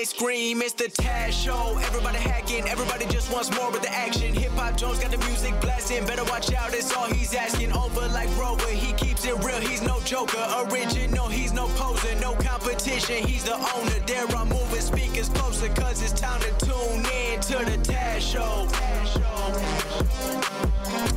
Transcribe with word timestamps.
They 0.00 0.04
scream, 0.06 0.62
it's 0.62 0.72
the 0.72 0.84
Taz 0.84 1.32
Show. 1.32 1.76
Everybody 1.76 2.16
hacking, 2.16 2.66
everybody 2.66 3.04
just 3.06 3.30
wants 3.30 3.54
more 3.54 3.70
with 3.70 3.82
the 3.82 3.92
action. 3.92 4.32
Hip 4.32 4.52
Hop 4.52 4.74
Jones 4.74 4.98
got 4.98 5.10
the 5.10 5.18
music 5.26 5.52
blasting, 5.60 6.06
better 6.06 6.24
watch 6.24 6.50
out, 6.54 6.72
it's 6.72 6.90
all 6.96 7.06
he's 7.12 7.34
asking. 7.34 7.70
Over 7.72 8.08
like 8.08 8.34
Rover, 8.38 8.66
he 8.68 8.94
keeps 8.94 9.26
it 9.26 9.36
real, 9.44 9.60
he's 9.60 9.82
no 9.82 10.00
joker. 10.00 10.42
Original, 10.70 11.28
he's 11.28 11.52
no 11.52 11.66
poser, 11.76 12.18
no 12.18 12.32
competition, 12.36 13.26
he's 13.26 13.44
the 13.44 13.54
owner. 13.54 14.00
There 14.06 14.24
I'm 14.38 14.48
moving 14.48 14.80
speakers 14.80 15.28
closer, 15.28 15.68
cause 15.74 16.00
it's 16.02 16.18
time 16.18 16.40
to 16.40 16.50
tune 16.64 17.04
in 17.20 17.40
to 17.42 17.58
the 17.70 17.76
Taz 17.84 18.20
Show. 18.20 18.66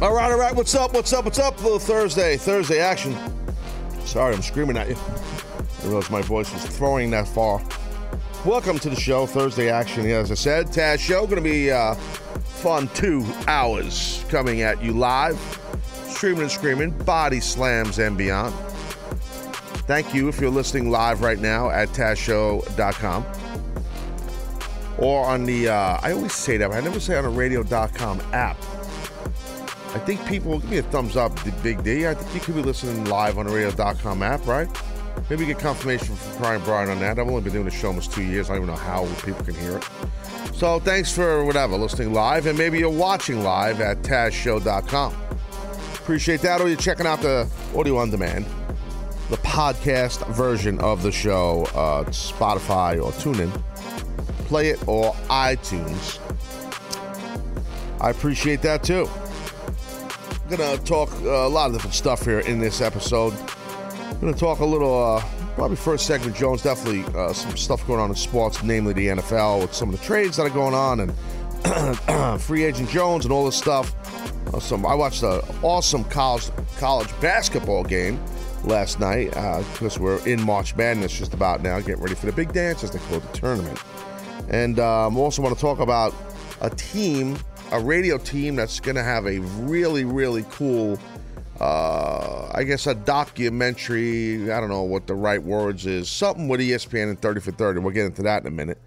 All 0.05 0.13
right, 0.13 0.29
all 0.29 0.37
right. 0.37 0.53
What's 0.53 0.75
up? 0.75 0.93
What's 0.93 1.13
up? 1.13 1.23
What's 1.23 1.39
up? 1.39 1.63
Little 1.63 1.79
Thursday, 1.79 2.35
Thursday 2.35 2.79
action. 2.79 3.15
Sorry, 4.03 4.35
I'm 4.35 4.41
screaming 4.41 4.75
at 4.75 4.89
you. 4.89 4.97
I 4.97 5.85
realized 5.85 6.11
my 6.11 6.21
voice 6.21 6.51
was 6.51 6.65
throwing 6.65 7.11
that 7.11 7.29
far. 7.29 7.61
Welcome 8.45 8.77
to 8.79 8.89
the 8.89 8.99
show, 8.99 9.25
Thursday 9.25 9.69
action. 9.69 10.05
As 10.05 10.29
I 10.29 10.33
said, 10.33 10.67
Taz 10.67 10.99
Show 10.99 11.25
going 11.25 11.37
to 11.37 11.41
be 11.41 11.71
uh, 11.71 11.93
fun 11.93 12.89
two 12.89 13.25
hours 13.47 14.25
coming 14.27 14.63
at 14.63 14.83
you 14.83 14.91
live, 14.91 15.39
streaming 16.09 16.41
and 16.41 16.51
screaming, 16.51 16.89
body 17.05 17.39
slams 17.39 17.99
and 17.99 18.17
beyond. 18.17 18.53
Thank 19.87 20.13
you 20.13 20.27
if 20.27 20.41
you're 20.41 20.51
listening 20.51 20.91
live 20.91 21.21
right 21.21 21.39
now 21.39 21.69
at 21.69 21.87
TazShow.com 21.89 23.25
or 24.97 25.25
on 25.25 25.45
the. 25.45 25.69
Uh, 25.69 25.99
I 26.01 26.11
always 26.11 26.33
say 26.33 26.57
that, 26.57 26.69
but 26.69 26.75
I 26.75 26.81
never 26.81 26.99
say 26.99 27.15
on 27.15 27.23
the 27.23 27.29
Radio.com 27.29 28.19
app. 28.33 28.57
I 29.93 29.99
think 29.99 30.25
people 30.27 30.59
give 30.59 30.69
me 30.69 30.79
a 30.79 30.83
thumbs 30.83 31.15
up, 31.15 31.31
Big 31.63 31.81
D. 31.81 32.09
I 32.09 32.13
think 32.13 32.33
you 32.35 32.41
could 32.41 32.55
be 32.55 32.61
listening 32.61 33.05
live 33.05 33.37
on 33.37 33.45
the 33.45 33.53
radio.com 33.53 34.21
app, 34.21 34.45
right? 34.45 34.67
Maybe 35.29 35.45
get 35.45 35.59
confirmation 35.59 36.15
from 36.15 36.41
Brian 36.41 36.61
Bryan 36.63 36.89
on 36.89 36.99
that. 36.99 37.17
I've 37.17 37.27
only 37.27 37.41
been 37.41 37.53
doing 37.53 37.65
the 37.65 37.71
show 37.71 37.87
almost 37.87 38.11
two 38.11 38.23
years. 38.23 38.49
I 38.49 38.55
don't 38.55 38.63
even 38.63 38.75
know 38.75 38.81
how 38.81 39.05
people 39.23 39.43
can 39.43 39.55
hear 39.55 39.77
it. 39.77 39.87
So 40.53 40.79
thanks 40.79 41.11
for 41.11 41.43
whatever, 41.43 41.77
listening 41.77 42.13
live, 42.13 42.45
and 42.45 42.57
maybe 42.57 42.79
you're 42.79 42.89
watching 42.89 43.43
live 43.43 43.81
at 43.81 44.01
TazShow.com. 44.03 45.15
Appreciate 45.95 46.41
that, 46.41 46.61
or 46.61 46.67
you're 46.67 46.77
checking 46.77 47.07
out 47.07 47.21
the 47.21 47.49
audio 47.75 47.97
on 47.97 48.09
demand, 48.09 48.45
the 49.29 49.37
podcast 49.37 50.27
version 50.33 50.79
of 50.79 51.01
the 51.01 51.11
show, 51.11 51.63
uh, 51.73 52.03
Spotify 52.05 53.01
or 53.01 53.11
TuneIn. 53.13 53.49
Play 54.47 54.69
it 54.69 54.87
or 54.87 55.13
iTunes. 55.29 56.19
I 58.01 58.09
appreciate 58.09 58.61
that 58.63 58.83
too. 58.83 59.09
I'm 60.43 60.57
gonna 60.57 60.77
talk 60.79 61.09
uh, 61.21 61.29
a 61.29 61.49
lot 61.49 61.67
of 61.67 61.73
different 61.73 61.95
stuff 61.95 62.25
here 62.25 62.39
in 62.39 62.59
this 62.59 62.81
episode. 62.81 63.33
I'm 64.23 64.29
gonna 64.29 64.39
talk 64.39 64.59
a 64.59 64.65
little, 64.65 65.03
uh, 65.03 65.21
probably 65.55 65.75
first 65.75 66.05
segment, 66.05 66.33
Jones, 66.33 66.61
definitely 66.61 67.03
uh, 67.13 67.33
some 67.33 67.57
stuff 67.57 67.85
going 67.85 67.99
on 67.99 68.09
in 68.09 68.15
sports, 68.15 68.63
namely 68.63 68.93
the 68.93 69.07
NFL, 69.07 69.59
with 69.59 69.73
some 69.73 69.93
of 69.93 69.99
the 69.99 70.05
trades 70.05 70.37
that 70.37 70.43
are 70.43 70.49
going 70.49 70.73
on 70.73 71.01
and 71.01 72.41
free 72.41 72.63
agent 72.63 72.89
Jones 72.89 73.25
and 73.25 73.33
all 73.33 73.43
this 73.43 73.57
stuff. 73.57 73.93
Uh, 74.53 74.61
some 74.61 74.85
I 74.85 74.95
watched 74.95 75.23
an 75.23 75.41
awesome 75.61 76.05
college 76.05 76.49
college 76.77 77.09
basketball 77.19 77.83
game 77.83 78.17
last 78.63 79.01
night 79.01 79.31
because 79.73 79.99
we're 79.99 80.25
in 80.25 80.41
March 80.41 80.73
Madness 80.77 81.19
just 81.19 81.33
about 81.33 81.61
now, 81.61 81.81
getting 81.81 82.01
ready 82.01 82.15
for 82.15 82.27
the 82.27 82.31
big 82.31 82.53
dance 82.53 82.81
as 82.81 82.91
they 82.91 82.99
call 82.99 83.19
the 83.19 83.37
tournament. 83.37 83.77
And 84.47 84.79
um, 84.79 85.17
also 85.17 85.41
want 85.41 85.53
to 85.53 85.59
talk 85.59 85.79
about 85.79 86.15
a 86.61 86.69
team, 86.69 87.37
a 87.73 87.79
radio 87.81 88.17
team 88.17 88.55
that's 88.55 88.79
going 88.79 88.95
to 88.95 89.03
have 89.03 89.27
a 89.27 89.39
really, 89.39 90.05
really 90.05 90.45
cool, 90.49 90.97
uh, 91.59 92.49
I 92.53 92.63
guess, 92.63 92.87
a 92.87 92.95
documentary. 92.95 94.51
I 94.51 94.59
don't 94.59 94.69
know 94.69 94.83
what 94.83 95.07
the 95.07 95.15
right 95.15 95.41
words 95.41 95.85
is. 95.85 96.09
Something 96.09 96.47
with 96.47 96.59
ESPN 96.59 97.09
and 97.09 97.21
30 97.21 97.41
for 97.41 97.51
30. 97.51 97.79
We'll 97.79 97.93
get 97.93 98.05
into 98.05 98.23
that 98.23 98.41
in 98.41 98.47
a 98.47 98.51
minute. 98.51 98.79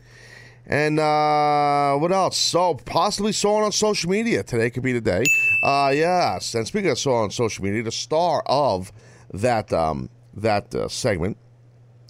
And 0.66 0.98
uh, 0.98 1.96
what 1.96 2.10
else? 2.10 2.36
So 2.36 2.74
possibly 2.74 3.32
saw 3.32 3.64
on 3.64 3.72
social 3.72 4.10
media. 4.10 4.42
Today 4.42 4.68
could 4.70 4.82
be 4.82 4.92
the 4.92 5.00
day. 5.00 5.22
Uh, 5.62 5.92
yes. 5.94 6.54
And 6.54 6.66
speaking 6.66 6.90
of 6.90 6.98
saw 6.98 7.22
on 7.22 7.30
social 7.30 7.64
media, 7.64 7.84
the 7.84 7.92
star 7.92 8.42
of 8.46 8.92
that 9.32 9.72
um, 9.72 10.10
that 10.34 10.74
uh, 10.74 10.88
segment 10.88 11.36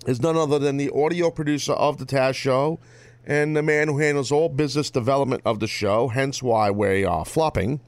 is 0.06 0.21
none 0.21 0.37
other 0.37 0.59
than 0.59 0.78
the 0.78 0.91
audio 0.94 1.31
producer 1.31 1.73
of 1.73 1.99
the 1.99 2.06
Taz 2.06 2.34
Show 2.34 2.78
and 3.27 3.56
the 3.56 3.62
man 3.62 3.88
who 3.88 3.99
handles 3.99 4.31
all 4.31 4.49
business 4.49 4.88
development 4.88 5.43
of 5.44 5.61
the 5.61 5.67
show. 5.67 6.09
Hence 6.09 6.43
why 6.43 6.71
we 6.71 7.05
are 7.05 7.25
flopping. 7.25 7.81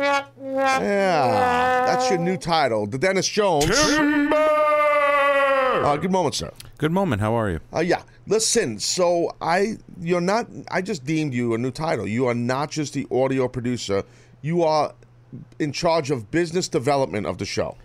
Yeah, 0.00 1.84
that's 1.86 2.10
your 2.10 2.18
new 2.18 2.36
title, 2.36 2.86
the 2.86 2.98
Dennis 2.98 3.26
Jones. 3.26 3.70
Uh, 5.84 5.96
good 5.98 6.10
moment, 6.10 6.34
sir. 6.34 6.50
Good 6.78 6.92
moment. 6.92 7.20
How 7.20 7.34
are 7.34 7.50
you? 7.50 7.60
Uh, 7.74 7.80
yeah. 7.80 8.02
Listen, 8.26 8.78
so 8.80 9.30
I 9.40 9.76
you're 10.00 10.20
not 10.20 10.48
I 10.70 10.82
just 10.82 11.04
deemed 11.04 11.32
you 11.32 11.54
a 11.54 11.58
new 11.58 11.70
title. 11.70 12.06
You 12.08 12.26
are 12.26 12.34
not 12.34 12.70
just 12.70 12.92
the 12.92 13.06
audio 13.10 13.46
producer. 13.46 14.02
You 14.42 14.62
are 14.64 14.92
in 15.58 15.70
charge 15.72 16.10
of 16.10 16.30
business 16.30 16.68
development 16.68 17.26
of 17.26 17.38
the 17.38 17.44
show. 17.44 17.76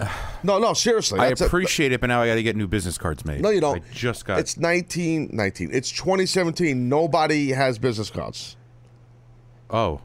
No, 0.44 0.58
no, 0.60 0.72
seriously. 0.72 1.18
I 1.18 1.30
that's 1.30 1.40
a- 1.40 1.46
appreciate 1.46 1.90
it, 1.90 2.00
but 2.00 2.06
now 2.06 2.22
I 2.22 2.28
got 2.28 2.36
to 2.36 2.42
get 2.44 2.54
new 2.54 2.68
business 2.68 2.96
cards 2.96 3.24
made. 3.24 3.40
no, 3.42 3.50
you 3.50 3.60
don't. 3.60 3.82
I 3.82 3.92
just 3.92 4.24
got. 4.24 4.38
It's 4.38 4.56
19, 4.56 5.30
19. 5.32 5.70
It's 5.72 5.90
2017. 5.90 6.88
Nobody 6.88 7.48
has 7.50 7.76
business 7.80 8.08
cards. 8.08 8.56
oh, 9.70 10.00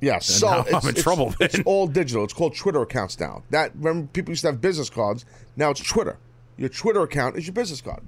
Yeah, 0.00 0.18
so 0.18 0.60
it's, 0.60 0.68
I'm 0.74 0.82
in 0.82 0.88
it's- 0.90 1.02
trouble, 1.02 1.34
It's 1.40 1.54
then. 1.54 1.62
all 1.64 1.86
digital. 1.86 2.24
It's 2.24 2.32
called 2.34 2.54
Twitter 2.56 2.82
accounts 2.82 3.18
now. 3.18 3.42
That 3.50 3.72
remember 3.76 4.08
people 4.12 4.30
used 4.32 4.42
to 4.42 4.48
have 4.48 4.60
business 4.60 4.90
cards. 4.90 5.24
Now 5.56 5.70
it's 5.70 5.80
Twitter. 5.82 6.18
Your 6.58 6.68
Twitter 6.68 7.02
account 7.02 7.36
is 7.36 7.46
your 7.46 7.54
business 7.54 7.80
card. 7.80 8.00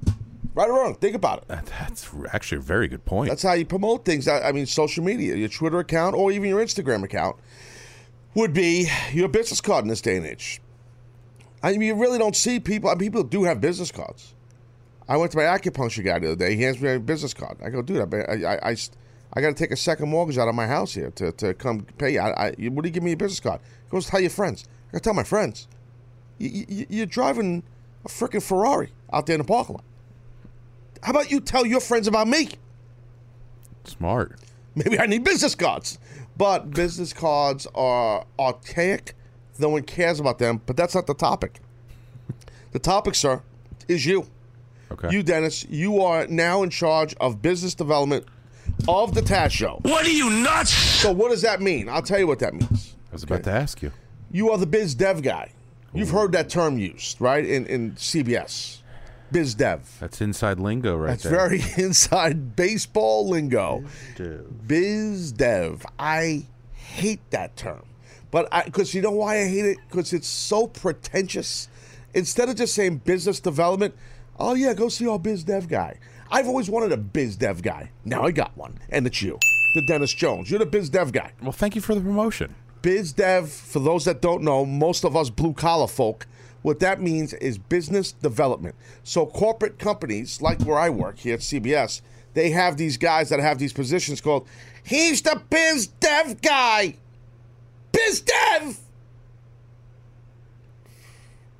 Right 0.55 0.69
or 0.69 0.75
wrong? 0.81 0.95
Think 0.97 1.15
about 1.15 1.39
it. 1.43 1.49
that- 1.49 1.67
that's 1.67 2.09
actually 2.33 2.59
a 2.59 2.63
very 2.63 2.89
good 2.89 3.05
point. 3.05 3.29
That's 3.31 3.43
how 3.43 3.53
you 3.55 3.65
promote 3.65 4.05
things. 4.05 4.27
I 4.29 4.49
I 4.49 4.53
mean, 4.53 4.67
social 4.67 5.05
media, 5.05 5.35
your 5.37 5.49
Twitter 5.49 5.79
account, 5.79 6.15
or 6.15 6.31
even 6.33 6.49
your 6.49 6.61
Instagram 6.63 7.05
account 7.05 7.37
would 8.35 8.53
be 8.53 8.89
your 9.13 9.29
business 9.29 9.61
card 9.61 9.85
in 9.85 9.89
this 9.89 10.01
day 10.01 10.17
and 10.17 10.27
age. 10.27 10.61
I 11.63 11.73
mean, 11.73 11.83
you 11.83 11.95
really 11.95 12.19
don't 12.19 12.37
see 12.37 12.61
people. 12.61 12.89
I 12.91 12.95
mean, 12.95 13.11
people 13.11 13.23
do 13.25 13.45
have 13.45 13.61
business 13.61 13.91
cards. 13.91 14.35
I 15.09 15.17
went 15.17 15.33
to 15.33 15.39
my 15.39 15.45
acupuncture 15.45 16.05
guy 16.05 16.19
the 16.19 16.27
other 16.29 16.37
day. 16.37 16.55
He 16.55 16.63
hands 16.63 16.81
me 16.81 16.91
a 16.91 17.01
business 17.01 17.33
card. 17.35 17.57
I 17.65 17.71
go, 17.71 17.81
dude, 17.83 18.15
I, 18.15 18.19
I, 18.19 18.71
I, 18.71 18.77
I, 19.33 19.41
got 19.41 19.49
to 19.49 19.55
take 19.55 19.71
a 19.71 19.77
second 19.77 20.09
mortgage 20.09 20.39
out 20.39 20.49
of 20.49 20.55
my 20.55 20.67
house 20.67 20.95
here 20.95 21.11
to, 21.13 21.33
to 21.33 21.55
come 21.55 21.87
pay 21.99 22.15
you. 22.15 22.21
I, 22.21 22.49
I, 22.49 22.51
what 22.69 22.83
do 22.83 22.89
you 22.89 22.93
give 22.93 23.03
me 23.03 23.13
a 23.13 23.17
business 23.17 23.41
card? 23.41 23.61
He 23.85 23.91
goes, 23.91 24.07
tell 24.07 24.21
your 24.21 24.31
friends. 24.31 24.67
I 24.89 24.93
got 24.93 24.99
to 24.99 25.05
tell 25.05 25.15
my 25.15 25.25
friends. 25.25 25.69
You, 26.39 26.65
you, 26.69 26.87
you're 26.89 27.07
driving 27.07 27.63
a 28.05 28.09
freaking 28.09 28.43
Ferrari 28.43 28.93
out 29.13 29.27
there 29.27 29.35
in 29.35 29.41
the 29.41 29.47
parking 29.47 29.77
lot. 29.77 29.85
How 31.03 31.11
about 31.11 31.31
you 31.31 31.41
tell 31.41 31.67
your 31.67 31.81
friends 31.81 32.07
about 32.07 32.29
me? 32.29 32.51
Smart. 33.85 34.39
Maybe 34.75 34.99
I 34.99 35.07
need 35.07 35.25
business 35.25 35.55
cards. 35.55 35.99
But 36.37 36.71
business 36.71 37.13
cards 37.13 37.67
are 37.75 38.25
archaic. 38.39 39.15
No 39.59 39.71
one 39.71 39.83
cares 39.83 40.21
about 40.21 40.39
them, 40.39 40.63
but 40.67 40.77
that's 40.77 40.95
not 40.95 41.07
the 41.07 41.15
topic. 41.15 41.61
The 42.71 42.79
topic, 42.79 43.17
sir, 43.17 43.43
is 43.89 44.07
you. 44.07 44.27
Okay. 44.93 45.11
You, 45.11 45.23
Dennis, 45.23 45.67
you 45.69 46.01
are 46.03 46.27
now 46.29 46.63
in 46.63 46.71
charge 46.71 47.15
of 47.21 47.43
business 47.43 47.75
development 47.75 48.27
of 48.87 49.15
the 49.15 49.21
Taz 49.21 49.51
Show. 49.51 49.79
What 49.83 50.07
are 50.07 50.11
you 50.11 50.31
nuts? 50.31 50.71
So, 50.71 51.11
what 51.13 51.31
does 51.31 51.43
that 51.43 51.61
mean? 51.61 51.89
I'll 51.89 52.03
tell 52.03 52.19
you 52.19 52.27
what 52.27 52.39
that 52.41 52.55
means. 52.55 52.95
I 53.11 53.15
was 53.15 53.23
about 53.23 53.43
to 53.45 53.51
ask 53.51 53.83
you. 53.83 53.93
You 54.31 54.51
are 54.51 54.59
the 54.59 54.67
biz 54.67 54.95
dev 54.95 55.23
guy. 55.23 55.53
You've 55.95 56.11
heard 56.11 56.33
that 56.33 56.51
term 56.51 56.79
used, 56.79 57.21
right? 57.21 57.45
In, 57.45 57.67
in 57.67 57.93
CBS. 57.93 58.79
Biz 59.33 59.55
dev. 59.55 59.97
That's 60.01 60.21
inside 60.21 60.59
lingo 60.59 60.97
right 60.97 61.11
That's 61.11 61.23
there. 61.25 61.33
very 61.33 61.63
inside 61.83 62.55
baseball 62.57 63.29
lingo. 63.29 63.85
Biz 64.67 65.33
dev. 65.33 65.85
I 65.99 66.47
hate 66.73 67.21
that 67.31 67.57
term. 67.57 67.83
But 68.31 68.49
I 68.53 68.65
because 68.65 68.95
you 68.95 69.03
know 69.03 69.11
why 69.11 69.41
I 69.41 69.47
hate 69.49 69.65
it? 69.65 69.79
Because 69.89 70.13
it's 70.13 70.29
so 70.29 70.67
pretentious. 70.67 71.69
Instead 72.15 72.49
of 72.49 72.57
just 72.57 72.75
saying 72.75 72.99
business 72.99 73.41
development, 73.41 73.95
oh 74.39 74.55
yeah, 74.55 74.75
go 74.75 74.89
see 74.89 75.07
our 75.07 75.19
biz 75.19 75.45
dev 75.45 75.69
guy. 75.69 75.99
I've 76.31 76.47
always 76.47 76.69
wanted 76.69 76.93
a 76.93 76.97
biz 76.97 77.37
dev 77.37 77.63
guy. 77.63 77.91
Now 78.05 78.25
I 78.25 78.31
got 78.31 78.57
one. 78.57 78.79
And 78.91 79.07
it's 79.07 79.23
you. 79.23 79.39
The 79.75 79.83
Dennis 79.87 80.13
Jones. 80.13 80.51
You're 80.51 80.59
the 80.59 80.67
biz 80.67 80.91
dev 80.91 81.13
guy. 81.13 81.33
Well, 81.43 81.53
thank 81.53 81.75
you 81.75 81.81
for 81.81 81.95
the 81.95 82.01
promotion. 82.01 82.55
Biz 82.83 83.13
dev, 83.15 83.51
for 83.51 83.81
those 83.81 84.05
that 84.05 84.21
don't 84.21 84.43
know, 84.43 84.65
most 84.65 85.05
of 85.05 85.17
us 85.17 85.31
blue 85.31 85.53
collar 85.53 85.87
folk, 85.87 86.27
what 86.63 86.81
that 86.81 87.01
means 87.01 87.33
is 87.35 87.59
business 87.59 88.13
development. 88.13 88.75
So 89.05 89.27
corporate 89.27 89.79
companies, 89.79 90.43
like 90.43 90.61
where 90.63 90.79
I 90.79 90.91
work 90.91 91.19
here 91.19 91.35
at 91.35 91.41
CBS, 91.41 92.03
they 92.35 92.51
have 92.51 92.77
these 92.77 92.97
guys 92.97 93.31
that 93.31 93.41
have 93.41 93.59
these 93.59 93.73
positions 93.73 94.21
called, 94.21 94.47
he's 94.85 95.23
the 95.23 95.41
biz 95.51 95.87
dev 95.87 96.41
guy. 96.41 96.97
Biz 97.93 98.21
dev! 98.21 98.79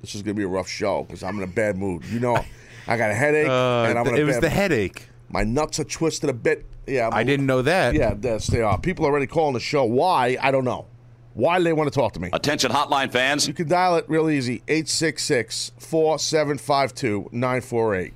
This 0.01 0.15
is 0.15 0.21
gonna 0.21 0.35
be 0.35 0.43
a 0.43 0.47
rough 0.47 0.69
show 0.69 1.03
because 1.03 1.23
I'm 1.23 1.37
in 1.37 1.43
a 1.43 1.47
bad 1.47 1.77
mood. 1.77 2.05
You 2.05 2.19
know, 2.19 2.45
I 2.89 2.97
got 2.97 3.11
a 3.11 3.13
headache 3.13 3.47
Uh, 3.47 3.83
and 3.87 3.99
I'm 3.99 4.07
in 4.07 4.15
a 4.15 4.17
it 4.17 4.23
was 4.23 4.35
bad 4.37 4.43
the 4.43 4.49
headache. 4.49 5.07
My 5.29 5.43
nuts 5.43 5.79
are 5.79 5.83
twisted 5.83 6.29
a 6.29 6.33
bit. 6.33 6.65
Yeah, 6.87 7.07
I'm 7.07 7.13
I 7.13 7.21
a- 7.21 7.25
didn't 7.25 7.45
know 7.45 7.61
that. 7.61 7.93
Yeah, 7.93 8.15
yes, 8.19 8.47
they 8.47 8.61
are. 8.61 8.79
People 8.79 9.05
are 9.05 9.09
already 9.09 9.27
calling 9.27 9.53
the 9.53 9.59
show. 9.59 9.85
Why? 9.85 10.37
I 10.41 10.49
don't 10.51 10.65
know. 10.65 10.87
Why 11.35 11.59
do 11.59 11.63
they 11.63 11.73
want 11.73 11.93
to 11.93 11.97
talk 11.97 12.13
to 12.13 12.19
me? 12.19 12.29
Attention 12.33 12.71
hotline 12.71 13.11
fans. 13.11 13.47
You 13.47 13.53
can 13.53 13.67
dial 13.67 13.95
it 13.97 14.05
real 14.09 14.29
easy 14.29 14.63
866 14.67 15.71
4752 15.77 17.29
948. 17.31 18.13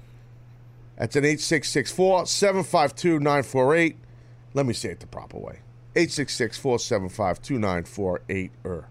That's 0.97 1.15
an 1.15 1.23
866 1.23 1.91
4752 1.91 3.19
948. 3.19 3.95
Let 4.55 4.65
me 4.65 4.73
say 4.73 4.89
it 4.89 4.99
the 4.99 5.07
proper 5.07 5.37
way 5.37 5.59
866 5.95 6.57
475 6.57 7.41
2948. 7.41 8.51
er. 8.65 8.87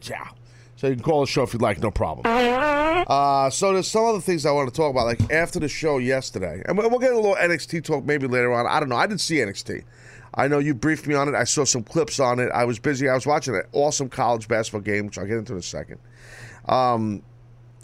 Ciao. 0.00 0.28
So 0.76 0.88
you 0.88 0.94
can 0.94 1.02
call 1.02 1.22
the 1.22 1.26
show 1.26 1.42
if 1.42 1.54
you'd 1.54 1.62
like, 1.62 1.82
no 1.82 1.90
problem. 1.90 2.26
Uh, 2.26 3.48
so 3.50 3.72
there's 3.72 3.90
some 3.90 4.04
other 4.04 4.20
things 4.20 4.44
I 4.44 4.50
want 4.50 4.68
to 4.68 4.74
talk 4.74 4.90
about, 4.90 5.06
like 5.06 5.32
after 5.32 5.58
the 5.58 5.68
show 5.68 5.98
yesterday, 5.98 6.62
and 6.66 6.76
we'll 6.76 6.98
get 6.98 7.12
a 7.12 7.16
little 7.16 7.34
NXT 7.34 7.82
talk 7.84 8.04
maybe 8.04 8.26
later 8.26 8.52
on. 8.52 8.66
I 8.66 8.78
don't 8.78 8.90
know. 8.90 8.96
I 8.96 9.06
didn't 9.06 9.20
see 9.20 9.36
NXT. 9.36 9.84
I 10.34 10.48
know 10.48 10.58
you 10.58 10.74
briefed 10.74 11.06
me 11.06 11.14
on 11.14 11.28
it. 11.28 11.34
I 11.34 11.44
saw 11.44 11.64
some 11.64 11.82
clips 11.82 12.20
on 12.20 12.38
it. 12.40 12.50
I 12.52 12.64
was 12.64 12.78
busy. 12.78 13.08
I 13.08 13.14
was 13.14 13.26
watching 13.26 13.54
an 13.54 13.62
awesome 13.72 14.10
college 14.10 14.48
basketball 14.48 14.82
game, 14.82 15.06
which 15.06 15.16
I'll 15.16 15.24
get 15.24 15.38
into 15.38 15.54
in 15.54 15.58
a 15.58 15.62
second. 15.62 15.98
Um, 16.66 17.22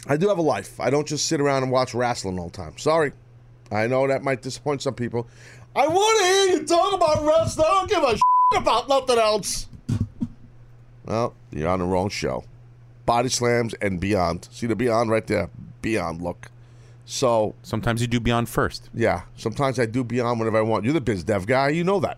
I 0.07 0.17
do 0.17 0.27
have 0.27 0.37
a 0.37 0.43
life. 0.43 0.79
I 0.79 0.91
don't 0.91 1.07
just 1.07 1.25
sit 1.25 1.41
around 1.41 1.63
and 1.63 1.71
watch 1.71 1.95
wrestling 1.95 2.37
all 2.37 2.49
the 2.49 2.57
time. 2.57 2.77
Sorry. 2.77 3.11
I 3.71 3.87
know 3.87 4.07
that 4.07 4.21
might 4.21 4.43
disappoint 4.43 4.83
some 4.83 4.93
people. 4.93 5.27
I 5.75 5.87
want 5.87 6.19
to 6.19 6.25
hear 6.25 6.59
you 6.59 6.67
talk 6.67 6.93
about 6.93 7.25
wrestling. 7.25 7.65
I 7.67 7.71
don't 7.71 7.89
give 7.89 8.03
a 8.03 8.11
shit 8.53 8.61
about 8.61 8.87
nothing 8.87 9.17
else. 9.17 9.67
Well, 11.05 11.33
you're 11.51 11.69
on 11.69 11.79
the 11.79 11.85
wrong 11.85 12.09
show. 12.09 12.43
Body 13.05 13.29
slams 13.29 13.73
and 13.75 13.99
beyond. 13.99 14.47
See 14.51 14.67
the 14.67 14.75
beyond 14.75 15.09
right 15.11 15.25
there? 15.27 15.49
Beyond 15.81 16.21
look. 16.21 16.49
So, 17.05 17.53
Sometimes 17.63 18.01
you 18.01 18.07
do 18.07 18.19
beyond 18.21 18.47
first. 18.47 18.89
yeah, 18.93 19.23
sometimes 19.35 19.77
I 19.77 19.85
do 19.85 20.03
beyond 20.05 20.39
whenever 20.39 20.57
I 20.57 20.61
want. 20.61 20.85
You're 20.85 20.93
the 20.93 21.01
biz 21.01 21.23
dev 21.23 21.45
guy. 21.45 21.69
You 21.69 21.83
know 21.83 21.99
that. 21.99 22.17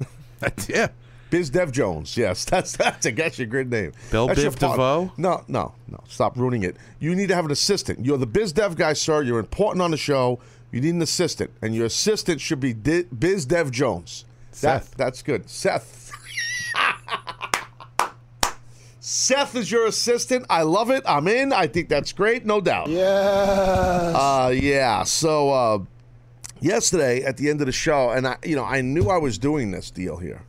That's, 0.40 0.68
yeah. 0.68 0.88
Biz 1.30 1.50
Dev 1.50 1.72
Jones. 1.72 2.16
Yes, 2.16 2.44
that's 2.46 2.74
that's 2.74 3.04
a 3.04 3.10
that's 3.10 3.38
your 3.38 3.46
great 3.46 3.68
name. 3.68 3.92
Bill 4.10 4.28
That's 4.28 4.40
Biv 4.40 4.54
DeVoe? 4.58 5.12
No, 5.18 5.44
no, 5.46 5.74
no. 5.86 6.02
Stop 6.08 6.38
ruining 6.38 6.62
it. 6.62 6.76
You 7.00 7.14
need 7.14 7.26
to 7.28 7.34
have 7.34 7.44
an 7.44 7.50
assistant. 7.50 8.02
You're 8.04 8.16
the 8.16 8.26
Biz 8.26 8.54
Dev 8.54 8.76
guy, 8.76 8.94
sir. 8.94 9.22
You're 9.22 9.38
important 9.38 9.82
on 9.82 9.90
the 9.90 9.98
show. 9.98 10.40
You 10.72 10.80
need 10.80 10.94
an 10.94 11.02
assistant, 11.02 11.50
and 11.60 11.74
your 11.74 11.84
assistant 11.84 12.40
should 12.40 12.60
be 12.60 12.72
Di- 12.72 13.02
Biz 13.16 13.44
Dev 13.44 13.70
Jones. 13.70 14.24
That- 14.62 14.84
Seth. 14.84 14.94
that's 14.96 15.22
good. 15.22 15.50
Seth. 15.50 16.10
Seth 19.10 19.56
is 19.56 19.72
your 19.72 19.86
assistant. 19.86 20.44
I 20.50 20.64
love 20.64 20.90
it. 20.90 21.02
I'm 21.06 21.28
in. 21.28 21.50
I 21.50 21.66
think 21.66 21.88
that's 21.88 22.12
great. 22.12 22.44
No 22.44 22.60
doubt. 22.60 22.90
Yeah. 22.90 23.06
Uh, 24.14 24.52
yeah. 24.54 25.02
So 25.04 25.48
uh, 25.48 25.78
yesterday 26.60 27.22
at 27.22 27.38
the 27.38 27.48
end 27.48 27.62
of 27.62 27.66
the 27.66 27.72
show, 27.72 28.10
and 28.10 28.26
I, 28.26 28.36
you 28.44 28.54
know, 28.54 28.64
I 28.64 28.82
knew 28.82 29.08
I 29.08 29.16
was 29.16 29.38
doing 29.38 29.70
this 29.70 29.90
deal 29.90 30.18
here 30.18 30.44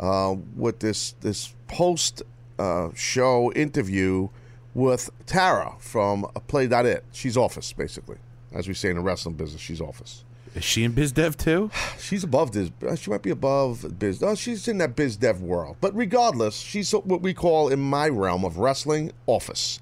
uh, 0.00 0.34
with 0.56 0.80
this 0.80 1.14
this 1.20 1.54
post 1.68 2.24
uh, 2.58 2.88
show 2.96 3.52
interview 3.52 4.30
with 4.74 5.08
Tara 5.26 5.76
from 5.78 6.26
Play.it. 6.48 7.04
She's 7.12 7.36
office, 7.36 7.72
basically, 7.72 8.16
as 8.52 8.66
we 8.66 8.74
say 8.74 8.90
in 8.90 8.96
the 8.96 9.02
wrestling 9.02 9.36
business. 9.36 9.62
She's 9.62 9.80
office. 9.80 10.24
Is 10.56 10.64
she 10.64 10.84
in 10.84 10.92
biz 10.92 11.12
dev 11.12 11.36
too? 11.36 11.70
She's 12.00 12.24
above 12.24 12.52
this. 12.52 12.70
uh, 12.86 12.96
She 12.96 13.10
might 13.10 13.22
be 13.22 13.30
above 13.30 13.98
biz. 13.98 14.22
She's 14.36 14.66
in 14.66 14.78
that 14.78 14.96
biz 14.96 15.16
dev 15.16 15.42
world. 15.42 15.76
But 15.80 15.94
regardless, 15.94 16.56
she's 16.58 16.90
what 16.92 17.20
we 17.20 17.34
call 17.34 17.68
in 17.68 17.78
my 17.78 18.08
realm 18.08 18.44
of 18.44 18.56
wrestling 18.58 19.12
office. 19.26 19.80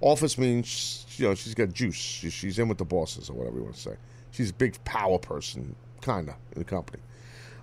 Office 0.00 0.38
means 0.38 1.04
you 1.18 1.28
know 1.28 1.34
she's 1.34 1.54
got 1.54 1.72
juice. 1.72 1.94
She's 1.94 2.58
in 2.58 2.68
with 2.68 2.78
the 2.78 2.84
bosses 2.84 3.28
or 3.30 3.34
whatever 3.34 3.56
you 3.58 3.62
want 3.64 3.74
to 3.76 3.80
say. 3.80 3.96
She's 4.30 4.50
a 4.50 4.54
big 4.54 4.82
power 4.84 5.18
person, 5.18 5.76
kinda 6.00 6.34
in 6.52 6.58
the 6.58 6.64
company. 6.64 7.02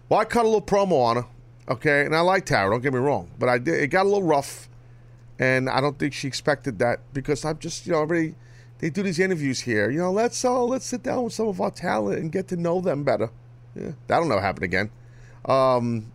Well, 0.08 0.20
I 0.20 0.26
cut 0.26 0.44
a 0.44 0.48
little 0.48 0.62
promo 0.62 1.02
on 1.04 1.16
her, 1.18 1.26
okay, 1.70 2.06
and 2.06 2.16
I 2.16 2.20
like 2.22 2.46
Tara. 2.46 2.70
Don't 2.70 2.82
get 2.82 2.94
me 2.94 3.00
wrong, 3.00 3.32
but 3.40 3.50
I 3.50 3.58
did. 3.58 3.76
It 3.82 3.88
got 3.88 4.04
a 4.04 4.10
little 4.10 4.24
rough, 4.24 4.70
and 5.40 5.70
I 5.70 5.82
don't 5.82 5.98
think 5.98 6.14
she 6.14 6.28
expected 6.28 6.80
that 6.80 7.00
because 7.14 7.44
I'm 7.44 7.58
just 7.58 7.86
you 7.88 7.94
know 7.94 8.00
already. 8.00 8.36
They 8.82 8.90
do 8.90 9.04
these 9.04 9.20
interviews 9.20 9.62
here. 9.62 9.92
You 9.92 10.00
know, 10.00 10.12
let's 10.12 10.44
uh, 10.44 10.64
let's 10.64 10.86
sit 10.86 11.04
down 11.04 11.24
with 11.24 11.34
some 11.34 11.48
of 11.48 11.62
our 11.62 11.70
talent 11.70 12.18
and 12.20 12.32
get 12.32 12.48
to 12.48 12.58
know 12.58 12.82
them 12.82 13.04
better. 13.04 13.30
Yeah, 13.76 13.92
that'll 14.08 14.28
never 14.28 14.42
happen 14.42 14.64
again. 14.64 14.90
Um, 15.46 16.12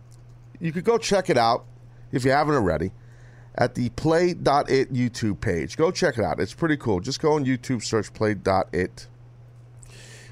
you 0.59 0.73
could 0.73 0.83
go 0.83 0.97
check 0.97 1.29
it 1.29 1.37
out 1.37 1.65
if 2.11 2.25
you 2.25 2.31
haven't 2.31 2.55
already 2.55 2.91
at 3.55 3.73
the 3.75 3.89
Play.it 3.91 4.93
YouTube 4.93 5.39
page. 5.39 5.77
Go 5.77 5.91
check 5.91 6.17
it 6.17 6.25
out. 6.25 6.41
It's 6.41 6.53
pretty 6.53 6.77
cool. 6.77 6.99
Just 6.99 7.21
go 7.21 7.33
on 7.33 7.45
YouTube, 7.45 7.83
search 7.83 8.13
Play.it, 8.13 9.07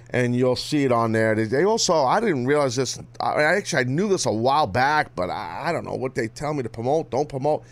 and 0.09 0.35
you'll 0.35 0.55
see 0.57 0.83
it 0.83 0.91
on 0.91 1.13
there. 1.13 1.35
They- 1.35 1.63
also, 1.63 1.93
I 2.03 2.19
didn't 2.19 2.47
realize 2.47 2.75
this. 2.75 2.99
I 3.21 3.43
actually 3.43 3.79
I 3.79 3.83
knew 3.85 4.09
this 4.09 4.25
a 4.25 4.31
while 4.31 4.67
back, 4.67 5.15
but 5.15 5.29
I, 5.29 5.63
I 5.67 5.71
don't 5.71 5.85
know 5.85 5.95
what 5.95 6.15
they 6.15 6.27
tell 6.27 6.53
me 6.53 6.63
to 6.63 6.69
promote. 6.69 7.09
Don't 7.11 7.29
promote. 7.29 7.63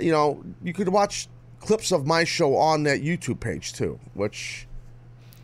You 0.00 0.12
know, 0.12 0.44
you 0.62 0.72
could 0.72 0.88
watch 0.88 1.28
clips 1.66 1.92
of 1.92 2.06
my 2.06 2.24
show 2.24 2.56
on 2.56 2.84
that 2.84 3.02
YouTube 3.02 3.40
page 3.40 3.72
too. 3.72 3.98
Which 4.14 4.66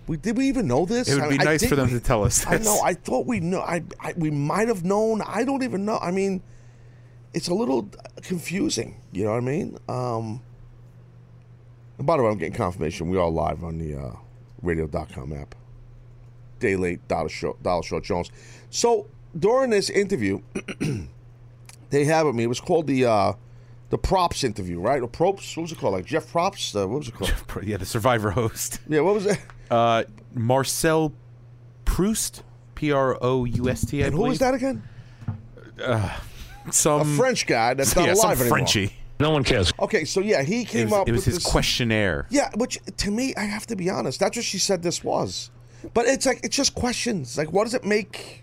we 0.07 0.17
did 0.17 0.37
we 0.37 0.49
even 0.49 0.67
know 0.67 0.87
this? 0.87 1.09
It 1.09 1.21
would 1.21 1.31
be 1.31 1.41
I 1.41 1.45
nice 1.45 1.67
for 1.67 1.77
them 1.77 1.89
we- 1.89 1.95
to 1.95 2.01
tell 2.01 2.25
us 2.25 2.47
I 2.47 2.59
know. 2.59 2.81
I 2.83 2.95
thought 2.95 3.27
we 3.27 3.41
know. 3.41 3.61
I, 3.61 3.83
I 4.01 4.15
we 4.17 4.31
might 4.31 4.69
have 4.69 4.85
known. 4.85 5.23
I 5.23 5.45
don't 5.45 5.63
even 5.63 5.85
know. 5.85 5.99
I 6.01 6.11
mean, 6.11 6.43
it's 7.35 7.49
a 7.49 7.55
little 7.55 7.89
confusing. 8.23 9.01
You 9.13 9.25
know 9.25 9.31
what 9.33 9.39
I 9.39 9.41
mean? 9.41 9.79
Um, 9.89 10.41
and 11.99 12.07
by 12.07 12.17
the 12.17 12.23
way, 12.23 12.31
I'm 12.31 12.39
getting 12.39 12.55
confirmation. 12.55 13.09
We 13.11 13.19
are 13.19 13.29
live 13.29 13.63
on 13.65 13.79
the 13.79 13.97
uh, 13.97 14.13
radio.com 14.63 15.33
app. 15.33 15.55
Day 16.59 16.77
late, 16.77 17.07
Dollar 17.09 17.29
Short, 17.29 17.63
Dollar 17.63 17.83
Short 17.83 18.05
Jones. 18.05 18.31
So 18.71 19.07
during 19.39 19.71
this 19.71 19.91
interview, 19.91 20.41
they 21.91 22.05
have 22.05 22.27
with 22.27 22.37
me. 22.37 22.45
It 22.45 22.49
was 22.49 22.61
called 22.61 22.87
the 22.87 23.07
uh, 23.07 23.33
the 23.93 23.99
props 23.99 24.43
interview, 24.43 24.81
right? 24.81 25.03
Or 25.03 25.07
props? 25.07 25.55
What 25.55 25.65
was 25.65 25.73
it 25.73 25.79
called? 25.79 25.93
Like 25.93 26.07
Jeff 26.07 26.33
Probst? 26.33 26.75
Uh, 26.75 26.89
what 26.89 27.01
was 27.01 27.09
it 27.09 27.15
called? 27.15 27.35
yeah, 27.63 27.77
the 27.77 27.85
Survivor 27.85 28.31
host. 28.31 28.81
yeah, 28.89 29.01
what 29.01 29.13
was 29.15 29.27
it? 29.27 29.39
Uh, 29.71 30.05
Marcel 30.33 31.13
Proust, 31.85 32.43
P 32.75 32.91
R 32.91 33.19
O 33.21 33.45
U 33.45 33.69
S 33.69 33.85
T. 33.85 34.03
I 34.03 34.07
And 34.07 34.15
who 34.15 34.23
was 34.23 34.39
that 34.39 34.55
again? 34.55 34.83
Some 36.71 37.01
A 37.03 37.05
French 37.17 37.47
guy 37.47 37.75
that's 37.75 37.95
not 37.97 38.07
yeah, 38.07 38.15
some 38.15 38.25
alive 38.31 38.41
anymore. 38.41 38.59
Frenchie. 38.59 38.93
No 39.21 39.31
one 39.31 39.45
cares. 39.45 39.71
Okay, 39.79 40.07
so 40.07 40.21
yeah, 40.21 40.43
he 40.43 40.63
It 40.63 40.69
came 40.69 40.85
was, 40.89 40.93
up. 41.01 41.09
it 41.09 41.13
was 41.13 41.19
with 41.19 41.25
his 41.27 41.35
this, 41.35 41.47
questionnaire. 41.53 42.27
Yeah, 42.31 42.49
which 42.57 42.79
to 42.97 43.11
me, 43.11 43.35
I 43.37 43.43
have 43.45 43.67
to 43.67 43.77
be 43.77 43.91
honest. 43.91 44.19
That's 44.21 44.37
what 44.39 44.45
she 44.45 44.59
said 44.59 44.83
this 44.83 45.05
was. 45.05 45.51
But 45.93 46.07
it's 46.07 46.25
like 46.25 46.41
it's 46.43 46.57
just 46.57 46.75
questions. 46.75 47.37
Like, 47.37 47.53
what 47.53 47.65
does 47.65 47.75
it 47.75 47.85
make? 47.85 48.43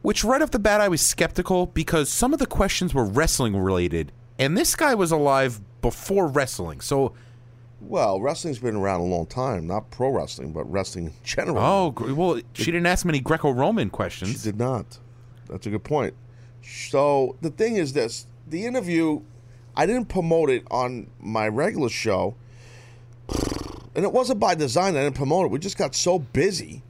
Which 0.00 0.24
right 0.24 0.40
off 0.40 0.52
the 0.52 0.58
bat 0.58 0.80
I 0.80 0.88
was 0.88 1.02
skeptical 1.02 1.66
because 1.66 2.08
some 2.08 2.32
of 2.32 2.38
the 2.38 2.46
questions 2.46 2.94
were 2.94 3.04
wrestling 3.04 3.54
related, 3.54 4.10
and 4.38 4.56
this 4.56 4.74
guy 4.76 4.94
was 4.94 5.10
alive 5.12 5.60
before 5.82 6.26
wrestling. 6.28 6.80
So, 6.80 7.12
Well, 7.80 8.20
wrestling's 8.20 8.58
been 8.58 8.76
around 8.76 9.00
a 9.00 9.04
long 9.04 9.26
time. 9.26 9.66
Not 9.66 9.90
pro 9.90 10.10
wrestling, 10.10 10.52
but 10.52 10.64
wrestling 10.70 11.06
in 11.06 11.12
general. 11.24 11.58
oh 11.58 11.94
well, 12.14 12.40
she 12.54 12.66
didn't 12.66 12.86
ask 12.86 13.04
many 13.04 13.20
Greco-Roman 13.20 13.90
questions. 13.90 14.32
She 14.32 14.38
did 14.38 14.58
not. 14.58 14.98
That's 15.48 15.66
a 15.66 15.70
good 15.70 15.84
point. 15.84 16.14
So 16.62 17.36
the 17.42 17.50
thing 17.50 17.76
is 17.76 17.92
this: 17.92 18.26
the 18.48 18.64
interview, 18.66 19.20
I 19.76 19.86
didn't 19.86 20.06
promote 20.08 20.50
it 20.50 20.64
on 20.70 21.08
my 21.20 21.46
regular 21.48 21.88
show, 21.88 22.34
and 23.94 24.04
it 24.04 24.12
wasn't 24.12 24.40
by 24.40 24.54
design. 24.54 24.96
I 24.96 25.02
didn't 25.04 25.16
promote 25.16 25.46
it. 25.46 25.52
We 25.52 25.58
just 25.58 25.78
got 25.78 25.94
so 25.94 26.18
busy, 26.18 26.82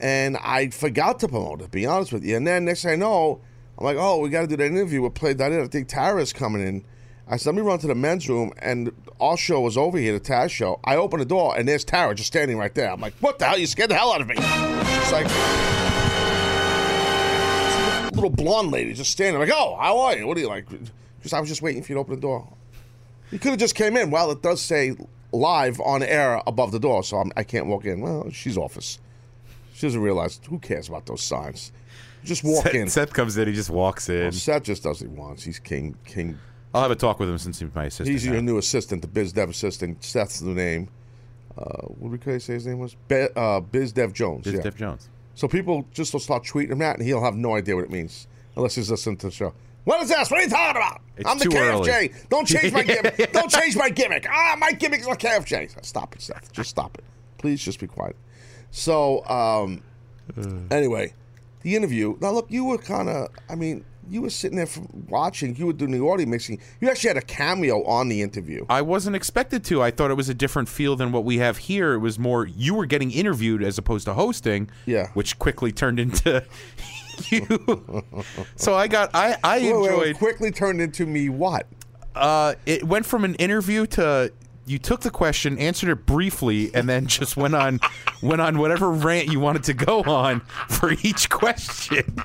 and 0.00 0.36
I 0.38 0.70
forgot 0.70 1.20
to 1.20 1.28
promote 1.28 1.60
it. 1.60 1.64
To 1.64 1.70
be 1.70 1.86
honest 1.86 2.12
with 2.12 2.24
you, 2.24 2.36
and 2.36 2.46
then 2.46 2.64
next 2.64 2.82
thing 2.82 2.92
I 2.92 2.96
know, 2.96 3.40
I'm 3.82 3.86
like, 3.86 3.96
"Oh, 3.98 4.18
we 4.18 4.28
got 4.28 4.42
to 4.42 4.46
do 4.46 4.56
that 4.56 4.64
interview 4.64 5.02
with 5.02 5.14
Play 5.14 5.32
That 5.32 5.50
In." 5.50 5.60
I 5.60 5.66
think 5.66 5.88
Tara's 5.88 6.32
coming 6.32 6.62
in. 6.62 6.84
I 7.26 7.36
said, 7.36 7.50
"Let 7.50 7.56
me 7.56 7.62
run 7.62 7.80
to 7.80 7.88
the 7.88 7.96
men's 7.96 8.28
room," 8.28 8.52
and 8.58 8.92
our 9.20 9.36
show 9.36 9.60
was 9.60 9.76
over 9.76 9.98
here, 9.98 10.12
the 10.12 10.20
Taz 10.20 10.50
show. 10.50 10.78
I 10.84 10.94
open 10.94 11.18
the 11.18 11.24
door, 11.24 11.58
and 11.58 11.66
there's 11.66 11.84
Tara 11.84 12.14
just 12.14 12.28
standing 12.28 12.58
right 12.58 12.72
there. 12.72 12.92
I'm 12.92 13.00
like, 13.00 13.14
"What 13.18 13.40
the 13.40 13.46
hell? 13.46 13.58
You 13.58 13.66
scared 13.66 13.90
the 13.90 13.96
hell 13.96 14.12
out 14.12 14.20
of 14.20 14.28
me!" 14.28 14.36
She's 14.36 15.12
like 15.12 15.26
little 18.14 18.30
blonde 18.30 18.70
lady 18.70 18.92
just 18.92 19.10
standing 19.10 19.40
like, 19.40 19.50
"Oh, 19.52 19.76
how 19.80 19.98
are 19.98 20.16
you? 20.16 20.28
What 20.28 20.36
are 20.36 20.40
you 20.40 20.48
like?" 20.48 20.66
Just 21.20 21.34
I 21.34 21.40
was 21.40 21.48
just 21.48 21.62
waiting 21.62 21.82
for 21.82 21.90
you 21.90 21.96
to 21.96 22.00
open 22.00 22.14
the 22.14 22.20
door. 22.20 22.46
You 23.32 23.40
could 23.40 23.50
have 23.50 23.58
just 23.58 23.74
came 23.74 23.96
in. 23.96 24.12
Well, 24.12 24.30
it 24.30 24.42
does 24.42 24.60
say 24.60 24.94
live 25.32 25.80
on 25.80 26.04
air 26.04 26.40
above 26.46 26.70
the 26.70 26.78
door, 26.78 27.02
so 27.02 27.16
I'm, 27.16 27.32
I 27.36 27.42
can't 27.42 27.66
walk 27.66 27.84
in. 27.84 28.00
Well, 28.00 28.30
she's 28.30 28.56
office. 28.56 29.00
She 29.74 29.86
doesn't 29.86 30.00
realize 30.00 30.38
who 30.48 30.60
cares 30.60 30.88
about 30.88 31.06
those 31.06 31.22
signs. 31.24 31.72
Just 32.24 32.44
walk 32.44 32.66
in. 32.74 32.88
Seth, 32.88 33.08
Seth 33.08 33.12
comes 33.14 33.36
in, 33.36 33.48
he 33.48 33.54
just 33.54 33.70
walks 33.70 34.08
in. 34.08 34.32
Seth 34.32 34.62
just 34.62 34.82
does 34.82 35.00
what 35.00 35.10
he 35.10 35.16
wants. 35.16 35.42
He's 35.42 35.58
king. 35.58 35.96
King. 36.04 36.38
I'll 36.74 36.82
have 36.82 36.90
a 36.90 36.96
talk 36.96 37.18
with 37.18 37.28
him 37.28 37.38
since 37.38 37.58
he's 37.58 37.74
my 37.74 37.84
assistant. 37.84 38.08
He's 38.08 38.26
now. 38.26 38.32
your 38.34 38.42
new 38.42 38.58
assistant, 38.58 39.02
the 39.02 39.08
biz 39.08 39.32
dev 39.32 39.50
assistant. 39.50 40.02
Seth's 40.02 40.40
the 40.40 40.50
name. 40.50 40.88
Uh, 41.56 41.86
what 41.86 42.10
did 42.12 42.24
we 42.24 42.38
say 42.38 42.54
his 42.54 42.66
name 42.66 42.78
was? 42.78 42.94
Be, 43.08 43.28
uh, 43.36 43.60
biz 43.60 43.92
dev 43.92 44.12
Jones. 44.12 44.44
Biz 44.44 44.54
yeah. 44.54 44.60
Dev 44.62 44.76
Jones. 44.76 45.08
So 45.34 45.48
people 45.48 45.86
just 45.92 46.12
will 46.12 46.20
start 46.20 46.44
tweeting 46.44 46.72
him 46.72 46.82
and 46.82 47.02
he'll 47.02 47.22
have 47.22 47.36
no 47.36 47.56
idea 47.56 47.74
what 47.74 47.84
it 47.84 47.90
means 47.90 48.26
unless 48.56 48.74
he's 48.74 48.90
listening 48.90 49.16
to 49.18 49.26
the 49.26 49.32
show. 49.32 49.54
What 49.84 50.02
is 50.02 50.08
this? 50.08 50.30
What 50.30 50.40
are 50.40 50.42
you 50.44 50.48
talking 50.48 50.76
about? 50.76 51.00
It's 51.16 51.28
I'm 51.28 51.38
the 51.38 51.46
KFJ. 51.46 51.88
early. 51.88 52.12
Don't 52.28 52.46
change 52.46 52.72
my 52.72 52.82
gimmick. 52.82 53.16
Don't 53.32 53.50
change 53.50 53.76
my 53.76 53.90
gimmick. 53.90 54.26
Ah, 54.30 54.56
my 54.58 54.72
gimmick's 54.72 55.06
a 55.06 55.10
KFJ. 55.10 55.84
Stop 55.84 56.14
it, 56.14 56.22
Seth. 56.22 56.52
Just 56.52 56.70
stop 56.70 56.96
it. 56.98 57.04
Please 57.38 57.60
just 57.60 57.80
be 57.80 57.88
quiet. 57.88 58.14
So, 58.70 59.26
um, 59.26 59.82
anyway, 60.70 61.14
the 61.62 61.76
interview. 61.76 62.16
Now, 62.20 62.32
look, 62.32 62.50
you 62.50 62.64
were 62.64 62.78
kind 62.78 63.08
of, 63.08 63.28
I 63.48 63.54
mean, 63.54 63.84
you 64.10 64.22
were 64.22 64.30
sitting 64.30 64.56
there 64.56 64.66
from 64.66 64.88
watching. 65.08 65.54
You 65.56 65.66
were 65.66 65.72
doing 65.72 65.92
the 65.92 66.04
audio 66.04 66.26
mixing. 66.26 66.60
You 66.80 66.90
actually 66.90 67.08
had 67.08 67.16
a 67.16 67.22
cameo 67.22 67.84
on 67.84 68.08
the 68.08 68.20
interview. 68.20 68.66
I 68.68 68.82
wasn't 68.82 69.14
expected 69.16 69.64
to. 69.66 69.80
I 69.82 69.90
thought 69.90 70.10
it 70.10 70.14
was 70.16 70.28
a 70.28 70.34
different 70.34 70.68
feel 70.68 70.96
than 70.96 71.12
what 71.12 71.24
we 71.24 71.38
have 71.38 71.56
here. 71.58 71.94
It 71.94 71.98
was 72.00 72.18
more 72.18 72.44
you 72.46 72.74
were 72.74 72.86
getting 72.86 73.10
interviewed 73.12 73.62
as 73.62 73.78
opposed 73.78 74.04
to 74.06 74.14
hosting. 74.14 74.68
Yeah. 74.86 75.08
Which 75.14 75.38
quickly 75.38 75.70
turned 75.72 76.00
into 76.00 76.44
you. 77.30 78.04
so 78.56 78.74
I 78.74 78.88
got 78.88 79.10
I 79.14 79.36
I 79.44 79.58
Wait, 79.60 79.72
wait, 79.72 79.80
wait, 79.80 79.90
enjoyed. 79.92 80.16
quickly 80.16 80.50
turned 80.50 80.80
into 80.80 81.06
me 81.06 81.28
what? 81.28 81.66
Uh, 82.14 82.54
it 82.66 82.84
went 82.84 83.06
from 83.06 83.24
an 83.24 83.34
interview 83.36 83.86
to 83.86 84.32
you 84.66 84.78
took 84.78 85.00
the 85.00 85.10
question, 85.10 85.58
answered 85.58 85.88
it 85.88 86.06
briefly, 86.06 86.70
and 86.74 86.88
then 86.88 87.06
just 87.06 87.36
went 87.36 87.54
on 87.54 87.80
went 88.22 88.40
on 88.40 88.58
whatever 88.58 88.90
rant 88.90 89.28
you 89.28 89.40
wanted 89.40 89.64
to 89.64 89.74
go 89.74 90.02
on 90.02 90.40
for 90.68 90.92
each 91.02 91.30
question. 91.30 92.16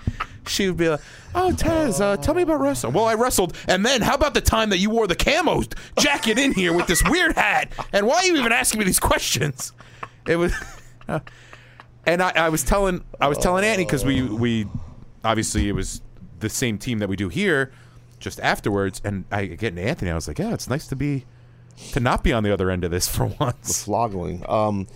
She 0.46 0.68
would 0.68 0.78
be 0.78 0.90
like, 0.90 1.02
"Oh, 1.36 1.52
Taz, 1.56 2.00
uh, 2.00 2.18
tell 2.18 2.34
me 2.34 2.44
about 2.44 2.62
wrestling." 2.62 2.94
Well, 2.94 3.06
I 3.06 3.16
wrestled, 3.16 3.56
and 3.68 3.86
then 3.86 4.02
how 4.02 4.16
about 4.16 4.34
the 4.34 4.42
time 4.42 4.70
that 4.70 4.78
you 4.78 4.90
wore 4.90 5.08
the 5.08 5.16
camo 5.16 5.64
jacket 6.00 6.38
in 6.38 6.54
here 6.54 6.74
with 6.74 6.88
this 6.88 7.04
weird 7.10 7.36
hat? 7.36 7.72
And 7.92 8.06
why 8.08 8.18
are 8.18 8.26
you 8.26 8.38
even 8.38 8.52
asking 8.52 8.80
me 8.80 8.86
these 8.86 9.00
questions? 9.00 9.74
It 10.28 10.36
was, 10.36 10.54
and 12.06 12.22
I, 12.22 12.32
I 12.36 12.50
was 12.50 12.64
telling 12.64 13.04
I 13.20 13.28
was 13.28 13.38
telling 13.40 13.66
Annie 13.66 13.84
because 13.86 14.06
we 14.06 14.22
we 14.22 14.68
obviously 15.24 15.68
it 15.68 15.74
was 15.74 16.02
the 16.40 16.50
same 16.50 16.78
team 16.78 17.00
that 17.00 17.10
we 17.10 17.16
do 17.16 17.30
here. 17.30 17.72
Just 18.20 18.40
afterwards, 18.40 19.00
and 19.04 19.26
I 19.32 19.46
get 19.46 19.76
to 19.76 19.82
Anthony. 19.82 20.10
I 20.10 20.16
was 20.16 20.28
like, 20.28 20.40
"Yeah, 20.40 20.54
it's 20.54 20.68
nice 20.68 20.88
to 20.88 20.96
be 20.96 21.26
to 21.92 22.00
not 22.00 22.24
be 22.24 22.34
on 22.34 22.44
the 22.44 22.54
other 22.54 22.70
end 22.70 22.84
of 22.84 22.92
this 22.92 23.08
for 23.08 23.26
once." 23.40 23.84
Floggling. 23.84 24.44
Um, 24.48 24.88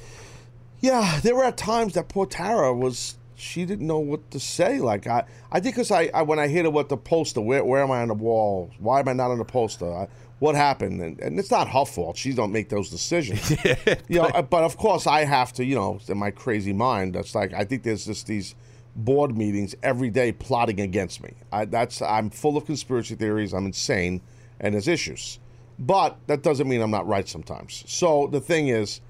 yeah, 0.80 1.20
there 1.22 1.36
were 1.36 1.46
at 1.46 1.58
times 1.58 1.94
that 1.94 2.10
poor 2.10 2.26
Tara 2.26 2.74
was. 2.74 3.18
She 3.36 3.66
didn't 3.66 3.88
know 3.88 3.98
what 3.98 4.30
to 4.32 4.40
say. 4.40 4.80
Like 4.80 5.08
I, 5.08 5.24
I 5.52 5.60
think 5.60 5.74
because 5.74 5.90
I, 5.90 6.12
I, 6.14 6.22
when 6.22 6.38
I 6.38 6.48
hit 6.48 6.66
her 6.66 6.70
with 6.70 6.90
the 6.90 6.98
poster, 6.98 7.42
where, 7.42 7.66
where 7.66 7.82
am 7.82 7.90
I 7.90 8.02
on 8.02 8.10
the 8.10 8.14
wall? 8.14 8.70
Why 8.78 9.00
am 9.00 9.08
I 9.08 9.14
not 9.14 9.32
on 9.32 9.40
the 9.40 9.46
poster? 9.46 9.92
I, 9.92 10.08
what 10.42 10.56
happened? 10.56 11.02
And, 11.02 11.20
and 11.20 11.40
it's 11.40 11.52
not 11.52 11.70
her 11.70 11.86
fault. 11.86 12.18
She 12.18 12.34
don't 12.34 12.52
make 12.52 12.70
those 12.70 12.90
decisions. 12.90 13.50
you 14.08 14.18
know, 14.18 14.26
uh, 14.26 14.42
but 14.42 14.64
of 14.64 14.76
course 14.76 15.06
I 15.06 15.24
have 15.24 15.54
to. 15.54 15.66
You 15.66 15.76
know, 15.76 16.00
in 16.08 16.18
my 16.18 16.32
crazy 16.32 16.74
mind, 16.74 17.14
that's 17.14 17.36
like 17.36 17.54
I 17.54 17.64
think 17.64 17.84
there's 17.84 18.06
just 18.06 18.26
these 18.26 18.56
board 18.96 19.38
meetings 19.38 19.76
every 19.84 20.10
day 20.10 20.32
plotting 20.32 20.80
against 20.80 21.22
me. 21.22 21.34
I, 21.52 21.66
that's 21.66 22.02
I'm 22.02 22.32
full 22.32 22.58
of 22.58 22.66
conspiracy 22.66 23.14
theories. 23.14 23.54
I'm 23.54 23.68
insane, 23.68 24.22
and 24.60 24.74
there's 24.74 24.88
issues. 24.88 25.40
But 25.82 26.20
that 26.28 26.44
doesn't 26.44 26.70
mean 26.70 26.80
I'm 26.80 26.92
not 26.92 27.08
right 27.08 27.28
sometimes. 27.28 27.84
So 27.88 28.28
the 28.28 28.40
thing 28.40 28.68
is, 28.68 29.02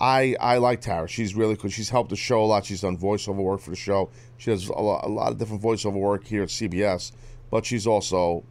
I 0.00 0.34
I 0.40 0.56
like 0.56 0.80
Tara. 0.80 1.06
She's 1.06 1.34
really 1.34 1.56
good. 1.56 1.70
She's 1.70 1.90
helped 1.90 2.08
the 2.08 2.16
show 2.16 2.42
a 2.42 2.46
lot. 2.46 2.64
She's 2.64 2.80
done 2.80 2.96
voiceover 2.96 3.36
work 3.36 3.60
for 3.60 3.68
the 3.68 3.76
show. 3.76 4.08
She 4.38 4.50
does 4.50 4.66
a 4.68 4.72
lot, 4.72 5.04
a 5.04 5.08
lot 5.08 5.30
of 5.30 5.38
different 5.38 5.62
voiceover 5.62 6.00
work 6.00 6.26
here 6.26 6.42
at 6.42 6.48
CBS. 6.48 7.12
But 7.50 7.66
she's 7.66 7.86
also, 7.86 8.44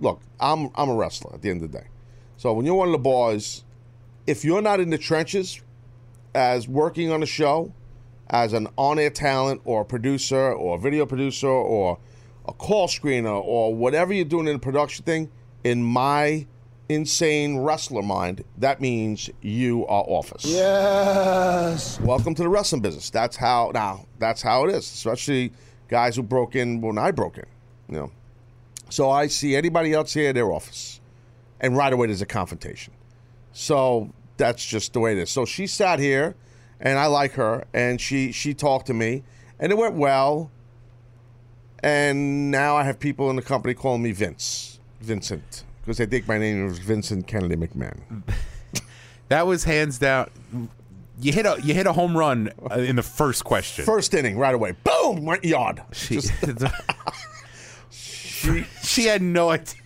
look, 0.00 0.22
I'm 0.40 0.70
I'm 0.74 0.88
a 0.88 0.94
wrestler 0.94 1.32
at 1.34 1.42
the 1.42 1.50
end 1.50 1.62
of 1.62 1.70
the 1.70 1.78
day. 1.78 1.86
So 2.36 2.52
when 2.52 2.66
you're 2.66 2.74
one 2.74 2.88
of 2.88 2.92
the 2.92 2.98
boys, 2.98 3.62
if 4.26 4.44
you're 4.44 4.62
not 4.62 4.80
in 4.80 4.90
the 4.90 4.98
trenches, 4.98 5.62
as 6.34 6.66
working 6.66 7.12
on 7.12 7.22
a 7.22 7.26
show, 7.26 7.72
as 8.28 8.52
an 8.52 8.66
on-air 8.76 9.10
talent 9.10 9.60
or 9.64 9.82
a 9.82 9.84
producer 9.84 10.52
or 10.52 10.76
a 10.76 10.80
video 10.80 11.06
producer 11.06 11.46
or 11.46 11.98
a 12.48 12.52
call 12.52 12.88
screener 12.88 13.40
or 13.40 13.72
whatever 13.72 14.12
you're 14.12 14.24
doing 14.24 14.48
in 14.48 14.54
the 14.54 14.58
production 14.58 15.04
thing, 15.04 15.30
in 15.62 15.80
my 15.84 16.46
insane 16.88 17.58
wrestler 17.58 18.02
mind, 18.02 18.44
that 18.58 18.80
means 18.80 19.30
you 19.40 19.86
are 19.86 20.04
office. 20.06 20.44
Yes. 20.44 21.98
Welcome 22.00 22.34
to 22.34 22.42
the 22.42 22.48
wrestling 22.48 22.82
business. 22.82 23.10
That's 23.10 23.36
how 23.36 23.70
now. 23.74 24.06
That's 24.18 24.42
how 24.42 24.64
it 24.64 24.74
is. 24.74 24.84
Especially 24.84 25.52
guys 25.88 26.16
who 26.16 26.22
broke 26.22 26.56
in 26.56 26.80
when 26.80 26.98
I 26.98 27.10
broke 27.10 27.38
in. 27.38 27.46
You 27.88 27.96
know. 27.96 28.12
So 28.90 29.10
I 29.10 29.26
see 29.28 29.56
anybody 29.56 29.92
else 29.92 30.12
here, 30.12 30.32
their 30.32 30.52
office, 30.52 31.00
and 31.60 31.76
right 31.76 31.92
away 31.92 32.08
there's 32.08 32.22
a 32.22 32.26
confrontation. 32.26 32.92
So 33.52 34.12
that's 34.36 34.64
just 34.64 34.92
the 34.92 35.00
way 35.00 35.12
it 35.12 35.18
is. 35.18 35.30
So 35.30 35.44
she 35.44 35.66
sat 35.66 35.98
here, 35.98 36.34
and 36.80 36.98
I 36.98 37.06
like 37.06 37.32
her, 37.32 37.64
and 37.72 38.00
she 38.00 38.30
she 38.32 38.52
talked 38.52 38.86
to 38.88 38.94
me, 38.94 39.22
and 39.58 39.72
it 39.72 39.78
went 39.78 39.94
well. 39.94 40.50
And 41.82 42.50
now 42.50 42.76
I 42.76 42.84
have 42.84 42.98
people 42.98 43.28
in 43.28 43.36
the 43.36 43.42
company 43.42 43.74
calling 43.74 44.02
me 44.02 44.12
Vince, 44.12 44.80
Vincent, 45.00 45.64
because 45.84 45.98
they 45.98 46.06
think 46.06 46.26
my 46.26 46.38
name 46.38 46.66
is 46.66 46.78
Vincent 46.78 47.26
Kennedy 47.26 47.56
McMahon. 47.56 48.00
That 49.28 49.46
was 49.46 49.64
hands 49.64 49.98
down. 49.98 50.28
You 51.18 51.32
hit 51.32 51.46
a 51.46 51.58
you 51.64 51.72
hit 51.72 51.86
a 51.86 51.92
home 51.94 52.16
run 52.16 52.50
uh, 52.70 52.74
in 52.74 52.96
the 52.96 53.02
first 53.02 53.42
question. 53.42 53.84
First 53.84 54.12
inning, 54.12 54.36
right 54.36 54.54
away, 54.54 54.74
boom, 54.84 55.24
went 55.24 55.44
yard. 55.44 55.82
she, 55.92 56.20
she 57.90 58.64
she 58.82 59.06
had 59.06 59.22
no 59.22 59.50
idea. 59.50 59.74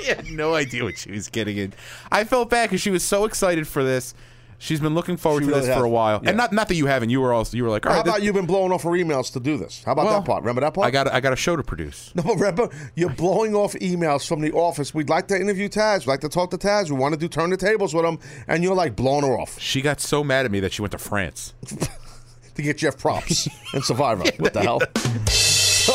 She 0.00 0.06
had 0.06 0.24
no 0.30 0.54
idea 0.54 0.82
what 0.84 0.96
she 0.96 1.10
was 1.10 1.28
getting 1.28 1.58
in. 1.58 1.74
I 2.10 2.24
felt 2.24 2.48
bad 2.48 2.70
because 2.70 2.80
she 2.80 2.90
was 2.90 3.04
so 3.04 3.26
excited 3.26 3.68
for 3.68 3.84
this. 3.84 4.14
She's 4.62 4.78
been 4.78 4.94
looking 4.94 5.16
forward 5.16 5.40
She 5.40 5.46
to 5.46 5.54
really 5.54 5.66
this 5.68 5.74
for 5.74 5.84
a 5.84 5.88
while, 5.88 6.20
Yeah. 6.22 6.28
and 6.28 6.36
not 6.36 6.52
not 6.52 6.68
that 6.68 6.74
you 6.74 6.84
haven't. 6.84 7.08
You 7.08 7.22
were 7.22 7.32
also 7.32 7.56
you 7.56 7.64
were 7.64 7.70
like, 7.70 7.86
all 7.86 7.92
How 7.92 7.98
right, 7.98 8.04
this- 8.04 8.14
about 8.14 8.22
you've 8.22 8.34
been 8.34 8.44
blowing 8.44 8.72
off 8.72 8.82
her 8.82 8.90
emails 8.90 9.32
to 9.32 9.40
do 9.40 9.56
this? 9.56 9.82
How 9.84 9.92
about 9.92 10.04
well, 10.04 10.20
that 10.20 10.26
part? 10.26 10.42
Remember 10.42 10.60
that 10.60 10.74
part? 10.74 10.86
I 10.86 10.90
got 10.90 11.10
I 11.10 11.18
got 11.20 11.32
a 11.32 11.36
show 11.36 11.56
to 11.56 11.62
produce. 11.62 12.12
No, 12.20 12.22
remember, 12.34 12.68
you're 12.94 13.08
blowing 13.08 13.54
off 13.54 13.72
emails 13.74 14.28
from 14.28 14.42
the 14.42 14.52
office. 14.52 14.92
We'd 14.92 15.08
like 15.08 15.28
to 15.28 15.40
interview 15.40 15.70
Taz. 15.70 16.00
We'd 16.00 16.08
like 16.08 16.20
to 16.20 16.28
talk 16.28 16.50
to 16.50 16.58
Taz. 16.58 16.90
We 16.90 16.96
want 16.96 17.14
to 17.14 17.18
do 17.18 17.26
turn 17.26 17.48
the 17.48 17.56
tables 17.56 17.94
with 17.94 18.04
him. 18.04 18.18
And 18.46 18.62
you're 18.62 18.74
like 18.74 18.94
blowing 18.94 19.24
her 19.24 19.38
off 19.38 19.58
She 19.58 19.80
got 19.80 20.00
so 20.00 20.22
mad 20.22 20.44
at 20.44 20.52
me 20.52 20.60
that 20.60 20.72
she 20.74 20.82
went 20.82 20.92
to 20.92 20.98
France. 20.98 21.54
to 22.54 22.62
get 22.62 22.76
Jeff 22.78 22.98
Probst 22.98 23.48
and 23.72 23.82
Survivor. 23.82 24.24
what 24.38 24.52
the 24.52 24.60
hell? 24.60 24.80
So, 25.26 25.94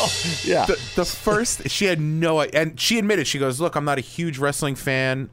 yeah. 0.50 0.66
the, 0.66 0.74
the 0.96 1.04
first 1.04 1.70
she 1.70 1.84
had 1.84 2.00
no 2.00 2.40
and 2.40 2.78
she 2.80 2.98
admitted 2.98 3.26
she 3.28 3.38
goes 3.38 3.60
look 3.60 3.76
i'm 3.76 3.84
not 3.84 3.98
a 3.98 4.00
huge 4.02 4.36
wrestling 4.36 4.74
fan 4.74 5.30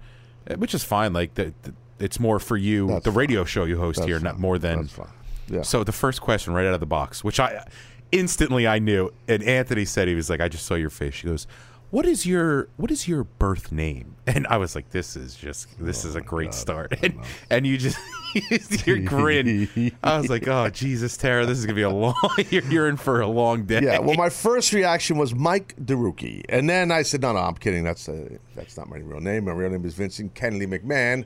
eh, 0.47 0.53
which 0.55 0.75
is 0.75 0.83
fine 0.83 1.11
like 1.11 1.33
the, 1.33 1.53
the- 1.63 1.73
it's 1.99 2.19
more 2.19 2.39
for 2.39 2.57
you 2.57 2.87
That's 2.87 3.05
the 3.05 3.11
radio 3.11 3.43
show 3.45 3.65
you 3.65 3.77
host 3.77 3.97
That's 3.97 4.07
here 4.07 4.17
fine. 4.17 4.23
not 4.23 4.39
more 4.39 4.57
than 4.57 4.87
fine. 4.87 5.07
Yeah. 5.47 5.61
so 5.61 5.83
the 5.83 5.91
first 5.91 6.21
question 6.21 6.53
right 6.53 6.65
out 6.65 6.73
of 6.73 6.79
the 6.79 6.85
box 6.85 7.23
which 7.23 7.39
i 7.39 7.65
instantly 8.11 8.67
i 8.67 8.79
knew 8.79 9.11
and 9.27 9.43
anthony 9.43 9.85
said 9.85 10.07
he 10.07 10.15
was 10.15 10.29
like 10.29 10.39
i 10.41 10.47
just 10.47 10.65
saw 10.65 10.75
your 10.75 10.89
face 10.89 11.13
she 11.15 11.27
goes 11.27 11.47
what 11.89 12.05
is 12.05 12.25
your 12.25 12.69
what 12.77 12.89
is 12.91 13.07
your 13.07 13.23
birth 13.25 13.71
name 13.71 14.15
and 14.27 14.47
i 14.47 14.57
was 14.57 14.73
like 14.75 14.89
this 14.91 15.15
is 15.15 15.35
just 15.35 15.67
this 15.79 16.05
is 16.05 16.15
a 16.15 16.21
great 16.21 16.53
start 16.53 16.93
and 17.03 17.19
and 17.49 17.67
you 17.67 17.77
just 17.77 17.97
your 18.87 18.99
grin 19.03 19.91
i 20.03 20.17
was 20.17 20.29
like 20.29 20.47
oh 20.47 20.69
jesus 20.69 21.17
tara 21.17 21.45
this 21.45 21.57
is 21.57 21.65
gonna 21.65 21.75
be 21.75 21.81
a 21.83 21.89
long 21.89 22.15
you're, 22.49 22.63
you're 22.63 22.87
in 22.89 22.97
for 22.97 23.21
a 23.21 23.27
long 23.27 23.65
day 23.65 23.79
Yeah, 23.83 23.99
well, 23.99 24.15
my 24.15 24.29
first 24.29 24.71
reaction 24.73 25.17
was 25.17 25.35
Mike 25.35 25.75
DeRuki, 25.83 26.43
and 26.49 26.67
then 26.69 26.91
I 26.91 27.01
said, 27.03 27.21
"No, 27.21 27.33
no, 27.33 27.39
I'm 27.39 27.55
kidding. 27.55 27.83
That's 27.83 28.07
uh, 28.09 28.37
that's 28.55 28.75
not 28.77 28.89
my 28.89 28.97
real 28.97 29.19
name. 29.19 29.45
My 29.45 29.51
real 29.51 29.69
name 29.69 29.85
is 29.85 29.93
Vincent 29.93 30.33
Kennedy 30.35 30.65
McMahon." 30.65 31.25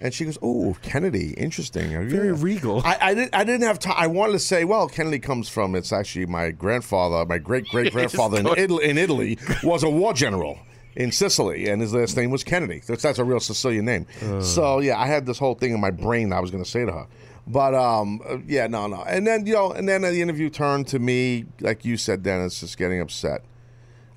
And 0.00 0.12
she 0.12 0.24
goes, 0.24 0.36
"Oh, 0.42 0.76
Kennedy, 0.82 1.32
interesting. 1.34 1.90
Very 2.08 2.32
regal. 2.32 2.82
I, 2.84 2.98
I 3.00 3.14
didn't. 3.14 3.34
I 3.34 3.44
didn't 3.44 3.62
have 3.62 3.78
time. 3.78 3.94
I 3.96 4.06
wanted 4.06 4.32
to 4.32 4.38
say, 4.38 4.64
well, 4.64 4.88
Kennedy 4.88 5.18
comes 5.18 5.48
from. 5.48 5.74
It's 5.74 5.92
actually 5.92 6.26
my 6.26 6.50
grandfather, 6.50 7.24
my 7.24 7.38
great 7.38 7.66
great 7.68 7.92
grandfather 7.94 8.38
in, 8.56 8.70
in 8.80 8.98
Italy 8.98 9.38
was 9.62 9.82
a 9.82 9.88
war 9.88 10.12
general 10.12 10.58
in 10.96 11.10
Sicily, 11.10 11.68
and 11.68 11.80
his 11.80 11.94
last 11.94 12.16
name 12.16 12.30
was 12.30 12.44
Kennedy. 12.44 12.82
That's, 12.86 13.02
that's 13.02 13.18
a 13.18 13.24
real 13.24 13.40
Sicilian 13.40 13.84
name. 13.84 14.06
So 14.40 14.80
yeah, 14.80 14.98
I 15.00 15.06
had 15.06 15.26
this 15.26 15.38
whole 15.38 15.54
thing 15.54 15.72
in 15.72 15.80
my 15.80 15.90
brain 15.90 16.30
that 16.30 16.36
I 16.36 16.40
was 16.40 16.50
going 16.50 16.62
to 16.62 16.70
say 16.70 16.84
to 16.84 16.92
her. 16.92 17.06
But 17.46 17.74
um, 17.74 18.20
uh, 18.28 18.38
yeah, 18.46 18.66
no, 18.66 18.86
no. 18.86 19.02
And 19.02 19.26
then 19.26 19.46
you 19.46 19.54
know, 19.54 19.72
and 19.72 19.88
then 19.88 20.02
the 20.02 20.22
interview 20.22 20.50
turned 20.50 20.86
to 20.88 20.98
me, 20.98 21.46
like 21.60 21.84
you 21.84 21.96
said, 21.96 22.22
Dennis, 22.22 22.60
just 22.60 22.78
getting 22.78 23.00
upset 23.00 23.42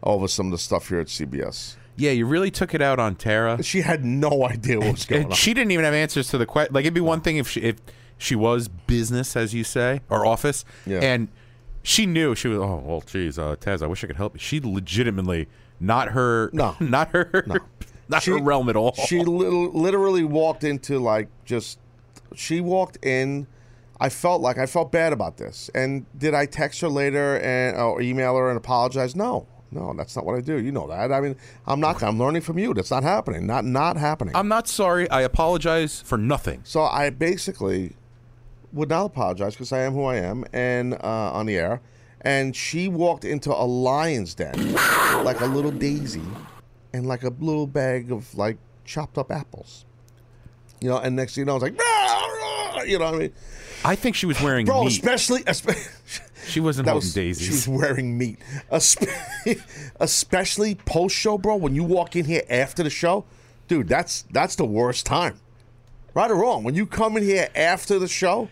over 0.03 0.27
some 0.27 0.48
of 0.48 0.51
the 0.51 0.57
stuff 0.57 0.88
here 0.88 1.00
at 1.00 1.07
CBS. 1.07 1.75
Yeah 1.97 2.11
you 2.11 2.25
really 2.25 2.49
took 2.51 2.73
it 2.73 2.81
out 2.81 2.99
on 2.99 3.15
tara 3.15 3.61
She 3.63 3.81
had 3.81 4.05
no 4.05 4.45
idea 4.47 4.79
what 4.79 4.91
was 4.93 5.05
going 5.05 5.23
and 5.23 5.31
on. 5.31 5.35
she 5.37 5.53
didn't 5.53 5.71
even 5.71 5.83
have 5.85 5.93
answers 5.93 6.29
to 6.29 6.37
the 6.37 6.45
question. 6.45 6.73
Like 6.73 6.83
it'd 6.85 6.93
be 6.93 7.01
one 7.01 7.19
thing 7.21 7.37
if 7.37 7.49
she 7.49 7.61
if 7.61 7.77
she 8.17 8.35
was 8.35 8.67
business, 8.67 9.35
as 9.35 9.53
you 9.53 9.63
say, 9.63 10.01
or 10.09 10.25
office, 10.25 10.65
Yeah. 10.85 10.99
and 11.01 11.27
she 11.83 12.05
knew 12.05 12.33
she 12.35 12.47
was. 12.47 12.57
Oh 12.59 12.81
well, 12.85 13.01
geez, 13.01 13.37
uh, 13.37 13.55
Taz, 13.57 13.81
I 13.83 13.87
wish 13.87 14.03
I 14.03 14.07
could 14.07 14.15
help 14.15 14.33
you. 14.35 14.39
She 14.39 14.59
legitimately 14.59 15.47
not 15.79 16.09
her, 16.09 16.49
No. 16.53 16.75
not 16.79 17.09
her, 17.09 17.45
not 18.09 18.23
She- 18.23 18.31
her 18.31 18.39
realm 18.41 18.69
at 18.69 18.75
all. 18.75 18.93
She 18.93 19.19
li- 19.23 19.69
literally 19.73 20.23
walked 20.23 20.63
into 20.63 20.97
like 20.99 21.27
just. 21.45 21.79
She 22.35 22.59
walked 22.61 23.03
in. 23.05 23.47
I 23.99 24.09
felt 24.09 24.41
like 24.41 24.57
I 24.57 24.65
felt 24.65 24.91
bad 24.91 25.11
about 25.13 25.37
this. 25.37 25.69
And 25.73 26.05
did 26.17 26.33
I 26.33 26.45
text 26.45 26.81
her 26.81 26.89
later 26.89 27.39
and 27.39 27.77
or 27.77 28.01
email 28.01 28.35
her 28.35 28.49
and 28.49 28.57
apologize? 28.57 29.15
No, 29.15 29.47
no, 29.71 29.93
that's 29.97 30.15
not 30.15 30.25
what 30.25 30.36
I 30.36 30.41
do. 30.41 30.57
You 30.57 30.71
know 30.71 30.88
that. 30.88 31.12
I 31.12 31.19
mean, 31.21 31.36
I'm 31.65 31.79
not. 31.79 32.01
I'm 32.03 32.17
learning 32.17 32.41
from 32.41 32.57
you. 32.57 32.74
That's 32.74 32.91
not 32.91 33.03
happening. 33.03 33.45
Not 33.45 33.65
not 33.65 33.97
happening. 33.97 34.36
I'm 34.36 34.47
not 34.47 34.67
sorry. 34.67 35.09
I 35.09 35.21
apologize 35.21 36.01
for 36.01 36.17
nothing. 36.17 36.62
so 36.63 36.83
I 36.83 37.09
basically 37.09 37.95
would 38.74 38.89
not 38.89 39.05
apologize 39.05 39.53
because 39.53 39.71
I 39.71 39.79
am 39.79 39.93
who 39.93 40.03
I 40.05 40.15
am 40.17 40.45
and 40.53 40.93
uh, 40.93 41.31
on 41.33 41.45
the 41.47 41.57
air. 41.57 41.81
and 42.21 42.55
she 42.55 42.88
walked 42.88 43.24
into 43.25 43.51
a 43.53 43.63
lion's 43.65 44.36
den 44.36 44.74
like 45.24 45.39
a 45.41 45.45
little 45.45 45.71
daisy 45.71 46.21
and 46.93 47.05
like 47.07 47.24
a 47.24 47.29
little 47.39 47.67
bag 47.67 48.12
of 48.12 48.36
like 48.36 48.57
chopped 48.86 49.17
up 49.17 49.31
apples. 49.31 49.86
You 50.81 50.89
know, 50.89 50.97
and 50.97 51.15
next 51.15 51.36
thing 51.36 51.41
you 51.41 51.45
know, 51.45 51.55
it's 51.55 51.63
like, 51.63 51.77
"Rah, 51.79 52.75
rah," 52.75 52.81
you 52.83 53.00
know 53.00 53.05
what 53.05 53.15
I 53.15 53.17
mean? 53.17 53.33
I 53.86 53.95
think 53.95 54.15
she 54.15 54.25
was 54.25 54.39
wearing 54.41 54.65
Bro, 54.65 54.83
meat. 54.83 54.91
especially, 54.91 55.43
especially 55.47 55.81
she 56.47 56.59
wasn't 56.59 56.85
that 56.85 56.91
holding 56.91 57.07
was, 57.07 57.13
daisies. 57.13 57.45
She 57.45 57.51
was 57.51 57.67
wearing 57.67 58.17
meat. 58.17 58.39
Espe- 58.71 59.61
Especially 59.99 60.75
post 60.75 61.15
show, 61.15 61.37
bro. 61.37 61.55
When 61.55 61.75
you 61.75 61.83
walk 61.83 62.15
in 62.15 62.25
here 62.25 62.43
after 62.49 62.83
the 62.83 62.89
show, 62.89 63.25
dude, 63.67 63.87
that's 63.87 64.23
that's 64.31 64.55
the 64.55 64.65
worst 64.65 65.05
time. 65.05 65.39
Right 66.13 66.31
or 66.31 66.35
wrong, 66.35 66.63
when 66.63 66.75
you 66.75 66.85
come 66.85 67.17
in 67.17 67.23
here 67.23 67.49
after 67.55 67.99
the 67.99 68.07
show, 68.07 68.49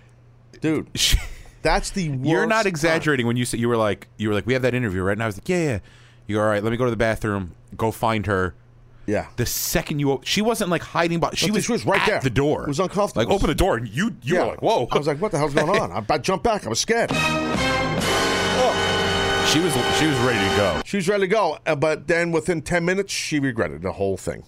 dude, 0.61 0.87
that's 1.61 1.89
the 1.91 2.09
worst. 2.09 2.25
You're 2.25 2.45
not 2.45 2.63
time. 2.63 2.67
exaggerating 2.67 3.25
when 3.25 3.37
you 3.37 3.45
said 3.45 3.59
you 3.59 3.69
were 3.69 3.77
like 3.77 4.07
you 4.17 4.29
were 4.29 4.35
like 4.35 4.45
we 4.45 4.53
have 4.53 4.61
that 4.61 4.75
interview 4.75 5.01
right 5.01 5.13
and 5.13 5.23
I 5.23 5.25
was 5.25 5.37
like 5.37 5.49
yeah 5.49 5.63
yeah. 5.63 5.79
You 6.27 6.37
go 6.37 6.41
all 6.41 6.47
right. 6.47 6.63
Let 6.63 6.71
me 6.71 6.77
go 6.77 6.85
to 6.85 6.91
the 6.91 6.97
bathroom. 6.97 7.51
Go 7.77 7.91
find 7.91 8.25
her. 8.25 8.55
Yeah. 9.05 9.27
The 9.35 9.45
second 9.45 9.99
you, 9.99 10.19
she 10.23 10.41
wasn't 10.41 10.71
like 10.71 10.81
hiding, 10.81 11.19
but 11.19 11.37
she 11.37 11.51
was, 11.51 11.65
she 11.65 11.71
was 11.71 11.85
right 11.85 12.01
at 12.01 12.07
there. 12.07 12.19
the 12.21 12.29
door. 12.31 12.63
It 12.63 12.69
was 12.69 12.79
uncomfortable. 12.79 13.23
Like 13.23 13.31
open 13.31 13.47
the 13.47 13.55
door, 13.55 13.77
and 13.77 13.87
you 13.87 14.15
you 14.23 14.35
yeah. 14.35 14.41
were 14.41 14.49
like, 14.51 14.61
whoa. 14.61 14.87
I 14.91 14.97
was 14.97 15.07
like, 15.07 15.21
what 15.21 15.31
the 15.31 15.37
hell's 15.37 15.53
going 15.53 15.69
on? 15.81 15.91
I, 15.91 16.03
I 16.13 16.17
jumped 16.17 16.43
back. 16.43 16.65
I 16.65 16.69
was 16.69 16.79
scared. 16.79 17.11
She 19.47 19.59
was 19.59 19.74
she 19.97 20.07
was 20.07 20.17
ready 20.19 20.39
to 20.50 20.55
go. 20.57 20.81
She 20.85 20.97
was 20.97 21.07
ready 21.07 21.21
to 21.21 21.27
go, 21.27 21.57
uh, 21.65 21.75
but 21.75 22.07
then 22.07 22.31
within 22.31 22.62
ten 22.62 22.83
minutes, 22.85 23.13
she 23.13 23.39
regretted 23.39 23.81
the 23.81 23.91
whole 23.91 24.17
thing. 24.17 24.43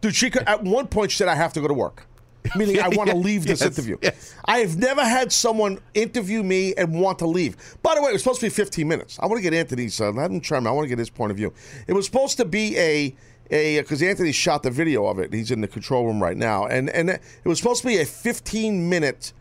Dude, 0.00 0.14
she 0.14 0.30
could. 0.30 0.42
At 0.44 0.62
one 0.62 0.86
point, 0.86 1.10
she 1.10 1.18
said, 1.18 1.28
"I 1.28 1.34
have 1.34 1.52
to 1.54 1.60
go 1.60 1.66
to 1.68 1.74
work," 1.74 2.06
meaning 2.54 2.80
I 2.80 2.88
want 2.88 3.10
to 3.10 3.16
leave 3.28 3.44
this 3.44 3.60
Yes, 3.60 3.70
interview. 3.78 3.98
yes. 4.00 4.34
I 4.44 4.58
have 4.58 4.76
never 4.78 5.04
had 5.04 5.32
someone 5.32 5.78
interview 5.94 6.42
me 6.42 6.72
and 6.76 7.00
want 7.00 7.18
to 7.18 7.26
leave. 7.26 7.56
By 7.82 7.94
the 7.96 8.02
way, 8.02 8.10
it 8.10 8.12
was 8.12 8.22
supposed 8.22 8.40
to 8.40 8.46
be 8.46 8.50
fifteen 8.50 8.86
minutes. 8.88 9.18
I 9.20 9.26
want 9.26 9.38
to 9.38 9.42
get 9.42 9.52
Anthony's. 9.54 10.00
Uh, 10.00 10.12
I'm 10.12 10.40
trying. 10.40 10.66
I 10.66 10.70
want 10.70 10.84
to 10.84 10.88
get 10.88 10.98
his 10.98 11.10
point 11.10 11.30
of 11.32 11.36
view. 11.36 11.52
It 11.86 11.92
was 11.94 12.06
supposed 12.06 12.36
to 12.36 12.44
be 12.44 12.78
a 12.78 13.14
a 13.50 13.80
because 13.80 14.02
Anthony 14.02 14.30
shot 14.32 14.62
the 14.62 14.70
video 14.70 15.06
of 15.06 15.18
it. 15.18 15.32
He's 15.34 15.50
in 15.50 15.60
the 15.60 15.68
control 15.68 16.06
room 16.06 16.22
right 16.22 16.36
now, 16.36 16.66
and 16.66 16.88
and 16.90 17.10
it 17.10 17.20
was 17.44 17.58
supposed 17.58 17.82
to 17.82 17.88
be 17.88 17.98
a 17.98 18.06
fifteen 18.06 18.88
minute 18.88 19.32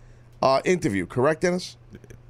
uh, 0.41 0.61
interview. 0.65 1.05
Correct, 1.05 1.41
Dennis? 1.41 1.77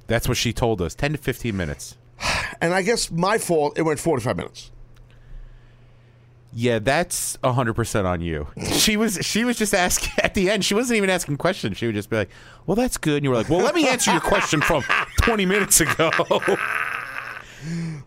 That's 0.08 0.26
what 0.26 0.36
she 0.36 0.52
told 0.52 0.82
us. 0.82 0.96
Ten 0.96 1.12
to 1.12 1.18
fifteen 1.18 1.56
minutes. 1.56 1.96
And 2.60 2.74
I 2.74 2.82
guess 2.82 3.08
my 3.12 3.38
fault. 3.38 3.78
It 3.78 3.82
went 3.82 4.00
forty 4.00 4.20
five 4.20 4.36
minutes. 4.36 4.72
Yeah, 6.52 6.80
that's 6.80 7.38
hundred 7.44 7.74
percent 7.74 8.04
on 8.04 8.20
you. 8.20 8.48
She 8.72 8.96
was 8.96 9.18
she 9.22 9.44
was 9.44 9.56
just 9.56 9.74
asking 9.74 10.12
at 10.24 10.34
the 10.34 10.50
end. 10.50 10.64
She 10.64 10.74
wasn't 10.74 10.96
even 10.96 11.10
asking 11.10 11.36
questions. 11.36 11.76
She 11.76 11.86
would 11.86 11.94
just 11.94 12.10
be 12.10 12.16
like, 12.16 12.30
"Well, 12.66 12.74
that's 12.74 12.96
good," 12.96 13.18
and 13.18 13.24
you 13.24 13.30
were 13.30 13.36
like, 13.36 13.48
"Well, 13.48 13.60
let 13.60 13.76
me 13.76 13.86
answer 13.86 14.10
your 14.10 14.20
question 14.20 14.60
from 14.60 14.82
twenty 15.22 15.46
minutes 15.46 15.80
ago." 15.80 16.10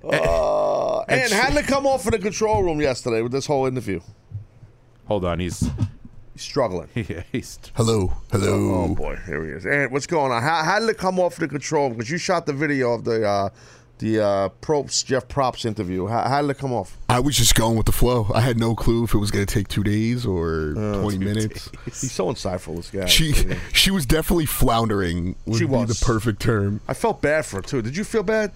Uh, 0.03 1.01
and, 1.09 1.31
had 1.31 1.53
to 1.53 1.61
come 1.61 1.85
off 1.85 2.05
in 2.05 2.11
the 2.11 2.19
control 2.19 2.63
room 2.63 2.79
yesterday 2.79 3.21
with 3.21 3.33
this 3.33 3.45
whole 3.45 3.65
interview. 3.65 3.99
Hold 5.07 5.25
on, 5.25 5.39
He's 5.39 5.69
struggling. 6.41 6.89
yeah, 6.95 7.23
he's 7.31 7.59
Hello, 7.75 8.13
hello. 8.31 8.83
Oh 8.91 8.95
boy, 8.95 9.17
here 9.25 9.43
he 9.45 9.51
is. 9.51 9.65
And 9.65 9.91
what's 9.91 10.07
going 10.07 10.31
on? 10.31 10.41
How, 10.41 10.63
how 10.63 10.79
did 10.79 10.89
it 10.89 10.97
come 10.97 11.19
off 11.19 11.35
the 11.37 11.47
control? 11.47 11.89
Because 11.89 12.09
you 12.09 12.17
shot 12.17 12.45
the 12.45 12.53
video 12.53 12.93
of 12.93 13.03
the 13.03 13.27
uh, 13.27 13.49
the 13.99 14.19
uh, 14.19 14.49
Props 14.61 15.03
Jeff 15.03 15.27
Probst 15.27 15.63
interview. 15.65 16.07
How, 16.07 16.27
how 16.27 16.41
did 16.41 16.49
it 16.49 16.57
come 16.57 16.73
off? 16.73 16.97
I 17.07 17.19
was 17.19 17.37
just 17.37 17.53
going 17.53 17.77
with 17.77 17.85
the 17.85 17.91
flow. 17.91 18.27
I 18.33 18.41
had 18.41 18.57
no 18.57 18.73
clue 18.73 19.03
if 19.03 19.13
it 19.13 19.19
was 19.19 19.29
going 19.29 19.45
to 19.45 19.53
take 19.53 19.67
two 19.67 19.83
days 19.83 20.25
or 20.25 20.73
twenty 21.01 21.19
minutes. 21.19 21.69
He's 21.85 22.11
so 22.11 22.25
insightful. 22.27 22.77
This 22.77 22.89
guy. 22.89 23.05
She 23.05 23.33
she 23.73 23.91
was 23.91 24.05
definitely 24.05 24.47
floundering. 24.47 25.35
Would 25.45 25.59
She 25.59 25.65
be 25.65 25.71
was. 25.71 25.99
the 25.99 26.05
perfect 26.05 26.41
term. 26.41 26.81
I 26.87 26.93
felt 26.95 27.21
bad 27.21 27.45
for 27.45 27.57
her 27.57 27.61
too. 27.61 27.81
Did 27.81 27.95
you 27.95 28.03
feel 28.03 28.23
bad? 28.23 28.51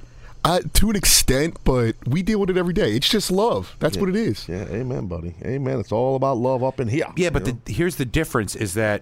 Uh, 0.45 0.59
to 0.73 0.91
an 0.91 0.95
extent, 0.95 1.57
but 1.63 1.95
we 2.07 2.21
deal 2.21 2.39
with 2.39 2.51
it 2.51 2.57
every 2.57 2.73
day. 2.73 2.95
It's 2.95 3.09
just 3.09 3.31
love. 3.31 3.75
That's 3.79 3.97
what 3.97 4.09
it 4.09 4.15
is. 4.15 4.47
Yeah, 4.47 4.65
amen, 4.65 5.07
buddy. 5.07 5.33
Amen. 5.43 5.79
It's 5.79 5.91
all 5.91 6.15
about 6.15 6.37
love 6.37 6.63
up 6.63 6.79
in 6.79 6.87
here. 6.87 7.07
Yeah, 7.15 7.31
but 7.31 7.45
the, 7.45 7.57
here's 7.65 7.95
the 7.95 8.05
difference: 8.05 8.55
is 8.55 8.75
that 8.75 9.01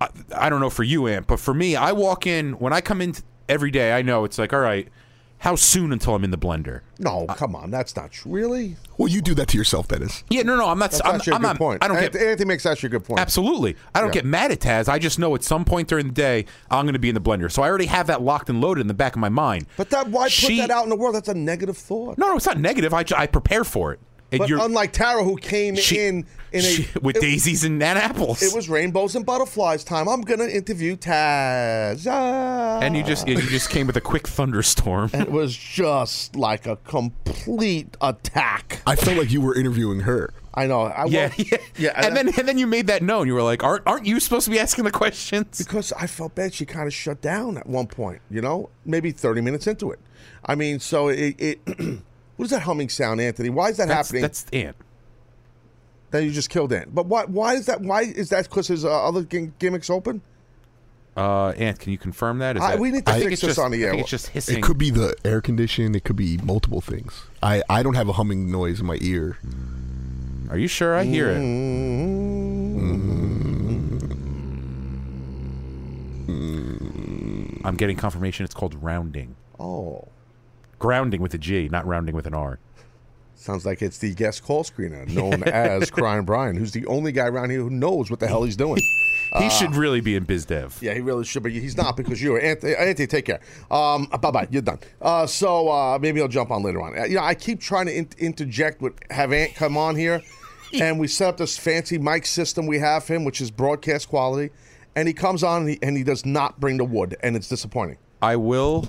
I, 0.00 0.08
I 0.34 0.48
don't 0.50 0.60
know 0.60 0.68
for 0.68 0.82
you, 0.82 1.06
Ant, 1.06 1.28
but 1.28 1.38
for 1.38 1.54
me, 1.54 1.76
I 1.76 1.92
walk 1.92 2.26
in 2.26 2.54
when 2.54 2.72
I 2.72 2.80
come 2.80 3.00
in 3.00 3.14
every 3.48 3.70
day. 3.70 3.92
I 3.92 4.02
know 4.02 4.24
it's 4.24 4.36
like, 4.36 4.52
all 4.52 4.58
right, 4.58 4.88
how 5.38 5.54
soon 5.54 5.92
until 5.92 6.14
I'm 6.14 6.24
in 6.24 6.30
the 6.30 6.38
blender? 6.38 6.80
no, 6.98 7.26
come 7.26 7.54
on, 7.54 7.70
that's 7.70 7.94
not 7.94 8.10
true. 8.10 8.32
Really? 8.32 8.76
Well, 8.96 9.08
you 9.08 9.20
do 9.20 9.34
that 9.34 9.48
to 9.48 9.58
yourself, 9.58 9.86
Dennis. 9.88 10.24
Yeah, 10.30 10.42
no, 10.42 10.56
no, 10.56 10.66
I'm 10.68 10.78
not. 10.78 10.90
That's 10.92 11.02
I'm, 11.04 11.16
actually 11.16 11.32
a 11.32 11.36
I'm 11.36 11.40
good 11.42 11.46
not. 11.48 11.58
point. 11.58 11.84
I 11.84 11.88
don't 11.88 11.96
Anthony, 11.98 12.24
get 12.24 12.30
Anthony 12.30 12.48
makes 12.48 12.64
actually 12.66 12.86
a 12.86 12.90
good 12.90 13.04
point. 13.04 13.20
absolutely. 13.20 13.76
I 13.94 14.00
don't 14.00 14.08
Yeah. 14.08 14.14
get 14.14 14.24
mad 14.24 14.50
at 14.50 14.60
Taz. 14.60 14.88
I 14.88 14.98
just 14.98 15.18
know 15.18 15.34
at 15.34 15.44
some 15.44 15.64
point 15.64 15.88
during 15.88 16.06
the 16.06 16.12
day 16.14 16.46
I'm 16.70 16.84
going 16.86 16.94
to 16.94 16.98
be 16.98 17.08
in 17.10 17.14
the 17.14 17.20
blender, 17.20 17.52
so 17.52 17.62
I 17.62 17.68
already 17.68 17.86
have 17.86 18.06
that 18.06 18.22
locked 18.22 18.48
and 18.48 18.60
loaded 18.60 18.80
in 18.80 18.86
the 18.86 18.94
back 18.94 19.14
of 19.14 19.20
my 19.20 19.28
mind. 19.28 19.66
But 19.76 19.90
that 19.90 20.08
why 20.08 20.28
She- 20.28 20.56
put 20.60 20.68
that 20.68 20.70
out 20.74 20.84
in 20.84 20.90
the 20.90 20.96
world? 20.96 21.14
That's 21.14 21.28
a 21.28 21.34
negative 21.34 21.76
thought. 21.76 22.16
No, 22.18 22.28
no, 22.28 22.36
it's 22.36 22.46
not 22.46 22.58
negative. 22.58 22.94
I, 22.94 23.02
ju- 23.02 23.14
I 23.16 23.26
prepare 23.26 23.64
for 23.64 23.92
it. 23.92 24.00
And 24.32 24.40
but 24.40 24.48
you're 24.48 24.60
unlike 24.60 24.92
Tara, 24.92 25.22
who 25.22 25.36
came 25.36 25.76
she- 25.76 26.00
in 26.00 26.26
in 26.52 26.60
a 26.60 26.62
she- 26.62 26.88
with 27.00 27.16
it- 27.16 27.20
daisies 27.22 27.62
and, 27.64 27.80
and 27.82 27.98
apples. 27.98 28.42
It 28.42 28.54
was 28.54 28.68
rainbows 28.68 29.14
and 29.14 29.24
butterflies 29.24 29.84
time. 29.84 30.08
I'm 30.08 30.22
gonna 30.22 30.46
interview 30.46 30.96
Taz. 30.96 32.06
Ah. 32.10 32.80
and 32.82 32.96
you 32.96 33.02
just 33.04 33.28
you 33.28 33.40
just 33.40 33.70
came 33.70 33.86
with 33.86 33.96
a 33.96 34.00
quick 34.00 34.26
thunderstorm. 34.26 35.10
it 35.14 35.30
was 35.30 35.56
just 35.56 36.34
like 36.36 36.66
a 36.66 36.76
complete 36.76 37.96
attack. 38.00 38.82
I 38.86 38.96
felt 38.96 39.16
like 39.16 39.30
you 39.30 39.40
were 39.40 39.54
interviewing 39.54 40.00
her. 40.00 40.32
I 40.54 40.66
know. 40.66 40.82
I 40.82 41.04
Yeah, 41.04 41.30
well, 41.36 41.46
yeah, 41.52 41.58
yeah. 41.76 41.92
And 42.06 42.16
then 42.16 42.28
and 42.38 42.48
then 42.48 42.56
you 42.58 42.66
made 42.66 42.86
that 42.88 43.02
known. 43.02 43.26
You 43.26 43.34
were 43.34 43.42
like, 43.42 43.62
"Aren't 43.62 43.86
aren't 43.86 44.06
you 44.06 44.18
supposed 44.20 44.46
to 44.46 44.50
be 44.50 44.58
asking 44.58 44.84
the 44.84 44.90
questions?" 44.90 45.58
because 45.58 45.92
I 45.92 46.06
felt 46.06 46.34
bad, 46.34 46.54
she 46.54 46.64
kind 46.64 46.86
of 46.86 46.94
shut 46.94 47.20
down 47.20 47.58
at 47.58 47.66
one 47.66 47.86
point. 47.86 48.22
You 48.30 48.40
know, 48.40 48.70
maybe 48.84 49.10
30 49.12 49.40
minutes 49.42 49.66
into 49.66 49.90
it. 49.90 50.00
I 50.44 50.54
mean, 50.54 50.80
so 50.80 51.08
it. 51.08 51.36
it 51.38 51.60
what 52.36 52.44
is 52.44 52.50
that 52.50 52.62
humming 52.62 52.88
sound, 52.88 53.20
Anthony? 53.20 53.50
Why 53.50 53.70
is 53.70 53.76
that 53.78 53.88
That's 53.88 54.08
happening? 54.08 54.22
that's 54.22 54.46
Ant. 54.52 54.76
that 56.10 56.22
you 56.24 56.30
just 56.30 56.50
killed 56.50 56.72
Ant. 56.72 56.94
But 56.94 57.06
why? 57.06 57.24
Why 57.24 57.54
is 57.54 57.66
that? 57.66 57.80
Why 57.80 58.02
is 58.02 58.28
that? 58.30 58.48
Because 58.48 58.68
his 58.68 58.84
uh, 58.84 58.90
other 59.08 59.22
gim- 59.22 59.54
gimmicks 59.58 59.90
open. 59.90 60.22
Uh, 61.16 61.48
Ant, 61.56 61.78
can 61.78 61.92
you 61.92 61.98
confirm 61.98 62.40
that? 62.40 62.56
Is 62.56 62.62
I- 62.62 62.72
that 62.72 62.78
we 62.80 62.90
need 62.90 63.06
to 63.06 63.12
I 63.12 63.14
think 63.14 63.30
fix 63.30 63.32
it's 63.34 63.42
this 63.42 63.48
just, 63.56 63.58
on 63.58 63.70
the 63.70 63.82
I 63.84 63.86
air. 63.86 63.90
think 63.92 64.02
it's 64.02 64.10
just 64.10 64.26
hissing. 64.28 64.58
It 64.58 64.62
could 64.62 64.76
be 64.78 64.90
the 64.90 65.16
air 65.24 65.40
condition. 65.40 65.94
It 65.94 66.04
could 66.04 66.16
be 66.16 66.36
multiple 66.38 66.82
things. 66.82 67.24
I, 67.42 67.62
I 67.70 67.82
don't 67.82 67.94
have 67.94 68.08
a 68.08 68.12
humming 68.12 68.50
noise 68.50 68.80
in 68.80 68.86
my 68.86 68.98
ear. 69.00 69.38
Are 70.50 70.58
you 70.58 70.68
sure? 70.68 70.94
I 70.94 71.04
hear 71.04 71.30
it. 71.30 71.38
I'm 77.64 77.76
getting 77.76 77.96
confirmation. 77.96 78.44
It's 78.44 78.54
called 78.54 78.74
rounding. 78.82 79.36
Oh, 79.58 80.08
Grounding 80.78 81.20
with 81.22 81.32
a 81.34 81.38
G, 81.38 81.68
not 81.70 81.86
rounding 81.86 82.14
with 82.14 82.26
an 82.26 82.34
R. 82.34 82.58
sounds 83.34 83.64
like 83.64 83.80
it's 83.82 83.98
the 83.98 84.14
guest 84.14 84.42
call 84.42 84.62
screener 84.64 85.06
known 85.12 85.42
as 85.44 85.90
Crying 85.90 86.24
Brian, 86.24 86.56
who's 86.56 86.72
the 86.72 86.84
only 86.86 87.12
guy 87.12 87.26
around 87.26 87.50
here 87.50 87.60
who 87.60 87.70
knows 87.70 88.10
what 88.10 88.20
the 88.20 88.26
hell 88.28 88.42
he's 88.44 88.56
doing. 88.56 88.80
He 89.38 89.50
should 89.50 89.74
really 89.74 90.00
be 90.00 90.14
in 90.16 90.24
biz 90.24 90.44
dev. 90.44 90.78
Yeah, 90.80 90.94
he 90.94 91.00
really 91.00 91.24
should, 91.24 91.42
but 91.42 91.50
he's 91.52 91.76
not 91.76 91.96
because 91.96 92.22
you're 92.22 92.40
Anthony. 92.40 92.74
Anthony, 92.76 93.06
take 93.06 93.24
care. 93.24 93.40
Um, 93.70 94.06
bye 94.20 94.30
bye. 94.30 94.48
You're 94.50 94.62
done. 94.62 94.78
Uh, 95.02 95.26
so 95.26 95.68
uh, 95.68 95.98
maybe 96.00 96.20
I'll 96.22 96.28
jump 96.28 96.50
on 96.50 96.62
later 96.62 96.80
on. 96.80 96.96
Uh, 96.98 97.04
You 97.04 97.16
know, 97.16 97.22
I 97.24 97.34
keep 97.34 97.60
trying 97.60 97.86
to 97.86 97.96
in- 97.96 98.08
interject 98.18 98.80
with 98.80 98.94
have 99.10 99.32
Ant 99.32 99.54
come 99.54 99.76
on 99.76 99.96
here, 99.96 100.22
and 100.74 100.98
we 101.00 101.08
set 101.08 101.28
up 101.30 101.36
this 101.38 101.58
fancy 101.58 101.98
mic 101.98 102.24
system 102.24 102.66
we 102.66 102.78
have 102.78 103.04
for 103.04 103.14
him, 103.14 103.24
which 103.24 103.40
is 103.40 103.50
broadcast 103.50 104.08
quality, 104.08 104.52
and 104.94 105.08
he 105.08 105.12
comes 105.14 105.42
on 105.42 105.62
and 105.62 105.70
he, 105.70 105.78
and 105.82 105.96
he 105.96 106.04
does 106.04 106.24
not 106.24 106.60
bring 106.60 106.76
the 106.76 106.84
wood, 106.84 107.16
and 107.22 107.34
it's 107.36 107.48
disappointing. 107.48 107.98
I 108.22 108.36
will 108.36 108.88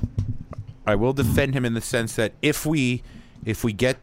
I 0.88 0.96
will 0.96 1.14
defend 1.14 1.54
him 1.54 1.66
in 1.66 1.74
the 1.74 1.82
sense 1.82 2.16
that 2.16 2.34
if 2.42 2.66
we 2.66 3.04
if 3.46 3.64
we 3.64 3.74
get 3.74 3.98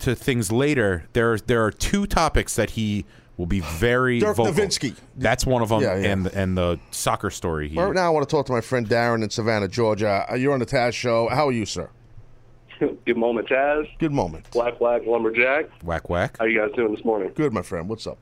to 0.00 0.14
things 0.14 0.50
later, 0.52 1.06
there 1.12 1.38
there 1.38 1.64
are 1.64 1.70
two 1.70 2.06
topics 2.06 2.56
that 2.56 2.70
he 2.70 3.04
will 3.36 3.46
be 3.46 3.60
very 3.60 4.20
Dirk 4.20 4.36
vocal. 4.36 4.52
Nowitzki. 4.52 4.94
That's 5.16 5.46
one 5.46 5.62
of 5.62 5.68
them, 5.70 5.80
Yeah, 5.82 5.96
yeah. 5.96 6.12
and 6.12 6.26
and 6.28 6.58
the 6.58 6.78
soccer 6.90 7.30
story. 7.30 7.68
He, 7.68 7.78
Right 7.78 7.94
now, 7.94 8.06
I 8.06 8.10
want 8.10 8.28
to 8.28 8.30
talk 8.34 8.46
to 8.46 8.52
my 8.52 8.60
friend 8.60 8.88
Darren 8.88 9.22
in 9.22 9.30
Savannah, 9.30 9.68
Georgia. 9.68 10.26
Uh, 10.30 10.34
you're 10.34 10.52
on 10.52 10.60
the 10.60 10.66
Taz 10.66 10.92
show. 10.92 11.28
How 11.28 11.48
are 11.48 11.52
you, 11.52 11.64
sir? 11.66 11.88
Good 12.80 13.16
moment, 13.16 13.48
Taz. 13.48 13.86
Good 13.98 14.12
moment. 14.12 14.50
Black 14.50 14.78
Black 14.78 15.02
Lumberjack. 15.06 15.66
whack 15.84 16.10
whack. 16.10 16.36
How 16.38 16.44
you 16.44 16.60
guys 16.60 16.70
doing 16.76 16.94
this 16.94 17.04
morning? 17.04 17.32
Good, 17.34 17.52
my 17.52 17.62
friend. 17.62 17.88
What's 17.88 18.06
up? 18.06 18.18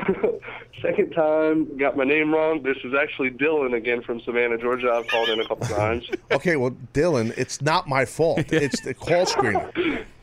Second 0.82 1.12
time, 1.12 1.76
got 1.76 1.96
my 1.96 2.04
name 2.04 2.32
wrong. 2.32 2.62
This 2.62 2.76
is 2.84 2.94
actually 2.94 3.30
Dylan 3.30 3.74
again 3.76 4.02
from 4.02 4.20
Savannah, 4.22 4.58
Georgia. 4.58 4.90
I've 4.90 5.06
called 5.06 5.28
in 5.28 5.40
a 5.40 5.46
couple 5.46 5.66
times. 5.66 6.08
Okay, 6.32 6.56
well, 6.56 6.74
Dylan, 6.94 7.36
it's 7.36 7.60
not 7.60 7.88
my 7.88 8.04
fault. 8.04 8.44
It's 8.52 8.80
the 8.80 8.94
call 8.94 9.26
screener. 9.26 9.70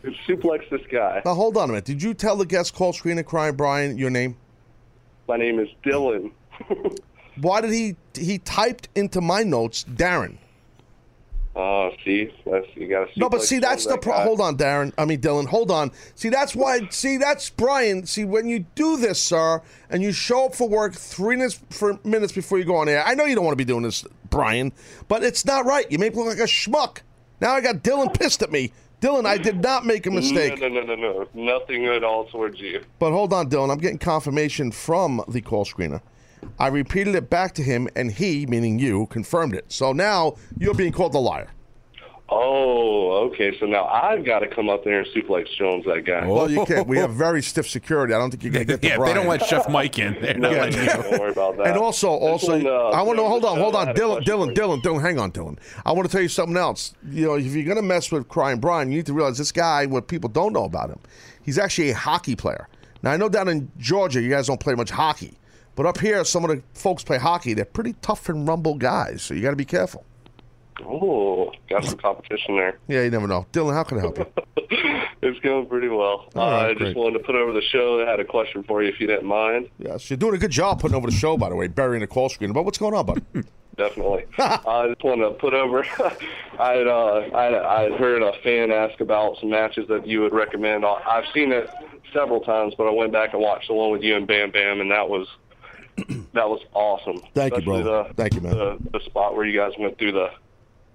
It's 0.03 0.17
suplex 0.27 0.67
this 0.69 0.81
guy. 0.91 1.21
Now, 1.23 1.35
hold 1.35 1.55
on 1.55 1.65
a 1.69 1.73
minute. 1.73 1.85
Did 1.85 2.01
you 2.01 2.13
tell 2.13 2.35
the 2.35 2.45
guest 2.45 2.73
call 2.73 2.93
screener, 2.93 3.23
Crying 3.23 3.55
Brian, 3.55 3.97
your 3.97 4.09
name? 4.09 4.35
My 5.27 5.37
name 5.37 5.59
is 5.59 5.67
Dylan. 5.85 6.31
Why 7.39 7.61
did 7.61 7.71
he 7.71 7.95
he 8.15 8.39
typed 8.39 8.89
into 8.95 9.21
my 9.21 9.43
notes 9.43 9.85
Darren? 9.85 10.37
Oh, 11.61 11.91
see, 12.05 12.31
that's, 12.45 12.67
you 12.75 12.87
got 12.87 13.07
to. 13.07 13.13
See. 13.13 13.19
No, 13.19 13.27
but 13.27 13.43
see 13.43 13.59
that's 13.59 13.85
the 13.85 13.97
pro- 13.97 14.21
hold 14.21 14.39
on, 14.39 14.55
Darren. 14.55 14.93
I 14.97 15.03
mean 15.03 15.19
Dylan. 15.19 15.45
Hold 15.45 15.71
on. 15.71 15.91
See 16.15 16.29
that's 16.29 16.55
why. 16.55 16.87
See 16.89 17.17
that's 17.17 17.49
Brian. 17.49 18.05
See 18.05 18.23
when 18.23 18.47
you 18.47 18.59
do 18.75 18.95
this, 18.95 19.21
sir, 19.21 19.61
and 19.89 20.01
you 20.01 20.13
show 20.13 20.45
up 20.45 20.55
for 20.55 20.69
work 20.69 20.93
three 20.93 21.35
minutes 21.35 21.59
for 21.69 21.99
minutes 22.05 22.31
before 22.31 22.59
you 22.59 22.63
go 22.63 22.77
on 22.77 22.87
air. 22.87 23.03
I 23.05 23.13
know 23.13 23.25
you 23.25 23.35
don't 23.35 23.43
want 23.43 23.57
to 23.57 23.57
be 23.57 23.65
doing 23.65 23.83
this, 23.83 24.05
Brian, 24.29 24.71
but 25.09 25.21
it's 25.21 25.43
not 25.43 25.65
right. 25.65 25.85
You 25.91 25.97
make 25.99 26.13
me 26.13 26.19
look 26.19 26.29
like 26.29 26.37
a 26.37 26.43
schmuck. 26.43 26.99
Now 27.41 27.51
I 27.51 27.59
got 27.59 27.83
Dylan 27.83 28.17
pissed 28.17 28.41
at 28.41 28.53
me. 28.53 28.71
Dylan, 29.01 29.25
I 29.25 29.37
did 29.37 29.61
not 29.61 29.85
make 29.85 30.05
a 30.05 30.11
mistake. 30.11 30.61
No, 30.61 30.69
no, 30.69 30.81
no, 30.81 30.95
no, 30.95 31.27
no. 31.35 31.59
Nothing 31.59 31.87
at 31.87 32.05
all 32.05 32.25
towards 32.25 32.61
you. 32.61 32.85
But 32.99 33.11
hold 33.11 33.33
on, 33.33 33.49
Dylan. 33.49 33.69
I'm 33.69 33.79
getting 33.79 33.97
confirmation 33.97 34.71
from 34.71 35.21
the 35.27 35.41
call 35.41 35.65
screener. 35.65 36.01
I 36.57 36.67
repeated 36.67 37.15
it 37.15 37.29
back 37.29 37.53
to 37.55 37.63
him, 37.63 37.87
and 37.95 38.11
he, 38.11 38.45
meaning 38.45 38.79
you, 38.79 39.07
confirmed 39.07 39.53
it. 39.55 39.65
So 39.71 39.93
now 39.93 40.35
you're 40.57 40.73
being 40.73 40.91
called 40.91 41.15
a 41.15 41.19
liar. 41.19 41.49
Oh, 42.31 43.27
okay. 43.31 43.57
So 43.59 43.65
now 43.65 43.85
I've 43.85 44.23
got 44.23 44.39
to 44.39 44.47
come 44.47 44.69
up 44.69 44.83
there 44.83 44.99
and 44.99 45.07
suplex 45.07 45.47
Jones, 45.57 45.85
that 45.85 46.05
guy. 46.05 46.27
Well, 46.27 46.49
you 46.49 46.63
can't. 46.65 46.85
We 46.87 46.97
have 46.99 47.11
very 47.15 47.41
stiff 47.41 47.67
security. 47.67 48.13
I 48.13 48.19
don't 48.19 48.29
think 48.29 48.43
you're 48.43 48.53
going 48.53 48.67
to 48.67 48.73
get 48.73 48.81
to 48.83 48.87
yeah, 48.89 48.97
Brian. 48.97 49.15
they 49.15 49.19
don't 49.19 49.29
let 49.29 49.43
Chef 49.45 49.67
Mike 49.67 49.97
in. 49.97 50.13
They're 50.21 50.35
not 50.37 50.51
No, 50.51 50.57
letting 50.59 50.79
you. 50.79 50.85
don't 50.87 51.19
worry 51.19 51.31
about 51.31 51.57
that. 51.57 51.67
And 51.67 51.77
also, 51.77 52.09
also, 52.09 52.51
one, 52.51 52.67
uh, 52.67 52.89
I 52.89 53.01
want 53.01 53.17
to 53.17 53.25
hold 53.25 53.45
on, 53.45 53.57
hold 53.57 53.75
on, 53.75 53.87
had 53.87 53.95
Dylan, 53.95 54.21
Dylan, 54.23 54.43
for 54.45 54.51
you. 54.51 54.55
Dylan, 54.57 54.81
Dylan. 54.83 55.01
Hang 55.01 55.17
on, 55.19 55.31
Dylan. 55.31 55.57
I 55.85 55.91
want 55.91 56.07
to 56.07 56.11
tell 56.11 56.21
you 56.21 56.27
something 56.27 56.55
else. 56.57 56.93
You 57.09 57.25
know, 57.27 57.33
if 57.35 57.45
you're 57.45 57.63
going 57.65 57.77
to 57.77 57.81
mess 57.81 58.11
with 58.11 58.27
Crying 58.29 58.59
Brian, 58.59 58.91
you 58.91 58.97
need 58.97 59.07
to 59.07 59.13
realize 59.13 59.37
this 59.39 59.51
guy. 59.51 59.87
What 59.87 60.07
people 60.07 60.29
don't 60.29 60.53
know 60.53 60.65
about 60.65 60.91
him, 60.91 60.99
he's 61.41 61.57
actually 61.57 61.89
a 61.89 61.95
hockey 61.95 62.35
player. 62.35 62.67
Now 63.01 63.11
I 63.11 63.17
know 63.17 63.29
down 63.29 63.47
in 63.47 63.71
Georgia, 63.79 64.21
you 64.21 64.29
guys 64.29 64.45
don't 64.47 64.59
play 64.59 64.75
much 64.75 64.91
hockey, 64.91 65.33
but 65.79 65.85
up 65.85 65.97
here, 65.97 66.25
some 66.25 66.43
of 66.43 66.49
the 66.49 66.61
folks 66.73 67.05
play 67.05 67.17
hockey. 67.17 67.53
They're 67.53 67.63
pretty 67.63 67.93
tough 68.01 68.27
and 68.27 68.45
rumble 68.45 68.75
guys, 68.75 69.21
so 69.21 69.33
you 69.33 69.41
got 69.41 69.51
to 69.51 69.55
be 69.55 69.63
careful. 69.63 70.03
Oh, 70.85 71.53
got 71.69 71.85
some 71.85 71.97
competition 71.97 72.57
there. 72.57 72.77
Yeah, 72.89 73.03
you 73.03 73.09
never 73.09 73.27
know. 73.27 73.45
Dylan, 73.53 73.73
how 73.73 73.83
can 73.83 73.97
I 73.97 74.01
help 74.01 74.17
you? 74.17 74.25
It's 75.21 75.39
going 75.39 75.67
pretty 75.67 75.87
well. 75.89 76.29
Right, 76.33 76.43
uh, 76.43 76.55
I 76.69 76.73
great. 76.73 76.79
just 76.79 76.97
wanted 76.97 77.19
to 77.19 77.23
put 77.25 77.35
over 77.35 77.51
the 77.53 77.61
show. 77.61 78.01
I 78.05 78.09
had 78.09 78.19
a 78.21 78.25
question 78.25 78.63
for 78.63 78.81
you, 78.81 78.89
if 78.89 78.99
you 79.01 79.07
didn't 79.07 79.27
mind. 79.27 79.69
yes, 79.77 80.09
you're 80.09 80.15
doing 80.17 80.33
a 80.35 80.37
good 80.37 80.51
job 80.51 80.79
putting 80.81 80.95
over 80.95 81.09
the 81.09 81.15
show, 81.15 81.35
by 81.37 81.49
the 81.49 81.55
way, 81.55 81.67
burying 81.67 81.99
the 82.01 82.07
call 82.07 82.29
screen. 82.29 82.53
But 82.53 82.63
what's 82.63 82.77
going 82.77 82.93
on, 82.93 83.05
bud? 83.05 83.25
Definitely. 83.77 84.25
I 84.37 84.87
just 84.87 85.03
wanted 85.03 85.29
to 85.29 85.31
put 85.31 85.53
over. 85.53 85.85
I 86.59 86.73
had 86.73 86.87
uh, 86.87 87.35
I 87.35 87.43
had, 87.43 87.53
I 87.53 87.81
had 87.83 87.91
heard 87.93 88.21
a 88.21 88.31
fan 88.43 88.71
ask 88.71 88.99
about 89.01 89.37
some 89.39 89.49
matches 89.49 89.87
that 89.89 90.07
you 90.07 90.21
would 90.21 90.33
recommend. 90.33 90.85
I've 90.85 91.25
seen 91.33 91.51
it 91.51 91.69
several 92.13 92.39
times, 92.41 92.73
but 92.77 92.87
I 92.87 92.91
went 92.91 93.11
back 93.11 93.33
and 93.33 93.41
watched 93.41 93.67
the 93.67 93.73
one 93.73 93.91
with 93.91 94.03
you 94.03 94.15
and 94.15 94.25
Bam 94.27 94.51
Bam, 94.51 94.79
and 94.79 94.91
that 94.91 95.09
was 95.09 95.27
that 96.33 96.49
was 96.49 96.61
awesome. 96.73 97.21
Thank 97.33 97.55
you, 97.55 97.61
bro. 97.63 97.83
The, 97.83 98.13
Thank 98.13 98.35
you, 98.35 98.41
man. 98.41 98.57
The, 98.57 98.77
the 98.91 98.99
spot 99.05 99.35
where 99.35 99.45
you 99.45 99.57
guys 99.57 99.73
went 99.79 99.97
through 99.97 100.13
the 100.13 100.29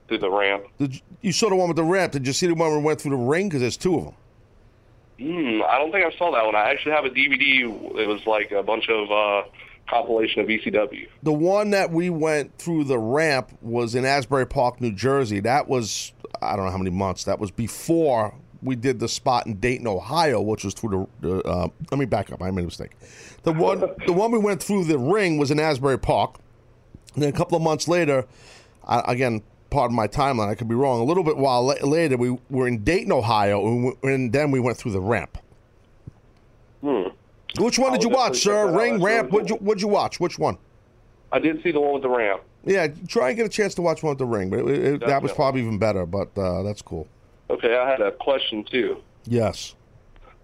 through 0.08 0.18
the 0.18 0.30
ramp. 0.30 0.64
Did 0.78 0.94
you, 0.96 1.00
you 1.22 1.32
saw 1.32 1.48
the 1.48 1.56
one 1.56 1.68
with 1.68 1.76
the 1.76 1.84
ramp? 1.84 2.12
Did 2.12 2.26
you 2.26 2.32
see 2.32 2.46
the 2.46 2.54
one 2.54 2.68
where 2.70 2.78
we 2.78 2.84
went 2.84 3.00
through 3.00 3.16
the 3.16 3.22
ring? 3.22 3.48
Because 3.48 3.62
there's 3.62 3.76
two 3.76 3.96
of 3.96 4.04
them. 4.04 4.14
Hmm, 5.18 5.62
I 5.62 5.78
don't 5.78 5.92
think 5.92 6.04
I 6.04 6.16
saw 6.18 6.32
that 6.32 6.44
one. 6.44 6.54
I 6.54 6.70
actually 6.70 6.92
have 6.92 7.04
a 7.04 7.10
DVD. 7.10 7.62
It 7.98 8.06
was 8.06 8.26
like 8.26 8.50
a 8.50 8.62
bunch 8.62 8.88
of 8.88 9.10
uh, 9.10 9.48
compilation 9.88 10.40
of 10.40 10.48
ECW. 10.48 11.08
The 11.22 11.32
one 11.32 11.70
that 11.70 11.90
we 11.90 12.10
went 12.10 12.58
through 12.58 12.84
the 12.84 12.98
ramp 12.98 13.56
was 13.62 13.94
in 13.94 14.04
Asbury 14.04 14.46
Park, 14.46 14.80
New 14.80 14.92
Jersey. 14.92 15.40
That 15.40 15.68
was 15.68 16.12
I 16.42 16.56
don't 16.56 16.64
know 16.64 16.70
how 16.70 16.78
many 16.78 16.90
months. 16.90 17.24
That 17.24 17.38
was 17.38 17.50
before 17.50 18.34
we 18.64 18.74
did 18.74 18.98
the 18.98 19.08
spot 19.08 19.46
in 19.46 19.60
Dayton, 19.60 19.86
Ohio, 19.86 20.40
which 20.40 20.64
was 20.64 20.74
through 20.74 21.08
the. 21.20 21.42
Uh, 21.42 21.68
let 21.90 21.98
me 21.98 22.06
back 22.06 22.32
up. 22.32 22.42
I 22.42 22.50
made 22.50 22.62
a 22.62 22.66
mistake. 22.66 22.92
The 23.44 23.52
one 23.52 23.80
the 24.06 24.12
one 24.12 24.32
we 24.32 24.38
went 24.38 24.62
through 24.62 24.84
the 24.84 24.98
ring 24.98 25.38
was 25.38 25.50
in 25.50 25.60
Asbury 25.60 25.98
Park. 25.98 26.36
And 27.14 27.22
then 27.22 27.30
a 27.30 27.36
couple 27.36 27.56
of 27.56 27.62
months 27.62 27.86
later, 27.86 28.26
I, 28.84 29.02
again, 29.06 29.42
pardon 29.70 29.94
my 29.94 30.08
timeline, 30.08 30.48
I 30.48 30.56
could 30.56 30.68
be 30.68 30.74
wrong. 30.74 31.00
A 31.00 31.04
little 31.04 31.22
bit 31.22 31.36
while 31.36 31.64
la- 31.66 31.74
later, 31.86 32.16
we 32.16 32.36
were 32.50 32.66
in 32.66 32.82
Dayton, 32.82 33.12
Ohio, 33.12 33.64
and, 33.66 33.84
we, 33.84 34.12
and 34.12 34.32
then 34.32 34.50
we 34.50 34.58
went 34.58 34.78
through 34.78 34.92
the 34.92 35.00
ramp. 35.00 35.38
Which 37.58 37.78
one 37.78 37.92
did 37.92 38.02
you 38.02 38.08
watch, 38.08 38.38
sir? 38.38 38.66
check 38.66 38.72
that 38.72 38.74
out. 38.74 38.82
Ring, 38.82 39.02
ramp. 39.02 39.30
What'd 39.30 39.50
you, 39.50 39.56
what'd 39.56 39.80
you 39.80 39.88
watch? 39.88 40.18
Which 40.18 40.38
one? 40.38 40.58
I 41.30 41.38
did 41.38 41.62
see 41.62 41.70
the 41.70 41.80
one 41.80 41.94
with 41.94 42.02
the 42.02 42.08
ramp. 42.08 42.42
Yeah, 42.64 42.88
try 43.08 43.28
and 43.28 43.36
get 43.36 43.46
a 43.46 43.50
chance 43.50 43.74
to 43.74 43.82
watch 43.82 44.02
one 44.02 44.10
with 44.10 44.18
the 44.18 44.26
ring, 44.26 44.50
but 44.50 44.60
it, 44.60 44.84
it, 44.84 45.00
that 45.06 45.22
was 45.22 45.32
probably 45.32 45.60
even 45.60 45.78
better. 45.78 46.06
But 46.06 46.36
uh, 46.36 46.62
that's 46.62 46.82
cool. 46.82 47.06
Okay, 47.50 47.76
I 47.76 47.90
had 47.90 48.00
a 48.00 48.12
question 48.12 48.64
too. 48.64 48.98
Yes. 49.26 49.74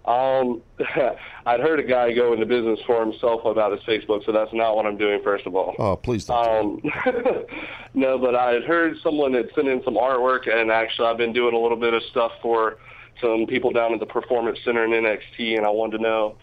Um, 0.05 0.61
I'd 1.45 1.59
heard 1.59 1.79
a 1.79 1.83
guy 1.83 2.11
go 2.13 2.33
into 2.33 2.45
business 2.45 2.79
for 2.87 3.03
himself 3.03 3.45
about 3.45 3.71
his 3.71 3.81
Facebook, 3.81 4.25
so 4.25 4.31
that's 4.31 4.51
not 4.53 4.75
what 4.75 4.85
I'm 4.85 4.97
doing. 4.97 5.21
First 5.23 5.45
of 5.45 5.55
all, 5.55 5.75
Oh, 5.77 5.95
please 5.95 6.25
don't. 6.25 6.83
um, 6.83 6.91
no, 7.93 8.17
but 8.17 8.35
I 8.35 8.51
had 8.53 8.63
heard 8.63 8.97
someone 9.03 9.33
had 9.33 9.49
sent 9.53 9.67
in 9.67 9.83
some 9.83 9.95
artwork, 9.95 10.51
and 10.51 10.71
actually, 10.71 11.07
I've 11.07 11.17
been 11.17 11.33
doing 11.33 11.53
a 11.53 11.59
little 11.59 11.77
bit 11.77 11.93
of 11.93 12.01
stuff 12.03 12.31
for 12.41 12.77
some 13.19 13.45
people 13.47 13.71
down 13.71 13.93
at 13.93 13.99
the 13.99 14.05
Performance 14.07 14.57
Center 14.65 14.83
in 14.85 14.91
NXT, 14.91 15.57
and 15.57 15.65
I 15.65 15.69
wanted 15.69 15.97
to 15.97 16.03
know 16.03 16.35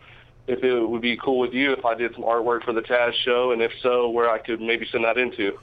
if 0.46 0.62
it 0.62 0.74
would 0.80 1.02
be 1.02 1.16
cool 1.16 1.40
with 1.40 1.52
you 1.52 1.72
if 1.72 1.84
I 1.84 1.94
did 1.94 2.14
some 2.14 2.22
artwork 2.22 2.64
for 2.64 2.72
the 2.72 2.80
Taz 2.82 3.12
show, 3.24 3.50
and 3.50 3.60
if 3.60 3.72
so, 3.82 4.08
where 4.08 4.30
I 4.30 4.38
could 4.38 4.60
maybe 4.60 4.86
send 4.90 5.04
that 5.04 5.18
into. 5.18 5.58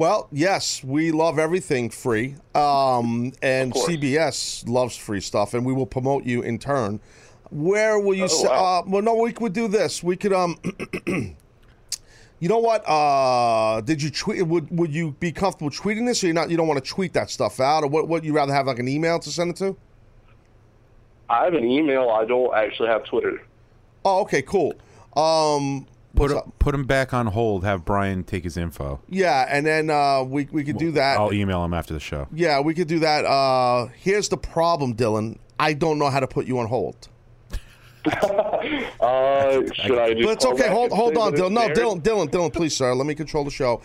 Well, 0.00 0.28
yes, 0.32 0.82
we 0.82 1.12
love 1.12 1.38
everything 1.38 1.90
free, 1.90 2.36
um, 2.54 3.32
and 3.42 3.70
CBS 3.74 4.66
loves 4.66 4.96
free 4.96 5.20
stuff, 5.20 5.52
and 5.52 5.66
we 5.66 5.74
will 5.74 5.84
promote 5.84 6.24
you 6.24 6.40
in 6.40 6.58
turn. 6.58 7.00
Where 7.50 8.00
will 8.00 8.14
you? 8.14 8.26
Oh, 8.30 8.44
wow. 8.44 8.78
uh, 8.78 8.82
well, 8.86 9.02
no, 9.02 9.16
we 9.16 9.30
could 9.34 9.52
do 9.52 9.68
this. 9.68 10.02
We 10.02 10.16
could. 10.16 10.32
Um, 10.32 10.56
you 11.06 12.48
know 12.48 12.60
what? 12.60 12.82
Uh, 12.88 13.82
did 13.82 14.02
you 14.02 14.08
tweet? 14.08 14.46
Would 14.46 14.70
Would 14.70 14.90
you 14.90 15.10
be 15.20 15.32
comfortable 15.32 15.68
tweeting 15.68 16.06
this, 16.06 16.24
or 16.24 16.28
you 16.28 16.32
not? 16.32 16.48
You 16.48 16.56
don't 16.56 16.66
want 16.66 16.82
to 16.82 16.90
tweet 16.90 17.12
that 17.12 17.28
stuff 17.28 17.60
out, 17.60 17.84
or 17.84 17.88
what? 17.88 18.08
What 18.08 18.24
you 18.24 18.32
rather 18.32 18.54
have 18.54 18.68
like 18.68 18.78
an 18.78 18.88
email 18.88 19.18
to 19.18 19.30
send 19.30 19.50
it 19.50 19.56
to? 19.56 19.76
I 21.28 21.44
have 21.44 21.52
an 21.52 21.66
email. 21.66 22.08
I 22.08 22.24
don't 22.24 22.54
actually 22.54 22.88
have 22.88 23.04
Twitter. 23.04 23.42
Oh, 24.06 24.22
okay, 24.22 24.40
cool. 24.40 24.72
Um, 25.14 25.86
Put 26.20 26.32
what's 26.34 26.44
him, 26.44 26.52
put 26.58 26.74
him 26.74 26.84
back 26.84 27.14
on 27.14 27.28
hold. 27.28 27.64
Have 27.64 27.84
Brian 27.86 28.24
take 28.24 28.44
his 28.44 28.56
info. 28.58 29.00
yeah, 29.08 29.46
and 29.48 29.64
then 29.64 29.88
uh, 29.88 30.22
we 30.22 30.46
we 30.52 30.64
could 30.64 30.76
do 30.76 30.92
that. 30.92 31.18
I'll 31.18 31.32
email 31.32 31.64
him 31.64 31.72
after 31.72 31.94
the 31.94 32.00
show. 32.00 32.28
Yeah, 32.32 32.60
we 32.60 32.74
could 32.74 32.88
do 32.88 32.98
that. 32.98 33.24
Uh, 33.24 33.86
here's 33.96 34.28
the 34.28 34.36
problem, 34.36 34.94
Dylan. 34.94 35.38
I 35.58 35.72
don't 35.72 35.98
know 35.98 36.10
how 36.10 36.20
to 36.20 36.26
put 36.26 36.46
you 36.46 36.58
on 36.58 36.66
hold. 36.66 37.08
Uh, 39.00 39.62
should 39.74 39.98
I 39.98 40.12
just 40.12 40.22
But 40.24 40.32
it's 40.32 40.44
okay. 40.44 40.68
Hold 40.68 40.92
hold 40.92 41.16
on, 41.16 41.32
Dylan. 41.32 41.52
No. 41.52 41.68
Dylan, 41.70 42.02
Dylan, 42.02 42.28
Dylan, 42.28 42.52
please, 42.52 42.76
sir. 42.76 42.94
Let 42.94 43.06
me 43.06 43.14
control 43.14 43.44
the 43.44 43.50
show. 43.50 43.80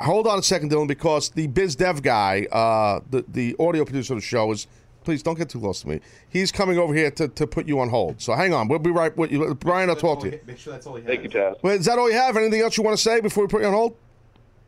Hold 0.00 0.26
on 0.26 0.38
a 0.38 0.42
second, 0.42 0.70
Dylan, 0.70 0.86
because 0.86 1.30
the 1.30 1.46
biz 1.46 1.74
dev 1.74 2.02
guy, 2.02 2.46
uh, 2.52 3.00
the 3.08 3.24
the 3.28 3.56
audio 3.58 3.84
producer 3.84 4.12
of 4.12 4.20
the 4.20 4.26
show 4.26 4.52
is. 4.52 4.66
Please 5.04 5.22
don't 5.22 5.36
get 5.36 5.48
too 5.48 5.60
close 5.60 5.82
to 5.82 5.88
me. 5.88 6.00
He's 6.28 6.52
coming 6.52 6.78
over 6.78 6.94
here 6.94 7.10
to, 7.12 7.28
to 7.28 7.46
put 7.46 7.66
you 7.66 7.80
on 7.80 7.88
hold. 7.88 8.20
So 8.20 8.34
hang 8.34 8.54
on. 8.54 8.68
We'll 8.68 8.78
be 8.78 8.90
right 8.90 9.16
with 9.16 9.32
you. 9.32 9.54
Brian, 9.54 9.90
I'll 9.90 9.96
talk 9.96 10.20
to 10.20 10.30
you. 10.30 10.40
Make 10.46 10.58
sure 10.58 10.72
that's 10.72 10.86
all 10.86 10.96
he 10.96 11.02
Thank 11.02 11.22
you, 11.24 11.28
Taz. 11.28 11.62
Wait, 11.62 11.80
is 11.80 11.86
that 11.86 11.98
all 11.98 12.08
you 12.10 12.16
have? 12.16 12.36
Anything 12.36 12.60
else 12.60 12.76
you 12.76 12.82
want 12.82 12.96
to 12.96 13.02
say 13.02 13.20
before 13.20 13.44
we 13.44 13.48
put 13.48 13.62
you 13.62 13.68
on 13.68 13.74
hold? 13.74 13.96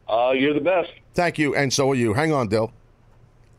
Uh, 0.08 0.32
you're 0.32 0.54
the 0.54 0.60
best. 0.60 0.92
Thank 1.14 1.38
you, 1.38 1.54
and 1.54 1.72
so 1.72 1.90
are 1.90 1.94
you. 1.94 2.12
Hang 2.12 2.32
on, 2.32 2.48
Dill. 2.48 2.72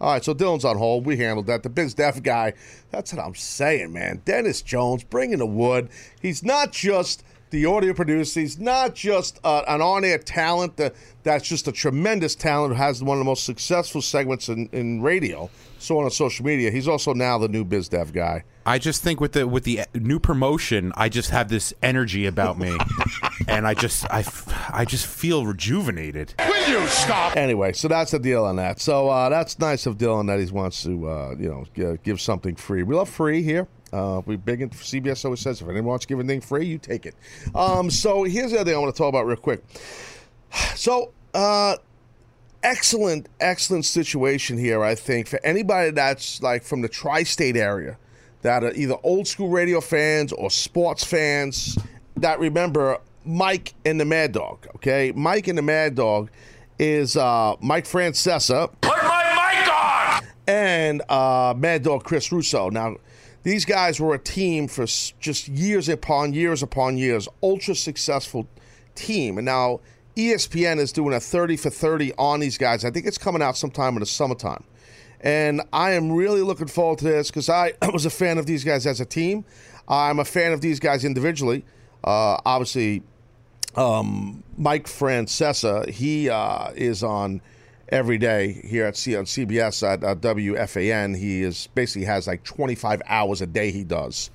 All 0.02 0.12
right, 0.12 0.24
so 0.24 0.34
Dylan's 0.34 0.66
on 0.66 0.78
hold. 0.78 1.06
We 1.06 1.18
handled 1.18 1.48
that. 1.48 1.64
The 1.64 1.70
biz 1.70 1.94
deaf 1.94 2.22
guy. 2.22 2.54
That's 2.92 3.14
what 3.14 3.26
I'm 3.26 3.34
saying, 3.34 3.94
man. 3.94 4.22
Dennis 4.26 4.62
Jones 4.62 5.04
bringing 5.04 5.40
the 5.40 5.46
wood. 5.46 5.90
He's 6.22 6.44
not 6.44 6.74
just 6.74 7.24
the 7.56 7.66
audio 7.66 7.94
producer. 7.94 8.42
He's 8.42 8.60
not 8.60 8.94
just 8.96 9.40
uh, 9.44 9.64
an 9.68 9.82
on-air 9.82 10.18
talent 10.18 10.76
that, 10.76 10.94
that's 11.24 11.48
just 11.48 11.68
a 11.70 11.72
tremendous 11.72 12.36
talent 12.36 12.74
who 12.74 12.78
has 12.78 13.02
one 13.02 13.18
of 13.18 13.20
the 13.20 13.26
most 13.26 13.46
successful 13.46 14.02
segments 14.02 14.50
in, 14.50 14.68
in 14.74 15.02
radio, 15.02 15.50
so 15.80 16.00
on 16.00 16.12
social 16.12 16.46
media. 16.46 16.70
He's 16.70 16.88
also 16.88 17.14
now 17.14 17.38
the 17.38 17.48
new 17.48 17.64
biz 17.64 17.88
dev 17.88 18.12
guy. 18.12 18.44
I 18.66 18.78
just 18.78 19.02
think 19.04 19.22
with 19.22 19.32
the 19.34 19.48
with 19.48 19.64
the 19.64 19.82
new 19.94 20.20
promotion, 20.20 20.92
I 20.98 21.08
just 21.08 21.30
have 21.30 21.50
this 21.50 21.74
energy 21.82 22.26
about 22.26 22.58
me, 22.60 22.76
and 23.48 23.66
I 23.68 23.74
just 23.76 24.06
I, 24.12 24.20
f- 24.20 24.72
I 24.74 24.86
just 24.86 25.06
feel 25.06 25.46
rejuvenated. 25.46 26.34
Will 26.40 26.68
you 26.68 26.88
stop? 26.88 27.38
Anyway, 27.38 27.74
so 27.74 27.88
that's 27.88 28.12
the 28.12 28.20
deal 28.20 28.44
on 28.44 28.56
that. 28.58 28.82
So 28.82 29.08
uh, 29.10 29.30
that's 29.30 29.60
nice 29.60 29.86
of 29.86 29.98
Dylan 29.98 30.28
that 30.28 30.40
he 30.40 30.52
wants 30.52 30.82
to, 30.84 31.08
uh, 31.08 31.36
you 31.38 31.48
know, 31.48 31.66
g- 31.76 32.00
give 32.04 32.20
something 32.20 32.56
free. 32.56 32.82
We 32.84 32.96
love 32.96 33.08
free 33.08 33.44
here. 33.44 33.68
Uh, 33.96 34.22
we 34.26 34.36
big 34.36 34.62
in 34.62 34.70
CBS 34.70 35.24
always 35.24 35.40
says 35.40 35.62
if 35.62 35.68
anyone 35.68 35.86
wants 35.86 36.06
to 36.06 36.10
give 36.10 36.20
anything 36.20 36.42
free, 36.42 36.66
you 36.66 36.78
take 36.78 37.06
it. 37.06 37.16
Um, 37.54 37.90
so 37.90 38.24
here's 38.24 38.52
the 38.52 38.60
other 38.60 38.72
thing 38.72 38.76
I 38.76 38.80
want 38.82 38.94
to 38.94 38.98
talk 38.98 39.10
about 39.10 39.26
real 39.26 39.38
quick. 39.38 39.64
So 40.76 41.14
uh, 41.34 41.78
excellent, 42.64 43.30
excellent 43.40 43.86
situation 43.86 44.58
here. 44.58 44.84
I 44.84 44.96
think 44.96 45.28
for 45.28 45.40
anybody 45.46 45.92
that's 45.92 46.42
like 46.42 46.64
from 46.64 46.82
the 46.82 46.90
tri-state 46.90 47.56
area, 47.56 47.98
that 48.46 48.64
are 48.64 48.74
either 48.74 48.96
old 49.02 49.28
school 49.28 49.50
radio 49.50 49.82
fans 49.82 50.32
or 50.32 50.52
sports 50.52 51.04
fans 51.04 51.80
that 52.18 52.40
remember 52.40 53.00
Mike 53.26 53.74
and 53.86 54.00
the 54.00 54.06
Mad 54.06 54.34
Dog. 54.34 54.68
Okay, 54.76 55.12
Mike 55.16 55.48
and 55.48 55.58
the 55.58 55.64
Mad 55.64 55.96
Dog 55.96 56.30
is 56.78 57.18
uh, 57.18 57.56
Mike 57.60 57.86
Francesa 57.86 58.72
Put 58.82 59.02
my 59.02 59.62
mic 59.64 59.74
on! 59.74 60.24
and 60.48 61.02
uh, 61.10 61.56
Mad 61.58 61.82
Dog 61.82 62.04
Chris 62.04 62.32
Russo. 62.32 62.70
Now, 62.70 62.98
these 63.46 63.64
guys 63.64 64.00
were 64.00 64.16
a 64.16 64.20
team 64.20 64.68
for 64.68 64.88
just 65.20 65.48
years 65.48 65.88
upon 65.88 66.34
years 66.34 66.64
upon 66.64 66.98
years, 66.98 67.28
ultra 67.44 67.76
successful 67.76 68.48
team. 68.96 69.38
And 69.38 69.46
now 69.46 69.82
ESPN 70.18 70.80
is 70.80 70.92
doing 70.92 71.14
a 71.14 71.20
30 71.20 71.56
for 71.58 71.70
30 71.70 72.12
on 72.18 72.40
these 72.40 72.58
guys. 72.58 72.84
I 72.84 72.90
think 72.90 73.06
it's 73.06 73.20
coming 73.20 73.44
out 73.44 73.56
sometime 73.56 73.94
in 73.94 74.00
the 74.00 74.08
summertime. 74.08 74.64
And 75.22 75.62
I 75.72 75.92
am 75.92 76.12
really 76.12 76.42
looking 76.42 76.66
forward 76.66 76.98
to 77.00 77.06
this 77.06 77.30
because 77.30 77.48
I 77.48 77.74
was 77.94 78.08
a 78.08 78.10
fan 78.10 78.40
of 78.40 78.48
these 78.48 78.64
guys 78.64 78.88
as 78.88 79.00
a 79.00 79.06
team. 79.06 79.46
I'm 79.88 80.18
a 80.18 80.26
fan 80.26 80.52
of 80.52 80.62
these 80.62 80.80
guys 80.80 81.06
individually. 81.06 81.66
Uh, 82.04 82.42
obviously, 82.48 83.04
um, 83.76 84.44
Mike 84.58 84.88
Francesa, 84.88 85.88
he 85.88 86.32
uh, 86.32 86.72
is 86.72 87.04
on 87.04 87.42
every 87.90 88.18
day 88.18 88.62
here 88.66 88.86
at 88.86 88.98
C 88.98 89.16
on 89.16 89.26
CBS 89.26 89.88
at 89.88 90.04
uh, 90.04 90.16
WFAN. 90.16 91.18
He 91.18 91.44
is 91.44 91.68
basically 91.76 92.06
has 92.06 92.28
like 92.28 92.44
25 92.44 93.02
hours 93.06 93.42
a 93.42 93.48
day. 93.48 93.72
He 93.72 93.84
does, 93.84 94.30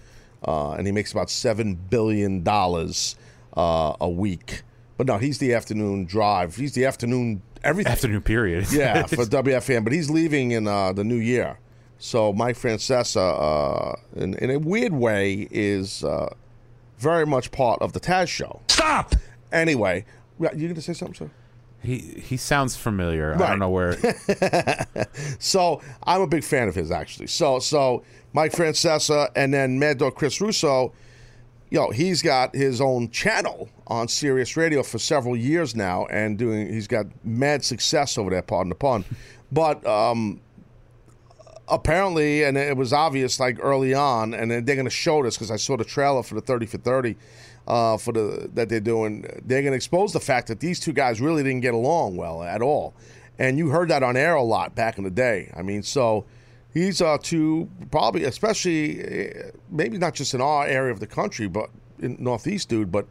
uh, 0.46 0.72
and 0.72 0.86
he 0.86 0.92
makes 0.92 1.12
about 1.12 1.30
seven 1.30 1.74
billion 1.74 2.42
dollars 2.42 3.16
uh, 3.56 3.94
a 4.00 4.08
week. 4.08 4.62
But 4.96 5.06
no, 5.06 5.18
he's 5.18 5.38
the 5.38 5.54
afternoon 5.54 6.04
drive. 6.04 6.56
He's 6.56 6.74
the 6.74 6.84
afternoon 6.84 7.42
everything. 7.64 7.92
Afternoon 7.92 8.22
period. 8.22 8.66
Yeah, 8.72 9.06
for 9.06 9.16
WFAN, 9.24 9.84
but 9.84 9.92
he's 9.92 10.10
leaving 10.10 10.50
in 10.52 10.66
uh, 10.66 10.92
the 10.92 11.04
new 11.04 11.16
year. 11.16 11.58
So 11.98 12.32
Mike 12.32 12.56
Francesa, 12.56 13.94
uh, 13.96 13.96
in, 14.16 14.34
in 14.34 14.50
a 14.50 14.58
weird 14.58 14.92
way, 14.92 15.48
is 15.50 16.02
uh, 16.02 16.32
very 16.98 17.26
much 17.26 17.50
part 17.50 17.82
of 17.82 17.92
the 17.92 18.00
Taz 18.00 18.28
show. 18.28 18.62
Stop! 18.68 19.14
Anyway, 19.52 20.06
you 20.38 20.48
going 20.48 20.74
to 20.74 20.80
say 20.80 20.94
something, 20.94 21.14
sir? 21.14 21.30
He 21.82 21.98
he 21.98 22.36
sounds 22.36 22.76
familiar. 22.76 23.34
I 23.34 23.50
don't 23.50 23.58
know 23.58 23.70
where. 23.70 23.96
So 25.38 25.80
I'm 26.04 26.20
a 26.20 26.26
big 26.26 26.44
fan 26.44 26.68
of 26.68 26.74
his, 26.74 26.90
actually. 26.90 27.26
So 27.28 27.58
so 27.58 28.04
Mike 28.32 28.52
Francesa 28.52 29.28
and 29.34 29.52
then 29.52 29.78
Mad 29.78 29.98
Dog 29.98 30.14
Chris 30.14 30.40
Russo, 30.40 30.92
yo, 31.70 31.90
he's 31.90 32.22
got 32.22 32.54
his 32.54 32.80
own 32.80 33.10
channel 33.10 33.68
on 33.86 34.08
Sirius 34.08 34.56
Radio 34.56 34.82
for 34.82 34.98
several 34.98 35.36
years 35.36 35.74
now, 35.74 36.06
and 36.06 36.38
doing 36.38 36.72
he's 36.72 36.86
got 36.86 37.06
mad 37.24 37.64
success 37.64 38.18
over 38.18 38.30
there. 38.30 38.42
Pardon 38.42 38.68
the 38.68 38.74
pun, 38.74 39.04
but 39.50 39.84
um, 39.86 40.40
apparently, 41.68 42.44
and 42.44 42.56
it 42.58 42.76
was 42.76 42.92
obvious 42.92 43.40
like 43.40 43.58
early 43.60 43.94
on, 43.94 44.34
and 44.34 44.50
they're 44.50 44.60
going 44.60 44.84
to 44.84 44.90
show 44.90 45.22
this 45.22 45.36
because 45.36 45.50
I 45.50 45.56
saw 45.56 45.76
the 45.76 45.84
trailer 45.84 46.22
for 46.22 46.34
the 46.34 46.42
thirty 46.42 46.66
for 46.66 46.78
thirty. 46.78 47.16
Uh, 47.70 47.96
for 47.96 48.12
the 48.12 48.50
that 48.54 48.68
they're 48.68 48.80
doing, 48.94 49.22
they're 49.46 49.62
going 49.62 49.70
to 49.72 49.76
expose 49.76 50.12
the 50.12 50.18
fact 50.18 50.48
that 50.48 50.58
these 50.58 50.80
two 50.80 50.92
guys 50.92 51.20
really 51.20 51.44
didn't 51.44 51.60
get 51.60 51.72
along 51.74 52.16
well 52.16 52.42
at 52.42 52.62
all, 52.62 52.94
and 53.38 53.58
you 53.58 53.70
heard 53.70 53.88
that 53.88 54.02
on 54.02 54.16
air 54.16 54.34
a 54.34 54.42
lot 54.42 54.74
back 54.74 54.98
in 54.98 55.04
the 55.04 55.10
day. 55.28 55.52
I 55.56 55.62
mean, 55.62 55.82
so 55.84 56.24
these 56.72 57.00
are 57.00 57.16
two 57.16 57.68
probably, 57.92 58.24
especially 58.24 58.82
uh, 59.02 59.50
maybe 59.70 59.98
not 59.98 60.14
just 60.14 60.34
in 60.34 60.40
our 60.40 60.66
area 60.66 60.92
of 60.92 60.98
the 60.98 61.06
country, 61.06 61.46
but 61.48 61.70
in 62.00 62.16
Northeast, 62.18 62.68
dude, 62.68 62.90
but 62.90 63.06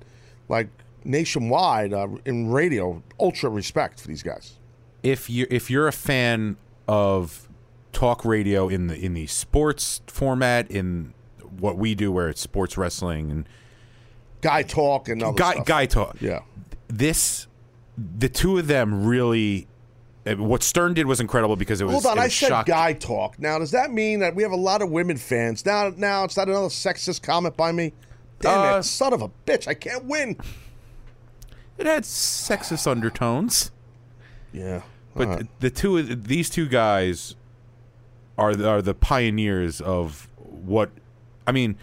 like 0.50 0.68
nationwide 1.06 1.94
uh, 1.94 2.08
in 2.26 2.52
radio, 2.52 3.02
ultra 3.18 3.50
respect 3.50 4.02
for 4.02 4.08
these 4.10 4.24
guys. 4.24 4.58
if 5.04 5.30
you 5.30 5.48
if 5.50 5.70
you're 5.72 5.88
a 5.88 5.94
fan 5.94 6.58
of 6.88 7.48
talk 7.94 8.26
radio 8.26 8.68
in 8.68 8.88
the 8.88 8.96
in 9.06 9.14
the 9.14 9.28
sports 9.28 10.02
format 10.08 10.70
in 10.70 11.14
what 11.60 11.78
we 11.78 11.96
do 11.96 12.12
where 12.12 12.28
it's 12.30 12.42
sports 12.42 12.78
wrestling 12.78 13.32
and 13.32 13.48
Guy 14.42 14.64
talk 14.64 15.10
and 15.10 15.22
other 15.22 15.38
guy 15.38 15.54
stuff. 15.54 15.66
guy 15.66 15.86
talk 15.86 16.16
Yeah. 16.22 16.40
this 16.88 17.48
the 17.98 18.30
two 18.30 18.58
of 18.58 18.68
them 18.68 19.06
really 19.06 19.68
uh, 20.26 20.36
what 20.36 20.64
Stern 20.64 20.94
did 20.94 21.06
was 21.06 21.20
incredible 21.20 21.56
because 21.56 21.82
it 21.82 21.86
was 21.86 21.94
Hold 21.94 22.06
on, 22.06 22.18
it 22.18 22.22
I 22.22 22.28
said 22.30 22.50
shocking. 22.50 22.74
guy 22.74 22.94
talk. 22.94 23.40
Now, 23.40 23.58
does 23.60 23.72
that 23.72 23.92
mean 23.92 24.20
that 24.20 24.36
we 24.36 24.44
have 24.44 24.52
a 24.52 24.56
lot 24.58 24.82
of 24.82 24.90
women 24.90 25.18
fans? 25.18 25.66
Now, 25.66 25.92
now 25.96 26.24
it's 26.26 26.36
not 26.38 26.48
another 26.50 26.68
sexist 26.68 27.22
comment 27.22 27.56
by 27.58 27.72
me. 27.72 27.94
Damn 28.42 28.76
Uh, 28.76 28.78
it, 28.80 28.84
son 28.84 29.12
of 29.14 29.22
a 29.22 29.30
bitch! 29.46 29.68
I 29.68 29.74
can't 29.74 30.06
win. 30.06 30.38
it 31.78 31.86
had 31.86 32.04
sexist 32.04 32.86
undertones 32.88 33.72
Yeah, 34.54 34.82
but 35.16 35.28
right. 35.28 35.60
the 35.62 35.70
two 35.70 35.98
of 35.98 36.28
these 36.28 36.50
two 36.50 36.68
guys 36.68 37.36
are 38.38 38.56
the, 38.56 38.68
are 38.70 38.82
the 38.82 38.94
pioneers 38.94 39.82
of 39.82 40.30
what 40.38 40.92
I 41.48 41.52
mean 41.52 41.76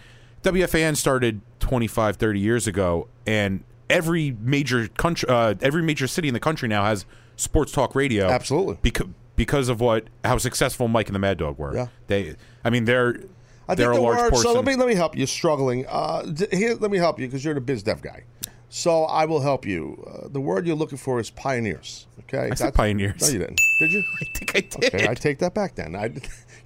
WFAN 0.43 0.95
started 0.95 1.41
25 1.67 2.15
30 2.15 2.39
years 2.39 2.67
ago 2.67 3.07
and 3.25 3.63
every 3.89 4.35
major 4.41 4.87
country 4.87 5.27
uh, 5.29 5.53
every 5.61 5.81
major 5.81 6.07
city 6.07 6.27
in 6.27 6.33
the 6.33 6.39
country 6.39 6.67
now 6.69 6.83
has 6.85 7.05
sports 7.35 7.71
talk 7.71 7.93
radio 7.95 8.27
Absolutely. 8.29 8.77
because 8.81 9.07
because 9.35 9.69
of 9.69 9.79
what 9.81 10.05
how 10.23 10.37
successful 10.37 10.87
Mike 10.87 11.07
and 11.07 11.15
the 11.15 11.19
Mad 11.19 11.37
Dog 11.37 11.57
were 11.57 11.75
Yeah. 11.75 11.87
they 12.07 12.35
I 12.63 12.69
mean 12.69 12.85
they're 12.85 13.19
I 13.67 13.75
they're 13.75 13.87
think 13.87 13.95
a 13.95 13.97
the 13.97 14.01
large 14.01 14.17
word. 14.19 14.29
portion 14.31 14.51
So 14.51 14.53
let 14.53 14.65
me 14.65 14.75
let 14.75 14.87
me 14.87 14.95
help 14.95 15.17
you. 15.17 15.25
Struggling. 15.25 15.85
Uh, 15.89 16.25
here, 16.53 16.75
let 16.75 16.89
me 16.89 16.97
help 16.97 17.19
you 17.19 17.27
because 17.27 17.43
you're 17.43 17.53
the 17.53 17.59
biz 17.59 17.83
dev 17.83 18.01
guy. 18.01 18.23
So 18.69 19.03
I 19.03 19.25
will 19.25 19.41
help 19.41 19.65
you. 19.65 20.03
Uh, 20.09 20.29
the 20.29 20.39
word 20.39 20.65
you're 20.65 20.75
looking 20.77 20.97
for 20.97 21.19
is 21.19 21.29
pioneers. 21.29 22.07
Okay. 22.21 22.49
I 22.49 22.55
said 22.55 22.73
pioneers. 22.73 23.21
No, 23.21 23.27
you 23.27 23.39
didn't. 23.39 23.59
Did 23.79 23.91
you? 23.91 24.03
I 24.21 24.25
think 24.37 24.55
I 24.55 24.59
did 24.61 24.93
Okay, 24.93 25.07
I 25.09 25.13
take 25.15 25.39
that 25.39 25.53
back 25.53 25.75
then. 25.75 25.95
I, 25.97 26.13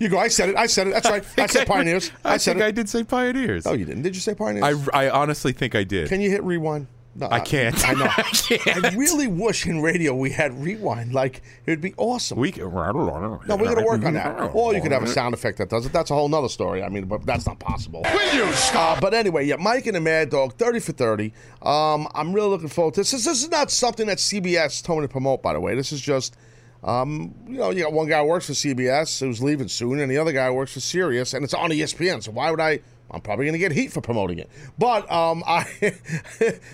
you 0.01 0.09
go. 0.09 0.17
I 0.17 0.27
said 0.27 0.49
it. 0.49 0.55
I 0.57 0.65
said 0.65 0.87
it. 0.87 0.91
That's 0.91 1.09
right. 1.09 1.23
I, 1.37 1.45
said 1.45 1.67
pioneers. 1.67 2.11
I, 2.25 2.33
I, 2.33 2.37
said 2.37 2.53
think 2.53 2.63
it. 2.63 2.67
I 2.67 2.71
did 2.71 2.89
say 2.89 3.03
pioneers 3.03 3.65
No, 3.65 3.73
you 3.73 3.85
didn't. 3.85 4.03
Did 4.03 4.15
you 4.15 4.21
say 4.21 4.33
pioneers? 4.33 4.87
I, 4.93 5.05
I 5.05 5.09
honestly 5.09 5.53
think 5.53 5.75
I 5.75 5.83
did 5.83 6.09
Can 6.09 6.21
you 6.21 6.29
hit 6.29 6.43
rewind? 6.43 6.87
No, 7.13 7.27
I 7.29 7.41
can't 7.41 7.77
I 7.87 7.93
know. 7.93 8.05
I 8.17 8.23
can't. 8.23 8.85
I 8.85 8.95
really 8.95 9.27
wish 9.27 9.65
in 9.65 9.81
radio 9.81 10.15
we 10.15 10.29
had 10.29 10.53
rewind. 10.63 11.13
Like 11.13 11.41
it 11.65 11.71
would 11.71 11.81
be 11.81 11.93
awesome. 11.97 12.39
we 12.39 12.53
can, 12.53 12.63
no 12.63 13.41
no, 13.45 13.55
we're 13.57 13.75
gonna 13.75 13.85
work 13.85 14.05
on 14.05 14.13
that. 14.13 14.51
Or 14.53 14.73
you 14.73 14.81
could 14.81 14.93
have 14.93 15.03
a 15.03 15.07
sound 15.07 15.33
effect 15.33 15.57
that 15.57 15.69
does 15.69 15.85
it. 15.85 15.91
That's 15.91 16.09
a 16.09 16.13
whole 16.13 16.29
nother 16.29 16.47
story. 16.47 16.81
I 16.81 16.87
mean, 16.87 17.05
but 17.05 17.25
that's 17.25 17.45
not 17.45 17.59
possible. 17.59 18.05
Will 18.13 18.33
you 18.33 18.51
stop? 18.53 18.97
Uh, 18.97 19.01
but 19.01 19.13
anyway, 19.13 19.45
yeah, 19.45 19.57
Mike 19.57 19.87
and 19.87 19.97
the 19.97 20.01
Mad 20.01 20.29
Dog, 20.29 20.53
thirty 20.53 20.79
for 20.79 20.93
thirty. 20.93 21.33
Um, 21.61 22.07
I'm 22.15 22.31
really 22.31 22.47
looking 22.47 22.69
forward 22.69 22.93
to 22.93 23.01
this. 23.01 23.11
This, 23.11 23.25
this 23.25 23.43
is 23.43 23.49
not 23.49 23.71
something 23.71 24.07
that 24.07 24.19
CBS 24.19 24.81
told 24.81 25.01
me 25.01 25.07
to 25.07 25.11
promote, 25.11 25.41
by 25.41 25.51
the 25.51 25.59
way. 25.59 25.75
This 25.75 25.91
is 25.91 25.99
just, 25.99 26.37
um, 26.83 27.33
you 27.47 27.57
know, 27.57 27.69
you 27.69 27.83
got 27.83 27.93
one 27.93 28.07
guy 28.07 28.19
who 28.21 28.25
works 28.27 28.47
for 28.47 28.53
CBS 28.53 29.19
who's 29.19 29.41
leaving 29.41 29.67
soon, 29.67 29.99
and 29.99 30.09
the 30.11 30.17
other 30.17 30.31
guy 30.31 30.49
works 30.49 30.73
for 30.73 30.79
Sirius, 30.79 31.33
and 31.33 31.43
it's 31.43 31.53
on 31.53 31.69
ESPN. 31.69 32.23
So 32.23 32.31
why 32.31 32.49
would 32.51 32.59
I? 32.59 32.79
I'm 33.13 33.19
probably 33.21 33.45
going 33.45 33.53
to 33.53 33.59
get 33.59 33.73
heat 33.73 33.91
for 33.91 33.99
promoting 33.99 34.39
it. 34.39 34.49
But 34.79 35.11
um, 35.11 35.43
I, 35.47 35.65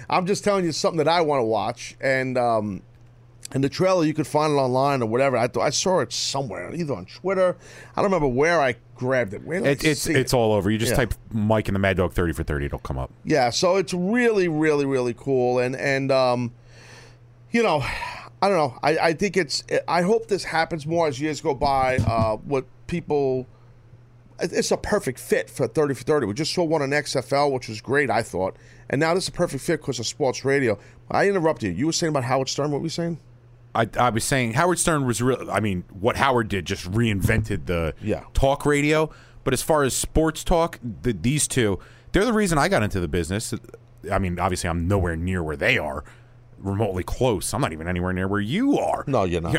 I'm 0.09 0.25
just 0.27 0.43
telling 0.43 0.65
you 0.65 0.71
something 0.71 0.99
that 0.99 1.07
I 1.07 1.21
want 1.21 1.39
to 1.41 1.45
watch, 1.45 1.95
and 1.99 2.37
um, 2.37 2.83
and 3.51 3.63
the 3.63 3.69
trailer 3.69 4.05
you 4.05 4.13
could 4.13 4.27
find 4.27 4.53
it 4.53 4.55
online 4.57 5.01
or 5.01 5.07
whatever. 5.07 5.35
I, 5.35 5.47
th- 5.47 5.63
I 5.65 5.71
saw 5.71 5.99
it 6.01 6.13
somewhere, 6.13 6.73
either 6.75 6.93
on 6.93 7.05
Twitter. 7.05 7.57
I 7.95 8.01
don't 8.01 8.05
remember 8.11 8.27
where 8.27 8.61
I 8.61 8.75
grabbed 8.95 9.33
it. 9.33 9.43
Where 9.43 9.65
It, 9.65 9.83
it's 9.83 10.05
it's 10.07 10.31
it? 10.31 10.33
all 10.35 10.53
over. 10.53 10.69
You 10.69 10.77
just 10.77 10.91
Yeah. 10.91 10.97
type 10.97 11.13
Mike 11.31 11.67
and 11.69 11.75
the 11.75 11.79
Mad 11.79 11.97
Dog 11.97 12.13
thirty 12.13 12.33
for 12.33 12.43
thirty, 12.43 12.65
it'll 12.67 12.79
come 12.79 12.97
up. 12.99 13.11
Yeah, 13.25 13.49
so 13.49 13.75
it's 13.77 13.93
really, 13.93 14.47
really, 14.47 14.85
really 14.85 15.15
cool, 15.17 15.59
and 15.59 15.75
and 15.75 16.11
um, 16.11 16.51
you 17.51 17.63
know, 17.63 17.83
I 18.41 18.49
don't 18.49 18.57
know. 18.57 18.79
I, 18.83 18.97
I 18.99 19.13
think 19.13 19.35
it's. 19.37 19.63
I 19.87 20.01
hope 20.03 20.27
this 20.27 20.43
happens 20.43 20.85
more 20.85 21.07
as 21.07 21.19
years 21.19 21.41
go 21.41 21.55
by. 21.55 21.97
Uh, 21.97 22.35
what 22.37 22.65
people, 22.85 23.47
it's 24.39 24.71
a 24.71 24.77
perfect 24.77 25.19
fit 25.19 25.49
for 25.49 25.67
thirty 25.67 25.93
for 25.95 26.03
thirty. 26.03 26.27
We 26.27 26.33
just 26.33 26.53
saw 26.53 26.63
one 26.63 26.81
on 26.83 26.89
XFL, 26.91 27.51
which 27.51 27.67
was 27.67 27.81
great, 27.81 28.09
I 28.11 28.21
thought, 28.21 28.55
and 28.89 28.99
now 28.99 29.13
this 29.15 29.23
is 29.23 29.29
a 29.29 29.33
perfect 29.33 29.63
fit 29.63 29.81
because 29.81 29.99
of 29.99 30.05
sports 30.05 30.45
radio. 30.45 30.77
I 31.09 31.27
interrupted 31.27 31.71
you. 31.71 31.79
You 31.79 31.85
were 31.87 31.93
saying 31.93 32.09
about 32.11 32.25
Howard 32.25 32.49
Stern. 32.49 32.71
What 32.71 32.81
were 32.81 32.85
you 32.85 32.89
saying? 32.91 33.19
I, 33.73 33.87
I 33.99 34.09
was 34.11 34.23
saying 34.23 34.53
Howard 34.53 34.77
Stern 34.79 35.05
was 35.05 35.21
real. 35.21 35.49
I 35.51 35.59
mean, 35.59 35.83
what 35.99 36.15
Howard 36.17 36.47
did 36.47 36.65
just 36.65 36.89
reinvented 36.91 37.65
the 37.65 37.93
Yeah. 38.01 38.23
talk 38.33 38.65
radio. 38.65 39.09
But 39.43 39.53
as 39.53 39.61
far 39.61 39.83
as 39.83 39.95
sports 39.95 40.43
talk, 40.43 40.77
the, 41.03 41.13
these 41.13 41.47
two, 41.47 41.79
they're 42.11 42.25
the 42.25 42.33
reason 42.33 42.57
I 42.57 42.67
got 42.67 42.83
into 42.83 42.99
the 42.99 43.07
business. 43.07 43.53
I 44.11 44.19
mean, 44.19 44.39
obviously, 44.39 44.69
I'm 44.69 44.87
nowhere 44.87 45.15
near 45.15 45.41
where 45.41 45.55
they 45.55 45.77
are, 45.77 46.03
remotely 46.59 47.03
close. 47.03 47.53
I'm 47.53 47.61
not 47.61 47.73
even 47.73 47.87
anywhere 47.87 48.13
near 48.13 48.27
where 48.27 48.41
you 48.41 48.77
are. 48.77 49.03
No, 49.07 49.23
you're 49.23 49.41
not. 49.41 49.53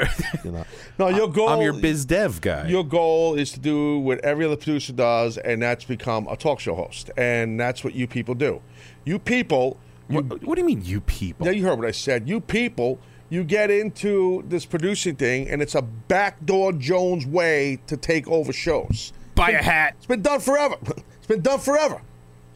you're 0.45 0.53
not. 0.53 0.67
No, 0.99 1.09
your 1.09 1.31
goal. 1.31 1.49
I'm 1.49 1.63
your 1.63 1.73
biz 1.73 2.05
dev 2.05 2.41
guy. 2.41 2.67
Your 2.69 2.85
goal 2.85 3.35
is 3.35 3.53
to 3.53 3.61
do 3.61 3.99
what 4.01 4.19
every 4.21 4.45
other 4.45 4.57
producer 4.57 4.93
does, 4.93 5.39
and 5.39 5.63
that's 5.63 5.85
become 5.85 6.27
a 6.29 6.37
talk 6.37 6.61
show 6.61 6.75
host, 6.75 7.11
and 7.17 7.59
that's 7.59 7.85
what 7.85 7.95
you 7.95 8.07
people 8.07 8.35
do. 8.35 8.61
You 9.05 9.19
people, 9.19 9.79
what, 10.09 10.25
what 10.45 10.57
do 10.57 10.61
you 10.61 10.67
mean, 10.67 10.83
you 10.85 11.01
people? 11.01 11.47
yeah, 11.47 11.53
you 11.53 11.65
heard 11.65 11.79
what 11.79 11.87
I 11.87 11.93
said. 11.93 12.29
You 12.29 12.41
people, 12.41 12.99
you 13.31 13.45
get 13.45 13.71
into 13.71 14.45
this 14.49 14.65
producing 14.67 15.17
thing, 15.17 15.49
and 15.49 15.63
it's 15.63 15.75
a 15.75 15.83
backdoor 15.83 16.73
Jones 16.73 17.27
way 17.27 17.79
to 17.87 17.97
take 17.97 18.27
over 18.29 18.53
shows. 18.53 19.13
Buy 19.35 19.51
a 19.51 19.63
hat. 19.63 19.95
It's 19.99 20.07
been 20.07 20.23
done 20.23 20.41
forever. 20.41 20.77
It's 21.19 21.35
been 21.35 21.43
done 21.43 21.61
forever. 21.61 22.01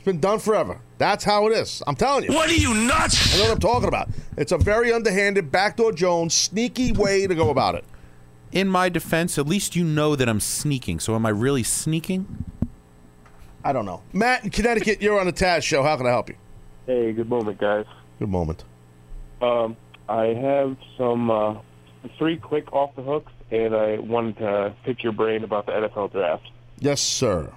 It's 0.02 0.06
been 0.06 0.18
done 0.18 0.40
forever. 0.40 0.80
That's 0.98 1.22
how 1.22 1.46
it 1.46 1.52
is. 1.52 1.80
I'm 1.86 1.94
telling 1.94 2.24
you. 2.24 2.32
What 2.32 2.50
are 2.50 2.54
you 2.54 2.74
nuts? 2.74 3.32
I 3.32 3.38
know 3.38 3.44
what 3.44 3.52
I'm 3.52 3.60
talking 3.60 3.86
about. 3.86 4.08
It's 4.36 4.50
a 4.50 4.58
very 4.58 4.92
underhanded, 4.92 5.52
backdoor 5.52 5.92
Jones, 5.92 6.34
sneaky 6.34 6.90
way 6.90 7.28
to 7.28 7.34
go 7.36 7.50
about 7.50 7.76
it. 7.76 7.84
In 8.50 8.66
my 8.66 8.88
defense, 8.88 9.38
at 9.38 9.46
least 9.46 9.76
you 9.76 9.84
know 9.84 10.16
that 10.16 10.28
I'm 10.28 10.40
sneaking. 10.40 10.98
So 10.98 11.14
am 11.14 11.24
I 11.24 11.28
really 11.28 11.62
sneaking? 11.62 12.44
I 13.62 13.72
don't 13.72 13.86
know. 13.86 14.02
Matt 14.12 14.42
in 14.42 14.50
Connecticut, 14.50 15.00
you're 15.00 15.20
on 15.20 15.26
the 15.26 15.32
Taz 15.32 15.62
show. 15.62 15.84
How 15.84 15.96
can 15.96 16.06
I 16.06 16.10
help 16.10 16.30
you? 16.30 16.34
Hey, 16.86 17.12
good 17.12 17.28
moment, 17.28 17.60
guys. 17.60 17.86
Good 18.18 18.28
moment. 18.28 18.64
Um, 19.40 19.76
I 20.08 20.34
have 20.34 20.76
some 20.98 21.30
uh, 21.30 21.54
three 22.18 22.38
quick 22.38 22.72
off 22.72 22.96
the 22.96 23.02
hooks, 23.02 23.30
and 23.52 23.72
I 23.72 24.00
wanted 24.00 24.38
to 24.38 24.74
pick 24.82 25.04
your 25.04 25.12
brain 25.12 25.44
about 25.44 25.66
the 25.66 25.72
NFL 25.72 26.10
draft. 26.10 26.50
Yes, 26.80 27.00
sir. 27.00 27.52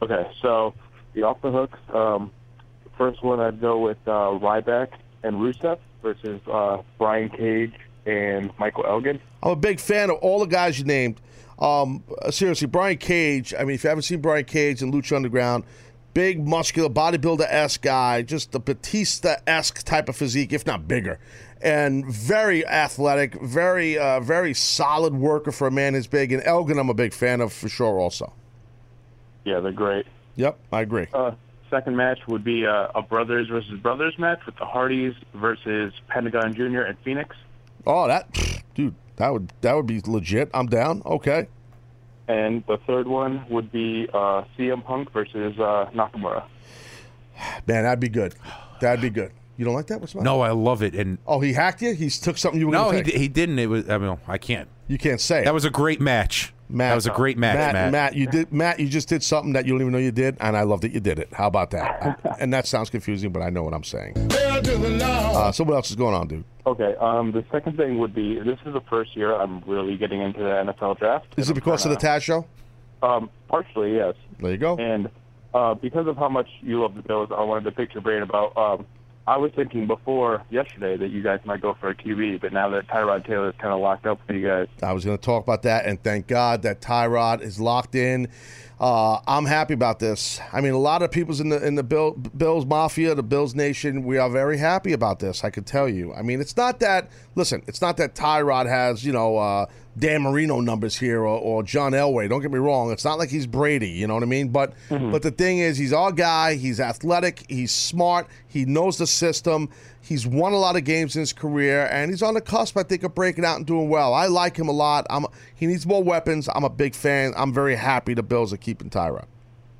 Okay, 0.00 0.30
so 0.40 0.74
the 1.16 1.24
off 1.24 1.40
the 1.42 1.50
hooks. 1.50 1.78
Um, 1.92 2.30
first 2.96 3.24
one, 3.24 3.40
I'd 3.40 3.60
go 3.60 3.80
with 3.80 3.98
uh, 4.06 4.38
Ryback 4.38 4.90
and 5.24 5.36
Rusev 5.36 5.78
versus 6.02 6.40
uh, 6.46 6.82
Brian 6.98 7.30
Cage 7.30 7.74
and 8.04 8.52
Michael 8.58 8.86
Elgin. 8.86 9.20
I'm 9.42 9.50
a 9.50 9.56
big 9.56 9.80
fan 9.80 10.10
of 10.10 10.18
all 10.18 10.38
the 10.38 10.46
guys 10.46 10.78
you 10.78 10.84
named. 10.84 11.20
Um, 11.58 12.04
seriously, 12.30 12.68
Brian 12.68 12.98
Cage. 12.98 13.54
I 13.58 13.64
mean, 13.64 13.74
if 13.74 13.82
you 13.82 13.88
haven't 13.88 14.02
seen 14.02 14.20
Brian 14.20 14.44
Cage 14.44 14.82
in 14.82 14.92
Lucha 14.92 15.16
Underground, 15.16 15.64
big, 16.14 16.46
muscular, 16.46 16.90
bodybuilder 16.90 17.46
esque 17.48 17.82
guy, 17.82 18.22
just 18.22 18.52
the 18.52 18.60
Batista 18.60 19.36
esque 19.46 19.82
type 19.82 20.08
of 20.08 20.16
physique, 20.16 20.52
if 20.52 20.66
not 20.66 20.86
bigger. 20.86 21.18
and 21.62 22.04
very 22.06 22.66
athletic, 22.66 23.40
very 23.40 23.96
uh, 23.96 24.20
very 24.20 24.52
solid 24.52 25.14
worker 25.14 25.50
for 25.50 25.66
a 25.66 25.70
man 25.70 25.94
his 25.94 26.06
big. 26.06 26.30
And 26.30 26.42
Elgin, 26.44 26.78
I'm 26.78 26.90
a 26.90 26.94
big 26.94 27.14
fan 27.14 27.40
of 27.40 27.54
for 27.54 27.70
sure. 27.70 27.98
Also, 27.98 28.34
Yeah, 29.44 29.60
they're 29.60 29.72
great. 29.72 30.06
Yep, 30.36 30.58
I 30.72 30.82
agree. 30.82 31.06
Uh, 31.12 31.32
second 31.70 31.96
match 31.96 32.20
would 32.28 32.44
be 32.44 32.64
uh, 32.66 32.88
a 32.94 33.02
brothers 33.02 33.48
versus 33.48 33.78
brothers 33.80 34.18
match 34.18 34.40
with 34.46 34.56
the 34.56 34.64
Hardys 34.64 35.14
versus 35.34 35.92
Pentagon 36.08 36.54
Jr. 36.54 36.82
and 36.82 36.96
Phoenix. 37.00 37.34
Oh, 37.86 38.06
that 38.08 38.32
dude, 38.74 38.94
that 39.16 39.32
would 39.32 39.52
that 39.62 39.74
would 39.74 39.86
be 39.86 40.00
legit. 40.06 40.50
I'm 40.54 40.66
down. 40.66 41.02
Okay. 41.04 41.48
And 42.28 42.64
the 42.66 42.76
third 42.86 43.06
one 43.06 43.46
would 43.48 43.70
be 43.70 44.08
uh, 44.12 44.42
CM 44.58 44.84
Punk 44.84 45.12
versus 45.12 45.56
uh, 45.60 45.88
Nakamura. 45.94 46.44
Man, 47.66 47.84
that'd 47.84 48.00
be 48.00 48.08
good. 48.08 48.34
That'd 48.80 49.00
be 49.00 49.10
good. 49.10 49.30
You 49.56 49.64
don't 49.64 49.74
like 49.74 49.86
that? 49.86 50.00
What's 50.00 50.12
the 50.12 50.18
matter? 50.18 50.24
No, 50.24 50.40
I 50.40 50.50
love 50.50 50.82
it. 50.82 50.94
And 50.94 51.18
Oh, 51.26 51.40
he 51.40 51.52
hacked 51.52 51.80
you. 51.82 51.94
He 51.94 52.10
took 52.10 52.36
something 52.36 52.60
you 52.60 52.66
were 52.66 52.72
no, 52.72 52.86
gonna 52.86 52.96
he, 52.98 53.02
take. 53.04 53.12
di- 53.14 53.18
he 53.20 53.28
didn't. 53.28 53.58
It 53.58 53.66
was. 53.66 53.88
I 53.88 53.98
mean, 53.98 54.18
I 54.26 54.38
can't. 54.38 54.68
You 54.88 54.98
can't 54.98 55.20
say. 55.20 55.42
it. 55.42 55.44
That 55.44 55.54
was 55.54 55.64
a 55.64 55.70
great 55.70 56.00
match. 56.00 56.52
Matt, 56.68 56.90
that 56.90 56.94
was 56.96 57.06
a 57.06 57.10
great 57.10 57.38
match, 57.38 57.72
Matt. 57.72 57.92
Matt. 57.92 58.14
you 58.14 58.26
did. 58.26 58.52
Matt, 58.52 58.80
you 58.80 58.88
just 58.88 59.08
did 59.08 59.22
something 59.22 59.52
that 59.52 59.66
you 59.66 59.72
don't 59.72 59.80
even 59.80 59.92
know 59.92 59.98
you 59.98 60.10
did, 60.10 60.36
and 60.40 60.56
I 60.56 60.62
love 60.62 60.80
that 60.80 60.92
you 60.92 61.00
did 61.00 61.18
it. 61.18 61.32
How 61.32 61.46
about 61.46 61.70
that? 61.70 62.20
and 62.40 62.52
that 62.52 62.66
sounds 62.66 62.90
confusing, 62.90 63.30
but 63.30 63.42
I 63.42 63.50
know 63.50 63.62
what 63.62 63.72
I'm 63.74 63.84
saying. 63.84 64.14
Uh, 64.32 65.52
so 65.52 65.64
what 65.64 65.74
else 65.74 65.90
is 65.90 65.96
going 65.96 66.14
on, 66.14 66.26
dude? 66.28 66.44
Okay, 66.66 66.94
um, 67.00 67.32
the 67.32 67.44
second 67.52 67.76
thing 67.76 67.98
would 67.98 68.14
be 68.14 68.38
this 68.40 68.58
is 68.66 68.72
the 68.72 68.82
first 68.90 69.16
year 69.16 69.34
I'm 69.34 69.60
really 69.60 69.96
getting 69.96 70.20
into 70.20 70.40
the 70.40 70.72
NFL 70.72 70.98
draft. 70.98 71.26
Is 71.36 71.50
it 71.50 71.54
because 71.54 71.84
of 71.84 71.92
the 71.92 71.96
Taz 71.96 72.22
show? 72.22 72.46
Um, 73.02 73.30
partially, 73.48 73.94
yes. 73.94 74.14
There 74.40 74.50
you 74.50 74.56
go. 74.56 74.76
And 74.76 75.08
uh, 75.54 75.74
because 75.74 76.06
of 76.06 76.16
how 76.16 76.28
much 76.28 76.48
you 76.62 76.82
love 76.82 76.94
the 76.94 77.02
Bills, 77.02 77.28
I 77.30 77.42
wanted 77.42 77.64
to 77.64 77.72
pick 77.72 77.94
your 77.94 78.02
brain 78.02 78.22
about. 78.22 78.56
Um, 78.56 78.86
I 79.28 79.38
was 79.38 79.50
thinking 79.56 79.88
before 79.88 80.44
yesterday 80.50 80.96
that 80.96 81.08
you 81.08 81.20
guys 81.20 81.40
might 81.44 81.60
go 81.60 81.74
for 81.80 81.88
a 81.88 81.94
QB, 81.96 82.40
but 82.40 82.52
now 82.52 82.68
that 82.70 82.86
Tyrod 82.86 83.26
Taylor 83.26 83.48
is 83.48 83.56
kind 83.58 83.74
of 83.74 83.80
locked 83.80 84.06
up 84.06 84.20
for 84.24 84.32
you 84.32 84.46
guys, 84.46 84.68
I 84.82 84.92
was 84.92 85.04
going 85.04 85.18
to 85.18 85.22
talk 85.22 85.42
about 85.42 85.62
that, 85.62 85.84
and 85.84 86.00
thank 86.00 86.28
God 86.28 86.62
that 86.62 86.80
Tyrod 86.80 87.42
is 87.42 87.58
locked 87.58 87.96
in. 87.96 88.28
Uh, 88.78 89.18
I'm 89.26 89.46
happy 89.46 89.74
about 89.74 89.98
this. 89.98 90.40
I 90.52 90.60
mean, 90.60 90.74
a 90.74 90.78
lot 90.78 91.02
of 91.02 91.10
people's 91.10 91.40
in 91.40 91.48
the 91.48 91.64
in 91.66 91.74
the 91.74 91.82
Bill, 91.82 92.12
Bills 92.12 92.66
Mafia, 92.66 93.14
the 93.14 93.22
Bills 93.22 93.54
Nation. 93.54 94.04
We 94.04 94.18
are 94.18 94.30
very 94.30 94.58
happy 94.58 94.92
about 94.92 95.18
this. 95.18 95.42
I 95.42 95.50
could 95.50 95.66
tell 95.66 95.88
you. 95.88 96.14
I 96.14 96.22
mean, 96.22 96.40
it's 96.40 96.56
not 96.56 96.78
that. 96.80 97.10
Listen, 97.34 97.62
it's 97.66 97.80
not 97.80 97.96
that 97.96 98.14
Tyrod 98.14 98.66
has 98.66 99.04
you 99.04 99.12
know 99.12 99.38
uh, 99.38 99.66
Dan 99.98 100.22
Marino 100.22 100.60
numbers 100.60 100.96
here 100.96 101.20
or, 101.20 101.38
or 101.38 101.62
John 101.62 101.92
Elway. 101.92 102.28
Don't 102.28 102.42
get 102.42 102.50
me 102.50 102.58
wrong. 102.58 102.90
It's 102.92 103.04
not 103.04 103.18
like 103.18 103.30
he's 103.30 103.46
Brady. 103.46 103.88
You 103.88 104.06
know 104.06 104.14
what 104.14 104.22
I 104.22 104.26
mean? 104.26 104.48
But 104.48 104.74
but 104.90 105.22
the 105.22 105.30
thing 105.30 105.58
is, 105.58 105.78
he's 105.78 105.92
our 105.92 106.12
guy. 106.12 106.54
He's 106.56 106.80
athletic. 106.80 107.44
He's 107.48 107.72
smart. 107.72 108.26
He 108.46 108.64
knows 108.66 108.98
the 108.98 109.06
system. 109.06 109.70
He's 110.02 110.26
won 110.26 110.52
a 110.52 110.58
lot 110.58 110.76
of 110.76 110.84
games 110.84 111.16
in 111.16 111.20
his 111.20 111.32
career, 111.32 111.88
and 111.90 112.10
he's 112.10 112.22
on 112.22 112.34
the 112.34 112.40
cusp, 112.40 112.76
I 112.76 112.84
think, 112.84 113.02
of 113.02 113.14
breaking 113.14 113.44
out 113.44 113.56
and 113.56 113.66
doing 113.66 113.88
well. 113.88 114.14
I 114.14 114.26
like 114.26 114.56
him 114.56 114.68
a 114.68 114.72
lot. 114.72 115.04
I'm, 115.10 115.26
he 115.54 115.66
needs 115.66 115.84
more 115.84 116.02
weapons. 116.02 116.48
I'm 116.54 116.62
a 116.62 116.70
big 116.70 116.94
fan. 116.94 117.32
I'm 117.36 117.52
very 117.52 117.74
happy 117.74 118.14
the 118.14 118.22
Bills 118.22 118.52
are 118.52 118.56
keeping 118.58 118.88
Tyrod. 118.90 119.24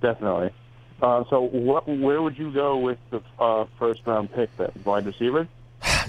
definitely. 0.02 0.50
Uh, 1.02 1.24
so, 1.28 1.42
what, 1.42 1.86
where 1.86 2.22
would 2.22 2.38
you 2.38 2.50
go 2.50 2.78
with 2.78 2.98
the 3.10 3.20
uh, 3.38 3.66
first 3.78 4.00
round 4.06 4.32
pick 4.32 4.48
then? 4.56 4.72
Wide 4.84 5.04
receiver? 5.04 5.46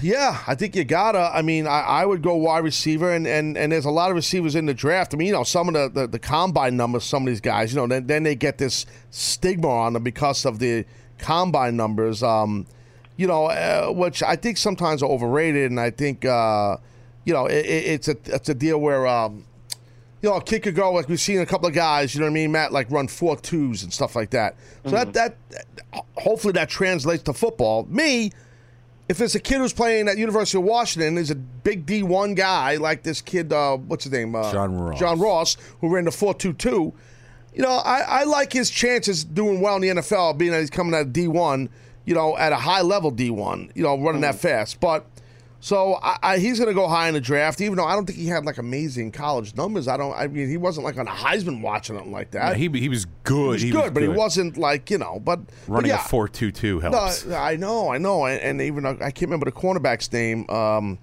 Yeah, 0.00 0.42
I 0.46 0.54
think 0.54 0.76
you 0.76 0.84
gotta. 0.84 1.30
I 1.34 1.42
mean, 1.42 1.66
I, 1.66 1.80
I 1.80 2.06
would 2.06 2.22
go 2.22 2.36
wide 2.36 2.64
receiver, 2.64 3.12
and, 3.12 3.26
and, 3.26 3.56
and 3.56 3.72
there's 3.72 3.84
a 3.84 3.90
lot 3.90 4.10
of 4.10 4.16
receivers 4.16 4.54
in 4.54 4.66
the 4.66 4.74
draft. 4.74 5.14
I 5.14 5.16
mean, 5.16 5.28
you 5.28 5.32
know, 5.32 5.44
some 5.44 5.68
of 5.68 5.74
the, 5.74 6.00
the, 6.00 6.06
the 6.06 6.18
combine 6.18 6.76
numbers, 6.76 7.04
some 7.04 7.22
of 7.22 7.26
these 7.26 7.40
guys, 7.40 7.72
you 7.72 7.80
know, 7.80 7.86
then, 7.86 8.06
then 8.06 8.22
they 8.22 8.34
get 8.34 8.58
this 8.58 8.86
stigma 9.10 9.68
on 9.68 9.94
them 9.94 10.02
because 10.02 10.44
of 10.44 10.58
the 10.58 10.84
combine 11.18 11.76
numbers, 11.76 12.22
um, 12.22 12.66
you 13.16 13.26
know, 13.26 13.46
uh, 13.46 13.88
which 13.88 14.22
I 14.22 14.36
think 14.36 14.56
sometimes 14.56 15.02
are 15.02 15.10
overrated, 15.10 15.70
and 15.70 15.80
I 15.80 15.90
think, 15.90 16.24
uh, 16.24 16.76
you 17.24 17.32
know, 17.32 17.46
it, 17.46 17.66
it, 17.66 17.84
it's 17.86 18.08
a 18.08 18.16
it's 18.26 18.48
a 18.48 18.54
deal 18.54 18.78
where. 18.78 19.06
Um, 19.06 19.44
you 20.20 20.28
know, 20.28 20.34
a 20.34 20.42
kick 20.42 20.64
could 20.64 20.74
go 20.74 20.90
like 20.90 21.08
we've 21.08 21.20
seen 21.20 21.38
a 21.38 21.46
couple 21.46 21.68
of 21.68 21.74
guys, 21.74 22.12
you 22.12 22.20
know 22.20 22.26
what 22.26 22.30
I 22.30 22.34
mean, 22.34 22.50
Matt, 22.50 22.72
like 22.72 22.90
run 22.90 23.06
four 23.06 23.36
twos 23.36 23.84
and 23.84 23.92
stuff 23.92 24.16
like 24.16 24.30
that. 24.30 24.56
So 24.82 24.90
that, 24.90 25.12
that 25.12 25.36
hopefully 26.16 26.54
that 26.54 26.68
translates 26.68 27.22
to 27.22 27.32
football. 27.32 27.86
Me, 27.88 28.32
if 29.08 29.20
it's 29.20 29.34
a 29.34 29.40
kid 29.40 29.58
who's 29.58 29.72
playing 29.72 30.08
at 30.08 30.18
University 30.18 30.58
of 30.58 30.64
Washington, 30.64 31.16
is 31.16 31.30
a 31.30 31.34
big 31.34 31.86
D 31.86 32.02
one 32.02 32.34
guy 32.34 32.76
like 32.76 33.02
this 33.02 33.20
kid, 33.20 33.52
uh, 33.52 33.76
what's 33.76 34.04
his 34.04 34.12
name, 34.12 34.34
uh, 34.34 34.52
John 34.52 34.78
Ross. 34.78 34.98
John 34.98 35.18
Ross, 35.18 35.56
who 35.80 35.88
ran 35.88 36.04
the 36.04 36.10
four 36.10 36.34
two 36.34 36.52
two. 36.52 36.92
You 37.54 37.62
know, 37.62 37.70
I, 37.70 38.00
I 38.00 38.24
like 38.24 38.52
his 38.52 38.70
chances 38.70 39.24
doing 39.24 39.60
well 39.60 39.76
in 39.76 39.82
the 39.82 39.88
NFL, 39.88 40.38
being 40.38 40.52
that 40.52 40.60
he's 40.60 40.70
coming 40.70 40.94
out 40.94 41.02
of 41.02 41.12
D 41.12 41.26
one. 41.26 41.68
You 42.04 42.14
know, 42.14 42.36
at 42.38 42.52
a 42.52 42.56
high 42.56 42.82
level 42.82 43.10
D 43.10 43.30
one. 43.30 43.70
You 43.74 43.82
know, 43.82 43.98
running 43.98 44.22
that 44.22 44.36
fast, 44.36 44.80
but. 44.80 45.06
So 45.60 45.98
I, 46.02 46.18
I, 46.22 46.38
he's 46.38 46.58
going 46.58 46.68
to 46.68 46.74
go 46.74 46.86
high 46.86 47.08
in 47.08 47.14
the 47.14 47.20
draft, 47.20 47.60
even 47.60 47.76
though 47.76 47.84
I 47.84 47.94
don't 47.94 48.06
think 48.06 48.18
he 48.18 48.26
had 48.26 48.44
like 48.44 48.58
amazing 48.58 49.10
college 49.10 49.56
numbers. 49.56 49.88
I 49.88 49.96
don't. 49.96 50.14
I 50.14 50.28
mean, 50.28 50.48
he 50.48 50.56
wasn't 50.56 50.84
like 50.84 50.96
on 50.98 51.08
a 51.08 51.12
Heisman 51.12 51.60
watch 51.60 51.90
or 51.90 51.94
nothing 51.94 52.12
like 52.12 52.30
that. 52.32 52.56
he 52.56 52.68
he 52.68 52.88
was 52.88 53.06
good. 53.24 53.60
he 53.60 53.72
was 53.72 53.82
good, 53.82 53.94
but 53.94 54.02
he 54.02 54.08
wasn't 54.08 54.56
like 54.56 54.90
you 54.90 54.98
know. 54.98 55.20
But 55.20 55.46
but 55.46 55.54
running 55.66 55.90
yeah. 55.90 56.04
a 56.04 56.08
four 56.08 56.28
two 56.28 56.52
two 56.52 56.78
helps. 56.80 57.26
No, 57.26 57.36
I 57.36 57.56
know, 57.56 57.92
I 57.92 57.98
know, 57.98 58.26
and, 58.26 58.40
and 58.40 58.62
even 58.62 58.86
uh, 58.86 58.96
I 59.00 59.10
can't 59.10 59.22
remember 59.22 59.46
the 59.46 59.52
cornerback's 59.52 60.12
name. 60.12 60.48
Um, 60.48 60.98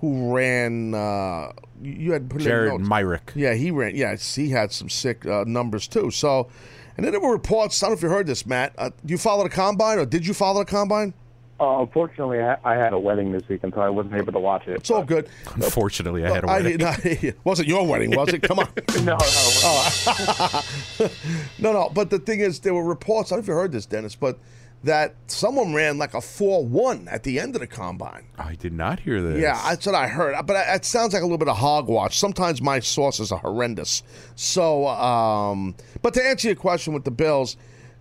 who 0.00 0.34
ran? 0.34 0.94
Uh, 0.94 1.52
you 1.82 2.12
had 2.12 2.30
put 2.30 2.40
it 2.40 2.44
in 2.44 2.50
Jared. 2.50 2.80
Myrick. 2.80 3.32
Yeah, 3.34 3.54
he 3.54 3.70
ran. 3.70 3.94
Yeah, 3.94 4.16
he 4.16 4.48
had 4.48 4.72
some 4.72 4.88
sick 4.88 5.26
uh, 5.26 5.44
numbers 5.46 5.86
too. 5.86 6.10
So, 6.10 6.48
and 6.96 7.04
then 7.04 7.12
there 7.12 7.20
were 7.20 7.32
reports. 7.32 7.82
I 7.82 7.86
don't 7.86 7.92
know 7.92 7.98
if 7.98 8.02
you 8.02 8.08
heard 8.08 8.26
this, 8.26 8.46
Matt. 8.46 8.72
Uh, 8.78 8.88
do 9.04 9.12
you 9.12 9.18
follow 9.18 9.44
the 9.44 9.50
combine, 9.50 9.98
or 9.98 10.06
did 10.06 10.26
you 10.26 10.32
follow 10.32 10.60
the 10.60 10.70
combine? 10.70 11.12
Uh, 11.60 11.80
unfortunately, 11.80 12.40
I, 12.40 12.56
I 12.64 12.74
had 12.76 12.92
a 12.92 12.98
wedding 12.98 13.32
this 13.32 13.42
weekend, 13.48 13.74
so 13.74 13.80
I 13.80 13.88
wasn't 13.88 14.14
able 14.14 14.32
to 14.32 14.38
watch 14.38 14.68
it. 14.68 14.76
It's 14.76 14.90
all 14.90 15.02
good. 15.02 15.28
Unfortunately, 15.54 16.24
I 16.24 16.30
had 16.30 16.44
a 16.44 16.46
wedding. 16.46 16.84
I- 16.84 17.34
wasn't 17.44 17.68
your 17.68 17.86
wedding, 17.86 18.14
was 18.14 18.28
it? 18.28 18.42
Come 18.42 18.60
on. 18.60 18.68
no, 19.04 19.16
no. 19.62 21.10
No, 21.58 21.72
no. 21.72 21.90
But 21.92 22.10
the 22.10 22.20
thing 22.20 22.40
is, 22.40 22.60
there 22.60 22.74
were 22.74 22.84
reports. 22.84 23.32
I 23.32 23.36
don't 23.36 23.40
know 23.40 23.44
if 23.44 23.48
you 23.48 23.54
heard 23.54 23.72
this, 23.72 23.86
Dennis, 23.86 24.14
but 24.14 24.38
that 24.84 25.16
someone 25.26 25.74
ran 25.74 25.98
like 25.98 26.14
a 26.14 26.20
four-one 26.20 27.08
at 27.08 27.24
the 27.24 27.40
end 27.40 27.56
of 27.56 27.60
the 27.60 27.66
combine. 27.66 28.26
I 28.38 28.54
did 28.54 28.72
not 28.72 29.00
hear 29.00 29.20
this. 29.20 29.40
Yeah, 29.40 29.60
that's 29.68 29.84
what 29.84 29.96
I 29.96 30.06
heard. 30.06 30.36
But 30.46 30.64
it 30.68 30.84
sounds 30.84 31.12
like 31.12 31.22
a 31.22 31.24
little 31.24 31.38
bit 31.38 31.48
of 31.48 31.56
hogwash. 31.56 32.16
Sometimes 32.16 32.62
my 32.62 32.78
sources 32.78 33.32
are 33.32 33.40
horrendous. 33.40 34.04
So, 34.36 34.86
um, 34.86 35.74
but 36.02 36.14
to 36.14 36.24
answer 36.24 36.48
your 36.48 36.54
question 36.56 36.94
with 36.94 37.04
the 37.04 37.10
Bills, 37.10 37.56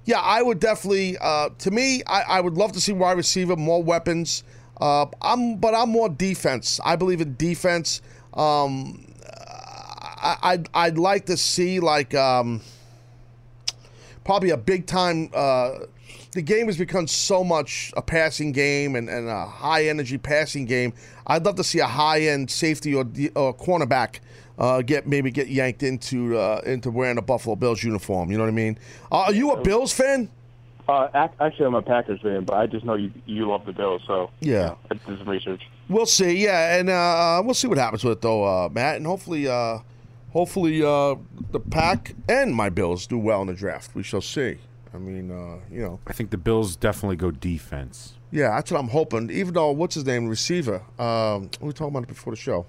yeah, 0.08 0.22
I 0.22 0.42
would 0.42 0.60
definitely. 0.62 1.18
Uh, 1.20 1.50
to 1.60 1.70
me, 1.70 2.02
I, 2.08 2.22
I 2.22 2.42
would 2.42 2.54
love 2.54 2.72
to 2.72 2.82
see 2.82 2.94
wide 2.94 3.18
receiver, 3.18 3.58
more 3.58 3.84
weapons. 3.84 4.44
Uh, 4.80 5.06
I'm, 5.22 5.58
but 5.58 5.76
I'm 5.76 5.90
more 5.90 6.08
defense. 6.08 6.80
I 6.84 6.96
believe 6.96 7.20
in 7.20 7.36
defense. 7.36 8.02
Um, 8.34 9.06
I, 9.26 10.38
I'd, 10.42 10.70
I'd 10.74 10.98
like 10.98 11.26
to 11.26 11.36
see 11.36 11.82
like 11.82 12.16
um, 12.16 12.62
probably 14.24 14.52
a 14.52 14.58
big 14.58 14.88
time. 14.88 15.30
Uh, 15.34 15.80
the 16.32 16.42
game 16.42 16.68
has 16.68 16.78
become 16.78 17.08
so 17.08 17.44
much 17.44 17.92
a 17.98 18.02
passing 18.02 18.54
game 18.54 18.96
and, 18.96 19.10
and 19.10 19.28
a 19.28 19.46
high 19.46 19.88
energy 19.88 20.18
passing 20.18 20.66
game. 20.66 20.94
I'd 21.26 21.44
love 21.44 21.56
to 21.56 21.66
see 21.66 21.80
a 21.80 21.86
high 21.86 22.22
end 22.22 22.50
safety 22.50 22.96
or, 22.96 23.02
or 23.36 23.54
cornerback 23.54 24.20
uh, 24.58 24.82
get 24.82 25.08
maybe 25.08 25.32
get 25.32 25.48
yanked 25.48 25.84
into 25.84 26.38
uh, 26.38 26.62
into 26.66 26.92
wearing 26.92 27.18
a 27.18 27.22
Buffalo 27.22 27.56
Bills 27.56 27.84
uniform. 27.84 28.32
You 28.32 28.38
know 28.38 28.44
what 28.44 28.50
I 28.50 28.54
mean? 28.54 28.78
Uh, 29.12 29.16
are 29.28 29.34
you 29.34 29.52
a 29.52 29.62
Bills 29.62 29.94
fan? 29.94 30.30
Uh, 30.88 31.28
actually, 31.42 31.66
I'm 31.66 31.76
a 31.76 31.82
Packers 31.82 32.22
fan, 32.22 32.46
but 32.46 32.56
I 32.56 32.66
just 32.66 32.86
know 32.86 32.94
you 32.96 33.12
you 33.26 33.48
love 33.50 33.66
the 33.66 33.74
Bills, 33.74 34.02
so 34.08 34.30
Yeah. 34.40 34.76
I 34.90 34.94
did 34.96 35.18
some 35.20 35.28
research. 35.28 35.62
We'll 35.90 36.06
see. 36.06 36.42
Yeah, 36.44 36.78
and 36.78 36.90
uh, 36.90 37.42
we'll 37.44 37.54
see 37.56 37.68
what 37.68 37.78
happens 37.78 38.04
with 38.06 38.14
it 38.20 38.22
though, 38.22 38.44
uh, 38.46 38.70
Matt. 38.70 38.96
And 38.96 39.06
hopefully, 39.06 39.48
uh, 39.50 39.80
hopefully 40.32 40.82
uh, 40.82 41.16
the 41.52 41.60
Pack 41.60 42.14
and 42.30 42.56
my 42.56 42.70
Bills 42.70 43.06
do 43.06 43.18
well 43.18 43.42
in 43.42 43.48
the 43.48 43.54
draft. 43.54 43.96
We 43.96 44.04
shall 44.04 44.22
see. 44.22 44.60
I 44.94 44.98
mean, 44.98 45.30
uh, 45.30 45.58
you 45.70 45.82
know, 45.82 46.00
I 46.08 46.14
think 46.14 46.30
the 46.30 46.38
Bills 46.38 46.78
definitely 46.78 47.18
go 47.18 47.32
defense. 47.32 48.14
yeah, 48.32 48.56
that's 48.56 48.72
what 48.72 48.80
I'm 48.80 48.88
hoping. 48.88 49.30
Even 49.30 49.54
though 49.54 49.72
what's 49.72 49.96
his 49.96 50.06
name, 50.06 50.28
receiver? 50.30 50.82
Um, 50.98 51.50
we 51.60 51.68
were 51.68 51.74
talking 51.74 51.90
about 51.94 52.04
it 52.04 52.08
before 52.10 52.32
the 52.32 52.38
show. 52.40 52.66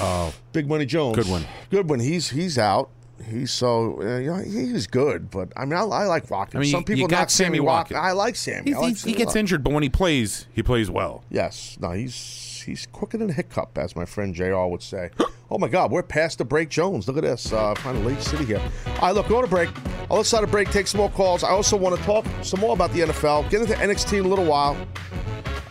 Oh, 0.00 0.32
Big 0.52 0.68
Money 0.68 0.86
Jones. 0.86 1.16
Good 1.16 1.28
one. 1.28 1.44
Good 1.70 1.88
one. 1.88 2.00
He's 2.00 2.30
he's 2.30 2.58
out. 2.58 2.90
He's 3.28 3.50
so 3.50 4.00
uh, 4.00 4.18
you 4.18 4.26
know, 4.28 4.36
he's 4.36 4.86
good, 4.86 5.28
but 5.30 5.52
I 5.56 5.64
mean 5.64 5.74
I, 5.74 5.82
I 5.82 6.04
like 6.04 6.30
Watkins. 6.30 6.58
I 6.58 6.62
mean, 6.62 6.70
Some 6.70 6.80
you- 6.80 6.84
people 6.84 7.00
you 7.02 7.08
got 7.08 7.18
not 7.18 7.30
Sammy 7.32 7.56
Sammy 7.56 7.60
Watkins. 7.60 7.98
I 8.00 8.12
like 8.12 8.36
Sammy. 8.36 8.70
he, 8.70 8.74
I 8.74 8.78
like 8.78 8.96
he- 8.96 9.10
he 9.10 9.16
gets 9.16 9.34
injured, 9.34 9.64
but 9.64 9.72
when 9.72 9.82
he 9.82 9.88
plays, 9.88 10.46
he 10.52 10.62
plays 10.62 10.88
well. 10.88 11.24
Yes. 11.30 11.76
No, 11.80 11.90
he's 11.90 12.62
he's 12.64 12.86
quicker 12.86 13.18
than 13.18 13.30
a 13.30 13.32
hiccup, 13.32 13.76
as 13.76 13.96
my 13.96 14.04
friend 14.04 14.34
Jr. 14.34 14.54
would 14.66 14.82
say. 14.82 15.10
oh 15.50 15.58
my 15.58 15.66
God, 15.68 15.90
we're 15.90 16.02
past 16.04 16.38
the 16.38 16.44
break, 16.44 16.68
Jones. 16.68 17.08
Look 17.08 17.16
at 17.16 17.24
this. 17.24 17.52
Uh, 17.52 17.74
kind 17.74 17.98
of 17.98 18.06
late 18.06 18.20
city 18.22 18.44
here. 18.44 18.62
All 18.86 18.98
right, 19.08 19.14
look, 19.14 19.26
go 19.28 19.42
to 19.42 19.48
break. 19.48 19.68
On 20.10 20.18
the 20.18 20.24
side 20.24 20.44
of 20.44 20.50
break, 20.52 20.70
take 20.70 20.86
some 20.86 20.98
more 21.00 21.10
calls. 21.10 21.42
I 21.42 21.48
also 21.50 21.76
want 21.76 21.96
to 21.96 22.02
talk 22.04 22.24
some 22.42 22.60
more 22.60 22.72
about 22.72 22.92
the 22.92 23.00
NFL. 23.00 23.50
Get 23.50 23.62
into 23.62 23.74
NXT 23.74 24.20
in 24.20 24.24
a 24.26 24.28
little 24.28 24.44
while. 24.44 24.76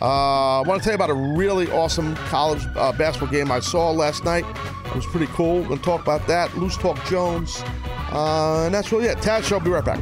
Uh, 0.00 0.60
I 0.60 0.62
want 0.66 0.80
to 0.80 0.84
tell 0.84 0.92
you 0.92 0.94
about 0.94 1.10
a 1.10 1.36
really 1.36 1.70
awesome 1.70 2.14
college 2.16 2.62
uh, 2.76 2.92
basketball 2.92 3.30
game 3.30 3.50
I 3.50 3.60
saw 3.60 3.90
last 3.90 4.24
night. 4.24 4.44
It 4.86 4.94
was 4.94 5.06
pretty 5.06 5.26
cool. 5.32 5.66
To 5.68 5.76
talk 5.82 6.02
about 6.02 6.26
that. 6.28 6.56
Loose 6.56 6.76
Talk 6.76 7.04
Jones. 7.06 7.62
Uh, 8.10 8.64
and 8.66 8.74
that's 8.74 8.92
really 8.92 9.06
it. 9.06 9.18
Taz 9.18 9.44
Show. 9.44 9.60
Be 9.60 9.70
right 9.70 9.84
back. 9.84 10.00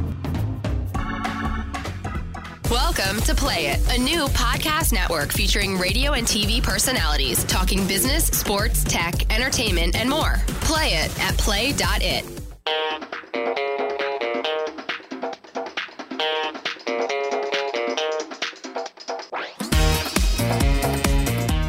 Welcome 2.69 3.21
to 3.21 3.35
Play 3.35 3.67
It, 3.67 3.97
a 3.97 3.99
new 3.99 4.25
podcast 4.27 4.91
network 4.91 5.31
featuring 5.31 5.77
radio 5.77 6.13
and 6.13 6.27
TV 6.27 6.61
personalities 6.61 7.43
talking 7.45 7.87
business, 7.87 8.25
sports, 8.27 8.83
tech, 8.83 9.33
entertainment, 9.33 9.95
and 9.95 10.09
more. 10.09 10.35
Play 10.61 10.93
it 10.93 11.19
at 11.19 11.37
play.it. 11.37 12.25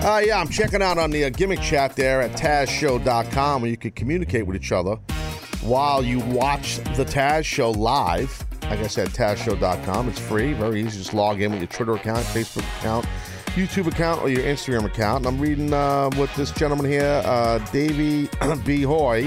Uh, 0.08 0.20
yeah, 0.20 0.40
I'm 0.40 0.48
checking 0.48 0.80
out 0.80 0.96
on 0.96 1.10
the 1.10 1.24
uh, 1.24 1.28
gimmick 1.28 1.60
chat 1.60 1.94
there 1.94 2.22
at 2.22 2.30
TazShow.com 2.30 3.60
where 3.60 3.70
you 3.70 3.76
can 3.76 3.90
communicate 3.90 4.46
with 4.46 4.56
each 4.56 4.72
other 4.72 4.94
while 5.60 6.02
you 6.02 6.20
watch 6.20 6.78
the 6.96 7.04
Taz 7.04 7.44
Show 7.44 7.72
live. 7.72 8.42
Like 8.62 8.78
I 8.78 8.86
said, 8.86 9.08
TazShow.com. 9.08 10.08
It's 10.08 10.18
free, 10.18 10.54
very 10.54 10.80
easy. 10.80 10.96
Just 10.96 11.12
log 11.12 11.42
in 11.42 11.50
with 11.52 11.60
your 11.60 11.68
Twitter 11.68 11.92
account, 11.92 12.20
Facebook 12.20 12.66
account, 12.78 13.04
YouTube 13.48 13.86
account, 13.86 14.22
or 14.22 14.30
your 14.30 14.40
Instagram 14.44 14.86
account. 14.86 15.26
And 15.26 15.36
I'm 15.36 15.38
reading 15.42 15.74
uh, 15.74 16.08
what 16.14 16.30
this 16.36 16.52
gentleman 16.52 16.90
here, 16.90 17.20
uh, 17.26 17.58
Davey 17.70 18.30
B. 18.64 18.80
Hoy, 18.80 19.24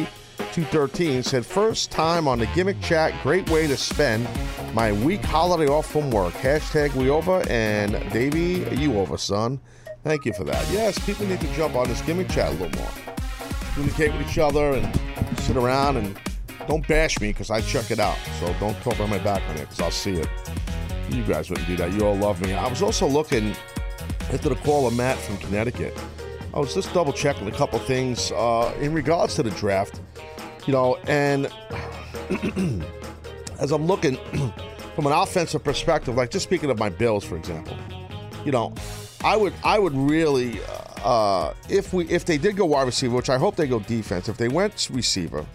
213, 0.52 1.22
said, 1.22 1.46
First 1.46 1.92
time 1.92 2.28
on 2.28 2.40
the 2.40 2.48
gimmick 2.56 2.82
chat, 2.82 3.14
great 3.22 3.48
way 3.52 3.68
to 3.68 3.78
spend 3.78 4.28
my 4.74 4.94
week 4.94 5.24
holiday 5.24 5.72
off 5.72 5.86
from 5.86 6.10
work. 6.10 6.34
Hashtag 6.34 6.96
we 6.96 7.12
over, 7.12 7.48
and 7.52 7.92
Davey, 8.12 8.68
you 8.76 8.98
over, 8.98 9.20
son. 9.20 9.60
Thank 10.04 10.26
you 10.26 10.34
for 10.34 10.44
that. 10.46 10.68
Yes, 10.72 10.98
people 11.06 11.28
need 11.28 11.40
to 11.42 11.54
jump 11.54 11.76
on 11.76 11.88
this 11.88 12.02
gimmick 12.02 12.30
chat 12.30 12.50
a 12.50 12.52
little 12.54 12.80
more. 12.80 12.92
Communicate 13.74 14.12
with 14.14 14.28
each 14.28 14.40
other 14.40 14.74
and 14.74 15.40
sit 15.40 15.56
around 15.56 15.98
and 15.98 16.20
don't 16.68 16.88
bash 16.88 17.20
me 17.20 17.30
because 17.30 17.52
I 17.52 17.62
check 17.62 17.92
it 17.92 18.00
out. 18.00 18.18
So 18.40 18.54
don't 18.60 18.80
talk 18.82 19.00
on 19.00 19.10
my 19.10 19.20
back 19.20 19.42
on 19.50 19.58
it 19.58 19.62
because 19.62 19.80
I'll 19.80 19.92
see 19.92 20.14
it. 20.14 20.28
You 21.10 21.24
guys 21.24 21.50
wouldn't 21.50 21.68
do 21.68 21.76
that. 21.78 21.94
You 21.94 22.06
all 22.06 22.16
love 22.16 22.42
me. 22.42 22.54
I 22.54 22.68
was 22.68 22.82
also 22.82 23.08
looking 23.08 23.56
into 24.32 24.50
the 24.50 24.56
call 24.56 24.88
of 24.88 24.96
Matt 24.96 25.18
from 25.18 25.38
Connecticut. 25.38 25.98
I 26.54 26.60
was 26.60 26.74
just 26.74 26.94
double 26.94 27.14
checking 27.14 27.48
a 27.48 27.52
couple 27.52 27.80
things 27.80 28.32
uh, 28.32 28.74
in 28.80 28.94
regards 28.94 29.36
to 29.36 29.44
the 29.44 29.52
draft. 29.52 30.02
You 30.66 30.74
know, 30.74 30.96
and 31.08 31.46
as 33.60 33.72
I'm 33.72 33.86
looking 33.86 34.16
from 34.96 35.06
an 35.06 35.14
offensive 35.14 35.64
perspective, 35.64 36.16
like 36.16 36.32
just 36.32 36.44
speaking 36.44 36.70
of 36.70 36.80
my 36.80 36.90
Bills, 36.90 37.24
for 37.24 37.36
example, 37.36 37.78
you 38.46 38.52
know, 38.52 38.74
I 39.24 39.38
would 39.38 39.54
I 39.64 39.78
would 39.78 39.96
really 39.96 40.60
uh, 41.04 41.54
if 41.70 41.94
we 41.94 42.08
if 42.10 42.26
they 42.26 42.38
did 42.38 42.56
go 42.56 42.66
wide 42.66 42.84
receiver, 42.84 43.16
which 43.16 43.30
I 43.30 43.38
hope 43.38 43.56
they 43.56 43.68
go 43.68 43.80
defense. 43.80 44.28
If 44.30 44.38
they 44.38 44.48
went 44.48 44.90
receiver, 44.92 45.46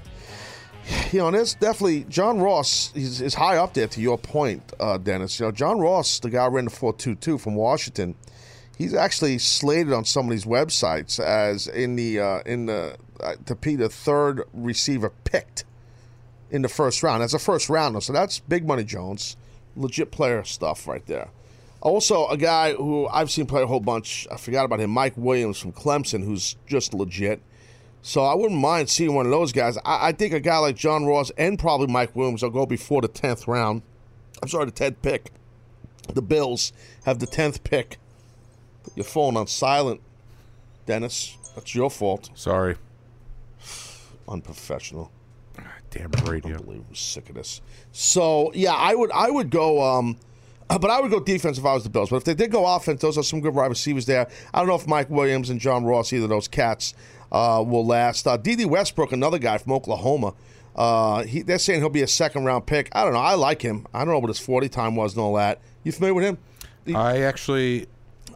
you 1.11 1.19
know, 1.19 1.31
there's 1.31 1.55
definitely 1.55 2.05
John 2.05 2.41
Ross 2.41 2.95
is, 2.95 3.21
is 3.21 3.35
high 3.35 3.57
up 3.57 3.75
there. 3.75 3.89
To 3.89 4.01
your 4.01 4.19
point, 4.19 4.73
uh, 4.79 4.99
Dennis, 4.99 5.41
you 5.41 5.47
know, 5.47 5.53
John 5.53 5.79
Ross, 5.81 6.21
the 6.21 6.31
guy 6.31 6.45
who 6.49 6.55
ran 6.55 6.67
the 6.67 6.71
four 6.71 6.93
two 6.93 7.17
two 7.17 7.39
from 7.39 7.57
Washington, 7.57 8.15
he's 8.79 8.95
actually 8.95 9.39
slated 9.39 9.93
on 9.93 10.05
some 10.05 10.27
of 10.27 10.31
these 10.31 10.45
websites 10.45 11.19
as 11.19 11.67
in 11.67 11.97
the 11.97 12.21
uh, 12.21 12.41
in 12.47 12.67
the 12.67 12.97
uh, 13.21 13.35
to 13.47 13.57
be 13.57 13.75
the 13.75 13.89
third 13.89 14.43
receiver 14.53 15.13
picked 15.25 15.65
in 16.51 16.63
the 16.63 16.69
first 16.69 17.03
round. 17.03 17.23
That's 17.23 17.35
a 17.35 17.39
first 17.39 17.69
rounder, 17.69 18.01
so 18.01 18.13
that's 18.13 18.39
big 18.39 18.65
money, 18.65 18.85
Jones. 18.85 19.37
Legit 19.75 20.13
player 20.13 20.45
stuff 20.45 20.87
right 20.87 21.05
there. 21.07 21.31
Also, 21.87 22.27
a 22.27 22.37
guy 22.37 22.75
who 22.75 23.07
I've 23.07 23.31
seen 23.31 23.47
play 23.47 23.63
a 23.63 23.67
whole 23.69 23.79
bunch. 23.79 24.27
I 24.33 24.39
forgot 24.39 24.65
about 24.65 24.81
him, 24.81 24.91
Mike 24.91 25.13
Williams 25.17 25.61
from 25.61 25.71
Clemson, 25.71 26.25
who's 26.25 26.57
just 26.67 26.93
legit. 26.93 27.41
So 28.03 28.25
I 28.25 28.35
wouldn't 28.35 28.61
mind 28.61 28.91
seeing 28.91 29.15
one 29.15 29.25
of 29.25 29.31
those 29.31 29.53
guys. 29.53 29.79
I, 29.85 30.09
I 30.09 30.13
think 30.13 30.35
a 30.35 30.41
guy 30.41 30.59
like 30.59 30.75
John 30.75 31.07
Ross 31.07 31.31
and 31.39 31.57
probably 31.57 31.87
Mike 31.87 32.17
Williams 32.17 32.43
will 32.43 32.51
go 32.51 32.67
before 32.67 33.03
the 33.03 33.09
tenth 33.09 33.47
round. 33.47 33.83
I'm 34.43 34.49
sorry, 34.49 34.65
the 34.65 34.73
tenth 34.73 35.01
pick. 35.01 35.31
The 36.13 36.23
Bills 36.23 36.73
have 37.05 37.21
the 37.21 37.27
tenth 37.27 37.63
pick. 37.63 37.99
Put 38.83 38.97
your 38.97 39.05
phone 39.05 39.37
on 39.37 39.47
silent, 39.47 40.01
Dennis. 40.87 41.37
That's 41.55 41.73
your 41.73 41.89
fault. 41.89 42.31
Sorry. 42.35 42.75
Unprofessional. 44.27 45.13
Damn 45.93 46.13
it, 46.15 46.29
radio. 46.29 46.57
Unbelievable. 46.57 46.97
Sick 46.97 47.29
of 47.29 47.37
this. 47.37 47.61
So 47.93 48.51
yeah, 48.55 48.75
I 48.75 48.97
would 48.97 49.13
I 49.13 49.31
would 49.31 49.51
go 49.51 49.85
um 49.85 50.17
but 50.69 50.91
I 50.91 51.01
would 51.01 51.11
go 51.11 51.21
defense 51.21 51.59
if 51.59 51.65
I 51.65 51.75
was 51.75 51.85
the 51.85 51.91
Bills. 51.91 52.11
But 52.11 52.17
if 52.17 52.25
they 52.25 52.35
did 52.35 52.51
go 52.51 52.67
offense, 52.67 53.01
those 53.01 53.17
are 53.19 53.23
some 53.23 53.41
good 53.41 53.55
wide 53.55 53.67
receivers 53.67 54.07
there. 54.07 54.29
I 54.53 54.59
don't 54.59 54.69
know 54.69 54.75
if 54.75 54.87
Mike 54.87 55.09
Williams 55.11 55.51
and 55.51 55.61
John 55.61 55.85
Ross, 55.85 56.13
either 56.13 56.25
of 56.25 56.31
those 56.31 56.49
cats, 56.49 56.95
uh, 57.33 57.63
will 57.67 57.87
last. 57.87 58.27
Uh, 58.27 58.37
Dede 58.37 58.67
Westbrook, 58.67 59.13
another 59.13 59.39
guy 59.39 59.59
from 59.59 59.73
Oklahoma, 59.73 60.35
uh, 60.75 61.23
he, 61.25 61.43
they're 61.43 61.59
saying 61.59 61.81
he'll 61.81 61.89
be 61.89 62.03
a 62.03 62.07
second 62.09 62.45
round 62.45 62.67
pick. 62.67 62.89
I 62.93 63.05
don't 63.05 63.13
know. 63.15 63.21
I 63.21 63.35
like 63.35 63.63
him. 63.63 63.87
I 63.95 64.01
don't 64.05 64.09
know 64.15 64.19
what 64.19 64.29
his 64.29 64.39
40 64.39 64.69
time 64.69 64.97
was 64.97 65.15
and 65.15 65.23
all 65.23 65.35
that. 65.35 65.61
You 65.85 65.93
familiar 65.93 66.15
with 66.15 66.25
him? 66.25 66.39
I 66.95 67.23
actually, 67.23 67.87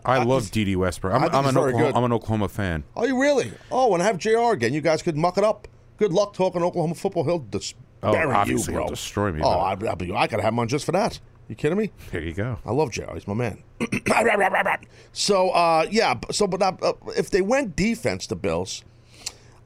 I 0.05 0.17
I- 0.17 0.25
love 0.25 0.51
Dede 0.51 0.77
Westbrook. 0.77 1.13
I'm, 1.15 1.25
I 1.25 1.27
I'm 1.29 1.47
an 1.47 1.57
Oklahoma. 1.57 1.93
I'm 1.97 2.05
an 2.05 2.13
Oklahoma 2.13 2.49
fan. 2.49 2.85
Oh, 2.97 3.05
you 3.07 3.21
really? 3.21 3.53
Oh, 3.71 3.89
when 3.89 4.01
I 4.01 4.05
have 4.05 4.19
JR 4.19 4.53
again, 4.53 4.73
you 4.73 4.81
guys 4.81 5.03
could 5.03 5.17
muck 5.17 5.37
it 5.39 5.45
up. 5.45 5.69
Good 5.99 6.13
luck 6.13 6.33
talking 6.33 6.63
Oklahoma 6.63 6.95
football. 6.95 7.25
He'll 7.25 7.45
just 7.51 7.75
Oh, 8.03 8.13
bury 8.13 8.49
you, 8.49 8.59
bro. 8.65 8.75
he'll 8.85 8.89
destroy 8.89 9.31
me, 9.31 9.43
Oh, 9.45 9.61
I'd 9.61 9.79
be, 9.99 10.15
I 10.15 10.27
could 10.27 10.41
have 10.41 10.55
him 10.55 10.59
on 10.59 10.69
just 10.69 10.87
for 10.87 10.93
that. 10.93 11.21
You 11.51 11.57
kidding 11.57 11.79
me? 11.79 11.91
There 12.13 12.23
you 12.23 12.33
go. 12.33 12.61
I 12.65 12.71
love 12.71 12.93
JR. 12.93 13.13
He's 13.13 13.27
my 13.27 13.35
man. 13.35 13.65
so, 15.13 15.51
uh, 15.51 15.85
yeah. 15.91 16.15
So, 16.31 16.47
but 16.47 16.63
uh, 16.63 16.93
if 17.17 17.31
they 17.31 17.41
went 17.41 17.75
defense, 17.75 18.29
the 18.29 18.37
Bills, 18.37 18.85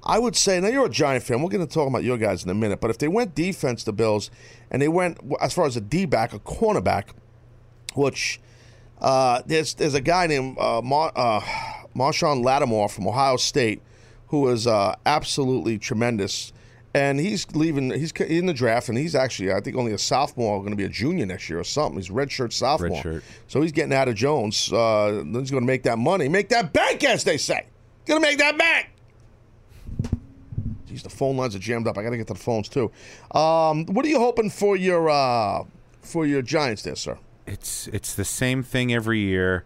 I 0.02 0.18
would 0.18 0.34
say, 0.34 0.58
now 0.60 0.68
you're 0.68 0.86
a 0.86 0.88
Giant 0.88 1.24
fan. 1.24 1.42
We're 1.42 1.50
going 1.50 1.66
to 1.66 1.70
talk 1.70 1.86
about 1.86 2.02
your 2.02 2.16
guys 2.16 2.42
in 2.42 2.48
a 2.48 2.54
minute. 2.54 2.80
But 2.80 2.88
if 2.88 2.96
they 2.96 3.08
went 3.08 3.34
defense, 3.34 3.84
the 3.84 3.92
Bills, 3.92 4.30
and 4.70 4.80
they 4.80 4.88
went, 4.88 5.18
as 5.42 5.52
far 5.52 5.66
as 5.66 5.76
a 5.76 5.82
D 5.82 6.06
back, 6.06 6.32
a 6.32 6.38
cornerback, 6.38 7.10
which 7.94 8.40
uh, 9.02 9.42
there's 9.44 9.74
there's 9.74 9.92
a 9.92 10.00
guy 10.00 10.26
named 10.26 10.56
uh, 10.58 10.80
Mar- 10.80 11.12
uh, 11.14 11.40
Marshon 11.94 12.42
Lattimore 12.42 12.88
from 12.88 13.06
Ohio 13.06 13.36
State 13.36 13.82
who 14.28 14.48
is 14.48 14.66
uh, 14.66 14.96
absolutely 15.06 15.78
tremendous. 15.78 16.52
And 16.94 17.18
he's 17.18 17.50
leaving. 17.56 17.90
He's 17.90 18.12
in 18.12 18.46
the 18.46 18.54
draft, 18.54 18.88
and 18.88 18.96
he's 18.96 19.16
actually, 19.16 19.52
I 19.52 19.60
think, 19.60 19.76
only 19.76 19.92
a 19.92 19.98
sophomore, 19.98 20.60
going 20.60 20.70
to 20.70 20.76
be 20.76 20.84
a 20.84 20.88
junior 20.88 21.26
next 21.26 21.50
year 21.50 21.58
or 21.58 21.64
something. 21.64 22.00
He's 22.00 22.08
a 22.08 22.12
redshirt 22.12 22.52
sophomore. 22.52 23.02
Redshirt. 23.02 23.22
So 23.48 23.60
he's 23.62 23.72
getting 23.72 23.92
out 23.92 24.06
of 24.06 24.14
Jones. 24.14 24.72
Uh, 24.72 25.22
then 25.24 25.34
he's 25.34 25.50
going 25.50 25.62
to 25.62 25.66
make 25.66 25.82
that 25.82 25.98
money, 25.98 26.28
make 26.28 26.48
that 26.50 26.72
bank, 26.72 27.02
as 27.02 27.24
they 27.24 27.36
say. 27.36 27.66
Going 28.06 28.22
to 28.22 28.28
make 28.28 28.38
that 28.38 28.56
bank. 28.56 28.90
Jeez, 30.88 31.02
the 31.02 31.10
phone 31.10 31.36
lines 31.36 31.56
are 31.56 31.58
jammed 31.58 31.88
up. 31.88 31.98
I 31.98 32.04
got 32.04 32.10
to 32.10 32.16
get 32.16 32.28
to 32.28 32.34
the 32.34 32.38
phones 32.38 32.68
too. 32.68 32.92
Um, 33.32 33.86
what 33.86 34.04
are 34.04 34.08
you 34.08 34.20
hoping 34.20 34.50
for 34.50 34.76
your 34.76 35.10
uh, 35.10 35.64
for 36.00 36.26
your 36.26 36.42
Giants 36.42 36.82
there, 36.82 36.94
sir? 36.94 37.18
It's 37.46 37.88
it's 37.88 38.14
the 38.14 38.24
same 38.24 38.62
thing 38.62 38.94
every 38.94 39.18
year. 39.18 39.64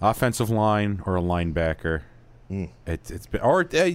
Offensive 0.00 0.50
line 0.50 1.02
or 1.06 1.16
a 1.16 1.20
linebacker. 1.20 2.02
Hmm. 2.48 2.66
It's 2.86 3.10
it's 3.10 3.26
been, 3.26 3.42
or 3.42 3.60
uh, 3.60 3.92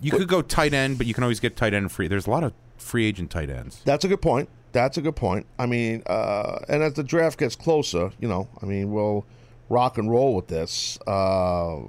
you 0.00 0.10
could 0.10 0.28
go 0.28 0.42
tight 0.42 0.74
end, 0.74 0.98
but 0.98 1.06
you 1.06 1.14
can 1.14 1.22
always 1.22 1.40
get 1.40 1.56
tight 1.56 1.74
end 1.74 1.90
free. 1.92 2.08
There's 2.08 2.26
a 2.26 2.30
lot 2.30 2.44
of 2.44 2.52
free 2.76 3.06
agent 3.06 3.30
tight 3.30 3.50
ends. 3.50 3.80
That's 3.84 4.04
a 4.04 4.08
good 4.08 4.22
point. 4.22 4.48
That's 4.72 4.96
a 4.96 5.00
good 5.00 5.16
point. 5.16 5.46
I 5.58 5.66
mean, 5.66 6.02
uh, 6.06 6.58
and 6.68 6.82
as 6.82 6.94
the 6.94 7.02
draft 7.02 7.38
gets 7.38 7.56
closer, 7.56 8.12
you 8.20 8.28
know, 8.28 8.48
I 8.62 8.66
mean, 8.66 8.92
we'll 8.92 9.24
rock 9.68 9.98
and 9.98 10.10
roll 10.10 10.34
with 10.34 10.48
this. 10.48 10.98
Uh, 11.06 11.80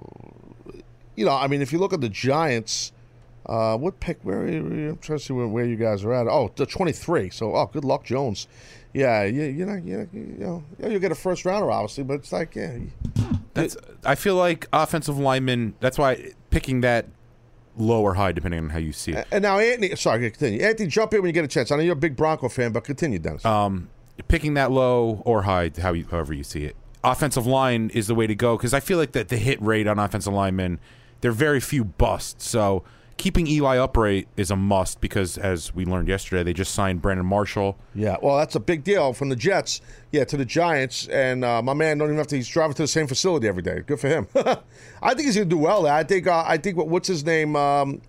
you 1.15 1.25
know, 1.25 1.33
I 1.33 1.47
mean, 1.47 1.61
if 1.61 1.73
you 1.73 1.79
look 1.79 1.93
at 1.93 2.01
the 2.01 2.09
Giants, 2.09 2.93
uh, 3.45 3.77
what 3.77 3.99
pick? 3.99 4.19
Where 4.23 4.45
I'm 4.47 4.97
trying 4.97 5.19
to 5.19 5.25
see 5.25 5.33
where, 5.33 5.47
where 5.47 5.65
you 5.65 5.75
guys 5.75 6.03
are 6.03 6.13
at. 6.13 6.27
Oh, 6.27 6.51
the 6.55 6.65
23. 6.65 7.29
So, 7.29 7.55
oh, 7.55 7.65
good 7.65 7.83
luck, 7.83 8.05
Jones. 8.05 8.47
Yeah, 8.93 9.23
you, 9.23 9.43
you're 9.43 9.67
not, 9.67 9.83
you're 9.83 10.07
you 10.13 10.35
know, 10.39 10.63
yeah, 10.79 10.87
you'll 10.87 10.99
get 10.99 11.11
a 11.11 11.15
first 11.15 11.45
rounder, 11.45 11.69
obviously, 11.69 12.03
but 12.03 12.15
it's 12.15 12.31
like, 12.31 12.55
yeah, 12.55 12.77
That's 13.53 13.77
I 14.03 14.15
feel 14.15 14.35
like 14.35 14.67
offensive 14.73 15.19
linemen. 15.19 15.75
That's 15.79 15.97
why 15.97 16.31
picking 16.49 16.81
that 16.81 17.05
low 17.79 18.01
or 18.01 18.13
high, 18.13 18.31
depending 18.31 18.59
on 18.59 18.69
how 18.69 18.79
you 18.79 18.91
see 18.91 19.13
it. 19.13 19.27
And 19.31 19.41
now, 19.41 19.57
Anthony, 19.57 19.95
sorry, 19.95 20.29
continue. 20.29 20.61
Anthony, 20.61 20.87
jump 20.87 21.13
in 21.13 21.21
when 21.21 21.29
you 21.29 21.33
get 21.33 21.45
a 21.45 21.47
chance. 21.47 21.71
I 21.71 21.77
know 21.77 21.81
you're 21.81 21.93
a 21.93 21.95
big 21.95 22.15
Bronco 22.15 22.49
fan, 22.49 22.71
but 22.71 22.83
continue, 22.83 23.19
Dennis. 23.19 23.45
Um, 23.45 23.89
picking 24.27 24.55
that 24.55 24.71
low 24.71 25.21
or 25.25 25.43
high, 25.43 25.71
how 25.81 25.93
you, 25.93 26.05
however 26.09 26.33
you 26.33 26.43
see 26.43 26.65
it. 26.65 26.75
Offensive 27.03 27.47
line 27.47 27.89
is 27.93 28.07
the 28.07 28.15
way 28.15 28.27
to 28.27 28.35
go 28.35 28.57
because 28.57 28.73
I 28.73 28.81
feel 28.81 28.97
like 28.97 29.13
that 29.13 29.29
the 29.29 29.37
hit 29.37 29.61
rate 29.61 29.87
on 29.87 29.97
offensive 29.97 30.33
linemen, 30.33 30.79
there 31.21 31.31
are 31.31 31.33
very 31.33 31.61
few 31.61 31.85
busts. 31.85 32.45
So 32.45 32.83
keeping 33.19 33.45
Eli 33.47 33.77
upright 33.77 34.27
is 34.37 34.49
a 34.49 34.55
must 34.55 35.01
because, 35.01 35.37
as 35.37 35.75
we 35.75 35.85
learned 35.85 36.07
yesterday, 36.07 36.41
they 36.41 36.53
just 36.53 36.73
signed 36.73 37.01
Brandon 37.01 37.25
Marshall. 37.25 37.77
Yeah, 37.93 38.15
well, 38.23 38.37
that's 38.37 38.55
a 38.55 38.59
big 38.59 38.83
deal 38.83 39.13
from 39.13 39.29
the 39.29 39.35
Jets, 39.35 39.81
yeah, 40.11 40.23
to 40.23 40.37
the 40.37 40.45
Giants, 40.45 41.07
and 41.09 41.43
uh, 41.45 41.61
my 41.61 41.73
man 41.73 41.99
don't 41.99 42.07
even 42.07 42.17
have 42.17 42.27
to. 42.27 42.37
He's 42.37 42.47
driving 42.47 42.73
to 42.75 42.83
the 42.83 42.87
same 42.87 43.05
facility 43.05 43.47
every 43.47 43.61
day. 43.61 43.81
Good 43.85 43.99
for 43.99 44.07
him. 44.07 44.27
I 45.03 45.13
think 45.13 45.25
he's 45.25 45.35
going 45.35 45.49
to 45.49 45.55
do 45.55 45.59
well. 45.59 45.83
there. 45.83 45.93
I 45.93 46.03
think. 46.03 46.25
Uh, 46.25 46.43
I 46.47 46.57
think. 46.57 46.77
What, 46.77 46.87
what's 46.87 47.07
his 47.07 47.23
name? 47.25 47.55
Um, 47.55 48.01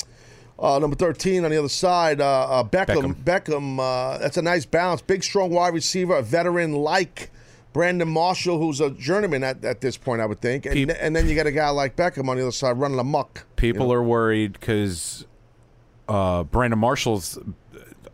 uh, 0.58 0.78
number 0.78 0.96
thirteen 0.96 1.44
on 1.44 1.50
the 1.50 1.58
other 1.58 1.68
side, 1.68 2.20
uh, 2.20 2.60
uh, 2.60 2.64
Beckham. 2.64 3.14
Beckham. 3.14 3.78
uh, 3.80 4.18
that's 4.18 4.36
a 4.36 4.42
nice 4.42 4.64
balance. 4.64 5.02
Big, 5.02 5.24
strong 5.24 5.50
wide 5.50 5.74
receiver, 5.74 6.16
a 6.16 6.22
veteran 6.22 6.72
like 6.72 7.30
Brandon 7.72 8.08
Marshall, 8.08 8.58
who's 8.58 8.80
a 8.80 8.90
journeyman 8.90 9.44
at, 9.44 9.64
at 9.64 9.80
this 9.80 9.96
point, 9.96 10.20
I 10.20 10.26
would 10.26 10.40
think, 10.40 10.66
and, 10.66 10.90
and 10.90 11.14
then 11.14 11.28
you 11.28 11.34
got 11.36 11.46
a 11.46 11.52
guy 11.52 11.68
like 11.70 11.96
Beckham 11.96 12.28
on 12.28 12.36
the 12.36 12.42
other 12.42 12.52
side 12.52 12.78
running 12.78 12.98
amok. 12.98 13.46
People 13.56 13.92
are 13.92 14.02
worried 14.02 14.54
because 14.54 15.26
uh, 16.08 16.42
Brandon 16.44 16.78
Marshall's. 16.78 17.38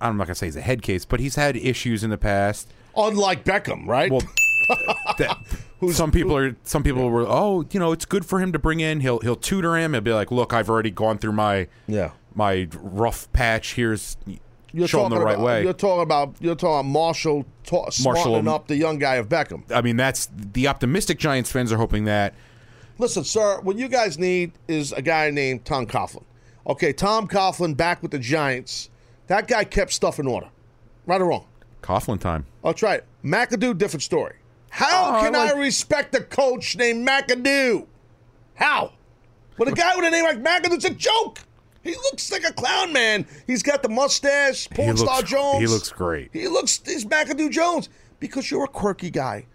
I'm 0.01 0.19
not 0.19 0.27
gonna 0.27 0.35
say 0.35 0.47
he's 0.47 0.57
a 0.57 0.61
head 0.61 0.83
case, 0.83 1.05
but 1.07 1.21
he's 1.21 1.37
had 1.37 1.57
issues 1.57 2.05
in 2.05 2.11
the 2.11 2.19
past. 2.19 2.71
Unlike 2.97 3.45
Beckham, 3.45 3.87
right? 3.87 4.11
Well, 4.11 4.23
that 5.19 5.39
some 5.93 6.11
people 6.11 6.37
are 6.37 6.57
some 6.65 6.83
people 6.83 7.09
were 7.09 7.25
oh 7.27 7.65
you 7.71 7.79
know 7.81 7.93
it's 7.93 8.05
good 8.05 8.25
for 8.27 8.41
him 8.41 8.51
to 8.53 8.59
bring 8.59 8.81
in 8.81 9.01
he'll 9.01 9.21
he'll 9.21 9.37
tutor 9.37 9.77
him 9.77 9.95
and 9.95 10.03
be 10.05 10.13
like 10.13 10.31
look 10.33 10.53
I've 10.53 10.69
already 10.69 10.91
gone 10.91 11.19
through 11.19 11.33
my 11.33 11.69
Yeah. 11.87 12.11
my 12.35 12.67
rough 12.75 13.31
patch 13.33 13.75
here's 13.75 14.17
You're 14.77 14.89
show 14.89 15.05
him 15.05 15.11
the 15.11 15.17
talking 15.17 15.25
right 15.27 15.35
about, 15.35 15.45
way 15.45 15.63
You're 15.63 15.73
talking 15.73 16.03
about 16.03 16.35
you're 16.41 16.55
talking 16.55 16.81
about 16.81 16.91
Marshall 16.91 17.47
ta- 17.65 17.91
smartening 17.91 18.47
up 18.49 18.67
the 18.69 18.77
young 18.77 18.99
guy 18.99 19.15
of 19.17 19.29
Beckham. 19.29 19.63
I 19.71 19.81
mean 19.81 19.97
that's 19.97 20.29
the 20.35 20.69
optimistic 20.69 21.19
Giants 21.19 21.51
fans 21.51 21.73
are 21.73 21.79
hoping 21.79 22.05
that 22.05 22.35
Listen, 22.99 23.25
sir, 23.25 23.61
what 23.61 23.77
you 23.77 23.89
guys 23.89 24.19
need 24.19 24.53
is 24.69 24.93
a 24.93 25.03
guy 25.03 25.29
named 25.31 25.65
Tom 25.67 25.87
Coughlin. 25.87 26.25
Okay, 26.67 26.93
Tom 26.95 27.29
Coughlin 27.29 27.77
back 27.77 28.01
with 28.03 28.11
the 28.11 28.19
Giants. 28.19 28.89
That 29.27 29.49
guy 29.49 29.65
kept 29.65 29.93
stuff 29.93 30.19
in 30.19 30.27
order. 30.27 30.49
Right 31.05 31.21
or 31.21 31.27
wrong? 31.27 31.47
Coughlin 31.83 32.19
time 32.21 32.47
I'll 32.65 32.75
try 32.75 32.95
it. 32.97 33.05
McAdoo, 33.25 33.77
different 33.79 34.03
story. 34.03 34.37
How 34.71 35.17
Oh, 35.19 35.23
can 35.23 35.35
I 35.37 35.49
I, 35.49 35.53
respect 35.53 36.15
a 36.15 36.21
coach 36.21 36.77
named 36.77 37.07
McAdoo? 37.07 37.87
How? 38.55 38.93
But 39.59 39.69
a 39.69 39.73
guy 39.73 39.97
with 39.97 40.05
a 40.05 40.11
name 40.11 40.25
like 40.25 40.43
McAdoo's 40.43 40.85
a 40.85 40.91
joke. 40.91 41.41
He 41.87 41.95
looks 41.95 42.31
like 42.33 42.45
a 42.45 42.53
clown, 42.53 42.93
man. 42.93 43.27
He's 43.47 43.63
got 43.63 43.83
the 43.83 43.89
mustache, 43.89 44.69
porn 44.71 44.97
he 44.97 45.03
star 45.03 45.23
Jones. 45.23 45.61
he 45.61 45.67
looks 45.67 45.91
great 45.91 46.31
He 46.33 46.49
looks 46.49 46.81
he's 46.85 47.05
McAdoo 47.05 47.51
Jones 47.51 47.89
because 48.21 48.51
you're 48.51 48.65
a 48.65 48.69
quirky 48.69 49.11
guy. 49.11 49.47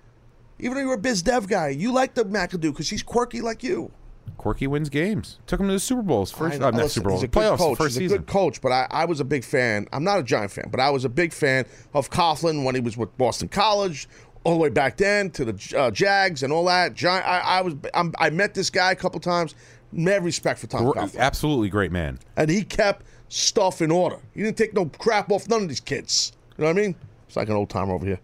Even 0.59 0.75
though 0.75 0.81
you're 0.81 0.93
a 0.93 0.97
biz 0.97 1.21
dev 1.21 1.47
guy, 1.47 1.69
you 1.69 1.91
like 1.91 2.13
the 2.13 2.23
McAdoo 2.23 2.61
because 2.71 2.89
he's 2.89 3.03
quirky 3.03 3.41
like 3.41 3.63
you. 3.63 3.91
Quirky 4.37 4.65
wins 4.65 4.89
games 4.89 5.39
took 5.45 5.59
him 5.59 5.67
to 5.67 5.73
the 5.73 5.79
Super 5.79 6.01
Bowls 6.01 6.31
first 6.31 6.59
know. 6.59 6.67
uh, 6.67 6.71
not 6.71 6.81
Listen, 6.81 7.01
Super 7.01 7.09
Bowls 7.09 7.23
a 7.23 7.27
playoffs 7.27 7.57
coach. 7.57 7.77
first 7.77 7.89
he's 7.89 7.97
a 7.97 7.99
season 7.99 8.17
good 8.19 8.27
coach, 8.27 8.61
but 8.61 8.71
I, 8.71 8.87
I 8.89 9.05
was 9.05 9.19
a 9.19 9.23
big 9.25 9.43
fan. 9.43 9.87
I'm 9.93 10.03
not 10.03 10.19
a 10.19 10.23
Giant 10.23 10.51
fan, 10.51 10.69
but 10.71 10.79
I 10.79 10.89
was 10.89 11.05
a 11.05 11.09
big 11.09 11.33
fan 11.33 11.65
of 11.93 12.09
Coughlin 12.09 12.63
when 12.63 12.73
he 12.73 12.81
was 12.81 12.97
with 12.97 13.15
Boston 13.17 13.49
College, 13.49 14.07
all 14.43 14.53
the 14.53 14.59
way 14.59 14.69
back 14.69 14.97
then 14.97 15.29
to 15.31 15.45
the 15.45 15.77
uh, 15.77 15.91
Jags 15.91 16.41
and 16.43 16.51
all 16.51 16.65
that. 16.65 16.95
Giant. 16.95 17.25
I, 17.25 17.39
I 17.39 17.61
was. 17.61 17.75
I'm, 17.93 18.13
I 18.17 18.29
met 18.31 18.53
this 18.53 18.69
guy 18.69 18.91
a 18.91 18.95
couple 18.95 19.19
times. 19.19 19.53
Mad 19.91 20.23
respect 20.23 20.59
for 20.59 20.67
Tom 20.67 20.85
Coughlin, 20.85 21.17
absolutely 21.17 21.69
great 21.69 21.91
man 21.91 22.19
and 22.37 22.49
he 22.49 22.63
kept 22.63 23.05
stuff 23.29 23.81
in 23.81 23.91
order. 23.91 24.17
He 24.33 24.41
didn't 24.41 24.57
take 24.57 24.73
no 24.73 24.85
crap 24.85 25.31
off 25.31 25.47
none 25.47 25.63
of 25.63 25.69
these 25.69 25.79
kids. 25.79 26.33
You 26.57 26.63
know 26.63 26.73
what 26.73 26.77
I 26.77 26.81
mean? 26.81 26.95
It's 27.27 27.35
like 27.35 27.49
an 27.49 27.55
old 27.55 27.69
timer 27.69 27.93
over 27.93 28.05
here. 28.05 28.19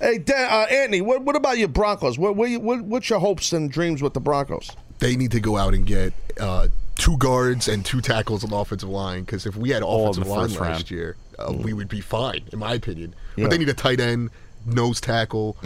Hey, 0.00 0.18
Dan, 0.18 0.48
uh, 0.50 0.66
Anthony, 0.68 1.00
what, 1.00 1.22
what 1.22 1.36
about 1.36 1.58
your 1.58 1.68
Broncos? 1.68 2.18
What, 2.18 2.34
what, 2.34 2.50
what, 2.60 2.82
what's 2.82 3.08
your 3.08 3.20
hopes 3.20 3.52
and 3.52 3.70
dreams 3.70 4.02
with 4.02 4.14
the 4.14 4.20
Broncos? 4.20 4.70
They 4.98 5.16
need 5.16 5.30
to 5.30 5.40
go 5.40 5.56
out 5.56 5.74
and 5.74 5.86
get 5.86 6.12
uh, 6.40 6.68
two 6.96 7.16
guards 7.18 7.68
and 7.68 7.84
two 7.84 8.00
tackles 8.00 8.42
on 8.42 8.50
the 8.50 8.56
offensive 8.56 8.88
line 8.88 9.22
because 9.22 9.46
if 9.46 9.54
we 9.56 9.70
had 9.70 9.82
offensive 9.84 10.24
the 10.24 10.30
line 10.30 10.48
last 10.48 10.58
round. 10.58 10.90
year, 10.90 11.16
uh, 11.38 11.52
we 11.52 11.72
would 11.72 11.88
be 11.88 12.00
fine, 12.00 12.42
in 12.52 12.58
my 12.58 12.74
opinion. 12.74 13.14
Yeah. 13.36 13.44
But 13.44 13.50
they 13.52 13.58
need 13.58 13.68
a 13.68 13.74
tight 13.74 14.00
end, 14.00 14.30
nose 14.66 15.00
tackle. 15.00 15.56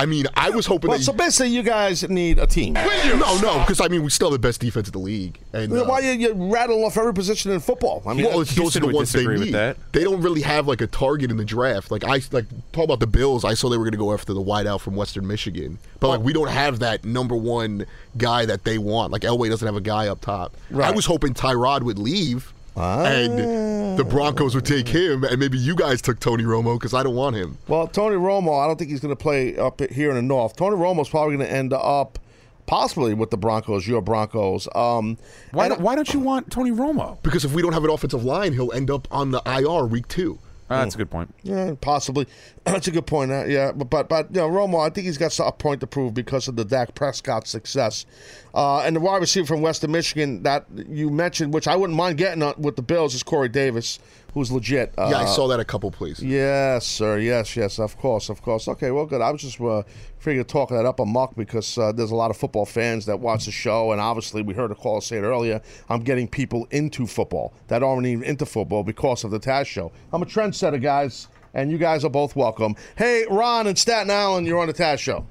I 0.00 0.06
mean, 0.06 0.24
I 0.34 0.48
was 0.48 0.64
hoping 0.64 0.88
Well, 0.88 0.98
that. 0.98 1.04
so 1.04 1.12
basically, 1.12 1.50
you 1.50 1.62
guys 1.62 2.08
need 2.08 2.38
a 2.38 2.46
team. 2.46 2.72
no, 2.72 3.38
no, 3.40 3.58
because 3.60 3.80
I 3.82 3.88
mean, 3.88 4.02
we 4.02 4.08
still 4.10 4.28
have 4.30 4.40
the 4.40 4.48
best 4.48 4.60
defense 4.60 4.88
in 4.88 4.92
the 4.92 4.98
league. 4.98 5.38
And 5.52 5.70
uh, 5.72 5.84
Why 5.84 6.00
you, 6.00 6.12
you 6.12 6.32
rattle 6.32 6.84
off 6.86 6.96
every 6.96 7.12
position 7.12 7.52
in 7.52 7.60
football? 7.60 8.02
I 8.06 8.14
mean, 8.14 8.24
well, 8.24 8.40
it's 8.40 8.54
those 8.54 8.74
are 8.76 8.80
the 8.80 8.86
would 8.86 8.94
ones 8.94 9.12
they 9.12 9.18
disagree 9.18 9.36
with 9.38 9.44
need. 9.48 9.54
that. 9.54 9.76
They 9.92 10.02
don't 10.04 10.22
really 10.22 10.40
have 10.40 10.66
like 10.66 10.80
a 10.80 10.86
target 10.86 11.30
in 11.30 11.36
the 11.36 11.44
draft. 11.44 11.90
Like 11.90 12.02
I 12.04 12.20
like 12.32 12.46
talk 12.72 12.84
about 12.84 13.00
the 13.00 13.06
Bills. 13.06 13.44
I 13.44 13.52
saw 13.54 13.68
they 13.68 13.76
were 13.76 13.84
going 13.84 13.92
to 13.92 13.98
go 13.98 14.12
after 14.14 14.32
the 14.32 14.40
wideout 14.42 14.80
from 14.80 14.96
Western 14.96 15.26
Michigan, 15.26 15.78
but 16.00 16.08
like 16.08 16.20
we 16.20 16.32
don't 16.32 16.48
have 16.48 16.78
that 16.78 17.04
number 17.04 17.36
one 17.36 17.84
guy 18.16 18.46
that 18.46 18.64
they 18.64 18.78
want. 18.78 19.12
Like 19.12 19.22
Elway 19.22 19.50
doesn't 19.50 19.66
have 19.66 19.76
a 19.76 19.80
guy 19.82 20.08
up 20.08 20.20
top. 20.22 20.56
I 20.74 20.90
was 20.92 21.04
hoping 21.04 21.34
Tyrod 21.34 21.82
would 21.82 21.98
leave. 21.98 22.52
And 22.76 23.98
the 23.98 24.04
Broncos 24.04 24.54
would 24.54 24.64
take 24.64 24.88
him, 24.88 25.24
and 25.24 25.38
maybe 25.38 25.58
you 25.58 25.74
guys 25.74 26.00
took 26.00 26.20
Tony 26.20 26.44
Romo 26.44 26.78
because 26.78 26.94
I 26.94 27.02
don't 27.02 27.14
want 27.14 27.36
him. 27.36 27.58
well, 27.68 27.86
Tony 27.86 28.16
Romo, 28.16 28.62
I 28.62 28.66
don't 28.66 28.78
think 28.78 28.90
he's 28.90 29.00
going 29.00 29.14
to 29.14 29.20
play 29.22 29.56
up 29.56 29.80
here 29.90 30.10
in 30.10 30.16
the 30.16 30.22
North. 30.22 30.56
Tony 30.56 30.76
Romo's 30.76 31.08
probably 31.08 31.36
going 31.36 31.48
to 31.48 31.52
end 31.54 31.72
up 31.72 32.18
possibly 32.66 33.14
with 33.14 33.30
the 33.30 33.36
Broncos, 33.36 33.86
your 33.88 34.00
Broncos. 34.00 34.68
Um, 34.74 35.18
why 35.50 35.66
and- 35.66 35.74
don't, 35.74 35.80
why 35.82 35.94
don't 35.96 36.12
you 36.14 36.20
want 36.20 36.50
Tony 36.52 36.70
Romo 36.70 37.20
Because 37.22 37.44
if 37.44 37.52
we 37.52 37.62
don't 37.62 37.72
have 37.72 37.84
an 37.84 37.90
offensive 37.90 38.24
line, 38.24 38.52
he'll 38.52 38.72
end 38.72 38.90
up 38.90 39.08
on 39.10 39.32
the 39.32 39.42
IR 39.44 39.86
week 39.86 40.06
two. 40.08 40.38
Ah, 40.70 40.84
that's 40.84 40.94
a 40.94 40.98
good 40.98 41.10
point 41.10 41.34
Yeah, 41.42 41.74
possibly. 41.80 42.28
That's 42.64 42.86
a 42.86 42.90
good 42.92 43.06
point. 43.06 43.32
Uh, 43.32 43.44
yeah, 43.46 43.72
but 43.72 43.90
but 43.90 44.08
but 44.08 44.28
you 44.32 44.40
know, 44.40 44.48
Romo, 44.48 44.86
I 44.86 44.90
think 44.90 45.06
he's 45.06 45.18
got 45.18 45.36
a 45.40 45.50
point 45.50 45.80
to 45.80 45.86
prove 45.86 46.14
because 46.14 46.46
of 46.46 46.54
the 46.54 46.64
Dak 46.64 46.94
Prescott 46.94 47.48
success, 47.48 48.06
uh, 48.54 48.80
and 48.82 48.94
the 48.94 49.00
wide 49.00 49.20
receiver 49.20 49.46
from 49.46 49.62
Western 49.62 49.90
Michigan 49.90 50.42
that 50.44 50.66
you 50.88 51.10
mentioned, 51.10 51.52
which 51.52 51.66
I 51.66 51.74
wouldn't 51.74 51.96
mind 51.96 52.18
getting 52.18 52.44
with 52.58 52.76
the 52.76 52.82
Bills, 52.82 53.14
is 53.14 53.22
Corey 53.22 53.48
Davis, 53.48 53.98
who's 54.34 54.50
legit. 54.52 54.92
Uh, 54.96 55.08
Yeah, 55.10 55.18
I 55.18 55.24
saw 55.26 55.48
that 55.48 55.60
a 55.60 55.64
couple 55.64 55.90
places. 55.90 56.24
Yes, 56.24 56.86
sir. 56.86 57.18
Yes, 57.18 57.56
yes. 57.56 57.78
Of 57.78 57.96
course, 57.98 58.28
of 58.28 58.42
course. 58.42 58.68
Okay, 58.68 58.90
well, 58.90 59.06
good. 59.06 59.20
I 59.20 59.30
was 59.30 59.42
just 59.42 59.60
uh, 59.60 59.82
figuring 60.18 60.44
talking 60.46 60.76
that 60.76 60.86
up 60.86 61.00
a 61.00 61.06
muck 61.06 61.34
because 61.36 61.76
uh, 61.78 61.92
there's 61.92 62.10
a 62.10 62.14
lot 62.16 62.30
of 62.30 62.36
football 62.36 62.66
fans 62.66 63.06
that 63.06 63.18
watch 63.20 63.46
the 63.46 63.50
show, 63.52 63.92
and 63.92 64.00
obviously 64.00 64.42
we 64.42 64.54
heard 64.54 64.70
a 64.70 64.74
caller 64.74 65.00
say 65.00 65.16
it 65.18 65.22
earlier. 65.22 65.60
I'm 65.88 66.00
getting 66.00 66.28
people 66.28 66.66
into 66.70 67.06
football 67.06 67.52
that 67.68 67.82
aren't 67.82 68.06
even 68.06 68.24
into 68.24 68.46
football 68.46 68.82
because 68.84 69.24
of 69.24 69.30
the 69.30 69.40
Taz 69.40 69.66
show. 69.66 69.92
I'm 70.12 70.22
a 70.22 70.26
trendsetter, 70.26 70.80
guys, 70.80 71.28
and 71.54 71.70
you 71.70 71.78
guys 71.78 72.04
are 72.04 72.10
both 72.10 72.36
welcome. 72.36 72.76
Hey, 72.96 73.24
Ron 73.30 73.66
in 73.66 73.76
Staten 73.76 74.10
Island, 74.10 74.46
you're 74.46 74.60
on 74.60 74.68
the 74.68 74.74
Taz 74.74 74.98
show. 74.98 75.26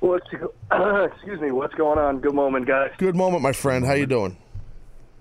What's 0.00 0.26
excuse 1.12 1.40
me? 1.40 1.50
What's 1.50 1.74
going 1.74 1.98
on? 1.98 2.20
Good 2.20 2.34
moment, 2.34 2.66
guys. 2.66 2.90
Good 2.98 3.16
moment, 3.16 3.42
my 3.42 3.52
friend. 3.52 3.86
How 3.86 3.94
you 3.94 4.06
doing? 4.06 4.36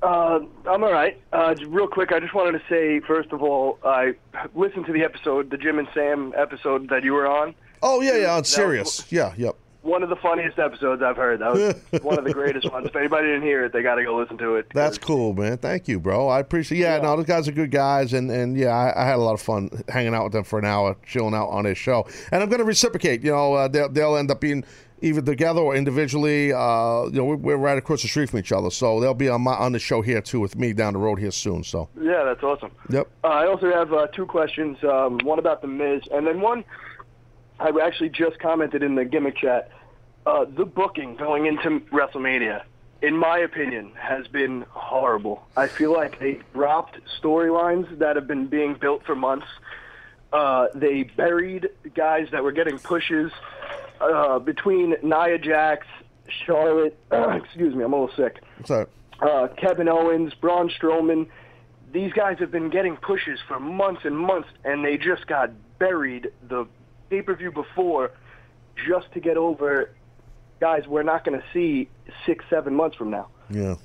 Uh, 0.04 0.40
I'm 0.70 0.84
all 0.84 0.92
right. 0.92 1.18
Uh, 1.32 1.56
real 1.68 1.88
quick, 1.88 2.12
I 2.12 2.20
just 2.20 2.34
wanted 2.34 2.60
to 2.60 2.64
say 2.70 3.00
first 3.08 3.32
of 3.32 3.42
all, 3.42 3.80
I 3.86 4.16
listened 4.54 4.86
to 4.88 4.92
the 4.94 5.04
episode, 5.04 5.50
the 5.50 5.58
Jim 5.58 5.80
and 5.80 5.88
Sam 5.94 6.34
episode 6.36 6.90
that 6.90 7.04
you 7.04 7.14
were 7.14 7.26
on. 7.28 7.56
Oh 7.82 8.02
yeah, 8.02 8.18
yeah. 8.18 8.32
On 8.32 8.40
That- 8.40 8.48
serious. 8.48 9.10
Yeah, 9.12 9.34
yep. 9.38 9.56
One 9.84 10.02
of 10.02 10.10
the 10.10 10.16
funniest 10.16 10.58
episodes 10.60 11.02
I've 11.04 11.18
heard. 11.18 11.42
That 11.42 11.54
was 11.54 11.76
one 12.04 12.18
of 12.18 12.24
the 12.26 12.34
greatest 12.34 12.72
ones. 12.72 12.88
If 12.88 12.96
anybody 12.96 13.28
didn't 13.28 13.44
hear 13.44 13.66
it, 13.66 13.74
they 13.74 13.84
got 13.84 13.96
to 13.96 14.04
go 14.04 14.16
listen 14.18 14.38
to 14.40 14.56
it. 14.56 14.68
That's 14.74 14.98
cool, 14.98 15.34
man. 15.34 15.58
Thank 15.58 15.88
you, 15.88 16.00
bro. 16.00 16.30
I 16.30 16.40
appreciate. 16.40 16.78
Yeah, 16.80 17.00
no, 17.00 17.16
those 17.18 17.26
guys 17.26 17.48
are 17.48 17.52
good 17.52 17.70
guys, 17.72 18.14
and 18.14 18.32
and 18.32 18.58
yeah, 18.58 18.70
I, 18.70 19.04
I 19.04 19.06
had 19.06 19.16
a 19.16 19.22
lot 19.22 19.34
of 19.34 19.42
fun 19.42 19.70
hanging 19.90 20.16
out 20.16 20.24
with 20.24 20.34
them 20.34 20.44
for 20.46 20.58
an 20.58 20.66
hour, 20.66 20.96
chilling 21.06 21.34
out 21.36 21.50
on 21.50 21.66
his 21.66 21.78
show. 21.78 22.08
And 22.32 22.42
I'm 22.42 22.50
going 22.50 22.60
to 22.60 22.66
reciprocate. 22.66 23.24
You 23.24 23.32
know, 23.32 23.54
uh, 23.54 23.68
they'll 23.68 23.90
they'll 23.90 24.16
end 24.16 24.32
up 24.32 24.40
being 24.42 24.64
either 25.02 25.22
together 25.22 25.60
or 25.60 25.76
individually. 25.76 26.54
Uh, 26.54 27.04
you 27.08 27.12
know, 27.18 27.26
we're, 27.26 27.36
we're 27.36 27.58
right 27.58 27.78
across 27.78 28.02
the 28.04 28.08
street 28.08 28.30
from 28.30 28.40
each 28.40 28.54
other, 28.54 28.70
so 28.72 29.02
they'll 29.02 29.14
be 29.14 29.28
on 29.28 29.42
my 29.42 29.54
on 29.54 29.74
the 29.74 29.80
show 29.80 30.02
here 30.02 30.22
too 30.22 30.40
with 30.40 30.56
me 30.56 30.72
down 30.72 30.94
the 30.94 31.00
road 31.00 31.20
here 31.20 31.32
soon. 31.32 31.62
So, 31.64 31.90
Yeah, 32.02 32.24
that's 32.24 32.42
awesome. 32.42 32.72
yep. 32.90 33.10
Uh, 33.24 33.28
I 33.28 33.48
also 33.48 33.70
have 33.70 33.92
uh, 33.92 34.08
two 34.08 34.26
questions. 34.26 34.78
Um, 34.84 35.20
one 35.24 35.40
about 35.40 35.62
the 35.62 35.68
Miz, 35.68 36.04
and 36.12 36.26
then 36.26 36.40
one 36.40 36.64
I 37.64 37.72
actually 37.82 38.10
just 38.10 38.40
commented 38.40 38.84
in 38.84 38.96
the 38.96 39.06
gimmick 39.06 39.38
chat. 39.38 39.72
Uh, 40.26 40.46
the 40.46 40.66
booking 40.66 41.16
going 41.16 41.46
into 41.46 41.80
WrestleMania, 41.92 42.64
in 43.02 43.16
my 43.16 43.38
opinion, 43.38 43.94
has 43.98 44.28
been 44.28 44.66
horrible. 44.70 45.48
I 45.56 45.68
feel 45.68 45.94
like 45.94 46.20
they 46.20 46.42
dropped 46.54 46.98
storylines 47.22 48.00
that 48.00 48.18
have 48.18 48.28
been 48.28 48.48
being 48.48 48.74
built 48.74 49.06
for 49.06 49.16
months. 49.16 49.48
Uh, 50.34 50.68
they 50.76 51.04
buried 51.04 51.70
guys 51.96 52.28
that 52.32 52.44
were 52.44 52.52
getting 52.52 52.80
pushes 52.80 53.32
uh, 54.02 54.40
between 54.40 54.96
Nia 55.02 55.38
Jax, 55.38 55.88
Charlotte. 56.46 56.98
excuse 57.12 57.74
me, 57.76 57.86
I'm 57.86 57.94
a 57.94 58.02
little 58.02 58.16
sick 58.18 58.44
So, 58.66 58.88
uh, 59.22 59.48
Kevin 59.56 59.88
Owens, 59.88 60.34
Braun 60.34 60.70
Strowman. 60.70 61.28
These 61.94 62.12
guys 62.12 62.40
have 62.40 62.52
been 62.52 62.70
getting 62.70 62.98
pushes 62.98 63.40
for 63.48 63.60
months 63.60 64.02
and 64.04 64.18
months, 64.18 64.50
and 64.66 64.84
they 64.84 64.98
just 64.98 65.28
got 65.28 65.52
buried 65.78 66.32
the 66.50 66.68
pay 67.14 67.22
per 67.22 67.36
view 67.36 67.52
before 67.52 68.12
just 68.88 69.12
to 69.14 69.20
get 69.20 69.38
over 69.38 69.92
guys 70.60 70.88
we're 70.88 71.04
not 71.04 71.24
going 71.24 71.40
to 71.40 71.46
see 71.54 71.88
six, 72.26 72.44
seven 72.50 72.74
months 72.74 72.96
from 72.96 73.12
now. 73.12 73.28
Yeah. 73.50 73.76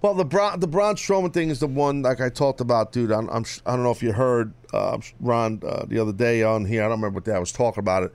Well, 0.00 0.14
the 0.14 0.24
Braun, 0.24 0.60
the 0.60 0.68
Braun 0.68 0.96
Strowman 0.96 1.32
thing 1.32 1.50
is 1.50 1.58
the 1.58 1.66
one 1.66 2.02
like 2.02 2.20
I 2.20 2.28
talked 2.28 2.60
about, 2.60 2.92
dude. 2.92 3.10
I'm, 3.10 3.28
I'm 3.30 3.44
I 3.66 3.74
don't 3.74 3.82
know 3.82 3.90
if 3.90 4.02
you 4.02 4.12
heard 4.12 4.52
uh, 4.72 4.98
Ron 5.20 5.60
uh, 5.66 5.86
the 5.86 5.98
other 5.98 6.12
day 6.12 6.42
on 6.42 6.64
here. 6.64 6.82
I 6.82 6.88
don't 6.88 6.98
remember 6.98 7.16
what 7.16 7.24
day 7.24 7.34
I 7.34 7.38
was 7.38 7.52
talking 7.52 7.80
about 7.80 8.04
it. 8.04 8.12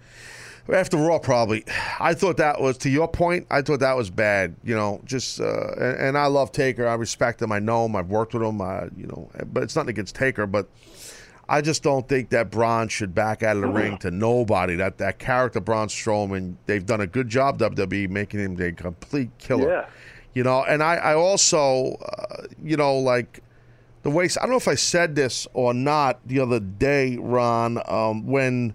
After 0.72 0.98
Raw, 0.98 1.20
probably. 1.20 1.64
I 2.00 2.14
thought 2.14 2.38
that 2.38 2.60
was 2.60 2.78
to 2.80 2.90
your 2.90 3.08
point. 3.08 3.48
I 3.50 3.62
thought 3.62 3.80
that 3.80 3.96
was 3.96 4.10
bad. 4.10 4.56
You 4.64 4.76
know, 4.76 5.02
just 5.06 5.40
uh, 5.40 5.72
and, 5.80 6.00
and 6.00 6.18
I 6.18 6.26
love 6.28 6.52
Taker. 6.52 6.86
I 6.88 6.96
respect 6.96 7.42
him. 7.42 7.54
I 7.54 7.60
know 7.60 7.86
him. 7.86 7.96
I've 7.96 8.10
worked 8.10 8.34
with 8.34 8.44
him. 8.44 8.62
I, 8.62 8.90
you 8.98 9.08
know, 9.08 9.30
but 9.52 9.64
it's 9.64 9.76
nothing 9.76 9.92
against 9.92 10.16
Taker. 10.16 10.46
But 10.46 10.70
I 11.50 11.62
just 11.62 11.82
don't 11.82 12.08
think 12.08 12.30
that 12.32 12.52
Braun 12.52 12.90
should 12.90 13.16
back 13.16 13.42
out 13.42 13.56
of 13.56 13.62
the 13.62 13.70
ring 13.70 13.98
to 14.00 14.12
nobody. 14.12 14.76
That 14.76 14.98
that 14.98 15.18
character 15.20 15.60
Braun 15.60 15.88
Strowman, 15.88 16.56
they've 16.66 16.86
done 16.86 17.02
a 17.02 17.08
good 17.08 17.30
job 17.30 17.58
WWE 17.60 18.10
making 18.10 18.40
him 18.42 18.62
a 18.62 18.72
complete 18.72 19.32
killer. 19.38 19.70
Yeah. 19.70 19.86
You 20.34 20.44
know, 20.44 20.64
and 20.66 20.84
I, 20.84 20.96
I 20.96 21.14
also, 21.16 21.96
uh, 21.96 22.44
you 22.62 22.78
know, 22.78 22.98
like 22.98 23.42
the 24.04 24.10
way 24.10 24.26
I 24.26 24.42
don't 24.42 24.52
know 24.52 24.58
if 24.58 24.68
I 24.68 24.76
said 24.76 25.16
this 25.16 25.48
or 25.54 25.74
not 25.74 26.20
the 26.28 26.40
other 26.40 26.60
day, 26.60 27.18
Ron, 27.18 27.82
um, 27.88 28.28
when 28.28 28.74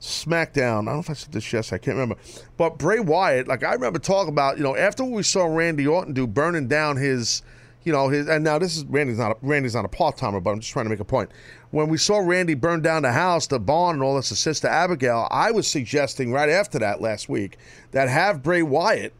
SmackDown. 0.00 0.82
I 0.82 0.84
don't 0.84 0.86
know 0.86 0.98
if 1.00 1.10
I 1.10 1.14
said 1.14 1.32
this 1.32 1.52
yesterday. 1.52 1.76
I 1.76 1.84
can't 1.84 1.94
remember. 1.96 2.16
But 2.56 2.78
Bray 2.78 3.00
Wyatt, 3.00 3.48
like 3.48 3.64
I 3.64 3.72
remember 3.72 3.98
talking 3.98 4.32
about, 4.32 4.56
you 4.56 4.62
know, 4.62 4.76
after 4.76 5.04
we 5.04 5.22
saw 5.22 5.46
Randy 5.46 5.86
Orton 5.86 6.12
do 6.12 6.26
burning 6.26 6.68
down 6.68 6.96
his, 6.96 7.42
you 7.84 7.92
know, 7.92 8.08
his 8.08 8.28
and 8.28 8.44
now 8.44 8.58
this 8.58 8.76
is 8.76 8.84
Randy's 8.84 9.18
not 9.18 9.32
a, 9.32 9.36
Randy's 9.42 9.74
not 9.74 9.84
a 9.84 9.88
part 9.88 10.16
timer, 10.16 10.40
but 10.40 10.50
I'm 10.50 10.60
just 10.60 10.72
trying 10.72 10.86
to 10.86 10.90
make 10.90 11.00
a 11.00 11.04
point. 11.04 11.30
When 11.70 11.88
we 11.88 11.98
saw 11.98 12.18
Randy 12.18 12.54
burn 12.54 12.80
down 12.80 13.02
the 13.02 13.12
house, 13.12 13.46
the 13.46 13.58
barn, 13.58 13.96
and 13.96 14.02
all 14.02 14.16
this, 14.16 14.30
his 14.30 14.38
sister 14.38 14.68
Abigail, 14.68 15.28
I 15.30 15.50
was 15.50 15.66
suggesting 15.66 16.32
right 16.32 16.48
after 16.48 16.78
that 16.78 17.00
last 17.02 17.28
week 17.28 17.58
that 17.90 18.08
have 18.08 18.42
Bray 18.42 18.62
Wyatt, 18.62 19.12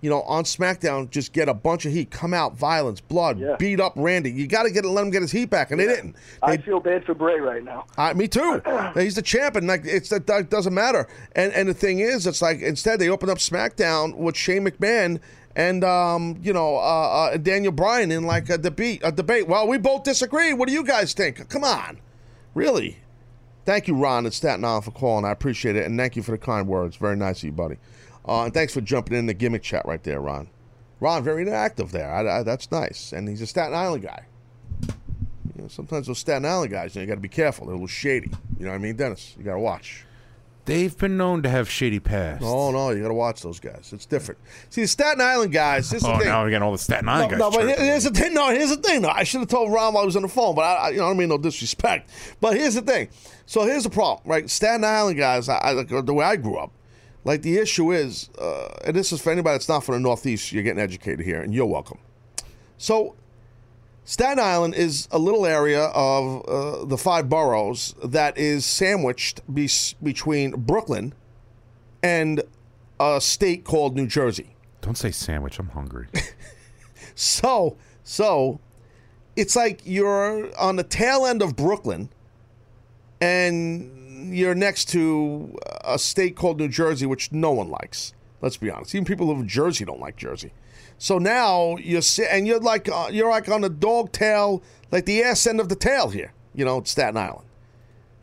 you 0.00 0.10
know, 0.10 0.22
on 0.22 0.42
SmackDown, 0.44 1.08
just 1.08 1.32
get 1.32 1.48
a 1.48 1.54
bunch 1.54 1.86
of 1.86 1.92
heat, 1.92 2.10
come 2.10 2.34
out, 2.34 2.56
violence, 2.56 3.00
blood, 3.00 3.38
Yeah. 3.38 3.56
beat 3.58 3.80
up 3.80 3.92
Randy. 3.96 4.30
You 4.32 4.46
got 4.46 4.64
to 4.64 4.70
get 4.70 4.84
let 4.84 5.02
him 5.04 5.10
get 5.10 5.22
his 5.22 5.30
heat 5.30 5.50
back, 5.50 5.70
and 5.70 5.78
they 5.80 5.86
didn't. 5.86 6.14
They, 6.46 6.52
I 6.54 6.56
feel 6.58 6.80
bad 6.80 7.04
for 7.06 7.14
Bray 7.14 7.38
right 7.40 7.62
now. 7.64 7.86
I, 7.96 8.12
me 8.12 8.26
too. 8.28 8.60
He's 8.94 9.14
the 9.14 9.22
champ, 9.22 9.54
and 9.56 9.66
like 9.66 9.82
it's 9.86 10.08
that 10.10 10.26
that 10.26 10.50
doesn't 10.50 10.74
matter. 10.74 11.06
And 11.36 11.52
and 11.54 11.68
the 11.68 11.74
thing 11.74 12.00
is, 12.00 12.26
it's 12.26 12.42
like 12.42 12.60
instead 12.60 12.98
they 12.98 13.08
open 13.08 13.30
up 13.30 13.38
SmackDown 13.38 14.16
with 14.16 14.36
Shane 14.36 14.66
McMahon 14.66 15.20
and 15.56 15.84
um, 15.84 16.38
you 16.42 16.52
know 16.52 16.76
uh, 16.76 16.80
uh, 17.32 17.36
Daniel 17.36 17.72
Bryan 17.72 18.10
in 18.10 18.24
like 18.24 18.48
a 18.50 18.58
debate. 18.58 19.00
A 19.04 19.12
debate. 19.12 19.46
Well, 19.46 19.68
we 19.68 19.78
both 19.78 20.04
disagree. 20.04 20.52
What 20.52 20.68
do 20.68 20.74
you 20.74 20.84
guys 20.84 21.12
think? 21.12 21.48
Come 21.48 21.64
on, 21.64 22.00
really? 22.54 22.98
Thank 23.64 23.88
you, 23.88 23.94
Ron 23.94 24.26
and 24.26 24.34
Staten 24.34 24.64
Island, 24.64 24.84
for 24.84 24.90
calling. 24.90 25.24
I 25.24 25.30
appreciate 25.30 25.76
it, 25.76 25.86
and 25.86 25.98
thank 25.98 26.16
you 26.16 26.22
for 26.22 26.32
the 26.32 26.38
kind 26.38 26.68
words. 26.68 26.96
Very 26.96 27.16
nice 27.16 27.38
of 27.38 27.44
you, 27.44 27.52
buddy. 27.52 27.76
Uh, 28.26 28.44
and 28.44 28.54
thanks 28.54 28.74
for 28.74 28.80
jumping 28.82 29.16
in 29.16 29.26
the 29.26 29.34
gimmick 29.34 29.62
chat 29.62 29.86
right 29.86 30.02
there, 30.02 30.20
Ron. 30.20 30.48
Ron, 31.00 31.24
very 31.24 31.44
interactive 31.44 31.90
there. 31.90 32.12
I, 32.12 32.40
I, 32.40 32.42
that's 32.42 32.70
nice, 32.70 33.12
and 33.12 33.28
he's 33.28 33.40
a 33.40 33.46
Staten 33.46 33.74
Island 33.74 34.02
guy. 34.02 34.26
You 35.56 35.62
know, 35.62 35.68
sometimes 35.68 36.08
those 36.08 36.18
Staten 36.18 36.44
Island 36.44 36.72
guys, 36.72 36.94
you, 36.94 37.00
know, 37.00 37.02
you 37.04 37.08
got 37.08 37.14
to 37.14 37.20
be 37.20 37.28
careful. 37.28 37.66
They're 37.66 37.74
a 37.74 37.76
little 37.76 37.86
shady. 37.86 38.30
You 38.58 38.66
know 38.66 38.70
what 38.70 38.76
I 38.76 38.78
mean, 38.78 38.96
Dennis? 38.96 39.34
You 39.38 39.44
got 39.44 39.54
to 39.54 39.60
watch. 39.60 40.04
They've 40.66 40.96
been 40.96 41.18
known 41.18 41.42
to 41.42 41.50
have 41.50 41.68
shady 41.68 42.00
past. 42.00 42.42
Oh 42.42 42.70
no, 42.70 42.90
you 42.90 43.02
got 43.02 43.08
to 43.08 43.14
watch 43.14 43.42
those 43.42 43.60
guys. 43.60 43.90
It's 43.92 44.06
different. 44.06 44.40
See, 44.70 44.80
the 44.80 44.88
Staten 44.88 45.20
Island 45.20 45.52
guys. 45.52 45.90
This 45.90 46.02
is 46.02 46.08
Oh, 46.08 46.12
the 46.12 46.18
thing. 46.20 46.28
now 46.28 46.44
we 46.44 46.50
got 46.50 46.62
all 46.62 46.72
the 46.72 46.78
Staten 46.78 47.06
Island 47.08 47.32
no, 47.32 47.38
guys. 47.38 47.52
no, 47.52 47.58
but 47.58 47.68
here- 47.68 47.84
here's 47.86 48.04
the 48.04 48.10
thing. 48.10 48.32
No, 48.32 48.48
here's 48.48 48.70
the 48.70 48.76
thing. 48.78 49.02
No, 49.02 49.10
I 49.10 49.24
should 49.24 49.40
have 49.40 49.48
told 49.50 49.70
Ron 49.70 49.92
while 49.92 50.02
I 50.02 50.06
was 50.06 50.16
on 50.16 50.22
the 50.22 50.28
phone, 50.28 50.54
but 50.54 50.62
I, 50.62 50.74
I, 50.74 50.88
you 50.90 50.96
know, 50.98 51.04
I 51.04 51.08
don't 51.08 51.18
mean 51.18 51.28
no 51.28 51.36
disrespect. 51.36 52.08
But 52.40 52.56
here's 52.56 52.74
the 52.74 52.82
thing. 52.82 53.08
So 53.44 53.64
here's 53.64 53.84
the 53.84 53.90
problem, 53.90 54.26
right? 54.30 54.48
Staten 54.48 54.84
Island 54.84 55.18
guys. 55.18 55.50
I, 55.50 55.58
I, 55.58 55.82
the 56.00 56.14
way 56.14 56.24
I 56.24 56.36
grew 56.36 56.56
up, 56.56 56.72
like 57.24 57.42
the 57.42 57.58
issue 57.58 57.92
is, 57.92 58.30
uh, 58.40 58.68
and 58.86 58.96
this 58.96 59.12
is 59.12 59.20
for 59.20 59.30
anybody 59.30 59.54
that's 59.56 59.68
not 59.68 59.84
from 59.84 59.96
the 59.96 60.00
Northeast. 60.00 60.50
You're 60.50 60.62
getting 60.62 60.82
educated 60.82 61.26
here, 61.26 61.42
and 61.42 61.52
you're 61.52 61.66
welcome. 61.66 61.98
So 62.78 63.16
Staten 64.04 64.38
Island 64.38 64.74
is 64.74 65.08
a 65.10 65.18
little 65.18 65.46
area 65.46 65.84
of 65.84 66.46
uh, 66.46 66.84
the 66.84 66.98
five 66.98 67.28
boroughs 67.28 67.94
that 68.04 68.36
is 68.36 68.66
sandwiched 68.66 69.40
be- 69.52 69.68
between 70.02 70.52
Brooklyn 70.52 71.14
and 72.02 72.42
a 73.00 73.20
state 73.20 73.64
called 73.64 73.96
New 73.96 74.06
Jersey. 74.06 74.54
Don't 74.82 74.98
say 74.98 75.10
sandwich. 75.10 75.58
I'm 75.58 75.68
hungry. 75.68 76.08
So, 77.14 77.76
so 78.02 78.60
it's 79.36 79.54
like 79.56 79.82
you're 79.84 80.50
on 80.58 80.76
the 80.76 80.82
tail 80.82 81.26
end 81.26 81.42
of 81.42 81.56
Brooklyn 81.56 82.08
and 83.20 84.34
you're 84.36 84.54
next 84.54 84.86
to 84.90 85.56
a 85.84 85.98
state 85.98 86.36
called 86.36 86.58
New 86.58 86.68
Jersey, 86.68 87.06
which 87.06 87.32
no 87.32 87.52
one 87.52 87.68
likes. 87.68 88.14
Let's 88.40 88.56
be 88.56 88.70
honest. 88.70 88.94
Even 88.94 89.04
people 89.04 89.26
who 89.26 89.32
live 89.32 89.42
in 89.42 89.48
Jersey 89.48 89.84
don't 89.84 90.00
like 90.00 90.16
Jersey. 90.16 90.52
So 90.98 91.18
now 91.18 91.76
you're 91.76 92.02
and 92.30 92.46
you're 92.46 92.60
like 92.60 92.88
uh, 92.88 93.08
you're 93.10 93.30
like 93.30 93.48
on 93.48 93.60
the 93.60 93.68
dog 93.68 94.12
tail, 94.12 94.62
like 94.90 95.04
the 95.06 95.22
ass 95.22 95.46
end 95.46 95.60
of 95.60 95.68
the 95.68 95.76
tail 95.76 96.08
here. 96.08 96.32
You 96.54 96.64
know, 96.64 96.82
Staten 96.84 97.16
Island. 97.16 97.46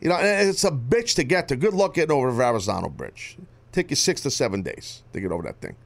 You 0.00 0.08
know, 0.08 0.16
and 0.16 0.48
it's 0.48 0.64
a 0.64 0.70
bitch 0.70 1.14
to 1.16 1.24
get 1.24 1.48
to. 1.48 1.56
Good 1.56 1.74
luck 1.74 1.94
getting 1.94 2.10
over 2.16 2.28
the 2.30 2.36
Verrazano 2.36 2.88
Bridge. 2.88 3.36
Take 3.70 3.90
you 3.90 3.96
six 3.96 4.20
to 4.22 4.30
seven 4.30 4.62
days 4.62 5.02
to 5.12 5.20
get 5.20 5.30
over 5.30 5.42
that 5.44 5.60
thing. 5.60 5.76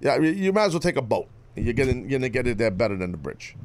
Yeah, 0.00 0.16
you- 0.16 0.30
you 0.30 0.52
might 0.52 0.64
as 0.66 0.72
well 0.72 0.80
take 0.80 0.96
a 0.96 1.02
boat. 1.02 1.28
You're 1.54 1.72
getting 1.74 2.08
you're 2.08 2.18
gonna 2.18 2.28
get 2.28 2.46
it 2.46 2.56
there 2.58 2.70
better 2.70 2.96
than 2.96 3.10
the 3.12 3.16
bridge. 3.18 3.56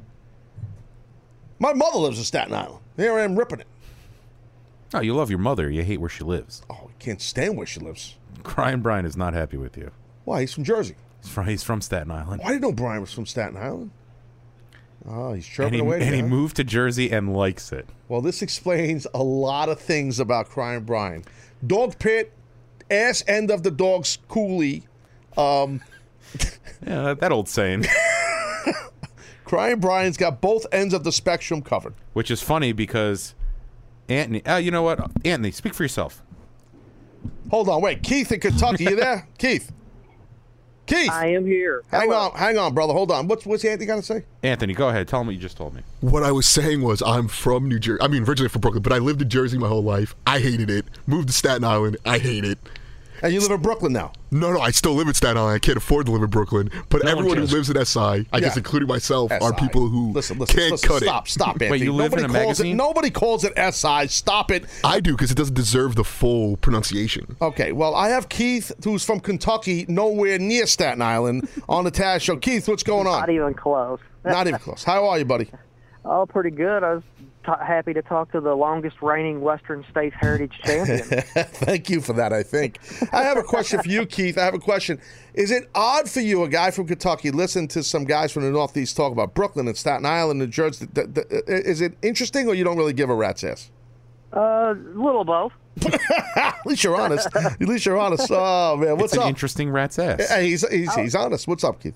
My 1.60 1.74
mother 1.74 2.00
lives 2.00 2.18
in 2.18 2.24
Staten 2.26 2.54
Island. 2.54 2.80
Here 2.98 3.14
I 3.14 3.22
am 3.24 3.38
ripping 3.38 3.60
it. 3.60 3.68
Oh, 4.94 5.00
you 5.02 5.14
love 5.16 5.30
your 5.30 5.40
mother. 5.40 5.70
You 5.70 5.84
hate 5.84 6.00
where 6.00 6.10
she 6.10 6.24
lives. 6.24 6.64
Oh, 6.70 6.90
I 6.90 6.92
can't 7.00 7.22
stand 7.22 7.56
where 7.58 7.66
she 7.68 7.80
lives. 7.80 8.16
Crying 8.44 8.82
Brian 8.82 9.06
is 9.06 9.16
not 9.16 9.34
happy 9.34 9.58
with 9.58 9.78
you. 9.78 9.92
Why? 10.26 10.42
He's 10.42 10.54
from 10.54 10.64
Jersey. 10.64 10.96
He's 11.22 11.32
from, 11.32 11.48
he's 11.48 11.64
from 11.64 11.82
Staten 11.82 12.12
Island. 12.12 12.42
Why 12.42 12.50
did 12.50 12.56
you 12.56 12.60
know 12.62 12.72
Brian 12.72 13.02
was 13.02 13.14
from 13.14 13.26
Staten 13.26 13.58
Island? 13.58 13.92
Oh, 15.08 15.34
he's 15.34 15.50
And 15.60 15.74
he, 15.74 15.82
away. 15.82 16.02
and 16.02 16.14
he 16.16 16.22
moved 16.22 16.56
to 16.58 16.64
Jersey 16.64 17.12
and 17.12 17.34
likes 17.34 17.72
it. 17.72 17.88
Well, 18.08 18.22
this 18.22 18.42
explains 18.42 19.08
a 19.14 19.24
lot 19.24 19.70
of 19.70 19.80
things 19.80 20.20
about 20.20 20.50
Crying 20.50 20.84
Brian. 20.84 21.24
Dog 21.66 21.98
pit, 21.98 22.32
ass 22.90 23.24
end 23.28 23.50
of 23.52 23.64
the 23.64 23.72
dog's 23.72 24.18
coolie. 24.30 24.84
Um, 25.38 25.82
Yeah, 26.86 27.02
that, 27.04 27.20
that 27.20 27.32
old 27.32 27.48
saying. 27.48 27.86
Crying 29.46 29.80
Brian's 29.80 30.18
got 30.18 30.42
both 30.42 30.66
ends 30.72 30.94
of 30.94 31.04
the 31.04 31.12
spectrum 31.12 31.62
covered. 31.62 31.94
Which 32.14 32.32
is 32.32 32.42
funny 32.42 32.72
because 32.72 33.36
Anthony. 34.10 34.44
Uh, 34.46 34.58
you 34.58 34.72
know 34.72 34.82
what? 34.82 35.12
Anthony, 35.26 35.52
speak 35.52 35.74
for 35.74 35.84
yourself. 35.84 36.24
Hold 37.50 37.70
on, 37.70 37.82
wait. 37.82 38.02
Keith 38.02 38.32
in 38.32 38.40
Kentucky, 38.40 38.86
you 38.86 38.96
there? 38.96 39.28
Keith. 39.38 39.72
Keith. 40.86 41.12
I 41.12 41.28
am 41.28 41.46
here. 41.46 41.84
Hang 41.90 42.12
on, 42.12 42.32
hang 42.32 42.58
on, 42.58 42.74
brother. 42.74 42.94
Hold 42.94 43.12
on. 43.12 43.28
What's 43.28 43.46
what's 43.46 43.64
Anthony 43.64 43.86
got 43.86 43.96
to 43.98 44.02
say? 44.02 44.24
Anthony, 44.44 44.74
go 44.74 44.90
ahead. 44.90 45.08
Tell 45.08 45.22
him 45.22 45.28
what 45.28 45.36
you 45.36 45.42
just 45.42 45.58
told 45.58 45.74
me. 45.74 45.82
What 46.02 46.24
I 46.24 46.32
was 46.32 46.48
saying 46.48 46.82
was 46.82 47.02
I'm 47.02 47.28
from 47.28 47.68
New 47.68 47.80
Jersey. 47.80 48.02
I 48.02 48.08
mean, 48.08 48.24
originally 48.24 48.50
from 48.50 48.62
Brooklyn, 48.62 48.84
but 48.84 48.92
I 48.94 48.98
lived 48.98 49.22
in 49.22 49.30
Jersey 49.30 49.58
my 49.58 49.68
whole 49.68 49.84
life. 49.84 50.16
I 50.28 50.40
hated 50.40 50.70
it. 50.70 50.86
Moved 51.08 51.28
to 51.30 51.34
Staten 51.34 51.64
Island. 51.64 51.98
I 52.06 52.18
hate 52.18 52.44
it. 52.44 52.58
And 53.22 53.34
you 53.34 53.40
live 53.40 53.52
in 53.52 53.62
Brooklyn 53.62 53.94
now? 53.94 54.14
No, 54.32 54.52
no, 54.52 54.60
I 54.60 54.72
still 54.72 54.94
live 54.94 55.08
in 55.08 55.14
Staten 55.14 55.38
Island. 55.38 55.56
I 55.56 55.60
can't 55.60 55.78
afford 55.78 56.08
to 56.08 56.12
live 56.12 56.24
in 56.24 56.30
Brooklyn. 56.30 56.72
But 56.90 57.04
No 57.04 57.12
everyone 57.12 57.38
who 57.38 57.46
lives 57.46 57.70
in 57.70 57.86
SI, 57.86 58.26
I 58.32 58.40
guess 58.40 58.58
including 58.58 58.88
myself, 58.88 59.32
are 59.32 59.54
people 59.54 59.88
who 59.88 60.12
listen, 60.12 60.40
listen, 60.40 60.58
can't 60.58 60.72
listen, 60.72 60.90
cut 60.90 61.04
stop, 61.04 61.28
it. 61.28 61.32
Stop, 61.32 61.58
stop, 61.60 61.62
Anthony. 61.62 61.86
nobody 61.86 62.28
calls 62.28 62.60
It, 62.60 62.74
nobody 62.74 63.10
calls 63.10 63.44
it 63.44 63.54
SI. 63.74 64.08
Stop 64.08 64.52
it. 64.52 64.66
I 64.84 65.00
do 65.00 65.12
because 65.12 65.32
it 65.32 65.36
doesn't 65.38 65.54
deserve 65.54 65.96
the 65.96 66.04
full 66.04 66.58
pronunciation. 66.58 67.36
Okay, 67.42 67.72
well, 67.72 67.94
I 67.94 68.10
have 68.10 68.30
Keith, 68.30 68.72
who's 68.84 69.04
from 69.04 69.20
Kentucky, 69.20 69.86
nowhere 69.88 70.40
near 70.40 70.66
Staten 70.66 71.02
Island, 71.02 71.48
on 71.70 71.84
the 71.84 71.92
Taz 71.92 72.22
show. 72.22 72.38
Keith, 72.38 72.68
what's 72.68 72.84
going 72.84 73.08
on? 73.08 73.20
Not 73.20 73.30
even 73.30 73.54
close. 73.54 74.00
Not 74.24 74.48
even 74.48 74.60
close. 74.60 74.84
How 74.84 75.08
are 75.08 75.20
you, 75.20 75.26
buddy? 75.26 75.50
Oh, 76.04 76.26
pretty 76.26 76.50
good. 76.50 76.84
I 76.84 76.96
was 76.96 77.04
t- 77.46 77.52
happy 77.66 77.94
to 77.94 78.02
talk 78.02 78.32
to 78.32 78.42
the 78.42 78.54
longest 78.56 79.02
reigning 79.02 79.42
Western 79.42 79.86
States 79.90 80.16
Heritage 80.20 80.54
champion. 80.64 81.04
Thank 81.36 81.90
you 81.90 82.02
for 82.02 82.14
that, 82.14 82.34
I 82.34 82.44
think. 82.44 82.80
I 83.14 83.24
have 83.24 83.38
a 83.38 83.44
question 83.44 83.82
for 83.82 83.90
you, 83.90 84.06
Keith. 84.06 84.38
I 84.38 84.46
have 84.46 84.54
a 84.54 84.60
question. 84.60 85.00
Is 85.34 85.52
it 85.52 85.70
odd 85.76 86.10
for 86.10 86.20
you, 86.20 86.44
a 86.44 86.50
guy 86.50 86.72
from 86.72 86.88
Kentucky, 86.88 87.32
listen 87.32 87.68
to 87.70 87.84
some 87.84 88.04
guys 88.06 88.32
from 88.32 88.44
the 88.44 88.52
Northeast 88.52 88.96
talk 88.98 89.12
about 89.12 89.34
Brooklyn 89.34 89.68
and 89.68 89.78
Staten 89.78 90.06
Island, 90.06 90.40
New 90.40 90.48
Jersey? 90.48 90.88
th- 90.94 91.14
th- 91.14 91.28
Is 91.48 91.82
it 91.82 91.98
interesting 92.02 92.48
or 92.48 92.54
you 92.54 92.64
don't 92.64 92.78
really 92.78 92.94
give 92.94 93.10
a 93.10 93.16
rat's 93.16 93.44
ass? 93.44 93.70
uh, 94.34 94.74
little 94.96 95.26
both. 95.26 95.52
At 96.36 96.56
least 96.66 96.84
you're 96.84 96.96
honest. 97.00 97.28
At 97.36 97.60
least 97.62 97.86
you're 97.86 97.98
honest. 97.98 98.30
Oh, 98.30 98.78
man. 98.78 98.92
What's 98.98 99.14
it's 99.14 99.14
an 99.14 99.20
up? 99.24 99.30
interesting 99.30 99.70
rat's 99.70 99.98
ass. 100.00 100.30
Hey, 100.30 100.48
he's, 100.50 100.68
he's, 100.70 100.94
he's 100.96 101.16
honest. 101.16 101.48
What's 101.48 101.64
up, 101.64 101.82
Keith? 101.82 101.94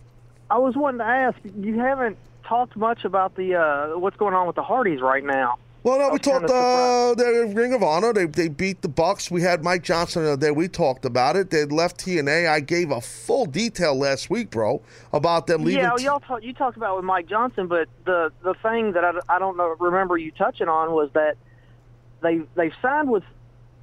I 0.49 0.57
was 0.57 0.75
wanting 0.75 0.99
to 0.99 1.05
ask. 1.05 1.37
You 1.59 1.79
haven't 1.79 2.17
talked 2.47 2.75
much 2.75 3.05
about 3.05 3.35
the 3.35 3.55
uh, 3.55 3.97
what's 3.99 4.17
going 4.17 4.33
on 4.33 4.47
with 4.47 4.55
the 4.55 4.63
Hardys 4.63 5.01
right 5.01 5.23
now. 5.23 5.57
Well, 5.85 5.99
no, 5.99 6.09
we 6.09 6.17
talked. 6.17 6.45
Uh, 6.45 7.13
the 7.13 7.53
Ring 7.55 7.71
of 7.73 7.83
Honor. 7.83 8.11
They 8.11 8.25
they 8.25 8.47
beat 8.47 8.81
the 8.81 8.87
Bucks. 8.87 9.29
We 9.29 9.43
had 9.43 9.63
Mike 9.63 9.83
Johnson 9.83 10.23
the 10.23 10.31
other 10.31 10.47
day. 10.47 10.51
We 10.51 10.67
talked 10.67 11.05
about 11.05 11.35
it. 11.35 11.51
They 11.51 11.65
left 11.65 12.03
TNA. 12.03 12.49
I 12.49 12.59
gave 12.59 12.89
a 12.89 12.99
full 12.99 13.45
detail 13.45 13.93
last 13.93 14.31
week, 14.31 14.49
bro, 14.49 14.81
about 15.13 15.45
them 15.45 15.63
leaving. 15.63 15.83
Yeah, 15.83 15.95
y'all 15.99 16.19
talk, 16.19 16.43
you 16.43 16.53
talked 16.53 16.75
about 16.75 16.95
with 16.95 17.05
Mike 17.05 17.27
Johnson, 17.27 17.67
but 17.67 17.87
the 18.03 18.31
the 18.41 18.55
thing 18.63 18.93
that 18.93 19.05
I, 19.05 19.35
I 19.35 19.37
don't 19.37 19.57
know 19.57 19.75
remember 19.79 20.17
you 20.17 20.31
touching 20.31 20.67
on 20.67 20.91
was 20.91 21.11
that 21.13 21.35
they 22.23 22.41
they've 22.55 22.73
signed 22.81 23.11
with 23.11 23.23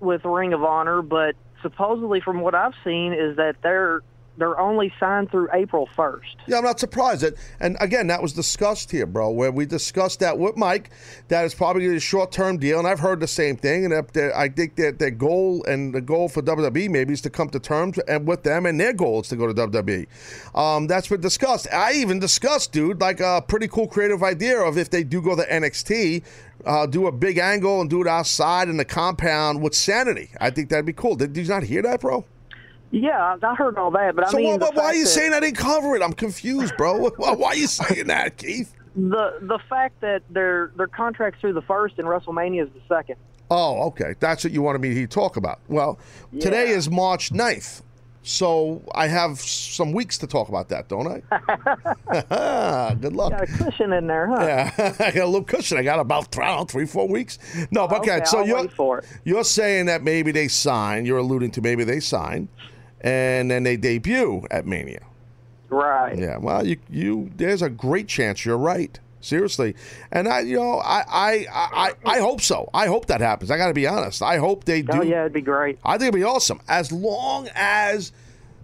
with 0.01 0.25
Ring 0.25 0.53
of 0.55 0.65
Honor, 0.65 1.03
but 1.03 1.37
supposedly 1.63 2.21
from 2.21 2.41
what 2.41 2.57
I've 2.57 2.75
seen 2.83 3.13
is 3.13 3.37
that 3.37 3.57
they're 3.63 4.03
they're 4.39 4.59
only 4.59 4.93
signed 4.99 5.31
through 5.31 5.49
April 5.53 5.89
first. 5.95 6.37
Yeah, 6.47 6.59
I'm 6.59 6.65
not 6.65 6.81
surprised. 6.81 7.23
That, 7.23 7.35
and 7.61 7.77
again, 7.81 8.07
that 8.07 8.23
was 8.23 8.33
discussed 8.33 8.91
here, 8.91 9.07
bro, 9.07 9.31
where 9.31 9.53
we 9.53 9.67
discussed 9.67 10.21
that 10.21 10.39
with 10.39 10.57
Mike. 10.57 10.91
That 11.29 11.45
is 11.45 11.55
probably 11.55 11.95
a 11.95 12.01
short 12.01 12.33
term 12.33 12.59
deal, 12.59 12.79
and 12.79 12.89
I've 12.89 13.01
heard 13.01 13.21
the 13.21 13.29
same 13.29 13.57
thing. 13.57 13.85
And 13.85 13.95
I 13.95 14.49
think 14.49 14.77
that 14.77 14.99
their 14.99 15.11
goal 15.11 15.65
and 15.65 15.95
the 15.95 16.01
goal 16.01 16.29
for 16.29 16.43
WWE 16.43 16.91
maybe 16.91 17.13
is 17.13 17.21
to 17.23 17.31
come 17.31 17.51
to 17.51 17.61
terms 17.61 17.99
and 18.09 18.27
with 18.27 18.43
them, 18.43 18.65
and 18.65 18.81
their 18.81 18.95
goal 18.95 19.21
is 19.21 19.29
to 19.29 19.37
go 19.37 19.53
to 19.53 19.55
WWE. 19.55 20.07
Um, 20.55 20.87
that's 20.87 21.09
been 21.09 21.21
discussed. 21.21 21.69
I 21.73 21.93
even 21.93 22.19
discussed, 22.19 22.73
dude, 22.73 23.01
like 23.01 23.21
a 23.21 23.45
pretty 23.47 23.69
cool 23.69 23.87
creative 23.87 24.23
idea 24.23 24.61
of 24.61 24.79
if 24.79 24.89
they 24.89 25.05
do 25.05 25.21
go 25.21 25.37
to 25.37 25.43
NXT. 25.43 26.23
Uh, 26.65 26.87
do 26.87 27.09
a 27.09 27.13
big 27.13 27.39
angle 27.39 27.81
and 27.81 27.91
do 27.91 28.03
it 28.03 28.07
outside 28.07 28.69
in 28.69 28.77
the 28.77 28.85
compound 28.85 29.61
with 29.61 29.75
Sanity. 29.75 30.31
I 30.41 30.51
think 30.51 30.69
that'd 30.69 30.87
be 30.87 30.93
cool. 30.93 31.17
Did, 31.17 31.33
did 31.33 31.49
you 31.49 31.53
not 31.53 31.65
hear 31.65 31.83
that, 31.83 32.01
bro? 32.01 32.25
Yeah, 32.93 33.37
I 33.43 33.55
heard 33.55 33.79
all 33.79 33.91
that, 33.93 34.15
but 34.15 34.29
I 34.29 34.31
so 34.31 34.37
mean, 34.37 34.61
why, 34.61 34.71
why, 34.75 34.85
are 34.85 34.95
you 34.95 35.05
that- 35.05 35.11
saying 35.11 35.33
I 35.33 35.41
didn't 35.41 35.57
cover 35.57 35.97
it? 35.97 36.03
I'm 36.03 36.13
confused, 36.13 36.77
bro. 36.77 37.09
why, 37.17 37.33
why 37.33 37.49
are 37.49 37.57
you 37.57 37.67
saying 37.67 38.07
that, 38.07 38.37
Keith? 38.37 38.73
the 38.95 39.39
the 39.41 39.59
fact 39.71 40.01
that 40.01 40.23
their 40.29 40.71
their 40.77 40.87
contracts 40.87 41.41
through 41.41 41.55
the 41.55 41.63
first 41.63 41.99
and 41.99 42.07
WrestleMania 42.07 42.65
is 42.65 42.69
the 42.75 42.95
second? 42.95 43.17
Oh, 43.51 43.87
okay. 43.89 44.15
That's 44.21 44.45
what 44.45 44.53
you 44.53 44.63
wanted 44.63 44.81
me 44.81 44.95
to 44.95 45.07
talk 45.07 45.37
about. 45.37 45.61
Well, 45.69 45.99
today 46.41 46.69
is 46.71 46.89
March 46.91 47.31
9th. 47.31 47.83
So 48.23 48.81
I 48.95 49.09
have 49.09 49.41
some 49.41 49.93
weeks 49.93 50.17
to 50.19 50.27
talk 50.27 50.49
about 50.49 50.69
that, 50.69 50.89
don't 50.89 51.07
I? 51.07 52.95
Good 53.01 53.15
luck. 53.15 53.33
Got 53.33 53.43
a 53.43 53.47
cushion 53.47 53.93
in 53.93 54.07
there, 54.07 54.29
huh? 54.29 54.41
Yeah, 54.41 54.95
I 55.01 55.11
got 55.11 55.25
a 55.25 55.27
little 55.27 55.43
cushion. 55.43 55.77
I 55.77 55.83
got 55.83 55.99
about 55.99 56.39
I 56.39 56.57
know, 56.57 56.65
three, 56.65 56.87
four 56.87 57.09
weeks. 57.09 57.39
No, 57.71 57.89
but 57.89 58.01
okay. 58.01 58.17
Okay, 58.17 58.25
so 58.25 58.39
I'll 58.39 58.47
you're 58.47 58.61
wait 58.61 58.73
for 58.73 58.99
it. 59.01 59.07
you're 59.25 59.45
saying 59.45 59.87
that 59.87 60.03
maybe 60.03 60.31
they 60.31 60.49
sign. 60.49 61.05
You're 61.05 61.19
alluding 61.19 61.51
to 61.53 61.61
maybe 61.61 61.85
they 61.85 61.99
sign, 62.01 62.49
and 63.03 63.51
then 63.51 63.65
they 63.65 63.77
debut 63.77 64.47
at 64.51 64.67
Mania. 64.67 65.03
Right. 65.69 66.19
Yeah. 66.19 66.37
Well, 66.39 66.67
you 66.67 66.79
you 66.91 67.31
there's 67.37 67.63
a 67.63 67.71
great 67.71 68.09
chance 68.09 68.45
you're 68.45 68.59
right. 68.59 68.99
Seriously, 69.21 69.77
and 70.11 70.29
I 70.29 70.41
you 70.41 70.57
know 70.57 70.79
I 70.79 71.05
I 71.09 71.47
I, 71.53 71.93
I 72.05 72.19
hope 72.19 72.41
so. 72.41 72.69
I 72.75 72.87
hope 72.87 73.07
that 73.07 73.21
happens. 73.21 73.51
I 73.51 73.57
got 73.57 73.69
to 73.69 73.75
be 73.75 73.87
honest. 73.87 74.21
I 74.21 74.39
hope 74.39 74.65
they 74.65 74.83
do. 74.83 74.99
Oh 74.99 75.03
yeah, 75.03 75.21
it'd 75.21 75.33
be 75.33 75.41
great. 75.41 75.79
I 75.85 75.93
think 75.93 76.09
it'd 76.09 76.15
be 76.15 76.25
awesome 76.25 76.61
as 76.69 76.91
long 76.91 77.49
as 77.55 78.13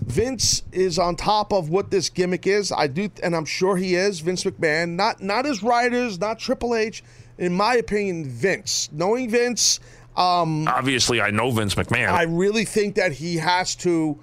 Vince 0.01 0.64
is 0.72 0.99
on 0.99 1.16
top 1.16 1.53
of 1.53 1.70
what 1.70 1.91
this 1.91 2.11
gimmick 2.11 2.47
is. 2.47 2.72
I 2.72 2.89
do, 2.89 3.09
and 3.22 3.36
I'm 3.36 3.45
sure 3.45 3.76
he 3.76 3.95
is. 3.95 4.20
Vince 4.20 4.45
McMahon, 4.45 4.91
not 4.91 5.22
not 5.22 5.45
his 5.45 5.62
writers, 5.62 6.18
not 6.18 6.39
Triple 6.39 6.74
H. 6.74 7.05
In 7.39 7.55
my 7.55 7.76
opinion, 7.76 8.24
Vince. 8.24 8.89
Knowing 8.91 9.30
Vince, 9.30 9.78
um, 10.16 10.66
Obviously, 10.66 11.20
I 11.20 11.30
know 11.30 11.53
Vince 11.53 11.76
McMahon. 11.76 12.09
I 12.11 12.24
really 12.24 12.64
think 12.64 12.97
that 12.97 13.12
he 13.12 13.36
has 13.36 13.76
to 13.76 14.18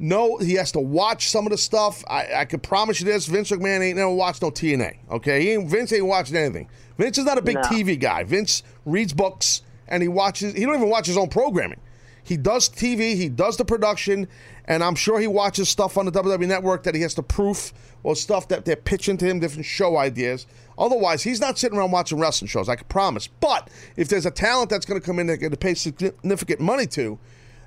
know 0.00 0.38
he 0.38 0.54
has 0.54 0.72
to 0.72 0.80
watch 0.80 1.28
some 1.28 1.46
of 1.46 1.50
the 1.50 1.58
stuff. 1.58 2.02
I, 2.08 2.26
I 2.34 2.44
can 2.44 2.60
promise 2.60 3.00
you 3.00 3.06
this: 3.06 3.26
Vince 3.26 3.50
McMahon 3.50 3.80
ain't 3.80 3.96
never 3.96 4.10
watched 4.10 4.42
no 4.42 4.50
TNA. 4.50 4.96
Okay, 5.10 5.42
he 5.42 5.50
ain't, 5.52 5.68
Vince 5.68 5.92
ain't 5.92 6.06
watching 6.06 6.36
anything. 6.36 6.68
Vince 6.96 7.18
is 7.18 7.24
not 7.24 7.38
a 7.38 7.42
big 7.42 7.56
No. 7.56 7.62
TV 7.62 7.98
guy. 7.98 8.24
Vince 8.24 8.62
reads 8.84 9.12
books 9.12 9.62
and 9.86 10.02
he 10.02 10.08
watches. 10.08 10.54
He 10.54 10.64
don't 10.64 10.76
even 10.76 10.88
watch 10.88 11.06
his 11.06 11.16
own 11.16 11.28
programming. 11.28 11.80
He 12.22 12.36
does 12.36 12.68
TV. 12.68 13.16
He 13.16 13.28
does 13.28 13.56
the 13.56 13.64
production, 13.64 14.28
and 14.66 14.84
I'm 14.84 14.94
sure 14.94 15.18
he 15.18 15.26
watches 15.26 15.68
stuff 15.68 15.98
on 15.98 16.06
the 16.06 16.12
WWE 16.12 16.46
Network 16.46 16.84
that 16.84 16.94
he 16.94 17.00
has 17.02 17.14
to 17.14 17.22
proof 17.22 17.72
or 18.02 18.14
stuff 18.14 18.48
that 18.48 18.64
they're 18.64 18.76
pitching 18.76 19.16
to 19.18 19.26
him, 19.26 19.40
different 19.40 19.66
show 19.66 19.96
ideas. 19.96 20.46
Otherwise, 20.78 21.22
he's 21.22 21.40
not 21.40 21.58
sitting 21.58 21.76
around 21.78 21.90
watching 21.90 22.18
wrestling 22.18 22.48
shows. 22.48 22.68
I 22.68 22.76
can 22.76 22.86
promise. 22.86 23.26
But 23.26 23.68
if 23.96 24.08
there's 24.08 24.26
a 24.26 24.30
talent 24.30 24.70
that's 24.70 24.86
going 24.86 25.00
to 25.00 25.04
come 25.04 25.18
in 25.18 25.26
that 25.26 25.38
going 25.38 25.50
to 25.50 25.56
pay 25.56 25.74
significant 25.74 26.60
money 26.60 26.86
to, 26.88 27.18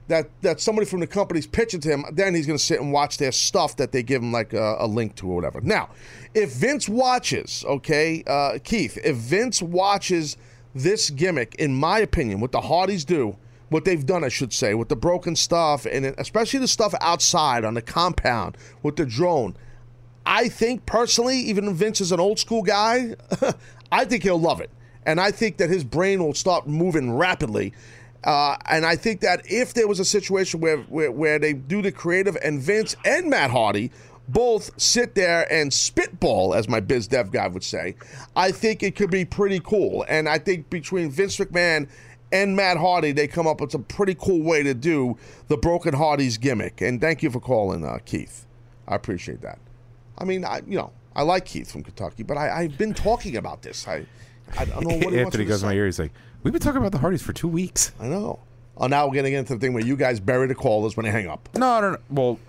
that 0.07 0.29
that 0.41 0.59
somebody 0.59 0.85
from 0.85 0.99
the 0.99 1.07
company's 1.07 1.47
pitching 1.47 1.79
to 1.81 1.89
him, 1.89 2.05
then 2.11 2.35
he's 2.35 2.45
going 2.45 2.57
to 2.57 2.63
sit 2.63 2.79
and 2.79 2.91
watch 2.91 3.17
their 3.17 3.31
stuff 3.31 3.77
that 3.77 3.91
they 3.91 4.03
give 4.03 4.21
him 4.21 4.31
like 4.31 4.53
a, 4.53 4.77
a 4.79 4.87
link 4.87 5.15
to 5.15 5.27
or 5.27 5.35
whatever. 5.35 5.61
Now, 5.61 5.89
if 6.33 6.53
Vince 6.53 6.89
watches, 6.89 7.63
okay, 7.67 8.23
uh, 8.27 8.59
Keith, 8.63 8.97
if 9.03 9.15
Vince 9.15 9.61
watches 9.61 10.37
this 10.75 11.09
gimmick, 11.09 11.55
in 11.55 11.73
my 11.75 11.99
opinion, 11.99 12.39
what 12.39 12.51
the 12.51 12.61
Hardys 12.61 13.05
do, 13.05 13.37
what 13.69 13.85
they've 13.85 14.05
done, 14.05 14.23
I 14.23 14.29
should 14.29 14.53
say, 14.53 14.73
with 14.73 14.89
the 14.89 14.95
broken 14.95 15.35
stuff, 15.35 15.85
and 15.85 16.05
especially 16.17 16.59
the 16.59 16.67
stuff 16.67 16.93
outside 17.01 17.65
on 17.65 17.73
the 17.73 17.81
compound 17.81 18.57
with 18.81 18.95
the 18.95 19.05
drone. 19.05 19.55
I 20.25 20.47
think 20.47 20.85
personally, 20.85 21.37
even 21.39 21.73
Vince 21.73 21.99
is 21.99 22.11
an 22.11 22.19
old 22.19 22.39
school 22.39 22.61
guy, 22.61 23.15
I 23.91 24.05
think 24.05 24.23
he'll 24.23 24.39
love 24.39 24.61
it. 24.61 24.69
And 25.05 25.19
I 25.19 25.31
think 25.31 25.57
that 25.57 25.69
his 25.69 25.83
brain 25.83 26.23
will 26.23 26.33
start 26.33 26.65
moving 26.67 27.11
rapidly. 27.11 27.73
Uh, 28.23 28.55
and 28.69 28.85
I 28.85 28.95
think 28.95 29.21
that 29.21 29.41
if 29.45 29.73
there 29.73 29.87
was 29.87 29.99
a 29.99 30.05
situation 30.05 30.61
where, 30.61 30.77
where 30.77 31.11
where 31.11 31.39
they 31.39 31.53
do 31.53 31.81
the 31.81 31.91
creative 31.91 32.37
and 32.43 32.61
Vince 32.61 32.95
and 33.03 33.29
Matt 33.29 33.51
Hardy 33.51 33.91
both 34.27 34.71
sit 34.81 35.15
there 35.15 35.51
and 35.51 35.73
spitball, 35.73 36.53
as 36.53 36.69
my 36.69 36.79
biz 36.79 37.07
dev 37.07 37.31
guy 37.31 37.47
would 37.47 37.63
say, 37.63 37.95
I 38.35 38.51
think 38.51 38.81
it 38.81 38.95
could 38.95 39.11
be 39.11 39.25
pretty 39.25 39.59
cool. 39.59 40.05
And 40.07 40.29
I 40.29 40.39
think 40.39 40.69
between 40.69 41.11
Vince 41.11 41.37
McMahon 41.37 41.89
and 42.31 42.55
Matt 42.55 42.77
Hardy, 42.77 43.11
they 43.11 43.27
come 43.27 43.45
up 43.45 43.59
with 43.59 43.73
a 43.73 43.79
pretty 43.79 44.15
cool 44.15 44.41
way 44.41 44.63
to 44.63 44.73
do 44.73 45.17
the 45.49 45.57
Broken 45.57 45.93
Hardys 45.93 46.37
gimmick. 46.37 46.79
And 46.79 47.01
thank 47.01 47.21
you 47.21 47.29
for 47.29 47.41
calling, 47.41 47.85
uh, 47.85 47.99
Keith. 48.05 48.47
I 48.87 48.95
appreciate 48.95 49.41
that. 49.41 49.59
I 50.17 50.23
mean, 50.23 50.45
I 50.45 50.61
you 50.67 50.77
know 50.77 50.91
I 51.15 51.23
like 51.23 51.45
Keith 51.45 51.71
from 51.71 51.83
Kentucky, 51.83 52.23
but 52.23 52.37
I, 52.37 52.61
I've 52.61 52.77
been 52.77 52.93
talking 52.93 53.37
about 53.37 53.61
this. 53.61 53.87
I 53.87 54.05
I 54.57 54.65
don't 54.65 54.83
know 54.83 54.95
what 54.95 54.99
he 54.99 55.05
wants 55.05 55.17
Anthony 55.17 55.43
me 55.43 55.45
to 55.45 55.49
goes 55.49 55.63
my 55.63 55.73
ear. 55.73 55.85
He's 55.85 55.99
like, 55.99 56.13
"We've 56.43 56.53
been 56.53 56.61
talking 56.61 56.79
about 56.79 56.91
the 56.91 56.99
Hardys 56.99 57.21
for 57.21 57.33
two 57.33 57.47
weeks." 57.47 57.91
I 57.99 58.07
know. 58.07 58.39
Oh, 58.77 58.87
now 58.87 59.07
we're 59.07 59.13
getting 59.13 59.33
into 59.33 59.53
the 59.53 59.59
thing 59.59 59.73
where 59.73 59.83
you 59.83 59.95
guys 59.95 60.19
bury 60.19 60.47
the 60.47 60.55
callers 60.55 60.97
when 60.97 61.05
they 61.05 61.11
hang 61.11 61.27
up. 61.27 61.47
No, 61.55 61.79
no, 61.79 61.91
no. 61.91 61.97
Well, 62.09 62.39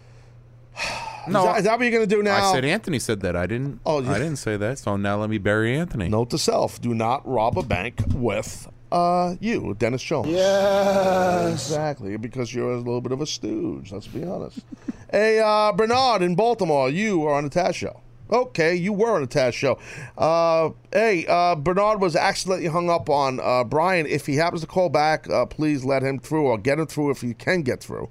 no. 1.28 1.40
Is 1.40 1.44
that, 1.44 1.58
is 1.58 1.64
that 1.64 1.78
what 1.78 1.82
you're 1.84 1.90
going 1.90 2.08
to 2.08 2.16
do 2.16 2.22
now? 2.22 2.48
I 2.48 2.52
said 2.52 2.64
Anthony 2.64 2.98
said 2.98 3.20
that. 3.20 3.36
I 3.36 3.46
didn't. 3.46 3.80
Oh, 3.84 4.04
I 4.04 4.18
didn't 4.18 4.36
say 4.36 4.56
that. 4.56 4.78
So 4.78 4.96
now 4.96 5.16
let 5.18 5.30
me 5.30 5.38
bury 5.38 5.76
Anthony. 5.76 6.08
Note 6.08 6.30
to 6.30 6.38
self: 6.38 6.80
Do 6.80 6.94
not 6.94 7.26
rob 7.28 7.58
a 7.58 7.62
bank 7.62 8.00
with 8.14 8.68
uh, 8.94 9.34
you, 9.40 9.74
Dennis 9.78 10.02
Jones. 10.02 10.28
Yes. 10.28 11.68
exactly, 11.68 12.16
because 12.16 12.54
you're 12.54 12.72
a 12.72 12.78
little 12.78 13.00
bit 13.00 13.12
of 13.12 13.20
a 13.20 13.26
stooge. 13.26 13.92
Let's 13.92 14.06
be 14.06 14.24
honest. 14.24 14.60
hey, 15.10 15.40
uh, 15.40 15.72
Bernard 15.72 16.22
in 16.22 16.34
Baltimore, 16.36 16.88
you 16.88 17.26
are 17.26 17.34
on 17.34 17.44
the 17.44 17.50
Taz 17.50 17.74
show. 17.74 18.00
Okay, 18.30 18.74
you 18.74 18.92
were 18.92 19.14
on 19.14 19.22
a 19.22 19.26
Taz 19.26 19.52
show. 19.52 19.78
Uh, 20.16 20.70
hey, 20.92 21.26
uh, 21.28 21.54
Bernard 21.54 22.00
was 22.00 22.16
accidentally 22.16 22.68
hung 22.68 22.88
up 22.88 23.10
on 23.10 23.38
uh, 23.40 23.64
Brian. 23.64 24.06
If 24.06 24.26
he 24.26 24.36
happens 24.36 24.62
to 24.62 24.66
call 24.66 24.88
back, 24.88 25.28
uh, 25.28 25.44
please 25.46 25.84
let 25.84 26.02
him 26.02 26.18
through 26.18 26.46
or 26.46 26.58
get 26.58 26.78
him 26.78 26.86
through 26.86 27.10
if 27.10 27.22
you 27.22 27.34
can 27.34 27.62
get 27.62 27.80
through. 27.82 28.08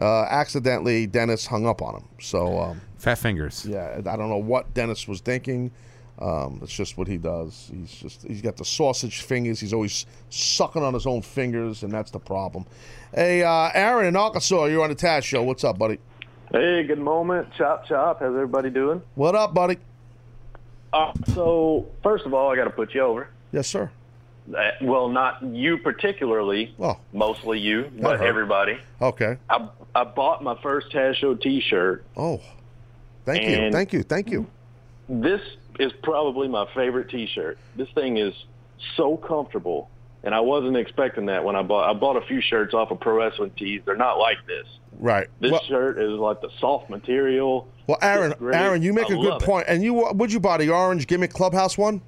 Uh, 0.00 0.22
accidentally, 0.24 1.06
Dennis 1.06 1.46
hung 1.46 1.66
up 1.66 1.80
on 1.80 1.96
him. 1.96 2.08
So. 2.20 2.58
Um, 2.58 2.80
Fat 2.96 3.18
fingers. 3.18 3.66
yeah, 3.66 3.98
I 3.98 4.16
don't 4.16 4.28
know 4.28 4.36
what 4.36 4.74
Dennis 4.74 5.08
was 5.08 5.20
thinking. 5.20 5.70
Um, 6.18 6.60
it's 6.62 6.72
just 6.72 6.96
what 6.96 7.08
he 7.08 7.16
does. 7.16 7.70
He's 7.72 7.90
just 7.90 8.22
he's 8.22 8.42
got 8.42 8.56
the 8.56 8.64
sausage 8.64 9.22
fingers. 9.22 9.58
He's 9.58 9.72
always 9.72 10.06
sucking 10.30 10.82
on 10.82 10.94
his 10.94 11.06
own 11.06 11.20
fingers, 11.22 11.82
and 11.82 11.92
that's 11.92 12.12
the 12.12 12.20
problem. 12.20 12.64
Hey, 13.12 13.42
uh, 13.42 13.70
Aaron 13.74 14.06
in 14.06 14.14
Arkansas, 14.14 14.66
you're 14.66 14.84
on 14.84 14.90
the 14.90 14.94
Taz 14.96 15.24
show. 15.24 15.42
What's 15.42 15.64
up, 15.64 15.78
buddy? 15.78 15.98
Hey, 16.52 16.84
good 16.84 16.98
moment. 16.98 17.48
Chop, 17.56 17.86
chop. 17.86 18.20
How's 18.20 18.34
everybody 18.34 18.68
doing? 18.70 19.00
What 19.14 19.34
up, 19.34 19.54
buddy? 19.54 19.78
Uh, 20.92 21.12
so, 21.34 21.86
first 22.02 22.26
of 22.26 22.34
all, 22.34 22.50
I 22.52 22.56
got 22.56 22.64
to 22.64 22.70
put 22.70 22.94
you 22.94 23.00
over. 23.00 23.28
Yes, 23.52 23.68
sir. 23.68 23.90
Uh, 24.54 24.70
well, 24.82 25.08
not 25.08 25.42
you 25.42 25.78
particularly, 25.78 26.74
Oh, 26.78 26.98
mostly 27.12 27.58
you, 27.58 27.90
but 28.00 28.18
hurt. 28.18 28.26
everybody. 28.26 28.76
okay. 29.00 29.36
I, 29.48 29.68
I 29.94 30.04
bought 30.04 30.42
my 30.42 30.60
first 30.62 30.90
Taz 30.92 31.14
Show 31.14 31.36
T-shirt. 31.36 32.04
Oh, 32.16 32.40
thank 33.24 33.44
you, 33.44 33.70
thank 33.70 33.92
you, 33.92 34.02
thank 34.02 34.30
you. 34.30 34.46
This 35.08 35.40
is 35.78 35.92
probably 36.02 36.48
my 36.48 36.66
favorite 36.74 37.08
T-shirt. 37.08 37.56
This 37.76 37.88
thing 37.94 38.18
is 38.18 38.34
so 38.96 39.16
comfortable, 39.16 39.88
and 40.24 40.34
I 40.34 40.40
wasn't 40.40 40.76
expecting 40.76 41.26
that 41.26 41.44
when 41.44 41.56
I 41.56 41.62
bought. 41.62 41.88
I 41.88 41.92
bought 41.98 42.16
a 42.16 42.26
few 42.26 42.40
shirts 42.40 42.74
off 42.74 42.90
of 42.90 43.00
Pro 43.00 43.16
Wrestling 43.16 43.50
Tees. 43.56 43.82
They're 43.84 43.96
not 43.96 44.18
like 44.18 44.38
this. 44.46 44.66
Right. 44.98 45.28
This 45.40 45.50
Well, 45.52 45.62
shirt 45.64 45.98
is 45.98 46.10
like 46.10 46.40
the 46.40 46.50
soft 46.60 46.88
material. 46.90 47.66
well, 47.88 47.98
Aaron, 48.02 48.34
Aaron, 48.52 48.82
you 48.82 48.92
make 48.92 49.10
I 49.10 49.14
a 49.14 49.16
good 49.16 49.24
love 49.30 49.42
it. 49.42 49.44
point. 49.46 49.64
And 49.68 49.82
you, 49.82 49.94
would 50.14 50.32
you 50.32 50.38
buy 50.38 50.58
the 50.58 50.70
orange 50.70 51.06
gimmick 51.06 51.32
clubhouse 51.32 51.76
one? 51.76 52.02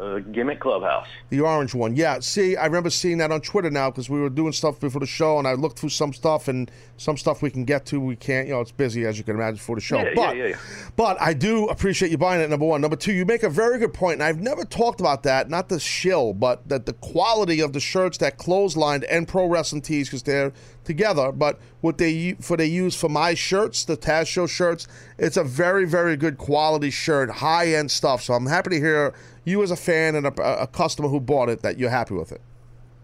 Uh, 0.00 0.18
gimmick 0.32 0.60
Clubhouse. 0.60 1.06
The 1.28 1.40
orange 1.40 1.74
one, 1.74 1.94
yeah. 1.94 2.20
See, 2.20 2.56
I 2.56 2.64
remember 2.64 2.88
seeing 2.88 3.18
that 3.18 3.30
on 3.30 3.42
Twitter 3.42 3.70
now 3.70 3.90
because 3.90 4.08
we 4.08 4.18
were 4.18 4.30
doing 4.30 4.52
stuff 4.52 4.80
before 4.80 5.00
the 5.00 5.06
show, 5.06 5.38
and 5.38 5.46
I 5.46 5.52
looked 5.52 5.78
through 5.78 5.90
some 5.90 6.14
stuff, 6.14 6.48
and 6.48 6.70
some 6.96 7.18
stuff 7.18 7.42
we 7.42 7.50
can 7.50 7.66
get 7.66 7.84
to, 7.86 8.00
we 8.00 8.16
can't. 8.16 8.48
You 8.48 8.54
know, 8.54 8.62
it's 8.62 8.72
busy 8.72 9.04
as 9.04 9.18
you 9.18 9.24
can 9.24 9.36
imagine 9.36 9.58
for 9.58 9.74
the 9.74 9.82
show. 9.82 9.98
Yeah, 9.98 10.12
but, 10.14 10.36
yeah, 10.36 10.46
yeah. 10.46 10.56
but 10.96 11.20
I 11.20 11.34
do 11.34 11.66
appreciate 11.66 12.10
you 12.10 12.16
buying 12.16 12.40
it. 12.40 12.48
Number 12.48 12.64
one, 12.64 12.80
number 12.80 12.96
two, 12.96 13.12
you 13.12 13.26
make 13.26 13.42
a 13.42 13.50
very 13.50 13.78
good 13.78 13.92
point, 13.92 14.14
and 14.14 14.22
I've 14.22 14.40
never 14.40 14.64
talked 14.64 15.00
about 15.00 15.22
that. 15.24 15.50
Not 15.50 15.68
the 15.68 15.78
shill, 15.78 16.32
but 16.32 16.66
that 16.70 16.86
the 16.86 16.94
quality 16.94 17.60
of 17.60 17.74
the 17.74 17.80
shirts 17.80 18.16
that 18.18 18.38
clotheslined 18.38 19.04
and 19.10 19.28
pro 19.28 19.44
wrestling 19.44 19.82
tees 19.82 20.08
because 20.08 20.22
they're 20.22 20.54
together. 20.84 21.30
But 21.30 21.58
what 21.80 21.98
they 21.98 22.32
for 22.40 22.56
they 22.56 22.66
use 22.66 22.94
for 22.96 23.08
my 23.08 23.34
shirts, 23.34 23.84
the 23.84 23.96
Taz 23.96 24.26
Show 24.26 24.46
shirts, 24.46 24.88
it's 25.18 25.36
a 25.36 25.44
very 25.44 25.86
very 25.86 26.16
good 26.16 26.38
quality 26.38 26.90
shirt, 26.90 27.30
high 27.30 27.74
end 27.74 27.90
stuff. 27.90 28.22
So 28.22 28.34
I'm 28.34 28.46
happy 28.46 28.70
to 28.70 28.76
hear 28.76 29.14
you 29.44 29.62
as 29.62 29.70
a 29.70 29.76
fan 29.76 30.14
and 30.14 30.26
a, 30.26 30.62
a 30.62 30.66
customer 30.66 31.08
who 31.08 31.20
bought 31.20 31.48
it 31.48 31.62
that 31.62 31.78
you're 31.78 31.90
happy 31.90 32.14
with 32.14 32.32
it. 32.32 32.40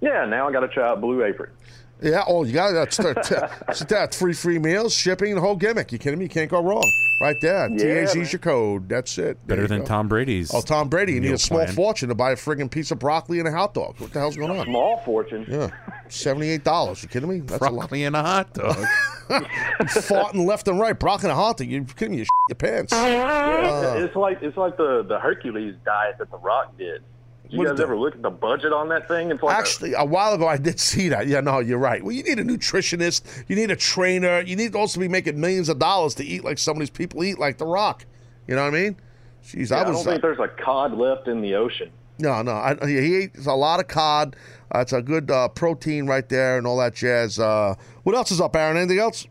Yeah, 0.00 0.24
now 0.26 0.48
I 0.48 0.52
got 0.52 0.60
to 0.60 0.68
try 0.68 0.88
out 0.88 1.00
Blue 1.00 1.24
Apron. 1.24 1.50
Yeah. 2.02 2.24
Oh, 2.26 2.44
you 2.44 2.52
got 2.52 2.72
that's 2.72 2.96
that's 2.96 3.80
that 3.88 4.14
free 4.14 4.34
free 4.34 4.58
meals, 4.58 4.94
shipping, 4.94 5.34
the 5.34 5.40
whole 5.40 5.56
gimmick. 5.56 5.92
You 5.92 5.98
kidding 5.98 6.18
me? 6.18 6.26
You 6.26 6.28
can't 6.28 6.50
go 6.50 6.62
wrong. 6.62 6.84
Right 7.20 7.40
there. 7.40 7.70
Yeah, 7.70 8.04
TAZ's 8.04 8.16
man. 8.16 8.26
your 8.30 8.38
code. 8.40 8.88
That's 8.90 9.16
it. 9.16 9.38
There 9.46 9.56
Better 9.56 9.66
than 9.66 9.80
go. 9.80 9.86
Tom 9.86 10.08
Brady's. 10.08 10.52
Oh, 10.52 10.60
Tom 10.60 10.90
Brady. 10.90 11.14
You 11.14 11.20
need 11.20 11.32
a 11.32 11.38
small 11.38 11.64
plan. 11.64 11.74
fortune 11.74 12.08
to 12.10 12.14
buy 12.14 12.32
a 12.32 12.36
frigging 12.36 12.70
piece 12.70 12.90
of 12.90 12.98
broccoli 12.98 13.38
and 13.38 13.48
a 13.48 13.52
hot 13.52 13.72
dog. 13.72 13.98
What 13.98 14.12
the 14.12 14.18
hell's 14.18 14.36
going 14.36 14.50
on? 14.50 14.66
Small 14.66 14.98
fortune. 14.98 15.46
Yeah. 15.48 15.70
Seventy-eight 16.08 16.64
dollars. 16.64 17.02
You 17.02 17.08
kidding 17.08 17.30
me? 17.30 17.40
That's 17.40 17.62
a 17.62 17.64
lot. 17.64 17.72
broccoli 17.74 18.04
and 18.04 18.14
a 18.14 18.22
hot 18.22 18.52
dog. 18.52 18.76
Farting 19.28 20.46
left 20.46 20.68
and 20.68 20.78
right, 20.78 20.98
broccoli 20.98 21.30
and 21.30 21.38
a 21.38 21.42
hot 21.42 21.56
dog. 21.56 21.68
You 21.68 21.84
kidding 21.84 22.12
me? 22.12 22.18
You 22.18 22.24
shit 22.24 22.30
your 22.48 22.56
pants. 22.56 22.92
Yeah, 22.92 23.94
it's 23.94 24.14
uh, 24.14 24.20
like 24.20 24.42
it's 24.42 24.56
like 24.56 24.76
the 24.76 25.02
the 25.08 25.18
Hercules 25.18 25.74
diet 25.84 26.16
that 26.18 26.30
The 26.30 26.38
Rock 26.38 26.76
did. 26.76 27.02
You 27.50 27.58
What 27.58 27.68
guys 27.68 27.80
ever 27.80 27.96
look 27.96 28.14
at 28.14 28.22
the 28.22 28.30
budget 28.30 28.72
on 28.72 28.88
that 28.88 29.08
thing? 29.08 29.30
It's 29.30 29.42
like 29.42 29.56
Actually, 29.56 29.94
a 29.94 30.04
while 30.04 30.34
ago, 30.34 30.46
I 30.46 30.56
did 30.56 30.78
see 30.90 31.08
that. 31.10 31.26
Yeah, 31.26 31.40
no, 31.40 31.60
you're 31.60 31.78
right. 31.78 32.02
Well, 32.02 32.12
you 32.12 32.22
need 32.22 32.38
a 32.38 32.44
nutritionist. 32.44 33.44
You 33.48 33.56
need 33.56 33.70
a 33.70 33.76
trainer. 33.76 34.40
You 34.40 34.56
need 34.56 34.72
to 34.72 34.78
also 34.78 35.00
be 35.00 35.08
making 35.08 35.40
millions 35.40 35.68
of 35.68 35.78
dollars 35.78 36.14
to 36.16 36.24
eat 36.24 36.44
like 36.44 36.58
some 36.58 36.76
of 36.76 36.80
these 36.80 36.90
people 36.90 37.22
eat, 37.24 37.38
like 37.38 37.58
The 37.58 37.66
Rock. 37.66 38.04
You 38.46 38.54
know 38.56 38.62
what 38.64 38.74
I 38.74 38.78
mean? 38.78 38.96
Jeez, 39.44 39.70
Yeah, 39.70 39.78
I, 39.78 39.80
I 39.80 39.84
don't 39.84 39.94
think 40.04 40.08
uh, 40.08 40.18
there's 40.18 40.38
a 40.38 40.48
cod 40.48 40.92
left 40.94 41.28
in 41.28 41.40
the 41.40 41.54
ocean. 41.54 41.90
no, 42.18 42.42
no. 42.42 42.52
I, 42.52 42.76
he 42.86 43.24
eats 43.24 43.46
a 43.46 43.54
lot 43.54 43.78
of 43.80 43.88
cod. 43.88 44.36
Uh, 44.74 44.80
it's 44.80 44.92
a 44.92 45.00
good 45.02 45.30
uh, 45.30 45.48
protein 45.48 46.06
right 46.06 46.28
there 46.28 46.58
and 46.58 46.66
all 46.66 46.78
that 46.78 46.94
jazz. 46.94 47.38
Uh, 47.38 47.74
what 48.02 48.16
else 48.16 48.32
is 48.32 48.40
up, 48.40 48.56
Aaron? 48.56 48.76
Anything 48.76 48.98
else? 48.98 49.26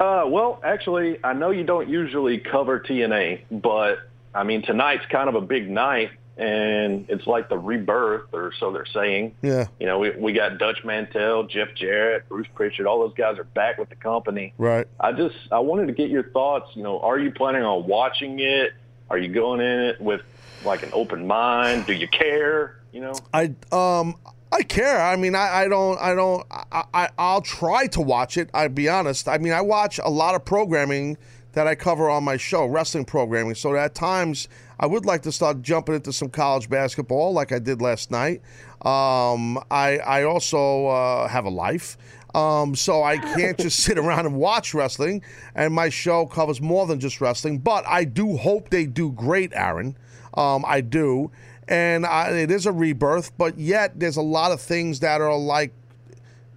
Uh, 0.00 0.24
well, 0.26 0.60
actually, 0.64 1.18
I 1.22 1.32
know 1.34 1.50
you 1.50 1.62
don't 1.62 1.88
usually 1.88 2.38
cover 2.38 2.80
TNA, 2.80 3.42
but 3.50 3.98
I 4.34 4.42
mean 4.42 4.62
tonight's 4.62 5.06
kind 5.06 5.28
of 5.28 5.36
a 5.36 5.40
big 5.40 5.70
night, 5.70 6.10
and 6.36 7.06
it's 7.08 7.26
like 7.26 7.48
the 7.48 7.58
rebirth, 7.58 8.32
or 8.32 8.52
so 8.58 8.72
they're 8.72 8.86
saying. 8.86 9.34
Yeah. 9.42 9.68
You 9.78 9.86
know, 9.86 9.98
we 9.98 10.10
we 10.10 10.32
got 10.32 10.58
Dutch 10.58 10.84
Mantell, 10.84 11.44
Jeff 11.44 11.68
Jarrett, 11.74 12.28
Bruce 12.28 12.48
Pritchard, 12.54 12.86
all 12.86 13.00
those 13.00 13.14
guys 13.14 13.38
are 13.38 13.44
back 13.44 13.78
with 13.78 13.88
the 13.88 13.96
company. 13.96 14.52
Right. 14.58 14.86
I 14.98 15.12
just 15.12 15.36
I 15.52 15.60
wanted 15.60 15.86
to 15.86 15.92
get 15.92 16.10
your 16.10 16.24
thoughts. 16.30 16.70
You 16.74 16.82
know, 16.82 17.00
are 17.00 17.18
you 17.18 17.30
planning 17.30 17.62
on 17.62 17.86
watching 17.86 18.40
it? 18.40 18.72
Are 19.10 19.18
you 19.18 19.32
going 19.32 19.60
in 19.60 19.80
it 19.80 20.00
with 20.00 20.22
like 20.64 20.82
an 20.82 20.90
open 20.92 21.26
mind? 21.26 21.86
Do 21.86 21.92
you 21.92 22.08
care? 22.08 22.80
You 22.92 23.02
know. 23.02 23.14
I 23.32 23.54
um 23.70 24.16
I 24.50 24.62
care. 24.62 25.00
I 25.00 25.16
mean, 25.16 25.34
I, 25.34 25.64
I 25.64 25.68
don't 25.68 26.00
I 26.00 26.14
don't 26.14 26.46
I, 26.50 26.84
I 26.92 27.08
I'll 27.18 27.42
try 27.42 27.86
to 27.88 28.00
watch 28.00 28.36
it. 28.36 28.50
I'll 28.54 28.68
be 28.68 28.88
honest. 28.88 29.28
I 29.28 29.38
mean, 29.38 29.52
I 29.52 29.60
watch 29.60 30.00
a 30.02 30.10
lot 30.10 30.34
of 30.34 30.44
programming 30.44 31.16
that 31.52 31.68
I 31.68 31.74
cover 31.74 32.10
on 32.10 32.24
my 32.24 32.36
show, 32.36 32.66
wrestling 32.66 33.04
programming. 33.04 33.54
So 33.54 33.74
at 33.76 33.94
times 33.94 34.48
I 34.78 34.86
would 34.86 35.06
like 35.06 35.22
to 35.22 35.32
start 35.32 35.62
jumping 35.62 35.94
into 35.94 36.12
some 36.12 36.28
college 36.28 36.68
basketball, 36.68 37.32
like 37.32 37.52
I 37.52 37.58
did 37.58 37.80
last 37.80 38.10
night. 38.10 38.42
Um, 38.82 39.58
I 39.70 39.98
I 40.04 40.24
also 40.24 40.86
uh, 40.86 41.28
have 41.28 41.44
a 41.44 41.50
life. 41.50 41.96
Um, 42.34 42.74
so 42.74 43.02
I 43.02 43.18
can't 43.18 43.56
just 43.58 43.80
sit 43.80 43.96
around 43.96 44.26
and 44.26 44.34
watch 44.34 44.74
wrestling. 44.74 45.22
And 45.54 45.72
my 45.72 45.88
show 45.88 46.26
covers 46.26 46.60
more 46.60 46.86
than 46.86 46.98
just 46.98 47.20
wrestling. 47.20 47.58
But 47.58 47.86
I 47.86 48.04
do 48.04 48.36
hope 48.36 48.70
they 48.70 48.86
do 48.86 49.12
great, 49.12 49.52
Aaron. 49.54 49.96
Um, 50.34 50.64
I 50.66 50.80
do. 50.80 51.30
And 51.68 52.04
I, 52.04 52.30
it 52.30 52.50
is 52.50 52.66
a 52.66 52.72
rebirth, 52.72 53.36
but 53.38 53.56
yet 53.58 53.98
there's 53.98 54.16
a 54.16 54.22
lot 54.22 54.52
of 54.52 54.60
things 54.60 55.00
that 55.00 55.20
are 55.20 55.36
like 55.38 55.72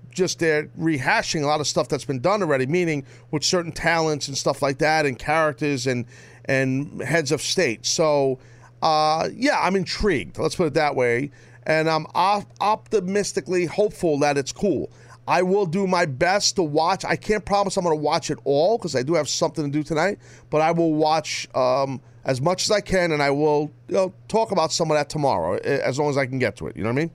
just 0.09 0.39
they're 0.39 0.65
rehashing 0.79 1.43
a 1.43 1.45
lot 1.45 1.61
of 1.61 1.67
stuff 1.67 1.87
that's 1.87 2.03
been 2.03 2.19
done 2.19 2.41
already, 2.41 2.65
meaning 2.65 3.05
with 3.31 3.43
certain 3.43 3.71
talents 3.71 4.27
and 4.27 4.35
stuff 4.35 4.61
like 4.61 4.79
that, 4.79 5.05
and 5.05 5.17
characters 5.17 5.85
and 5.87 6.05
and 6.47 7.01
heads 7.01 7.31
of 7.31 7.41
state. 7.41 7.85
So, 7.85 8.39
uh, 8.81 9.29
yeah, 9.33 9.59
I'm 9.61 9.75
intrigued. 9.75 10.37
Let's 10.37 10.55
put 10.55 10.67
it 10.67 10.73
that 10.75 10.95
way, 10.95 11.31
and 11.65 11.89
I'm 11.89 12.05
op- 12.15 12.51
optimistically 12.61 13.65
hopeful 13.65 14.19
that 14.19 14.37
it's 14.37 14.51
cool. 14.51 14.89
I 15.27 15.41
will 15.41 15.65
do 15.65 15.87
my 15.87 16.05
best 16.05 16.55
to 16.55 16.63
watch. 16.63 17.03
I 17.03 17.17
can't 17.17 17.43
promise 17.43 17.75
I'm 17.75 17.83
going 17.83 17.97
to 17.97 18.01
watch 18.01 18.31
it 18.31 18.39
all 18.45 18.77
because 18.77 18.95
I 18.95 19.03
do 19.03 19.13
have 19.15 19.27
something 19.27 19.65
to 19.65 19.69
do 19.69 19.83
tonight, 19.83 20.19
but 20.49 20.61
I 20.61 20.71
will 20.71 20.93
watch 20.93 21.49
um, 21.53 21.99
as 22.23 22.39
much 22.39 22.63
as 22.63 22.71
I 22.71 22.79
can, 22.79 23.11
and 23.11 23.21
I 23.21 23.29
will 23.31 23.71
you 23.89 23.95
know, 23.95 24.13
talk 24.29 24.51
about 24.51 24.71
some 24.71 24.89
of 24.89 24.95
that 24.95 25.09
tomorrow, 25.09 25.57
as 25.57 25.99
long 25.99 26.09
as 26.09 26.17
I 26.17 26.25
can 26.25 26.39
get 26.39 26.55
to 26.57 26.67
it. 26.67 26.77
You 26.77 26.83
know 26.83 26.89
what 26.89 26.95
I 26.95 27.01
mean? 27.01 27.11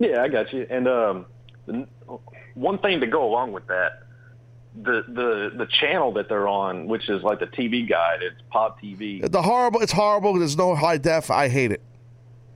Yeah, 0.00 0.22
I 0.22 0.28
got 0.28 0.52
you. 0.52 0.66
And 0.68 0.88
um, 0.88 1.26
one 2.54 2.78
thing 2.78 3.00
to 3.00 3.06
go 3.06 3.24
along 3.24 3.52
with 3.52 3.66
that, 3.68 4.05
the 4.82 5.04
the 5.08 5.52
the 5.56 5.66
channel 5.80 6.12
that 6.14 6.28
they're 6.28 6.48
on, 6.48 6.86
which 6.86 7.08
is 7.08 7.22
like 7.22 7.40
the 7.40 7.46
TV 7.46 7.88
guide, 7.88 8.18
it's 8.22 8.40
Pop 8.50 8.80
TV. 8.80 9.28
The 9.30 9.42
horrible. 9.42 9.80
It's 9.80 9.92
horrible. 9.92 10.34
There's 10.38 10.56
no 10.56 10.74
high 10.74 10.98
def. 10.98 11.30
I 11.30 11.48
hate 11.48 11.72
it. 11.72 11.82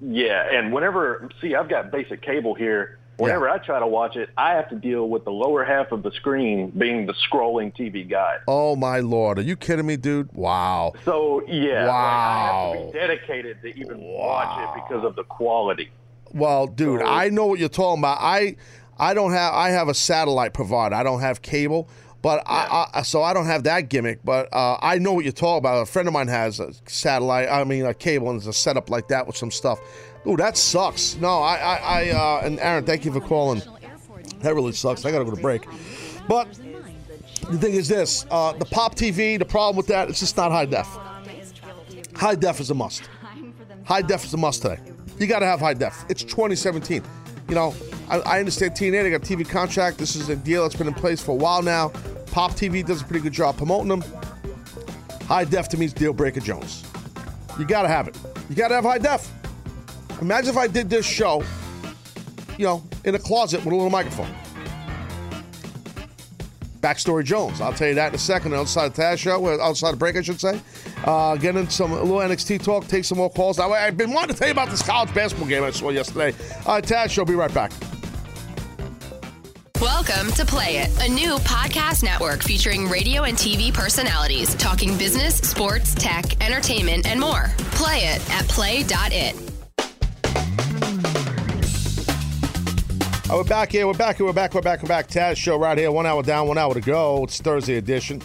Yeah, 0.00 0.46
and 0.52 0.72
whenever 0.72 1.28
see, 1.40 1.54
I've 1.54 1.68
got 1.68 1.90
basic 1.90 2.22
cable 2.22 2.54
here. 2.54 2.98
Whenever 3.18 3.50
I 3.50 3.58
try 3.58 3.78
to 3.78 3.86
watch 3.86 4.16
it, 4.16 4.30
I 4.38 4.52
have 4.54 4.70
to 4.70 4.76
deal 4.76 5.06
with 5.10 5.24
the 5.26 5.30
lower 5.30 5.62
half 5.62 5.92
of 5.92 6.02
the 6.02 6.10
screen 6.12 6.70
being 6.70 7.04
the 7.04 7.12
scrolling 7.30 7.70
TV 7.76 8.08
guide. 8.08 8.38
Oh 8.48 8.76
my 8.76 9.00
lord! 9.00 9.38
Are 9.38 9.42
you 9.42 9.56
kidding 9.56 9.84
me, 9.86 9.98
dude? 9.98 10.32
Wow. 10.32 10.94
So 11.04 11.42
yeah, 11.46 11.84
like, 11.84 11.90
I 11.94 12.46
have 12.46 12.54
Wow. 12.54 12.72
to 12.78 12.86
be 12.86 12.92
dedicated 12.98 13.60
to 13.60 13.68
even 13.78 14.00
watch 14.00 14.58
it 14.78 14.82
because 14.82 15.04
of 15.04 15.16
the 15.16 15.24
quality. 15.24 15.90
Well, 16.32 16.66
dude, 16.66 17.02
I 17.02 17.28
know 17.28 17.44
what 17.46 17.58
you're 17.58 17.68
talking 17.68 18.00
about. 18.00 18.16
I 18.22 18.56
I 18.98 19.12
don't 19.12 19.32
have 19.32 19.52
I 19.52 19.68
have 19.70 19.88
a 19.88 19.94
satellite 19.94 20.54
provider. 20.54 20.94
I 20.94 21.02
don't 21.02 21.20
have 21.20 21.42
cable, 21.42 21.90
but 22.22 22.42
I, 22.46 22.86
I 22.94 23.02
so 23.02 23.22
I 23.22 23.32
don't 23.32 23.46
have 23.46 23.64
that 23.64 23.88
gimmick. 23.88 24.20
But 24.24 24.52
uh, 24.52 24.78
I 24.80 24.98
know 24.98 25.12
what 25.12 25.24
you're 25.24 25.32
talking 25.32 25.58
about. 25.58 25.82
A 25.82 25.86
friend 25.86 26.06
of 26.06 26.14
mine 26.14 26.28
has 26.28 26.60
a 26.60 26.72
satellite. 26.86 27.48
I 27.48 27.64
mean, 27.64 27.86
a 27.86 27.94
cable 27.94 28.30
and 28.30 28.38
it's 28.38 28.46
a 28.46 28.52
setup 28.52 28.90
like 28.90 29.08
that 29.08 29.26
with 29.26 29.36
some 29.36 29.50
stuff. 29.50 29.80
Ooh, 30.26 30.36
that 30.36 30.56
sucks. 30.56 31.16
No, 31.16 31.38
I 31.40 31.56
I, 31.56 31.76
I 31.76 32.08
uh, 32.10 32.46
and 32.46 32.60
Aaron, 32.60 32.84
thank 32.84 33.04
you 33.04 33.12
for 33.12 33.20
calling. 33.20 33.62
That 34.40 34.54
really 34.54 34.72
sucks. 34.72 35.04
I 35.04 35.10
gotta 35.10 35.24
go 35.24 35.34
to 35.34 35.40
break. 35.40 35.66
But 36.28 36.52
the 37.50 37.58
thing 37.58 37.74
is 37.74 37.88
this: 37.88 38.26
uh, 38.30 38.52
the 38.52 38.66
pop 38.66 38.94
TV. 38.94 39.38
The 39.38 39.44
problem 39.44 39.76
with 39.76 39.86
that, 39.88 40.08
it's 40.08 40.20
just 40.20 40.36
not 40.36 40.52
high 40.52 40.66
def. 40.66 40.86
High 42.14 42.34
def 42.34 42.60
is 42.60 42.70
a 42.70 42.74
must. 42.74 43.08
High 43.84 44.02
def 44.02 44.24
is 44.24 44.34
a 44.34 44.36
must 44.36 44.62
today. 44.62 44.78
You 45.18 45.26
got 45.26 45.40
to 45.40 45.46
have 45.46 45.60
high 45.60 45.74
def. 45.74 46.04
It's 46.08 46.22
2017. 46.22 47.02
You 47.50 47.56
know, 47.56 47.74
I, 48.08 48.20
I 48.20 48.38
understand 48.38 48.74
TNA, 48.74 49.02
they 49.02 49.10
got 49.10 49.22
TV 49.22 49.46
contract. 49.46 49.98
This 49.98 50.14
is 50.14 50.28
a 50.28 50.36
deal 50.36 50.62
that's 50.62 50.76
been 50.76 50.86
in 50.86 50.94
place 50.94 51.20
for 51.20 51.32
a 51.32 51.34
while 51.34 51.62
now. 51.62 51.88
Pop 52.26 52.52
TV 52.52 52.86
does 52.86 53.02
a 53.02 53.04
pretty 53.04 53.24
good 53.24 53.32
job 53.32 53.56
promoting 53.56 53.88
them. 53.88 54.04
High 55.26 55.42
def 55.42 55.68
to 55.70 55.76
me 55.76 55.86
is 55.86 55.92
deal 55.92 56.12
breaker 56.12 56.38
Jones. 56.38 56.84
You 57.58 57.64
got 57.64 57.82
to 57.82 57.88
have 57.88 58.06
it. 58.06 58.16
You 58.48 58.54
got 58.54 58.68
to 58.68 58.76
have 58.76 58.84
high 58.84 58.98
def. 58.98 59.28
Imagine 60.20 60.50
if 60.50 60.56
I 60.56 60.68
did 60.68 60.88
this 60.88 61.04
show, 61.04 61.42
you 62.56 62.66
know, 62.66 62.84
in 63.04 63.16
a 63.16 63.18
closet 63.18 63.64
with 63.64 63.72
a 63.72 63.76
little 63.76 63.90
microphone. 63.90 64.32
Backstory 66.80 67.24
Jones. 67.24 67.60
I'll 67.60 67.72
tell 67.72 67.88
you 67.88 67.94
that 67.96 68.10
in 68.10 68.14
a 68.14 68.18
second. 68.18 68.54
Outside 68.54 68.86
of 68.86 68.94
Taz 68.94 69.18
show, 69.18 69.60
outside 69.60 69.92
of 69.92 69.98
break, 69.98 70.14
I 70.14 70.22
should 70.22 70.40
say. 70.40 70.60
Uh, 71.04 71.36
get 71.36 71.56
into 71.56 71.70
some 71.70 71.92
a 71.92 72.02
little 72.02 72.18
NXT 72.18 72.62
talk, 72.62 72.86
take 72.86 73.04
some 73.04 73.18
more 73.18 73.30
calls. 73.30 73.58
Now, 73.58 73.72
I've 73.72 73.96
been 73.96 74.12
wanting 74.12 74.34
to 74.34 74.38
tell 74.38 74.48
you 74.48 74.52
about 74.52 74.68
this 74.70 74.82
college 74.82 75.12
basketball 75.14 75.48
game 75.48 75.64
I 75.64 75.70
saw 75.70 75.90
yesterday. 75.90 76.36
Uh, 76.66 76.80
Taz 76.80 77.10
show, 77.10 77.24
be 77.24 77.34
right 77.34 77.52
back. 77.52 77.72
Welcome 79.80 80.30
to 80.32 80.44
Play 80.44 80.76
It, 80.76 80.90
a 81.02 81.08
new 81.10 81.36
podcast 81.38 82.02
network 82.02 82.42
featuring 82.42 82.86
radio 82.88 83.22
and 83.22 83.36
TV 83.36 83.72
personalities 83.72 84.54
talking 84.56 84.98
business, 84.98 85.36
sports, 85.36 85.94
tech, 85.94 86.42
entertainment, 86.44 87.06
and 87.06 87.18
more. 87.18 87.46
Play 87.72 88.00
it 88.00 88.30
at 88.30 88.46
play.it. 88.48 89.50
Uh, 93.30 93.36
we're 93.36 93.44
back 93.44 93.72
here. 93.72 93.86
We're 93.86 93.94
back 93.94 94.16
here. 94.16 94.26
We're 94.26 94.32
back. 94.32 94.52
We're 94.52 94.60
back. 94.60 94.82
We're 94.82 94.88
back. 94.88 95.08
Taz 95.08 95.36
show 95.36 95.56
right 95.56 95.78
here. 95.78 95.90
One 95.90 96.04
hour 96.04 96.22
down, 96.22 96.46
one 96.48 96.58
hour 96.58 96.74
to 96.74 96.80
go. 96.80 97.24
It's 97.24 97.40
Thursday 97.40 97.76
edition. 97.76 98.20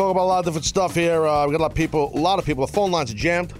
Talk 0.00 0.12
about 0.12 0.22
a 0.22 0.32
lot 0.32 0.38
of 0.38 0.44
different 0.46 0.64
stuff 0.64 0.94
here. 0.94 1.26
Uh, 1.26 1.46
we 1.46 1.52
got 1.52 1.58
a 1.58 1.64
lot 1.64 1.72
of 1.72 1.76
people. 1.76 2.10
A 2.14 2.18
lot 2.18 2.38
of 2.38 2.46
people. 2.46 2.64
The 2.64 2.72
phone 2.72 2.90
lines 2.90 3.12
are 3.12 3.16
jammed. 3.16 3.52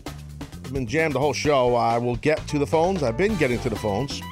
I've 0.65 0.73
been 0.73 0.87
jammed 0.87 1.15
the 1.15 1.19
whole 1.19 1.35
show. 1.35 1.75
I 1.75 1.99
will 1.99 2.17
get 2.17 2.39
to 2.49 2.59
the 2.59 2.67
phones. 2.67 3.03
I've 3.03 3.19
been 3.19 3.37
getting 3.37 3.59
to 3.59 3.69
the 3.69 3.77
phones. 3.77 4.23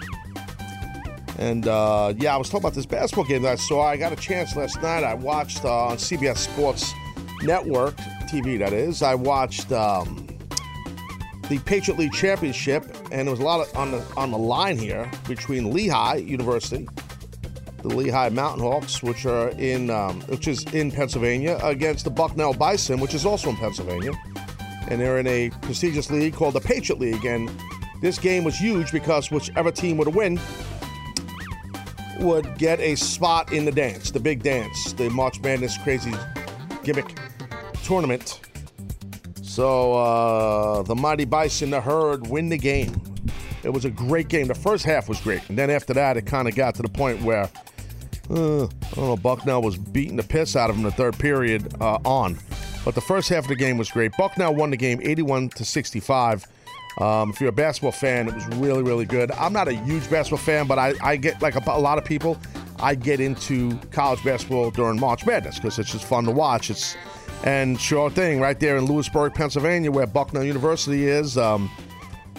And 1.37 1.69
uh, 1.69 2.15
yeah, 2.17 2.35
I 2.35 2.39
was 2.39 2.49
talking 2.49 2.63
about 2.63 2.73
this 2.73 2.87
basketball 2.87 3.27
game 3.27 3.43
that 3.43 3.53
I 3.53 3.55
saw. 3.57 3.83
I 3.83 3.99
got 3.99 4.11
a 4.15 4.17
chance 4.17 4.57
last 4.57 4.81
night. 4.81 5.05
I 5.05 5.13
watched 5.13 5.67
uh, 5.67 5.89
on 5.89 5.99
CBS 5.99 6.39
Sports 6.39 6.95
Network 7.43 7.95
TV. 8.31 8.59
That 8.59 8.73
is. 8.73 9.03
I 9.03 9.15
watched 9.15 9.71
um, 9.71 10.27
the 11.51 11.59
Patriot 11.67 11.99
League 11.99 12.15
Championship, 12.15 12.87
and 13.13 13.29
there 13.29 13.33
was 13.33 13.41
a 13.41 13.45
lot 13.45 13.61
of, 13.61 13.77
on 13.77 13.91
the 13.91 14.03
on 14.17 14.31
the 14.31 14.39
line 14.39 14.79
here 14.79 15.11
between 15.29 15.75
Lehigh 15.75 16.17
University, 16.17 16.89
the 17.89 17.97
Lehigh 17.97 18.29
Mountain 18.29 18.63
Hawks, 18.63 19.03
which 19.03 19.27
are 19.27 19.49
in 19.51 19.91
um, 19.91 20.21
which 20.23 20.47
is 20.49 20.65
in 20.75 20.91
Pennsylvania, 20.91 21.59
against 21.63 22.05
the 22.05 22.11
Bucknell 22.11 22.55
Bison, 22.55 23.01
which 23.01 23.15
is 23.15 23.25
also 23.25 23.51
in 23.51 23.57
Pennsylvania, 23.57 24.13
and 24.89 25.01
they're 25.01 25.19
in 25.19 25.27
a 25.27 25.51
prestigious 25.63 26.11
league 26.11 26.35
called 26.35 26.55
the 26.55 26.61
Patriot 26.61 27.01
League. 27.01 27.25
And 27.25 27.51
this 28.01 28.19
game 28.19 28.45
was 28.45 28.57
huge 28.57 28.93
because 28.93 29.31
whichever 29.31 29.71
team 29.71 29.97
would 29.97 30.15
win 30.15 30.39
would 32.21 32.59
get 32.59 32.81
a 32.81 32.95
spot 32.97 33.53
in 33.53 33.65
the 33.65 33.73
dance, 33.73 34.11
the 34.11 34.21
big 34.21 34.43
dance, 34.43 34.93
the 34.95 35.09
March 35.11 35.41
Madness 35.41 35.79
crazy 35.79 36.13
gimmick 36.83 37.17
tournament. 37.85 38.41
So 39.43 39.95
uh, 39.95 40.83
the 40.83 40.95
Mighty 40.95 41.25
Bison, 41.25 41.71
the 41.71 41.81
Herd, 41.81 42.27
win 42.27 42.49
the 42.49 42.59
game. 42.59 43.01
It 43.65 43.71
was 43.71 43.85
a 43.85 43.91
great 43.91 44.29
game. 44.29 44.47
The 44.47 44.55
first 44.55 44.85
half 44.85 45.09
was 45.09 45.21
great, 45.21 45.49
and 45.49 45.59
then 45.59 45.69
after 45.69 45.93
that, 45.95 46.17
it 46.17 46.27
kind 46.27 46.47
of 46.47 46.55
got 46.55 46.75
to 46.77 46.83
the 46.83 46.89
point 46.89 47.23
where 47.23 47.51
uh, 48.31 48.65
I 48.65 48.69
don't 48.95 48.97
know. 48.97 49.17
Bucknell 49.17 49.63
was 49.63 49.77
beating 49.77 50.17
the 50.17 50.23
piss 50.23 50.57
out 50.57 50.71
of 50.71 50.77
him 50.77 50.83
the 50.83 50.91
third 50.91 51.19
period 51.19 51.75
uh, 51.81 51.99
on, 52.05 52.39
but 52.85 52.95
the 52.95 53.01
first 53.01 53.29
half 53.29 53.45
of 53.45 53.49
the 53.49 53.57
game 53.57 53.79
was 53.79 53.91
great. 53.91 54.13
Bucknell 54.17 54.55
won 54.55 54.71
the 54.71 54.77
game, 54.77 55.01
81 55.03 55.51
to 55.51 55.65
65. 55.65 56.47
Um, 56.99 57.31
if 57.31 57.41
you're 57.41 57.51
a 57.51 57.53
basketball 57.53 57.93
fan, 57.93 58.29
it 58.29 58.35
was 58.35 58.47
really, 58.57 58.83
really 58.83 59.05
good. 59.05 59.31
I'm 59.33 59.53
not 59.53 59.69
a 59.69 59.73
huge 59.73 60.11
basketball 60.11 60.39
fan, 60.39 60.67
but 60.67 60.79
I, 60.79 60.95
I 61.03 61.17
get 61.17 61.41
like 61.41 61.55
a, 61.55 61.63
a 61.71 61.79
lot 61.79 61.97
of 61.97 62.05
people. 62.05 62.37
I 62.81 62.95
get 62.95 63.21
into 63.21 63.77
college 63.91 64.23
basketball 64.25 64.71
during 64.71 64.99
March 64.99 65.25
Madness 65.25 65.57
because 65.57 65.79
it's 65.79 65.93
just 65.93 66.05
fun 66.05 66.25
to 66.25 66.31
watch. 66.31 66.71
It's 66.71 66.97
and 67.45 67.81
sure 67.81 68.11
thing 68.11 68.41
right 68.41 68.59
there 68.59 68.77
in 68.77 68.87
Lewisburg, 68.87 69.35
Pennsylvania, 69.35 69.93
where 69.93 70.07
Bucknell 70.07 70.45
University 70.45 71.07
is. 71.07 71.39
Um, 71.39 71.71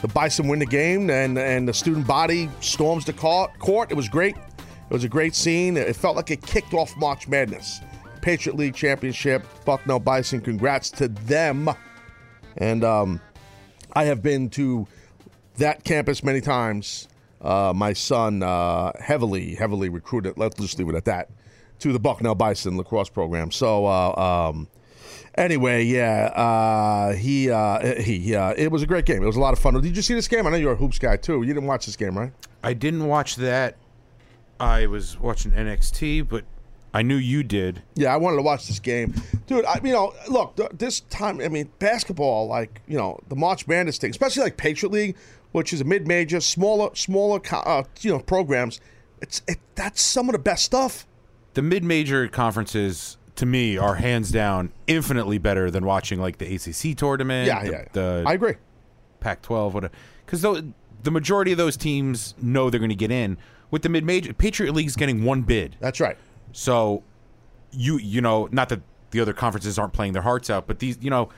the 0.02 0.08
Bison 0.10 0.48
win 0.48 0.60
the 0.60 0.66
game, 0.66 1.10
and 1.10 1.38
and 1.38 1.68
the 1.68 1.74
student 1.74 2.08
body 2.08 2.50
storms 2.62 3.06
the 3.06 3.14
court. 3.14 3.92
It 3.92 3.96
was 3.96 4.10
great. 4.10 4.36
It 4.90 4.94
was 4.94 5.04
a 5.04 5.10
great 5.10 5.36
scene. 5.36 5.78
It 5.78 5.96
felt 5.96 6.16
like 6.16 6.32
it 6.32 6.42
kicked 6.42 6.74
off 6.74 6.98
March 6.98 7.28
Madness. 7.28 7.82
Patriot 8.22 8.58
League 8.58 8.76
Championship, 8.76 9.46
Bucknell 9.64 10.00
Bison. 10.00 10.42
Congrats 10.42 10.90
to 10.92 11.08
them. 11.08 11.70
And 12.58 12.84
um, 12.84 13.22
I 13.94 14.06
have 14.06 14.22
been 14.24 14.50
to 14.52 14.88
that 15.58 15.84
campus 15.84 16.24
many 16.24 16.42
times. 16.42 17.08
Uh, 17.42 17.72
my 17.76 17.94
son 17.94 18.44
uh, 18.44 18.92
heavily, 19.00 19.56
heavily 19.56 19.90
recruited. 19.90 20.38
Let's 20.38 20.56
just 20.60 20.78
leave 20.80 20.90
it 20.90 20.96
at 20.96 21.06
that. 21.06 21.30
to 21.80 21.94
the 21.94 22.00
Bucknell 22.00 22.36
Bison 22.36 22.78
lacrosse 22.78 23.10
program. 23.10 23.52
So, 23.52 23.86
uh, 23.86 24.50
um, 24.50 24.68
anyway, 25.36 25.84
yeah, 25.86 26.26
uh, 26.36 27.14
he 27.14 27.50
uh, 27.50 28.02
he 28.02 28.36
uh, 28.36 28.54
it 28.58 28.72
was 28.72 28.84
a 28.84 28.88
great 28.88 29.06
game. 29.06 29.24
It 29.24 29.26
was 29.26 29.38
a 29.38 29.40
lot 29.40 29.54
of 29.54 29.60
fun. 29.60 29.80
Did 29.82 29.96
you 29.96 30.02
see 30.02 30.14
this 30.14 30.28
game? 30.28 30.46
I 30.46 30.52
know 30.52 30.58
you're 30.58 30.74
a 30.74 30.76
hoops 30.76 31.00
guy 31.00 31.18
too. 31.18 31.42
You 31.42 31.54
didn't 31.54 31.68
watch 31.68 31.86
this 31.86 31.96
game, 31.96 32.18
right? 32.18 32.32
I 32.64 32.74
didn't 32.74 33.08
watch 33.08 33.38
that. 33.38 33.78
I 34.60 34.88
was 34.88 35.20
watching 35.20 35.52
NXT, 35.52 36.28
but 36.28 36.44
I 36.94 37.02
knew 37.02 37.16
you 37.16 37.44
did. 37.44 37.84
Yeah, 37.96 38.14
I 38.14 38.18
wanted 38.18 38.38
to 38.38 38.42
watch 38.42 38.68
this 38.68 38.80
game, 38.80 39.14
dude. 39.48 39.66
I, 39.66 39.80
you 39.84 39.94
know, 39.94 40.14
look, 40.28 40.56
th- 40.56 40.72
this 40.74 41.02
time, 41.02 41.40
I 41.40 41.48
mean, 41.48 41.70
basketball, 41.80 42.48
like 42.48 42.82
you 42.88 42.98
know, 42.98 43.20
the 43.30 43.36
March 43.36 43.68
Madness 43.68 43.98
thing, 43.98 44.10
especially 44.10 44.44
like 44.44 44.58
Patriot 44.58 44.92
League, 44.92 45.16
which 45.52 45.72
is 45.72 45.82
a 45.82 45.84
mid-major, 45.84 46.42
smaller, 46.42 46.94
smaller, 46.96 47.40
co- 47.40 47.58
uh, 47.58 47.84
you 48.02 48.12
know, 48.12 48.20
programs. 48.20 48.80
It's 49.22 49.42
it, 49.48 49.60
that's 49.76 50.02
some 50.02 50.30
of 50.30 50.34
the 50.34 50.40
best 50.40 50.66
stuff. 50.66 51.06
The 51.54 51.62
mid-major 51.62 52.28
conferences, 52.28 53.18
to 53.36 53.46
me, 53.46 53.78
are 53.78 53.96
hands 53.96 54.32
down 54.32 54.72
infinitely 54.88 55.38
better 55.38 55.70
than 55.70 55.86
watching 55.86 56.20
like 56.20 56.38
the 56.38 56.56
ACC 56.56 56.98
tournament. 56.98 57.48
Yeah, 57.48 57.64
the, 57.64 57.72
yeah. 57.72 57.86
The 57.94 58.24
I 58.26 58.34
agree. 58.34 58.56
Pac-12, 59.20 59.74
whatever. 59.74 59.94
Because 60.26 60.42
the 60.42 61.12
majority 61.12 61.52
of 61.52 61.58
those 61.58 61.76
teams 61.78 62.36
know 62.42 62.70
they're 62.70 62.80
going 62.80 62.90
to 62.90 62.96
get 62.96 63.12
in. 63.12 63.38
With 63.72 63.84
the 63.84 63.90
mid-major, 63.90 64.34
Patriot 64.34 64.74
League's 64.74 64.96
getting 64.96 65.24
one 65.24 65.44
bid. 65.44 65.76
That's 65.80 66.00
right. 66.00 66.18
So, 66.52 67.04
you 67.72 67.98
you 67.98 68.22
know, 68.22 68.50
not 68.52 68.70
that 68.70 68.82
the 69.12 69.20
other 69.20 69.34
conferences 69.34 69.78
aren't 69.78 69.94
playing 69.94 70.14
their 70.14 70.24
hearts 70.24 70.50
out, 70.50 70.68
but 70.68 70.80
these, 70.80 70.98
you 71.02 71.10
know, 71.10 71.30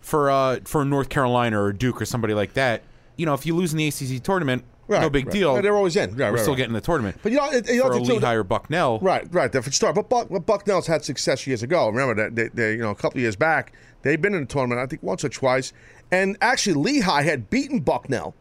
for 0.00 0.30
uh 0.30 0.60
for 0.64 0.84
North 0.84 1.08
Carolina 1.08 1.60
or 1.60 1.72
Duke 1.72 2.00
or 2.00 2.04
somebody 2.04 2.34
like 2.34 2.54
that, 2.54 2.82
you 3.16 3.26
know, 3.26 3.34
if 3.34 3.44
you 3.46 3.56
lose 3.56 3.72
in 3.72 3.78
the 3.78 3.88
ACC 3.88 4.22
tournament, 4.22 4.64
no 4.88 5.10
big 5.10 5.26
right. 5.26 5.32
deal. 5.32 5.62
They're 5.62 5.76
always 5.76 5.96
in. 5.96 6.10
Yeah, 6.10 6.28
We're 6.28 6.32
right, 6.32 6.40
still 6.40 6.52
right. 6.52 6.58
getting 6.58 6.74
the 6.74 6.80
tournament. 6.80 7.18
But 7.22 7.32
you 7.32 7.38
know, 7.38 7.50
it, 7.50 7.68
you 7.68 7.78
know 7.78 7.88
for 7.88 8.00
Lehigh 8.00 8.34
or 8.34 8.44
Bucknell, 8.44 8.98
Right, 9.00 9.26
right. 9.32 9.50
Different 9.50 9.74
story. 9.74 9.92
But 9.92 10.08
Buck, 10.08 10.28
but 10.30 10.46
Bucknell's 10.46 10.86
had 10.86 11.04
success 11.04 11.46
years 11.46 11.62
ago. 11.62 11.88
Remember 11.88 12.14
that 12.22 12.36
they, 12.36 12.48
they, 12.48 12.72
you 12.72 12.82
know, 12.82 12.90
a 12.90 12.94
couple 12.94 13.18
of 13.18 13.22
years 13.22 13.36
back, 13.36 13.72
they've 14.02 14.20
been 14.20 14.34
in 14.34 14.40
the 14.40 14.46
tournament. 14.46 14.80
I 14.80 14.86
think 14.86 15.02
once 15.02 15.24
or 15.24 15.28
twice. 15.28 15.72
And 16.10 16.36
actually, 16.40 16.74
Lehigh 16.74 17.22
had 17.22 17.50
beaten 17.50 17.80
Bucknell 17.80 18.34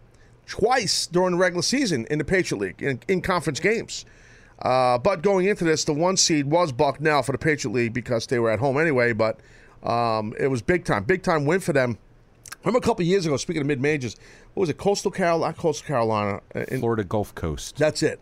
twice 0.46 1.08
during 1.08 1.32
the 1.32 1.38
regular 1.38 1.62
season 1.62 2.06
in 2.10 2.18
the 2.18 2.26
Patriot 2.26 2.60
League 2.60 2.82
in, 2.82 3.00
in 3.08 3.22
conference 3.22 3.60
games. 3.60 4.06
Uh, 4.62 4.98
but 4.98 5.22
going 5.22 5.46
into 5.46 5.64
this, 5.64 5.84
the 5.84 5.94
one 5.94 6.16
seed 6.16 6.46
was 6.46 6.72
Bucknell 6.72 7.24
for 7.24 7.32
the 7.32 7.38
Patriot 7.38 7.74
League 7.74 7.94
because 7.94 8.28
they 8.28 8.40
were 8.40 8.52
at 8.52 8.60
home 8.60 8.78
anyway. 8.78 9.14
But 9.14 9.40
um, 9.84 10.34
it 10.40 10.48
was 10.48 10.62
big 10.62 10.86
time, 10.86 11.04
big 11.04 11.24
time 11.24 11.46
win 11.46 11.60
for 11.60 11.74
them. 11.74 11.98
Remember 12.64 12.78
a 12.78 12.82
couple 12.82 13.04
of 13.04 13.08
years 13.08 13.26
ago, 13.26 13.36
speaking 13.36 13.62
of 13.62 13.68
mid 13.68 13.82
majors, 13.82 14.16
what 14.54 14.62
was 14.62 14.70
it? 14.70 14.78
Coastal 14.78 15.12
Carolina, 15.12 15.54
Coastal 15.54 15.86
Carolina, 15.86 16.42
uh, 16.56 16.64
in, 16.70 16.80
Florida 16.80 17.04
Gulf 17.04 17.36
Coast, 17.36 17.76
that's 17.78 18.02
it, 18.02 18.22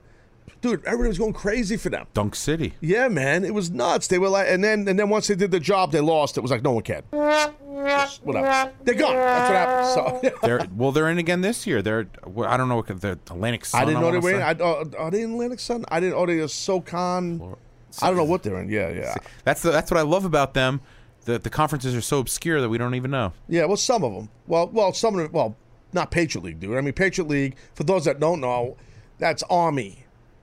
dude. 0.61 0.83
Everybody 0.85 1.09
was 1.09 1.17
going 1.17 1.33
crazy 1.33 1.77
for 1.77 1.89
them. 1.89 2.07
Dunk 2.13 2.35
City. 2.35 2.73
Yeah, 2.81 3.07
man, 3.07 3.43
it 3.43 3.53
was 3.53 3.71
nuts. 3.71 4.07
They 4.07 4.17
were 4.19 4.29
like, 4.29 4.47
and 4.49 4.63
then 4.63 4.87
and 4.87 4.97
then 4.97 5.09
once 5.09 5.27
they 5.27 5.35
did 5.35 5.51
the 5.51 5.59
job, 5.59 5.91
they 5.91 6.01
lost. 6.01 6.37
It 6.37 6.41
was 6.41 6.51
like 6.51 6.63
no 6.63 6.71
one 6.71 6.83
cared. 6.83 7.03
Just 7.11 8.23
whatever. 8.23 8.71
They're 8.83 8.95
gone. 8.95 9.15
That's 9.15 9.49
what 9.49 9.55
happened. 9.57 10.31
So 10.33 10.37
They're 10.47 10.67
well, 10.75 10.91
they're 10.91 11.09
in 11.09 11.17
again 11.17 11.41
this 11.41 11.65
year. 11.65 11.81
They're 11.81 12.07
I 12.45 12.57
don't 12.57 12.69
know 12.69 12.75
what 12.75 12.87
the 12.87 13.11
Atlantic 13.11 13.65
Sun. 13.65 13.81
I 13.81 13.85
didn't 13.85 14.01
know 14.01 14.11
they 14.11 14.19
wanna 14.19 14.43
were 14.43 14.51
in. 14.51 14.61
I, 14.61 14.63
uh, 14.63 14.85
are 14.97 15.11
they 15.11 15.21
in 15.21 15.31
Atlantic 15.31 15.59
Sun? 15.59 15.85
I 15.89 15.99
didn't. 15.99 16.15
Oh, 16.15 16.25
they 16.25 16.39
are 16.39 16.47
SoCon. 16.47 17.55
I 18.01 18.07
don't 18.07 18.17
know 18.17 18.23
what 18.23 18.43
they're 18.43 18.61
in. 18.61 18.69
Yeah, 18.69 18.89
yeah, 18.89 19.15
That's 19.43 19.61
the, 19.63 19.71
that's 19.71 19.91
what 19.91 19.97
I 19.99 20.03
love 20.03 20.23
about 20.25 20.53
them. 20.53 20.79
The 21.25 21.39
the 21.39 21.49
conferences 21.49 21.95
are 21.95 22.01
so 22.01 22.19
obscure 22.19 22.61
that 22.61 22.69
we 22.69 22.77
don't 22.77 22.95
even 22.95 23.11
know. 23.11 23.33
yeah. 23.47 23.65
Well, 23.65 23.77
some 23.77 24.03
of 24.03 24.13
them. 24.13 24.29
Well, 24.47 24.67
well, 24.67 24.93
some 24.93 25.15
of 25.15 25.23
them. 25.23 25.31
Well, 25.31 25.55
not 25.93 26.09
Patriot 26.09 26.43
League, 26.43 26.59
dude. 26.59 26.77
I 26.77 26.81
mean, 26.81 26.93
Patriot 26.93 27.27
League. 27.27 27.55
For 27.73 27.83
those 27.83 28.05
that 28.05 28.19
don't 28.19 28.39
know, 28.39 28.77
that's 29.17 29.43
Army, 29.49 30.00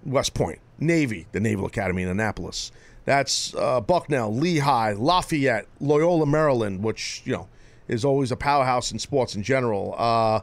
West 0.08 0.34
Point, 0.34 0.58
Navy, 0.78 1.26
the 1.32 1.40
Naval 1.40 1.66
Academy 1.66 2.02
in 2.02 2.08
Annapolis. 2.08 2.72
That's 3.04 3.54
uh, 3.54 3.80
Bucknell, 3.80 4.34
Lehigh, 4.34 4.92
Lafayette, 4.92 5.66
Loyola, 5.80 6.26
Maryland, 6.26 6.82
which 6.82 7.22
you 7.24 7.32
know 7.32 7.48
is 7.86 8.04
always 8.04 8.30
a 8.30 8.36
powerhouse 8.36 8.92
in 8.92 8.98
sports 8.98 9.34
in 9.34 9.42
general. 9.42 9.94
Uh, 9.96 10.40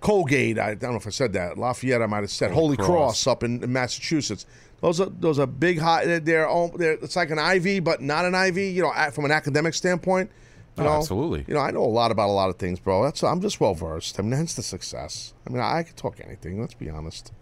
Colgate, 0.00 0.58
I 0.58 0.74
don't 0.74 0.92
know 0.92 0.96
if 0.98 1.06
I 1.06 1.10
said 1.10 1.32
that. 1.34 1.58
Lafayette, 1.58 2.00
I 2.02 2.06
might 2.06 2.20
have 2.20 2.30
said. 2.30 2.52
Holy, 2.52 2.76
Holy 2.76 2.76
Cross. 2.76 3.24
Cross. 3.24 3.26
up 3.26 3.42
in, 3.42 3.62
in 3.62 3.72
Massachusetts. 3.72 4.46
Those 4.80 5.00
are 5.00 5.06
those 5.06 5.38
are 5.38 5.46
big 5.46 5.78
high. 5.78 6.04
They're, 6.04 6.20
they're, 6.20 6.48
all, 6.48 6.68
they're 6.68 6.92
it's 6.92 7.16
like 7.16 7.30
an 7.30 7.38
Ivy, 7.38 7.80
but 7.80 8.00
not 8.02 8.24
an 8.24 8.34
Ivy. 8.34 8.68
You 8.68 8.82
know, 8.82 9.10
from 9.10 9.24
an 9.24 9.30
academic 9.32 9.74
standpoint. 9.74 10.30
You 10.76 10.82
Oh, 10.84 10.86
know, 10.86 10.92
absolutely. 10.98 11.44
You 11.48 11.54
know, 11.54 11.60
I 11.60 11.70
know 11.70 11.82
a 11.82 11.86
lot 11.86 12.10
about 12.10 12.28
a 12.28 12.32
lot 12.32 12.50
of 12.50 12.56
things, 12.56 12.78
bro. 12.78 13.02
That's 13.02 13.22
I'm 13.24 13.40
just 13.40 13.58
well 13.60 13.72
versed. 13.74 14.18
I 14.20 14.22
mean, 14.22 14.32
hence 14.32 14.52
the 14.54 14.62
success. 14.62 15.32
I 15.46 15.50
mean, 15.50 15.60
I, 15.62 15.78
I 15.78 15.82
could 15.82 15.96
talk 15.96 16.20
anything. 16.22 16.60
Let's 16.60 16.74
be 16.74 16.90
honest. 16.90 17.32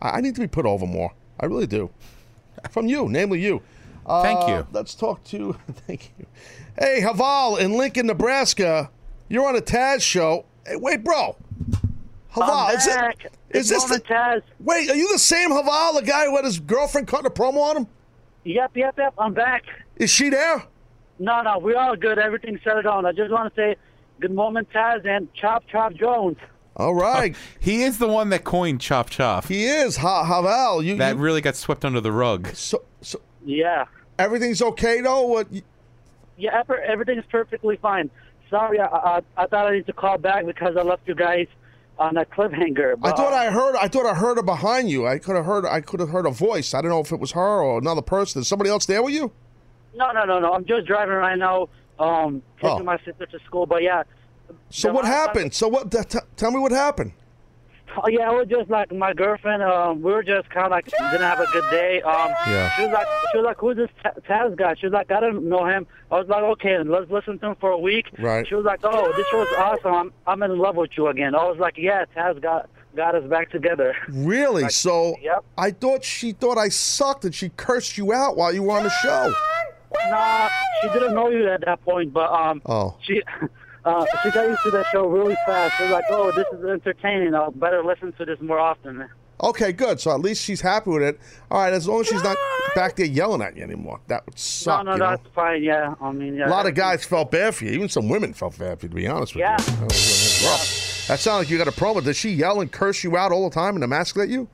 I, 0.00 0.10
I 0.10 0.20
need 0.20 0.34
to 0.34 0.40
be 0.40 0.46
put 0.46 0.66
over 0.66 0.86
more. 0.86 1.12
I 1.40 1.46
really 1.46 1.66
do. 1.66 1.90
From 2.70 2.86
you, 2.86 3.08
namely 3.08 3.40
you. 3.40 3.62
Uh, 4.06 4.22
Thank 4.22 4.48
you. 4.48 4.66
Let's 4.72 4.94
talk 4.94 5.22
to. 5.24 5.56
Thank 5.86 6.12
you. 6.18 6.26
Hey, 6.78 7.00
Haval 7.02 7.58
in 7.60 7.76
Lincoln, 7.76 8.06
Nebraska. 8.06 8.90
You're 9.28 9.46
on 9.46 9.56
a 9.56 9.60
Taz 9.60 10.00
show. 10.00 10.46
Hey, 10.66 10.76
wait, 10.76 11.04
bro. 11.04 11.36
Haval, 12.32 12.74
is 12.74 12.86
back. 12.86 13.24
it? 13.24 13.32
Good 13.52 13.64
this 13.64 13.84
the? 13.84 14.00
Taz. 14.00 14.42
Wait, 14.60 14.90
are 14.90 14.94
you 14.96 15.12
the 15.12 15.18
same 15.18 15.50
Haval, 15.50 15.94
the 15.94 16.02
guy 16.02 16.26
who 16.26 16.36
had 16.36 16.44
his 16.44 16.58
girlfriend 16.58 17.08
cutting 17.08 17.26
a 17.26 17.30
promo 17.30 17.58
on 17.58 17.76
him? 17.78 17.86
Yep, 18.44 18.76
yep, 18.76 18.94
yep. 18.96 19.14
I'm 19.18 19.34
back. 19.34 19.64
Is 19.96 20.10
she 20.10 20.30
there? 20.30 20.62
No, 21.18 21.42
no, 21.42 21.58
we're 21.58 21.76
all 21.76 21.96
good. 21.96 22.18
Everything's 22.18 22.62
settled 22.62 22.86
on. 22.86 23.04
I 23.04 23.12
just 23.12 23.30
want 23.30 23.54
to 23.54 23.60
say 23.60 23.76
good 24.20 24.32
morning, 24.32 24.66
Taz, 24.72 25.04
and 25.06 25.32
Chop 25.34 25.64
Chop 25.68 25.94
Jones. 25.94 26.36
All 26.78 26.94
right. 26.94 27.34
He 27.60 27.82
is 27.82 27.98
the 27.98 28.08
one 28.08 28.30
that 28.30 28.44
coined 28.44 28.80
Chop 28.80 29.10
Chop. 29.10 29.46
he 29.46 29.64
is 29.66 29.96
ha- 29.96 30.24
Haval. 30.24 30.84
You, 30.84 30.96
That 30.96 31.16
you 31.16 31.20
really 31.20 31.40
got 31.40 31.56
swept 31.56 31.84
under 31.84 32.00
the 32.00 32.12
rug. 32.12 32.48
so 32.54 32.82
so 33.02 33.20
Yeah. 33.44 33.84
everything's 34.18 34.62
okay 34.62 35.00
though. 35.00 35.26
What? 35.26 35.52
you- 35.52 35.62
Yeah, 36.36 36.60
ever- 36.60 36.80
everything's 36.80 37.24
perfectly 37.30 37.76
fine. 37.76 38.10
Sorry, 38.48 38.80
I, 38.80 38.86
I, 38.86 39.20
I 39.36 39.46
thought 39.46 39.66
I 39.66 39.72
need 39.72 39.86
to 39.86 39.92
call 39.92 40.16
back 40.18 40.46
because 40.46 40.76
I 40.76 40.82
left 40.82 41.06
you 41.06 41.14
guys 41.14 41.46
on 41.98 42.16
a 42.16 42.24
cliffhanger. 42.24 42.92
I 42.92 42.94
but, 42.96 43.16
thought 43.16 43.32
uh, 43.32 43.36
I 43.36 43.50
heard. 43.50 43.74
I 43.76 43.88
thought 43.88 44.06
I 44.06 44.14
heard 44.14 44.36
her 44.36 44.42
behind 44.42 44.88
you. 44.88 45.06
I 45.06 45.18
could 45.18 45.36
have 45.36 45.44
heard. 45.44 45.66
I 45.66 45.80
could 45.82 46.00
have 46.00 46.08
heard 46.10 46.24
a 46.26 46.30
voice. 46.30 46.72
I 46.72 46.80
don't 46.80 46.90
know 46.90 47.00
if 47.00 47.10
it 47.12 47.18
was 47.20 47.32
her 47.32 47.60
or 47.60 47.76
another 47.78 48.00
person. 48.02 48.40
Is 48.40 48.48
somebody 48.48 48.70
else 48.70 48.86
there 48.86 49.02
with 49.02 49.12
you? 49.12 49.32
No, 49.94 50.12
no, 50.12 50.24
no, 50.24 50.38
no. 50.38 50.52
I'm 50.54 50.64
just 50.64 50.86
driving 50.86 51.16
right 51.16 51.36
now, 51.36 51.68
um, 51.98 52.40
taking 52.62 52.80
Oh. 52.80 52.84
my 52.84 52.96
sister 53.04 53.26
to 53.26 53.38
school. 53.40 53.66
But 53.66 53.82
yeah. 53.82 54.04
So 54.70 54.92
what 54.92 55.04
happened? 55.04 55.54
So 55.54 55.68
what? 55.68 55.90
T- 55.90 56.18
tell 56.36 56.50
me 56.50 56.58
what 56.58 56.72
happened. 56.72 57.12
Oh 57.96 58.08
yeah, 58.08 58.30
it 58.30 58.34
was 58.36 58.46
just 58.48 58.70
like 58.70 58.92
my 58.92 59.12
girlfriend. 59.12 59.62
Um, 59.62 60.02
we 60.02 60.12
were 60.12 60.22
just 60.22 60.48
kind 60.50 60.66
of 60.66 60.70
like 60.70 60.84
didn't 60.86 61.20
have 61.22 61.40
a 61.40 61.46
good 61.52 61.64
day. 61.70 62.00
Um, 62.02 62.28
Yeah. 62.46 62.70
she 62.76 62.82
was 62.84 62.92
like, 62.92 63.06
she 63.32 63.38
was 63.38 63.44
like, 63.44 63.56
who's 63.58 63.76
this 63.76 63.88
Ta- 64.02 64.20
Taz 64.28 64.56
guy? 64.56 64.74
She 64.78 64.86
was 64.86 64.92
like, 64.92 65.10
I 65.10 65.20
don't 65.20 65.48
know 65.48 65.64
him. 65.66 65.86
I 66.10 66.18
was 66.18 66.28
like, 66.28 66.42
okay, 66.42 66.78
let's 66.84 67.10
listen 67.10 67.38
to 67.40 67.46
him 67.48 67.56
for 67.58 67.70
a 67.70 67.78
week. 67.78 68.06
Right. 68.18 68.46
She 68.46 68.54
was 68.54 68.64
like, 68.64 68.80
oh, 68.84 69.12
this 69.16 69.26
was 69.32 69.48
awesome. 69.58 69.94
I'm, 69.94 70.12
I'm 70.26 70.42
in 70.50 70.58
love 70.58 70.76
with 70.76 70.90
you 70.96 71.08
again. 71.08 71.34
I 71.34 71.44
was 71.48 71.58
like, 71.58 71.74
yeah, 71.78 72.04
Taz 72.16 72.40
got 72.40 72.68
got 72.94 73.14
us 73.14 73.28
back 73.28 73.50
together. 73.50 73.96
Really? 74.10 74.68
so 74.68 75.16
Yep. 75.22 75.44
I 75.56 75.70
thought 75.72 76.04
she 76.04 76.32
thought 76.32 76.58
I 76.58 76.68
sucked 76.68 77.24
and 77.24 77.34
she 77.34 77.48
cursed 77.56 77.96
you 77.98 78.12
out 78.12 78.36
while 78.36 78.52
you 78.52 78.62
were 78.64 78.76
on 78.76 78.84
the 78.84 78.90
show. 78.90 79.32
nah, 80.10 80.48
she 80.82 80.88
didn't 80.90 81.14
know 81.14 81.30
you 81.30 81.48
at 81.48 81.64
that 81.64 81.82
point, 81.84 82.12
but 82.12 82.30
um, 82.30 82.60
Oh. 82.66 82.96
she. 83.02 83.22
Uh, 83.88 84.04
she 84.22 84.30
got 84.30 84.46
used 84.48 84.62
to 84.64 84.70
that 84.72 84.86
show 84.92 85.06
really 85.06 85.36
fast. 85.46 85.76
She 85.76 85.84
was 85.84 85.92
like, 85.92 86.04
"Oh, 86.10 86.30
this 86.32 86.46
is 86.52 86.64
entertaining. 86.64 87.34
I'll 87.34 87.50
better 87.50 87.82
listen 87.82 88.12
to 88.14 88.24
this 88.24 88.40
more 88.40 88.58
often." 88.58 89.08
Okay, 89.42 89.72
good. 89.72 90.00
So 90.00 90.10
at 90.10 90.20
least 90.20 90.42
she's 90.44 90.60
happy 90.60 90.90
with 90.90 91.02
it. 91.02 91.20
All 91.50 91.60
right, 91.60 91.72
as 91.72 91.86
long 91.86 92.00
as 92.00 92.08
she's 92.08 92.22
not 92.24 92.36
back 92.74 92.96
there 92.96 93.06
yelling 93.06 93.40
at 93.40 93.56
you 93.56 93.62
anymore. 93.62 94.00
That 94.08 94.26
would 94.26 94.36
suck. 94.38 94.84
no, 94.84 94.90
no, 94.90 94.92
you 94.96 94.98
know? 94.98 95.10
that's 95.16 95.34
fine. 95.34 95.62
Yeah, 95.62 95.94
I 96.00 96.10
mean, 96.12 96.34
yeah. 96.34 96.48
A 96.48 96.50
lot 96.50 96.66
of 96.66 96.74
guys 96.74 97.04
felt 97.04 97.30
bad 97.30 97.54
for 97.54 97.64
you. 97.64 97.70
Even 97.70 97.88
some 97.88 98.08
women 98.08 98.32
felt 98.34 98.58
bad 98.58 98.80
for 98.80 98.86
you, 98.86 98.90
to 98.90 98.94
be 98.96 99.06
honest 99.06 99.34
with 99.34 99.40
Yeah. 99.40 99.52
you. 99.58 99.64
That, 99.64 99.66
was- 99.70 99.78
that 99.78 99.84
was 99.84 100.44
rough. 100.44 101.08
That 101.08 101.20
sounded 101.20 101.38
like 101.38 101.50
you 101.50 101.56
got 101.58 101.68
a 101.68 101.72
promo. 101.72 102.02
Does 102.04 102.16
she 102.16 102.30
yell 102.30 102.60
and 102.60 102.70
curse 102.70 103.02
you 103.04 103.16
out 103.16 103.30
all 103.32 103.48
the 103.48 103.54
time 103.54 103.76
and 103.76 103.84
emasculate 103.84 104.28
you? 104.28 104.48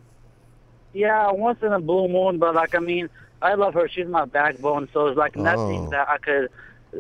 Yeah, 0.93 1.33
once 1.33 1.59
in 1.63 1.73
a 1.73 1.81
blue 1.81 2.07
moon, 2.07 2.39
but 2.39 2.55
like 2.55 2.75
I 2.75 2.79
mean, 2.79 3.09
I 3.43 3.55
love 3.55 3.75
her. 3.75 3.89
She's 3.89 4.07
my 4.07 4.27
backbone, 4.27 4.89
so 4.93 5.07
it's 5.09 5.19
like 5.19 5.37
Oh. 5.37 5.43
nothing 5.43 5.91
that 5.91 6.09
I 6.09 6.19
could. 6.19 6.49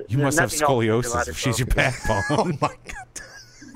You 0.08 0.18
must 0.18 0.38
have 0.38 0.52
nothing 0.52 0.62
else 0.62 0.70
could 0.74 0.80
do 0.80 0.90
about 0.90 1.04
scoliosis 1.04 1.28
if 1.28 1.38
she's 1.38 1.56
so. 1.56 1.60
your 1.60 1.66
backbone. 1.74 2.22
Oh 2.30 2.44
my 2.60 2.68
god. 2.84 3.22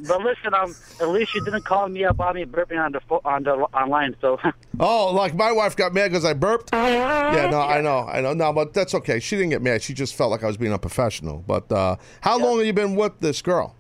But 0.07 0.21
listen, 0.23 0.55
um, 0.55 0.77
at 1.01 1.09
least 1.09 1.33
she 1.33 1.41
didn't 1.41 1.65
call 1.65 1.89
me 1.89 2.05
up 2.05 2.21
on 2.21 2.37
me 2.37 2.45
burping 2.45 2.79
on 2.79 2.93
the 2.93 3.01
fo- 3.01 3.21
on 3.25 3.43
the 3.43 3.51
online. 3.53 4.15
So 4.21 4.39
Oh, 4.81 5.13
like 5.13 5.35
my 5.35 5.51
wife 5.51 5.75
got 5.75 5.93
mad 5.93 6.13
because 6.13 6.25
I 6.25 6.35
burped. 6.35 6.71
Yeah, 6.73 7.49
no, 7.51 7.61
I 7.61 7.81
know, 7.81 8.07
I 8.07 8.21
know. 8.21 8.33
No, 8.33 8.53
but 8.53 8.73
that's 8.73 8.95
okay. 8.95 9.19
She 9.19 9.35
didn't 9.37 9.51
get 9.51 9.61
mad. 9.61 9.83
She 9.83 9.95
just 9.95 10.15
felt 10.15 10.31
like 10.31 10.45
I 10.45 10.47
was 10.47 10.57
being 10.57 10.73
unprofessional. 10.73 11.43
But 11.47 11.71
uh, 11.73 11.97
how 12.21 12.39
long 12.39 12.59
have 12.59 12.67
you 12.67 12.73
been 12.73 12.95
with 12.95 13.19
this 13.21 13.43
girl? 13.43 13.75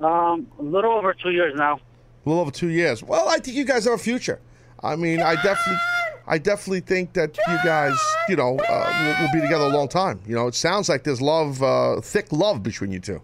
um, 0.00 0.46
a 0.58 0.62
little 0.62 0.92
over 0.92 1.14
two 1.14 1.30
years 1.30 1.54
now. 1.56 1.74
A 1.76 2.28
little 2.28 2.42
over 2.42 2.50
two 2.50 2.68
years. 2.68 3.02
Well, 3.02 3.28
I 3.28 3.38
think 3.38 3.56
you 3.56 3.64
guys 3.64 3.84
have 3.86 3.94
a 3.94 3.98
future. 3.98 4.40
I 4.82 4.96
mean, 4.96 5.20
I 5.20 5.34
definitely, 5.36 5.78
I 6.26 6.38
definitely 6.38 6.80
think 6.80 7.12
that 7.14 7.36
you 7.48 7.58
guys, 7.64 7.98
you 8.28 8.36
know, 8.36 8.58
uh, 8.58 9.16
will, 9.18 9.26
will 9.26 9.32
be 9.32 9.40
together 9.40 9.64
a 9.64 9.68
long 9.68 9.88
time. 9.88 10.20
You 10.26 10.34
know, 10.34 10.46
it 10.46 10.54
sounds 10.54 10.88
like 10.88 11.04
there's 11.04 11.20
love, 11.20 11.62
uh, 11.62 12.00
thick 12.00 12.30
love 12.32 12.62
between 12.62 12.92
you 12.92 13.00
two. 13.00 13.22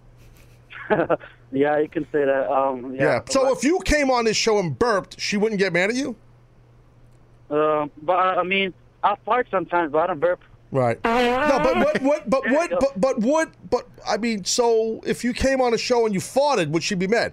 Yeah, 1.53 1.79
you 1.79 1.89
can 1.89 2.05
say 2.11 2.25
that. 2.25 2.51
Um, 2.51 2.95
Yeah. 2.95 3.03
yeah. 3.03 3.21
So 3.31 3.53
if 3.53 3.63
you 3.63 3.79
came 3.85 4.11
on 4.11 4.25
this 4.25 4.37
show 4.37 4.59
and 4.59 4.77
burped, 4.77 5.19
she 5.21 5.37
wouldn't 5.37 5.59
get 5.59 5.73
mad 5.73 5.91
at 5.91 5.97
you. 5.97 6.17
Uh, 7.49 7.87
but 8.03 8.17
I 8.17 8.43
mean, 8.43 8.75
I 9.03 9.15
fart 9.25 9.47
sometimes, 9.51 9.93
but 9.93 9.99
I 9.99 10.07
don't 10.09 10.21
burp. 10.21 10.43
Right. 10.73 11.03
No, 11.05 11.61
but 11.63 11.77
what? 11.77 12.03
What? 12.03 12.29
But 12.31 12.51
what? 12.51 12.71
But, 12.81 13.01
but 13.01 13.19
what? 13.21 13.51
But 13.71 13.87
I 14.07 14.17
mean, 14.17 14.45
so 14.45 15.01
if 15.07 15.23
you 15.23 15.33
came 15.33 15.61
on 15.61 15.73
a 15.73 15.79
show 15.79 16.05
and 16.05 16.13
you 16.13 16.21
farted, 16.21 16.71
would 16.71 16.83
she 16.83 16.97
be 16.97 17.07
mad? 17.07 17.33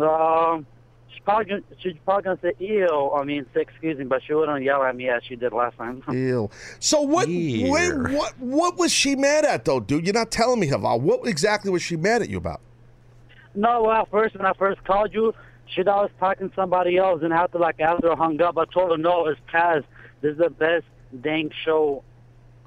Um, 0.00 0.66
probably 1.24 1.44
gonna, 1.46 1.62
she's 1.80 1.94
probably 2.04 2.22
gonna 2.24 2.38
say 2.42 2.52
ew. 2.58 3.12
I 3.14 3.24
mean, 3.24 3.46
say 3.54 3.62
excuse 3.62 3.98
me, 3.98 4.04
but 4.04 4.22
she 4.26 4.34
wouldn't 4.34 4.62
yell 4.62 4.82
at 4.82 4.96
me 4.96 5.08
as 5.08 5.22
she 5.24 5.36
did 5.36 5.52
last 5.52 5.76
time. 5.76 6.02
Ew. 6.08 6.50
So 6.78 7.00
what? 7.02 7.28
What? 7.28 8.10
What? 8.10 8.38
What 8.38 8.76
was 8.76 8.92
she 8.92 9.16
mad 9.16 9.44
at 9.44 9.64
though, 9.64 9.80
dude? 9.80 10.06
You're 10.06 10.14
not 10.14 10.30
telling 10.30 10.60
me, 10.60 10.68
Haval. 10.68 11.00
What 11.00 11.26
exactly 11.26 11.70
was 11.70 11.82
she 11.82 11.96
mad 11.96 12.22
at 12.22 12.28
you 12.28 12.38
about? 12.38 12.60
No, 13.54 13.82
well, 13.82 14.06
first 14.10 14.36
when 14.36 14.46
I 14.46 14.52
first 14.54 14.82
called 14.84 15.12
you, 15.12 15.34
she 15.66 15.82
thought 15.82 15.98
I 15.98 16.02
was 16.02 16.10
talking 16.20 16.48
to 16.48 16.54
somebody 16.54 16.96
else, 16.96 17.22
and 17.22 17.32
after 17.32 17.58
like 17.58 17.80
after 17.80 18.12
I 18.12 18.16
hung 18.16 18.40
up, 18.42 18.56
I 18.58 18.64
told 18.66 18.90
her 18.90 18.98
no, 18.98 19.26
it's 19.26 19.40
Taz. 19.52 19.84
This 20.20 20.32
is 20.32 20.38
the 20.38 20.50
best 20.50 20.84
dang 21.20 21.50
show 21.64 22.04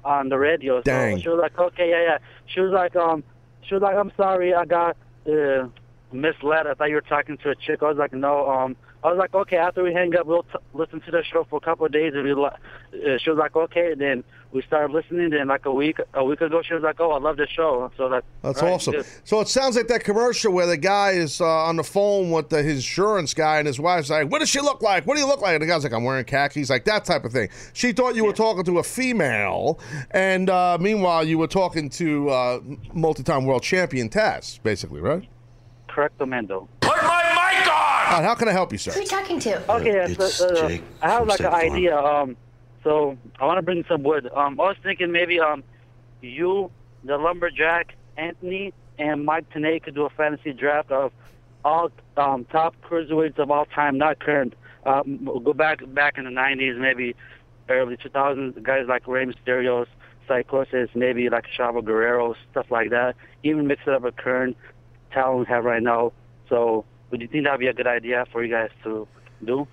on 0.04 0.28
the 0.28 0.38
radio. 0.38 0.78
So 0.80 0.82
Dang. 0.82 1.20
she 1.20 1.28
was 1.28 1.38
like, 1.40 1.58
okay, 1.58 1.90
yeah, 1.90 2.02
yeah. 2.02 2.18
She 2.46 2.60
was 2.60 2.72
like, 2.72 2.94
um, 2.96 3.24
she 3.62 3.74
was 3.74 3.82
like, 3.82 3.96
I'm 3.96 4.12
sorry, 4.16 4.54
I 4.54 4.64
got 4.64 4.96
uh, 5.26 5.68
misled. 6.14 6.66
I 6.66 6.74
thought 6.74 6.88
you 6.88 6.94
were 6.94 7.00
talking 7.02 7.36
to 7.38 7.50
a 7.50 7.54
chick. 7.54 7.82
I 7.82 7.88
was 7.88 7.98
like, 7.98 8.12
no, 8.12 8.48
um. 8.50 8.76
I 9.02 9.08
was 9.08 9.18
like, 9.18 9.34
okay. 9.34 9.58
After 9.58 9.82
we 9.82 9.92
hang 9.92 10.16
up, 10.16 10.24
we'll 10.24 10.44
t- 10.44 10.56
listen 10.72 10.98
to 11.02 11.10
the 11.10 11.22
show 11.22 11.44
for 11.50 11.56
a 11.56 11.60
couple 11.60 11.84
of 11.84 11.92
days. 11.92 12.14
And 12.14 12.24
we, 12.24 12.32
li- 12.32 12.46
uh, 12.46 13.18
she 13.18 13.28
was 13.28 13.38
like, 13.38 13.54
okay. 13.54 13.92
And 13.92 14.00
Then 14.00 14.24
we 14.50 14.62
started 14.62 14.94
listening. 14.94 15.28
Then 15.28 15.48
like 15.48 15.66
a 15.66 15.70
week, 15.70 15.98
a 16.14 16.24
week 16.24 16.40
ago, 16.40 16.62
she 16.62 16.72
was 16.72 16.82
like, 16.82 16.98
oh, 17.00 17.10
I 17.10 17.18
love 17.18 17.36
the 17.36 17.46
show. 17.46 17.90
So 17.98 18.08
that 18.08 18.24
That's 18.40 18.62
right, 18.62 18.72
awesome. 18.72 18.94
good. 18.94 19.06
So 19.24 19.40
it 19.40 19.48
sounds 19.48 19.76
like 19.76 19.88
that 19.88 20.04
commercial 20.04 20.54
where 20.54 20.66
the 20.66 20.78
guy 20.78 21.10
is 21.10 21.42
uh, 21.42 21.44
on 21.44 21.76
the 21.76 21.84
phone 21.84 22.30
with 22.30 22.48
the, 22.48 22.62
his 22.62 22.76
insurance 22.76 23.34
guy 23.34 23.58
and 23.58 23.66
his 23.66 23.78
wife's 23.78 24.08
like, 24.08 24.30
"What 24.30 24.38
does 24.38 24.48
she 24.48 24.60
look 24.62 24.80
like? 24.80 25.06
What 25.06 25.16
do 25.16 25.20
you 25.20 25.26
look 25.26 25.42
like?" 25.42 25.52
And 25.52 25.62
the 25.62 25.66
guy's 25.66 25.84
like, 25.84 25.92
"I'm 25.92 26.04
wearing 26.04 26.24
khakis," 26.24 26.70
like 26.70 26.86
that 26.86 27.04
type 27.04 27.26
of 27.26 27.32
thing. 27.32 27.50
She 27.74 27.92
thought 27.92 28.14
you 28.16 28.24
were 28.24 28.32
talking 28.32 28.64
to 28.64 28.78
a 28.78 28.82
female, 28.82 29.78
and 30.12 30.48
uh, 30.48 30.78
meanwhile 30.80 31.24
you 31.24 31.36
were 31.36 31.46
talking 31.46 31.90
to 31.90 32.30
uh, 32.30 32.60
multi-time 32.94 33.44
world 33.44 33.62
champion 33.62 34.08
Taz, 34.08 34.62
basically, 34.62 35.02
right? 35.02 35.28
Correct, 35.94 36.18
Amendo. 36.18 36.66
All 36.82 36.90
right, 36.92 38.24
how 38.24 38.34
can 38.34 38.48
I 38.48 38.52
help 38.52 38.72
you, 38.72 38.78
sir? 38.78 38.90
Who 38.90 38.98
are 38.98 39.02
you 39.02 39.08
talking 39.08 39.38
to? 39.38 39.72
Okay, 39.74 39.94
yeah, 39.94 40.08
so, 40.08 40.48
uh, 40.48 40.78
I 41.02 41.08
have 41.08 41.28
like 41.28 41.38
an 41.38 41.52
Farm. 41.52 41.72
idea. 41.72 41.96
Um, 41.96 42.36
so 42.82 43.16
I 43.40 43.46
want 43.46 43.58
to 43.58 43.62
bring 43.62 43.84
some 43.88 44.02
wood. 44.02 44.28
Um, 44.34 44.58
I 44.60 44.64
was 44.64 44.76
thinking 44.82 45.12
maybe 45.12 45.38
um, 45.38 45.62
you, 46.20 46.72
the 47.04 47.16
lumberjack, 47.16 47.94
Anthony, 48.16 48.74
and 48.98 49.24
Mike 49.24 49.48
Tanay 49.50 49.80
could 49.80 49.94
do 49.94 50.04
a 50.04 50.10
fantasy 50.10 50.52
draft 50.52 50.90
of 50.90 51.12
all 51.64 51.90
um, 52.16 52.44
top 52.46 52.74
cruiserweights 52.82 53.38
of 53.38 53.52
all 53.52 53.64
time, 53.66 53.96
not 53.96 54.18
current. 54.18 54.54
Um, 54.84 55.20
we'll 55.24 55.38
go 55.38 55.52
back 55.52 55.78
back 55.94 56.18
in 56.18 56.24
the 56.24 56.30
'90s, 56.30 56.76
maybe 56.76 57.14
early 57.68 57.96
2000s. 57.96 58.60
Guys 58.64 58.86
like 58.88 59.06
Rey 59.06 59.26
Mysterio's, 59.26 59.86
Psicosis, 60.28 60.88
maybe 60.96 61.28
like 61.30 61.44
Chavo 61.56 61.84
Guerrero, 61.84 62.34
stuff 62.50 62.66
like 62.70 62.90
that. 62.90 63.14
Even 63.44 63.68
mix 63.68 63.82
it 63.86 63.92
up 63.94 64.02
with 64.02 64.16
current 64.16 64.56
talent 65.14 65.40
we 65.40 65.46
have 65.46 65.64
right 65.64 65.82
now. 65.82 66.12
So, 66.48 66.84
would 67.10 67.20
you 67.22 67.28
think 67.28 67.44
that'd 67.44 67.60
be 67.60 67.68
a 67.68 67.72
good 67.72 67.86
idea 67.86 68.26
for 68.32 68.44
you 68.44 68.50
guys 68.52 68.70
to 68.82 69.06
do? 69.44 69.66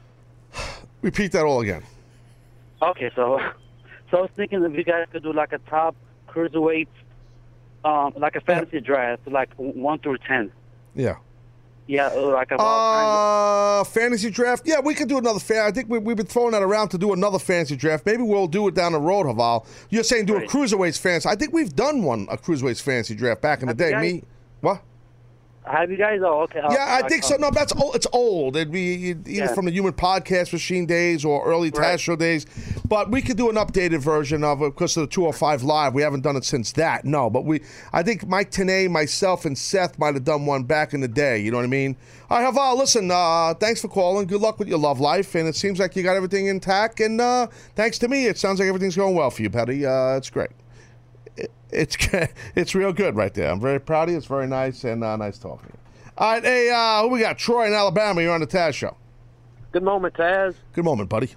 Repeat 1.01 1.31
that 1.33 1.43
all 1.45 1.61
again. 1.61 1.83
Okay, 2.81 3.11
so 3.15 3.39
so 4.11 4.17
I 4.17 4.21
was 4.21 4.29
thinking 4.35 4.63
if 4.63 4.73
you 4.73 4.83
guys 4.83 5.07
could 5.11 5.23
do 5.23 5.33
like 5.33 5.51
a 5.53 5.57
top 5.69 5.95
cruiserweight, 6.29 6.87
um, 7.83 8.13
like 8.17 8.35
a 8.35 8.41
fantasy 8.41 8.79
draft, 8.79 9.27
like 9.27 9.49
one 9.57 9.99
through 9.99 10.19
ten. 10.19 10.51
Yeah. 10.95 11.15
Yeah, 11.87 12.07
uh, 12.07 12.31
like 12.31 12.51
a 12.51 12.55
Uh, 12.61 13.83
fantasy 13.83 14.29
draft. 14.29 14.63
Yeah, 14.65 14.79
we 14.79 14.93
could 14.93 15.09
do 15.09 15.17
another 15.17 15.39
fan. 15.39 15.65
I 15.65 15.71
think 15.71 15.89
we, 15.89 15.97
we've 15.99 16.15
been 16.15 16.25
throwing 16.27 16.51
that 16.51 16.61
around 16.61 16.89
to 16.89 16.97
do 16.97 17.11
another 17.11 17.39
fantasy 17.39 17.75
draft. 17.75 18.05
Maybe 18.05 18.23
we'll 18.23 18.47
do 18.47 18.67
it 18.69 18.75
down 18.75 18.93
the 18.93 18.99
road, 18.99 19.25
Haval. 19.25 19.65
You're 19.89 20.03
saying 20.03 20.27
do 20.27 20.37
a 20.37 20.41
cruiserweights 20.41 20.99
fantasy. 20.99 21.27
I 21.27 21.35
think 21.35 21.53
we've 21.53 21.75
done 21.75 22.03
one 22.03 22.27
a 22.29 22.37
cruiserweights 22.37 22.81
fantasy 22.81 23.15
draft 23.15 23.41
back 23.41 23.61
in 23.61 23.65
the 23.67 23.71
Have 23.71 23.77
day. 23.77 23.99
Me, 23.99 24.23
what? 24.61 24.81
Have 25.63 25.91
you 25.91 25.97
guys? 25.97 26.21
Oh, 26.23 26.41
okay. 26.41 26.59
Yeah, 26.71 26.99
I 27.03 27.07
think 27.07 27.23
so. 27.23 27.35
No, 27.35 27.51
that's 27.51 27.71
old. 27.73 27.95
It's 27.95 28.07
old. 28.11 28.55
It'd 28.55 28.71
be 28.71 29.09
either 29.11 29.29
Yeah. 29.29 29.53
from 29.53 29.65
the 29.65 29.71
Human 29.71 29.93
Podcast 29.93 30.51
Machine 30.53 30.87
days 30.87 31.23
or 31.23 31.45
early 31.45 31.69
Taz 31.69 31.99
Show 31.99 32.15
days. 32.15 32.47
But 32.87 33.11
we 33.11 33.21
could 33.21 33.37
do 33.37 33.47
an 33.47 33.57
updated 33.57 33.99
version 33.99 34.43
of 34.43 34.63
it 34.63 34.73
because 34.73 34.97
of 34.97 35.01
the 35.01 35.07
205 35.07 35.61
Live. 35.61 35.93
We 35.93 36.01
haven't 36.01 36.21
done 36.21 36.35
it 36.35 36.45
since 36.45 36.71
that. 36.73 37.05
No, 37.05 37.29
but 37.29 37.45
we. 37.45 37.61
I 37.93 38.01
think 38.01 38.27
Mike 38.27 38.49
Tanay, 38.49 38.89
myself, 38.89 39.45
and 39.45 39.55
Seth 39.55 39.99
might 39.99 40.15
have 40.15 40.23
done 40.23 40.47
one 40.47 40.63
back 40.63 40.95
in 40.95 41.01
the 41.01 41.07
day. 41.07 41.37
You 41.37 41.51
know 41.51 41.57
what 41.57 41.63
I 41.63 41.67
mean? 41.67 41.95
All 42.31 42.41
right, 42.41 42.51
Haval, 42.53 42.77
listen, 42.77 43.11
uh, 43.11 43.53
thanks 43.53 43.81
for 43.81 43.87
calling. 43.87 44.25
Good 44.25 44.41
luck 44.41 44.57
with 44.57 44.67
your 44.67 44.79
love 44.79 44.99
life. 44.99 45.35
And 45.35 45.47
it 45.47 45.55
seems 45.55 45.77
like 45.79 45.95
you 45.95 46.01
got 46.01 46.15
everything 46.15 46.47
intact. 46.47 46.99
And 47.01 47.21
uh, 47.21 47.47
thanks 47.75 47.99
to 47.99 48.07
me, 48.07 48.25
it 48.25 48.39
sounds 48.39 48.59
like 48.59 48.67
everything's 48.67 48.95
going 48.95 49.15
well 49.15 49.29
for 49.29 49.43
you, 49.43 49.49
Petty. 49.51 49.85
Uh, 49.85 50.17
it's 50.17 50.31
great. 50.31 50.49
It- 51.37 51.51
It's 51.71 51.95
it's 52.55 52.75
real 52.75 52.91
good 52.93 53.15
right 53.15 53.33
there. 53.33 53.49
I'm 53.49 53.59
very 53.61 53.79
proud 53.79 54.03
of 54.09 54.11
you. 54.11 54.17
It's 54.17 54.27
very 54.27 54.47
nice 54.47 54.83
and 54.83 55.03
uh, 55.03 55.15
nice 55.17 55.37
talking 55.37 55.67
to 55.69 55.73
you. 55.73 56.11
All 56.17 56.33
right, 56.33 56.43
hey, 56.43 56.69
uh, 56.69 57.01
who 57.03 57.07
we 57.09 57.21
got? 57.21 57.37
Troy 57.37 57.67
in 57.67 57.73
Alabama. 57.73 58.21
You're 58.21 58.33
on 58.33 58.41
the 58.41 58.47
Taz 58.47 58.73
show. 58.73 58.95
Good 59.71 59.83
moment, 59.83 60.13
Taz. 60.15 60.55
Good 60.73 60.83
moment, 60.83 61.09
buddy. 61.09 61.29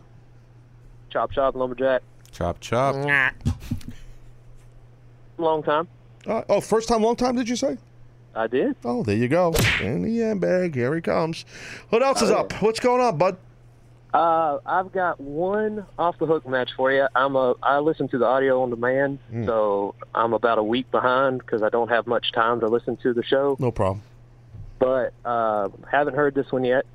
Chop 1.10 1.30
chop 1.30 1.54
lumberjack. 1.54 2.02
Chop 2.32 2.58
chop. 2.60 2.96
Long 5.38 5.62
time. 5.62 5.88
Uh, 6.26 6.42
oh, 6.48 6.60
first 6.60 6.88
time, 6.88 7.02
long 7.02 7.16
time, 7.16 7.36
did 7.36 7.48
you 7.48 7.56
say? 7.56 7.76
I 8.34 8.46
did. 8.48 8.74
Oh, 8.84 9.02
there 9.04 9.16
you 9.16 9.28
go. 9.28 9.54
In 9.80 10.02
the 10.02 10.22
end 10.22 10.40
bag, 10.40 10.74
here 10.74 10.94
he 10.94 11.00
comes. 11.00 11.44
What 11.90 12.02
else 12.02 12.22
is 12.22 12.30
Oh, 12.30 12.38
up? 12.38 12.52
What's 12.62 12.80
going 12.80 13.00
on, 13.00 13.16
bud? 13.18 13.36
Uh, 14.14 14.58
I've 14.64 14.92
got 14.92 15.20
one 15.20 15.84
off 15.98 16.18
the 16.18 16.26
hook 16.26 16.46
match 16.48 16.70
for 16.76 16.92
you. 16.92 17.06
I'm 17.16 17.34
a 17.34 17.54
I 17.62 17.80
listen 17.80 18.06
to 18.10 18.18
the 18.18 18.24
audio 18.26 18.62
on 18.62 18.70
demand, 18.70 19.18
Hmm. 19.30 19.44
so 19.44 19.96
I'm 20.14 20.32
about 20.32 20.58
a 20.58 20.62
week 20.62 20.88
behind 20.92 21.38
because 21.40 21.62
I 21.64 21.68
don't 21.68 21.88
have 21.88 22.06
much 22.06 22.30
time 22.32 22.60
to 22.60 22.68
listen 22.68 22.96
to 22.98 23.12
the 23.12 23.24
show. 23.24 23.56
No 23.58 23.72
problem. 23.72 24.02
But 24.78 25.14
uh, 25.24 25.68
haven't 25.90 26.14
heard 26.14 26.34
this 26.36 26.52
one 26.52 26.62
yet. 26.64 26.86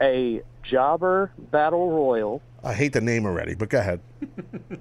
A 0.00 0.42
Jobber 0.62 1.32
Battle 1.50 1.90
Royal. 1.90 2.40
I 2.62 2.74
hate 2.74 2.92
the 2.92 3.00
name 3.00 3.26
already, 3.26 3.54
but 3.56 3.68
go 3.68 3.80
ahead. 3.80 4.00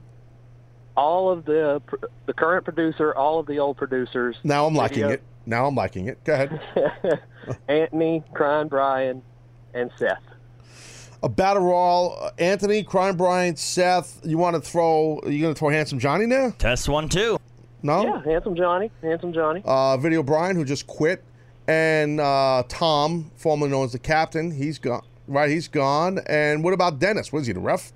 All 0.95 1.31
of 1.31 1.45
the 1.45 1.81
the 2.27 2.33
current 2.33 2.63
producer, 2.65 3.15
all 3.15 3.39
of 3.39 3.47
the 3.47 3.59
old 3.59 3.77
producers. 3.77 4.35
Now 4.43 4.65
I'm 4.67 4.75
liking 4.75 4.97
video- 5.03 5.09
it. 5.15 5.23
Now 5.47 5.65
I'm 5.65 5.73
liking 5.73 6.07
it. 6.07 6.23
Go 6.25 6.33
ahead. 6.33 6.59
Anthony, 7.67 8.23
Crying 8.33 8.67
Brian, 8.67 9.23
and 9.73 9.89
Seth. 9.97 10.21
A 11.23 11.29
battle 11.29 11.63
royal. 11.63 12.17
Uh, 12.19 12.31
Anthony, 12.39 12.83
Crime 12.83 13.15
Brian, 13.15 13.55
Seth. 13.55 14.21
You 14.23 14.37
want 14.37 14.55
to 14.55 14.61
throw? 14.61 15.19
Are 15.23 15.29
you 15.29 15.41
going 15.41 15.53
to 15.53 15.59
throw 15.59 15.69
Handsome 15.69 15.99
Johnny 15.99 16.25
now? 16.25 16.53
Test 16.57 16.89
one, 16.89 17.09
two. 17.09 17.37
No. 17.83 18.03
Yeah, 18.03 18.23
Handsome 18.23 18.55
Johnny, 18.55 18.91
Handsome 19.01 19.33
Johnny. 19.33 19.61
Uh, 19.65 19.97
Video 19.97 20.23
Brian, 20.23 20.55
who 20.55 20.63
just 20.63 20.87
quit, 20.87 21.23
and 21.67 22.19
uh, 22.19 22.63
Tom, 22.67 23.31
formerly 23.35 23.71
known 23.71 23.85
as 23.85 23.91
the 23.91 23.99
captain. 23.99 24.51
He's 24.51 24.79
gone. 24.79 25.03
Right, 25.27 25.49
he's 25.49 25.67
gone. 25.67 26.19
And 26.27 26.63
what 26.63 26.73
about 26.73 26.99
Dennis? 26.99 27.31
What 27.31 27.39
is 27.39 27.47
he, 27.47 27.53
the 27.53 27.59
ref? 27.59 27.93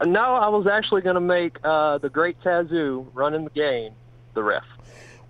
Uh, 0.00 0.06
no, 0.06 0.34
I 0.34 0.48
was 0.48 0.66
actually 0.66 1.02
going 1.02 1.14
to 1.14 1.20
make 1.20 1.58
uh, 1.64 1.98
the 1.98 2.08
Great 2.08 2.40
Tazoo 2.42 3.06
running 3.14 3.44
the 3.44 3.50
game 3.50 3.92
the 4.34 4.42
ref. 4.42 4.64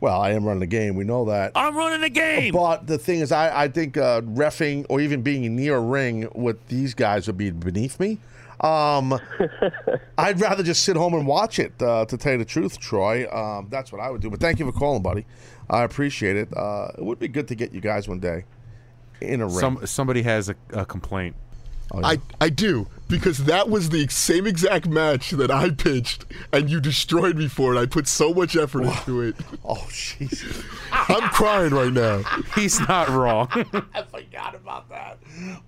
Well, 0.05 0.21
I 0.21 0.33
am 0.33 0.45
running 0.45 0.61
the 0.61 0.67
game. 0.67 0.97
We 0.97 1.05
know 1.05 1.25
that. 1.25 1.53
I'm 1.55 1.75
running 1.75 2.03
the 2.03 2.11
game. 2.11 2.53
But 2.53 2.87
the 2.87 2.99
thing 2.99 3.21
is, 3.21 3.33
I, 3.33 3.63
I 3.63 3.69
think 3.69 3.97
uh, 3.97 4.21
refing 4.21 4.85
or 4.91 5.01
even 5.01 5.23
being 5.23 5.57
near 5.57 5.77
a 5.77 5.81
ring 5.81 6.29
with 6.35 6.69
these 6.69 6.93
guys 6.93 7.27
would 7.27 7.39
be 7.39 7.51
beneath 7.51 7.99
me. 7.99 8.19
Um, 8.61 9.19
I'd 10.19 10.39
rather 10.43 10.63
just 10.63 10.83
sit 10.83 10.97
home 10.97 11.15
and 11.15 11.27
watch 11.27 11.59
it, 11.59 11.73
uh, 11.81 12.05
to 12.05 12.19
tell 12.19 12.33
you 12.33 12.39
the 12.39 12.45
truth, 12.45 12.79
Troy. 12.79 13.27
Um, 13.35 13.69
that's 13.71 13.93
what 13.93 14.03
I 14.03 14.11
would 14.11 14.21
do. 14.21 14.29
But 14.29 14.41
thank 14.41 14.59
you 14.59 14.67
for 14.71 14.79
calling, 14.79 15.03
buddy. 15.03 15.25
I 15.71 15.85
appreciate 15.85 16.37
it. 16.37 16.55
Uh, 16.55 16.89
it 16.99 17.03
would 17.03 17.19
be 17.19 17.29
good 17.29 17.49
to 17.49 17.55
get 17.55 17.73
you 17.73 17.81
guys 17.81 18.07
one 18.07 18.21
day 18.21 18.45
in 19.23 19.41
a 19.41 19.47
ring. 19.47 19.59
Some 19.59 19.87
somebody 19.87 20.21
has 20.21 20.51
a, 20.51 20.55
a 20.75 20.85
complaint. 20.85 21.35
Oh, 21.95 22.01
I, 22.03 22.19
I 22.41 22.49
do 22.49 22.89
because 23.09 23.45
that 23.45 23.69
was 23.69 23.91
the 23.91 24.09
same 24.09 24.47
exact 24.47 24.87
match 24.87 25.31
that 25.31 25.51
I 25.51 25.71
pitched 25.71 26.25
and 26.53 26.71
you 26.71 26.81
destroyed 26.81 27.37
me 27.37 27.49
for 27.49 27.75
it. 27.75 27.79
I 27.79 27.87
put 27.87 28.09
so 28.09 28.33
much 28.33 28.57
effort 28.57 28.83
into 28.85 29.21
it. 29.21 29.37
Oh, 29.67 29.87
jeez. 29.89 30.63
I'm 30.93 31.31
crying 31.31 31.73
right 31.73 31.93
now. 31.93 32.19
He's 32.55 32.79
not 32.81 33.09
wrong. 33.09 33.49
I 33.95 34.03
forgot 34.03 34.55
about 34.55 34.91
that. 34.91 35.19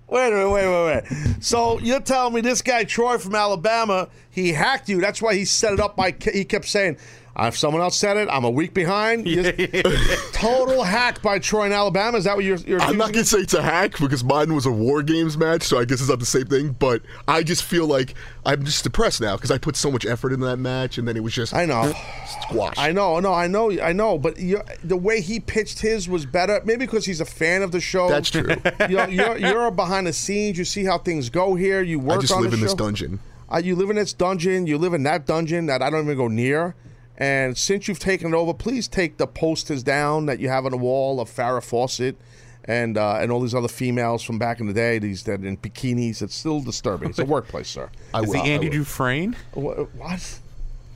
Wait 0.07 0.27
a 0.27 0.35
minute, 0.35 0.49
wait, 0.51 0.67
wait, 0.67 1.03
wait. 1.09 1.43
So 1.43 1.79
you're 1.79 1.99
telling 1.99 2.35
me 2.35 2.41
this 2.41 2.61
guy 2.61 2.83
Troy 2.83 3.17
from 3.17 3.33
Alabama, 3.33 4.09
he 4.29 4.53
hacked 4.53 4.87
you? 4.87 5.01
That's 5.01 5.19
why 5.19 5.33
he 5.33 5.45
set 5.45 5.73
it 5.73 5.79
up 5.79 5.95
by. 5.95 6.15
He 6.31 6.45
kept 6.45 6.65
saying, 6.65 6.97
"If 7.39 7.57
someone 7.57 7.81
else 7.81 7.97
said 7.97 8.17
it, 8.17 8.27
I'm 8.31 8.43
a 8.43 8.49
week 8.49 8.73
behind." 8.73 9.25
Total 10.33 10.83
hack 10.83 11.21
by 11.21 11.39
Troy 11.39 11.65
in 11.65 11.71
Alabama. 11.71 12.17
Is 12.17 12.23
that 12.23 12.35
what 12.35 12.45
you're? 12.45 12.57
you're 12.57 12.81
I'm 12.81 12.97
not 12.97 13.13
gonna 13.13 13.25
say 13.25 13.39
it's 13.39 13.53
a 13.53 13.61
hack 13.61 13.99
because 13.99 14.23
mine 14.23 14.53
was 14.53 14.65
a 14.65 14.71
war 14.71 15.03
games 15.03 15.37
match, 15.37 15.63
so 15.63 15.79
I 15.79 15.85
guess 15.85 15.99
it's 15.99 16.09
not 16.09 16.19
the 16.19 16.25
same 16.25 16.45
thing. 16.45 16.75
But 16.79 17.01
I 17.27 17.43
just 17.43 17.63
feel 17.63 17.87
like 17.87 18.15
I'm 18.45 18.63
just 18.63 18.83
depressed 18.83 19.21
now 19.21 19.35
because 19.35 19.51
I 19.51 19.57
put 19.57 19.75
so 19.75 19.91
much 19.91 20.05
effort 20.05 20.33
into 20.33 20.45
that 20.45 20.57
match, 20.57 20.97
and 20.97 21.07
then 21.07 21.17
it 21.17 21.23
was 21.23 21.33
just 21.33 21.53
I 21.53 21.65
know. 21.65 21.93
squash. 22.41 22.75
I 22.77 22.91
know, 22.91 23.19
no, 23.19 23.33
I 23.33 23.47
know, 23.47 23.71
I 23.79 23.93
know. 23.93 24.17
But 24.17 24.35
the 24.35 24.97
way 24.97 25.21
he 25.21 25.39
pitched 25.39 25.79
his 25.79 26.07
was 26.09 26.25
better. 26.25 26.61
Maybe 26.65 26.85
because 26.85 27.05
he's 27.05 27.21
a 27.21 27.25
fan 27.25 27.61
of 27.61 27.71
the 27.71 27.79
show. 27.81 28.09
That's 28.09 28.29
true. 28.29 28.55
you 28.89 28.95
know, 28.97 29.07
you're, 29.07 29.37
you're 29.37 29.71
behind 29.71 30.07
the 30.07 30.13
scenes. 30.13 30.57
You 30.57 30.65
see 30.65 30.83
how 30.85 30.97
things 30.97 31.29
go 31.29 31.55
here. 31.55 31.81
You 31.81 31.99
work 31.99 32.19
I 32.19 32.21
just 32.21 32.35
live 32.35 32.53
in 32.53 32.61
this 32.61 32.73
dungeon. 32.73 33.19
Uh, 33.49 33.61
you 33.63 33.75
live 33.75 33.89
in 33.89 33.95
this 33.95 34.13
dungeon. 34.13 34.67
You 34.67 34.77
live 34.77 34.93
in 34.93 35.03
that 35.03 35.25
dungeon 35.25 35.67
that 35.67 35.81
I 35.81 35.89
don't 35.89 36.03
even 36.03 36.17
go 36.17 36.27
near. 36.27 36.75
And 37.17 37.57
since 37.57 37.87
you've 37.87 37.99
taken 37.99 38.33
it 38.33 38.35
over, 38.37 38.53
please 38.53 38.87
take 38.87 39.17
the 39.17 39.25
posters 39.27 39.81
down 39.83 40.27
that 40.27 40.39
you 40.39 40.49
have 40.49 40.65
on 40.65 40.71
the 40.71 40.77
wall 40.77 41.19
of 41.19 41.29
Farrah 41.29 41.63
Fawcett 41.63 42.15
and 42.65 42.97
uh, 42.97 43.17
and 43.19 43.31
all 43.31 43.39
these 43.41 43.55
other 43.55 43.67
females 43.67 44.21
from 44.23 44.37
back 44.37 44.59
in 44.59 44.67
the 44.67 44.73
day. 44.73 44.99
These 44.99 45.23
that 45.23 45.43
in 45.43 45.57
bikinis. 45.57 46.21
It's 46.21 46.35
still 46.35 46.61
disturbing. 46.61 47.09
It's 47.09 47.17
a 47.19 47.25
workplace, 47.37 47.69
sir. 47.69 47.89
I 48.13 48.21
Is 48.21 48.27
will. 48.27 48.33
the 48.33 48.39
I 48.41 48.47
Andy 48.47 48.67
will. 48.67 48.73
Dufresne 48.77 49.35
What? 49.53 49.95
what? 49.95 50.39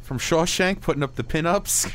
from 0.03 0.19
Shawshank 0.19 0.81
putting 0.81 1.03
up 1.03 1.15
the 1.15 1.23
pinups? 1.23 1.89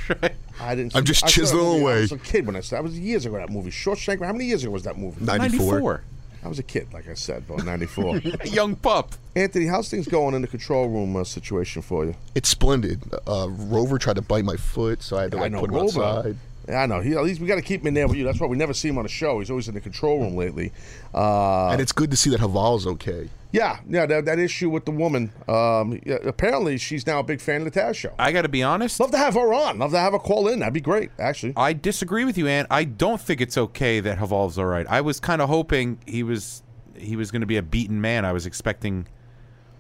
I 0.61 0.75
didn't. 0.75 0.97
I'm 0.97 1.05
just 1.05 1.21
that 1.21 1.31
chiseling 1.31 1.63
movie. 1.65 1.77
I 1.79 1.83
away. 1.83 2.01
was 2.01 2.13
a 2.13 2.19
kid 2.19 2.47
when 2.47 2.57
I 2.57 2.61
saw. 2.61 2.77
That 2.77 2.83
was 2.85 2.99
years 2.99 3.27
ago. 3.27 3.37
That 3.37 3.51
movie, 3.51 3.71
Shawshank. 3.71 4.25
How 4.25 4.33
many 4.33 4.47
years 4.47 4.63
ago 4.65 4.73
was 4.73 4.85
that 4.85 4.97
movie? 4.99 5.23
94. 5.25 6.03
I 6.47 6.49
was 6.49 6.61
a 6.61 6.63
kid, 6.63 6.93
like 6.93 7.09
I 7.09 7.15
said, 7.15 7.43
about 7.49 7.65
'94. 7.65 8.19
Young 8.45 8.77
pup. 8.77 9.17
Anthony, 9.35 9.67
how's 9.67 9.91
things 9.91 10.07
going 10.07 10.33
in 10.33 10.43
the 10.43 10.49
control 10.49 10.89
room 10.89 11.17
uh, 11.17 11.25
situation 11.25 11.83
for 11.83 12.05
you? 12.05 12.15
It's 12.37 12.49
splendid. 12.49 13.03
Uh, 13.27 13.49
Rover 13.51 13.99
tried 13.99 14.15
to 14.15 14.23
bite 14.23 14.45
my 14.45 14.57
foot, 14.57 15.03
so 15.03 15.17
I 15.19 15.23
had 15.23 15.33
to 15.33 15.39
I 15.39 15.41
like 15.41 15.53
know 15.53 15.61
put 15.61 15.71
him 15.71 15.77
Rover. 15.77 16.03
outside. 16.05 16.37
Yeah, 16.69 16.83
I 16.83 16.87
know. 16.87 17.01
He, 17.01 17.13
at 17.15 17.23
least 17.23 17.41
we 17.41 17.47
got 17.47 17.55
to 17.57 17.63
keep 17.63 17.83
him 17.83 17.87
in 17.89 17.95
there 17.95 18.09
with 18.09 18.17
you. 18.17 18.25
That's 18.25 18.41
why 18.41 18.47
we 18.49 18.57
never 18.57 18.75
see 18.75 18.89
him 18.89 18.99
on 18.99 19.05
the 19.05 19.09
show. 19.09 19.39
He's 19.39 19.51
always 19.51 19.69
in 19.69 19.75
the 19.75 19.81
control 19.81 20.21
room 20.21 20.35
lately. 20.37 20.73
Uh, 21.15 21.69
and 21.69 21.81
it's 21.81 21.93
good 21.93 22.11
to 22.11 22.17
see 22.17 22.31
that 22.31 22.41
Haval's 22.41 22.87
okay. 22.87 23.29
yeah, 23.53 23.79
yeah. 23.89 24.05
That, 24.07 24.25
that 24.25 24.39
issue 24.41 24.69
with 24.69 24.85
the 24.85 24.91
woman. 24.91 25.33
Um, 25.49 26.01
yeah, 26.05 26.17
apparently, 26.25 26.77
she's 26.79 27.07
now 27.07 27.21
a 27.21 27.23
big 27.23 27.41
fan 27.41 27.65
of 27.65 27.73
the 27.73 27.81
Taz 27.81 27.95
show. 27.95 28.13
I 28.19 28.33
got 28.33 28.43
to 28.43 28.49
be 28.49 28.63
honest. 28.65 28.99
Love 28.99 29.13
to 29.13 29.19
have 29.19 29.35
her 29.35 29.55
on. 29.55 29.79
Love 29.79 29.93
to 29.93 29.99
have 29.99 30.13
her 30.13 30.19
call 30.19 30.49
in. 30.49 30.59
That'd 30.59 30.75
be 30.75 30.81
great, 30.81 31.11
actually. 31.21 31.53
I 31.57 31.73
disagree 31.73 32.25
with 32.25 32.37
you, 32.37 32.49
Ann. 32.49 32.67
I 32.71 32.83
don't 32.85 33.21
think 33.21 33.41
it's 33.41 33.57
okay 33.57 34.01
that 34.01 34.19
Haval's 34.19 34.59
all 34.59 34.67
right. 34.67 34.87
I 34.89 35.01
was 35.03 35.21
kind 35.21 35.41
of 35.41 35.49
hoping 35.49 35.99
he 36.07 36.23
was 36.25 36.63
he 36.97 37.15
was 37.15 37.31
going 37.31 37.43
to 37.43 37.47
be 37.47 37.59
a 37.59 37.63
beaten 37.63 38.01
man. 38.01 38.25
I 38.25 38.33
was 38.33 38.45
expecting 38.47 39.07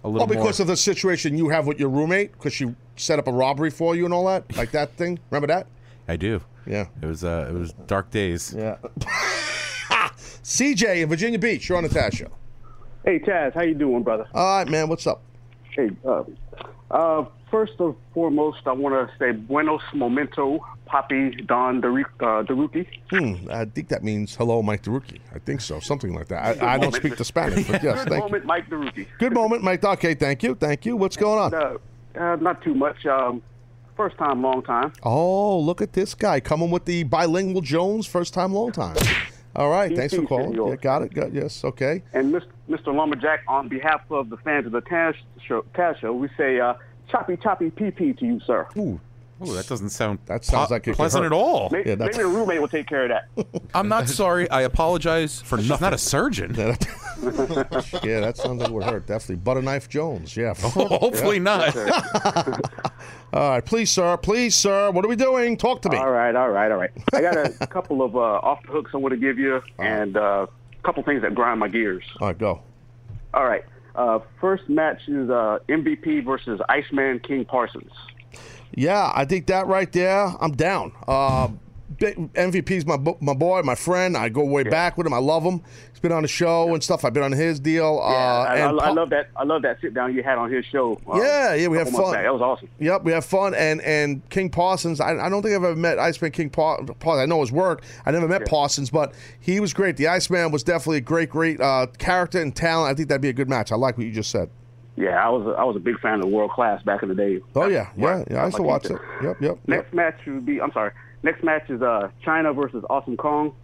a 0.05 0.09
little 0.09 0.23
Oh, 0.23 0.27
because 0.27 0.59
more. 0.61 0.65
of 0.65 0.69
the 0.69 0.77
situation 0.77 1.37
you 1.37 1.49
have 1.49 1.67
with 1.67 1.81
your 1.81 1.89
roommate, 1.89 2.33
because 2.33 2.53
she 2.53 2.75
set 2.95 3.19
up 3.19 3.27
a 3.27 3.33
robbery 3.33 3.71
for 3.71 3.97
you 3.97 4.05
and 4.05 4.15
all 4.15 4.27
that, 4.27 4.57
like 4.57 4.71
that 4.71 4.93
thing. 4.97 5.19
Remember 5.31 5.49
that? 5.49 5.67
I 6.09 6.16
do. 6.16 6.41
Yeah. 6.66 6.87
It 7.03 7.07
was 7.07 7.24
uh, 7.24 7.47
it 7.49 7.55
was 7.55 7.73
dark 7.87 8.11
days. 8.11 8.55
Yeah. 8.57 8.77
CJ 10.43 11.03
in 11.03 11.09
Virginia 11.09 11.39
Beach. 11.39 11.69
You're 11.69 11.78
on 11.78 11.85
the 11.85 11.91
Taz 11.91 12.16
show. 12.16 12.31
Hey 13.05 13.19
Taz, 13.19 13.55
how 13.55 13.62
you 13.62 13.74
doing, 13.74 14.03
brother? 14.03 14.27
All 14.35 14.59
right, 14.59 14.69
man. 14.69 14.89
What's 14.89 15.07
up? 15.07 15.23
Hey, 15.70 15.91
uh, 16.05 16.24
uh, 16.91 17.24
first 17.51 17.74
and 17.78 17.95
foremost, 18.15 18.61
I 18.66 18.73
want 18.73 18.95
to 18.95 19.16
say 19.19 19.33
buenos 19.33 19.83
momento, 19.95 20.65
Papi 20.89 21.47
Don 21.47 21.81
Deru- 21.81 22.05
uh, 22.20 22.43
Deruki. 22.45 22.87
Hmm. 23.11 23.51
I 23.51 23.65
think 23.66 23.89
that 23.89 24.03
means 24.03 24.35
hello, 24.35 24.62
Mike 24.62 24.83
DeRuki. 24.83 25.19
I 25.35 25.39
think 25.39 25.61
so. 25.61 25.81
Something 25.81 26.15
like 26.15 26.28
that. 26.28 26.62
I, 26.62 26.74
I 26.74 26.78
don't 26.78 26.95
speak 26.95 27.16
the 27.16 27.24
Spanish, 27.24 27.66
but 27.66 27.83
yes, 27.83 27.99
Good 28.05 28.09
thank 28.11 28.24
moment, 28.24 28.45
Mike 28.47 28.69
Deruki. 28.70 29.07
Good 29.19 29.35
moment, 29.35 29.62
Mike. 29.62 29.85
Okay, 29.85 30.15
thank 30.15 30.43
you. 30.43 30.55
Thank 30.55 30.87
you. 30.87 30.97
What's 30.97 31.16
going 31.16 31.39
on? 31.39 31.55
Uh, 31.55 31.78
uh, 32.19 32.37
not 32.37 32.62
too 32.62 32.74
much. 32.74 33.05
Um, 33.07 33.43
first 33.97 34.16
time, 34.18 34.43
long 34.43 34.62
time. 34.62 34.93
Oh, 35.02 35.59
look 35.59 35.81
at 35.81 35.93
this 35.93 36.14
guy 36.14 36.40
coming 36.40 36.70
with 36.70 36.85
the 36.85 37.05
bilingual 37.05 37.62
Jones. 37.62 38.06
First 38.06 38.35
time, 38.35 38.52
long 38.52 38.73
time. 38.73 38.97
All 39.56 39.70
right. 39.70 39.94
Thanks 39.97 40.14
for 40.14 40.27
calling. 40.27 40.52
Yeah, 40.52 40.77
got 40.77 41.02
it. 41.02 41.14
Got 41.14 41.32
yes. 41.32 41.64
Okay. 41.64 42.02
And 42.12 42.35
Mr. 42.68 42.94
Lumberjack, 42.94 43.43
on 43.48 43.68
behalf 43.68 44.02
of 44.10 44.28
the 44.28 44.36
fans 44.39 44.66
of 44.66 44.73
the 44.73 44.82
Taz 44.82 45.14
show, 45.47 45.64
Taz 45.74 45.98
show 45.98 46.12
we 46.12 46.28
say 46.36 46.60
uh, 46.60 46.74
choppy 47.10 47.36
choppy 47.36 47.70
PP 47.70 48.18
to 48.18 48.27
you, 48.27 48.40
sir. 48.40 48.66
Ooh. 48.77 49.01
Ooh, 49.43 49.53
that 49.55 49.67
doesn't 49.67 49.91
sound 49.91 50.19
That 50.27 50.45
sounds 50.45 50.69
po- 50.69 50.75
like 50.75 50.85
pleasant 50.85 51.25
at 51.27 51.33
all. 51.33 51.69
Maybe, 51.71 51.91
Yeah, 51.91 51.97
maybe 51.97 52.15
the 52.15 52.27
roommate 52.27 52.61
will 52.61 52.69
take 52.69 52.87
care 52.87 53.05
of 53.05 53.11
that. 53.11 53.63
I'm 53.75 53.89
not 53.89 54.09
sorry. 54.09 54.49
I 54.51 54.63
apologize 54.63 55.43
for 55.43 55.59
nothing. 55.59 55.79
not 55.81 55.93
a 55.93 55.99
surgeon. 55.99 56.55
Yeah, 58.03 58.21
that, 58.21 58.37
sounds 58.37 58.61
like 58.61 58.71
we're 58.71 58.85
hurt. 58.85 59.07
Definitely. 59.07 59.37
Butter 59.37 59.63
knife 59.63 59.89
Jones. 59.89 60.37
Yeah. 60.37 60.53
Hopefully 60.59 61.39
not. 61.39 61.75
All 63.33 63.51
right. 63.51 63.65
Please, 63.65 63.91
sir. 63.91 64.17
Please, 64.19 64.55
sir. 64.55 64.91
What 64.91 65.03
are 65.05 65.09
we 65.09 65.17
doing? 65.17 65.57
Talk 65.57 65.81
to 65.83 65.89
me. 65.89 65.97
All 65.97 66.11
right, 66.11 66.37
all 66.37 66.51
right, 66.51 66.71
all 66.71 66.77
right. 66.77 66.91
I 67.15 67.23
got 67.23 67.37
a 67.61 67.67
couple 67.67 68.03
of 68.03 68.15
uh, 68.17 68.21
off 68.21 68.63
the 68.65 68.69
hooks 68.73 68.91
I 68.93 68.99
want 68.99 69.13
to 69.13 69.19
give 69.19 69.39
you, 69.39 69.63
and 69.79 70.17
uh, 70.17 70.47
a 70.79 70.83
couple 70.83 71.03
things 71.05 71.23
that 71.23 71.35
grind 71.35 71.59
my 71.59 71.69
gears. 71.69 72.05
All 72.21 72.29
right. 72.29 72.39
Go. 72.39 72.61
All 73.33 73.47
right. 73.47 73.65
Uh, 73.95 74.19
first 74.41 74.69
match 74.69 75.09
is 75.09 75.31
uh, 75.31 75.59
MVP 75.71 76.23
versus 76.25 76.61
Iceman 76.69 77.21
King 77.21 77.47
Parsons. 77.47 77.93
Yeah, 78.75 79.11
I 79.15 79.25
think 79.25 79.47
that 79.47 79.67
right 79.67 79.91
there, 79.93 80.33
I'm 80.41 80.53
down. 80.53 80.93
Uh, 81.09 81.49
big- 81.99 82.33
MVP's 82.35 82.85
my 82.87 82.99
my 83.21 83.35
boy, 83.35 83.63
my 83.63 83.75
friend. 83.75 84.17
I 84.17 84.29
go 84.29 84.45
way 84.45 84.65
back 84.65 84.99
with 84.99 85.07
him. 85.07 85.15
I 85.15 85.19
love 85.19 85.43
him. 85.43 85.63
He's 85.91 86.01
been 86.03 86.13
on 86.13 86.21
the 86.23 86.29
show 86.29 86.75
and 86.75 86.85
stuff. 86.85 87.07
I've 87.07 87.15
been 87.15 87.23
on 87.23 87.33
his 87.33 87.59
deal. 87.59 88.01
uh, 88.03 88.07
I, 88.07 88.59
I, 88.59 88.67
I 88.69 88.91
love 88.91 89.09
that. 89.11 89.29
I 89.35 89.45
love 89.45 89.63
that 89.63 89.81
sit 89.81 89.95
down 89.95 90.15
you 90.15 90.23
had 90.23 90.37
on 90.37 90.53
his 90.53 90.63
show. 90.67 91.01
uh, 91.11 91.19
Yeah, 91.23 91.55
yeah, 91.55 91.69
we 91.69 91.79
have 91.79 91.89
fun. 91.89 92.13
back. 92.13 92.25
That 92.25 92.33
was 92.35 92.43
awesome. 92.43 92.69
Yep, 92.81 93.05
we 93.05 93.13
have 93.13 93.25
fun. 93.25 93.55
And 93.55 93.81
and 93.81 94.29
King 94.29 94.51
Parsons, 94.51 95.01
I, 95.01 95.17
I 95.17 95.31
don't 95.31 95.41
think 95.43 95.55
I've 95.57 95.65
ever 95.65 95.75
met 95.77 95.99
Iceman 95.99 96.33
King 96.33 96.51
pa- 96.51 96.83
Parsons. 96.83 97.23
I 97.23 97.27
know 97.27 97.41
his 97.41 97.51
work. 97.51 97.83
I 98.05 98.11
never 98.11 98.29
met 98.29 98.47
Parsons, 98.47 98.91
but 98.91 99.15
he 99.41 99.59
was 99.59 99.73
great. 99.73 99.97
The 99.97 100.09
Iceman 100.09 100.51
was 100.53 100.63
definitely 100.63 100.99
a 100.99 101.01
great, 101.03 101.31
great 101.31 101.61
uh, 101.63 101.87
character 101.99 102.43
and 102.43 102.55
talent. 102.55 102.93
I 102.93 102.95
think 102.95 103.09
that'd 103.09 103.23
be 103.23 103.31
a 103.31 103.33
good 103.33 103.49
match. 103.49 103.73
I 103.73 103.77
like 103.77 103.97
what 103.97 104.05
you 104.07 104.13
just 104.13 104.31
said. 104.31 104.51
Yeah, 104.97 105.23
I 105.24 105.28
was 105.28 105.47
a, 105.47 105.51
I 105.51 105.64
was 105.64 105.77
a 105.77 105.81
big 105.81 105.98
fan 106.01 106.23
of 106.23 106.28
World 106.31 106.51
Class 106.52 106.82
back 106.82 107.02
in 107.02 107.09
the 107.10 107.14
day. 107.14 107.40
Oh 107.55 107.66
yeah, 107.66 107.90
yeah, 107.97 108.06
Right. 108.06 108.28
yeah. 108.31 108.43
I 108.43 108.47
used 108.47 108.56
to 108.56 108.62
watch 108.62 108.86
it. 108.86 108.93
Yep, 108.93 109.01
yep, 109.23 109.36
yep. 109.40 109.59
Next 109.66 109.93
match 109.94 110.18
would 110.27 110.47
be. 110.47 110.60
I'm 110.60 110.73
sorry. 110.73 110.93
Next 111.23 111.44
match 111.44 111.68
is 111.68 111.82
uh, 111.82 112.09
Chyna 112.24 112.55
versus 112.55 112.85
Awesome 112.89 113.16
Kong. 113.16 113.55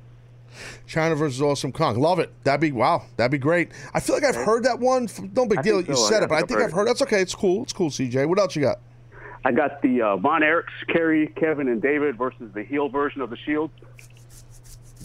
Chyna 0.87 1.17
versus 1.17 1.41
Awesome 1.41 1.73
Kong. 1.73 1.99
Love 1.99 2.19
it. 2.19 2.31
That'd 2.45 2.61
be 2.61 2.73
wow. 2.73 3.05
That'd 3.17 3.31
be 3.33 3.39
great. 3.39 3.71
I 3.95 4.01
feel 4.01 4.15
like 4.17 4.25
I've 4.25 4.35
heard 4.37 4.65
that 4.65 4.79
one. 4.79 5.05
F- 5.05 5.21
No 5.35 5.47
big 5.47 5.63
deal. 5.63 5.77
think 5.77 5.89
You 5.89 5.97
said 5.97 6.23
I 6.23 6.25
it, 6.25 6.29
but 6.29 6.35
I 6.37 6.43
think 6.47 6.61
I've 6.61 6.73
heard. 6.73 6.87
That's 6.87 7.01
okay. 7.03 7.23
It's 7.23 7.35
cool. 7.35 7.63
It's 7.63 7.73
cool. 7.73 7.89
CJ. 7.91 8.29
What 8.29 8.39
else 8.39 8.55
you 8.55 8.63
got? 8.63 8.81
I 9.45 9.53
got 9.53 9.81
the 9.83 10.03
uh, 10.03 10.17
Von 10.19 10.43
Erichs, 10.43 10.65
Kerry, 10.93 11.27
Kevin, 11.29 11.69
and 11.69 11.81
David 11.81 12.17
versus 12.19 12.51
the 12.55 12.63
heel 12.63 12.89
version 12.91 13.23
of 13.23 13.31
the 13.31 13.37
Shield. 13.39 13.71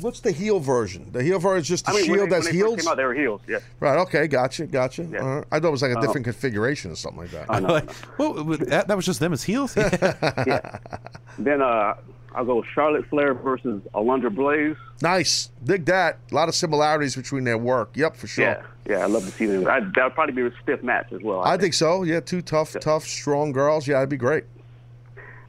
What's 0.02 0.20
the 0.20 0.32
heel 0.32 0.60
version? 0.60 1.10
The 1.12 1.24
heel 1.24 1.40
version 1.40 1.62
is 1.62 1.68
just 1.68 1.86
the 1.86 1.92
I 1.92 1.96
mean, 1.96 2.10
when 2.12 2.18
Shield 2.20 2.30
they, 2.30 2.36
that's 2.36 2.46
when 2.46 2.54
they 2.54 2.58
heels. 2.58 2.74
first 2.76 2.86
came 2.86 2.92
out, 2.92 2.98
they 2.98 3.04
were 3.06 3.14
heels. 3.14 3.42
Yeah. 3.48 3.58
Right. 3.80 3.98
Okay. 4.00 4.28
Gotcha. 4.28 4.66
Gotcha. 4.66 5.04
Yeah. 5.04 5.20
All 5.20 5.36
right. 5.38 5.46
I 5.52 5.60
thought 5.60 5.68
it 5.68 5.72
was 5.72 5.82
like 5.82 5.92
a 5.92 5.98
Oh. 5.98 6.02
different 6.02 6.26
configuration 6.26 6.92
or 6.92 6.96
something 6.96 7.22
like 7.22 7.32
that. 7.32 7.46
Oh, 7.50 7.60
no, 7.60 7.68
Like, 7.68 7.90
well, 8.18 8.34
that, 8.34 8.88
that 8.88 8.96
was 8.96 9.06
just 9.06 9.20
them 9.20 9.34
as 9.34 9.44
heels. 9.44 9.76
Then 11.40 11.62
uh, 11.62 11.94
I'll 12.34 12.46
go 12.46 12.64
Charlotte 12.64 13.06
Flair 13.08 13.34
versus 13.34 13.82
Alundra 13.94 14.34
Blaze. 14.34 14.76
Nice. 15.02 15.50
Dig 15.64 15.86
that. 15.86 16.18
A 16.32 16.36
lot 16.36 16.50
of 16.50 16.56
similarities 16.56 17.16
between 17.16 17.44
their 17.44 17.58
work. 17.58 17.92
Yep, 17.96 18.16
for 18.16 18.28
sure. 18.28 18.46
Yeah, 18.46 18.64
yeah, 18.88 18.98
I 19.00 19.06
love 19.06 19.24
to 19.26 19.32
see 19.32 19.46
them. 19.46 19.68
I, 19.68 19.82
that'll 19.82 20.10
probably 20.12 20.34
be 20.34 20.42
a 20.42 20.52
stiff 20.64 20.82
match 20.82 21.12
as 21.14 21.22
well. 21.22 21.44
I 21.44 21.58
think 21.58 21.74
so. 21.76 22.04
Yeah, 22.04 22.20
two 22.20 22.42
tough, 22.42 22.76
tough, 22.82 23.04
strong 23.06 23.52
girls. 23.52 23.88
Yeah, 23.88 23.96
that'd 23.96 24.10
be 24.10 24.18
great. 24.18 24.46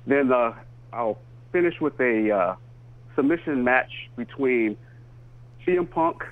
Then 0.07 0.31
uh, 0.33 0.55
I'll 0.93 1.19
finish 1.53 1.81
with 1.81 1.99
a 2.01 2.31
uh, 2.31 2.55
submission 3.19 3.65
match 3.65 3.91
between 4.17 4.77
CM 5.67 5.91
Punk 5.91 6.23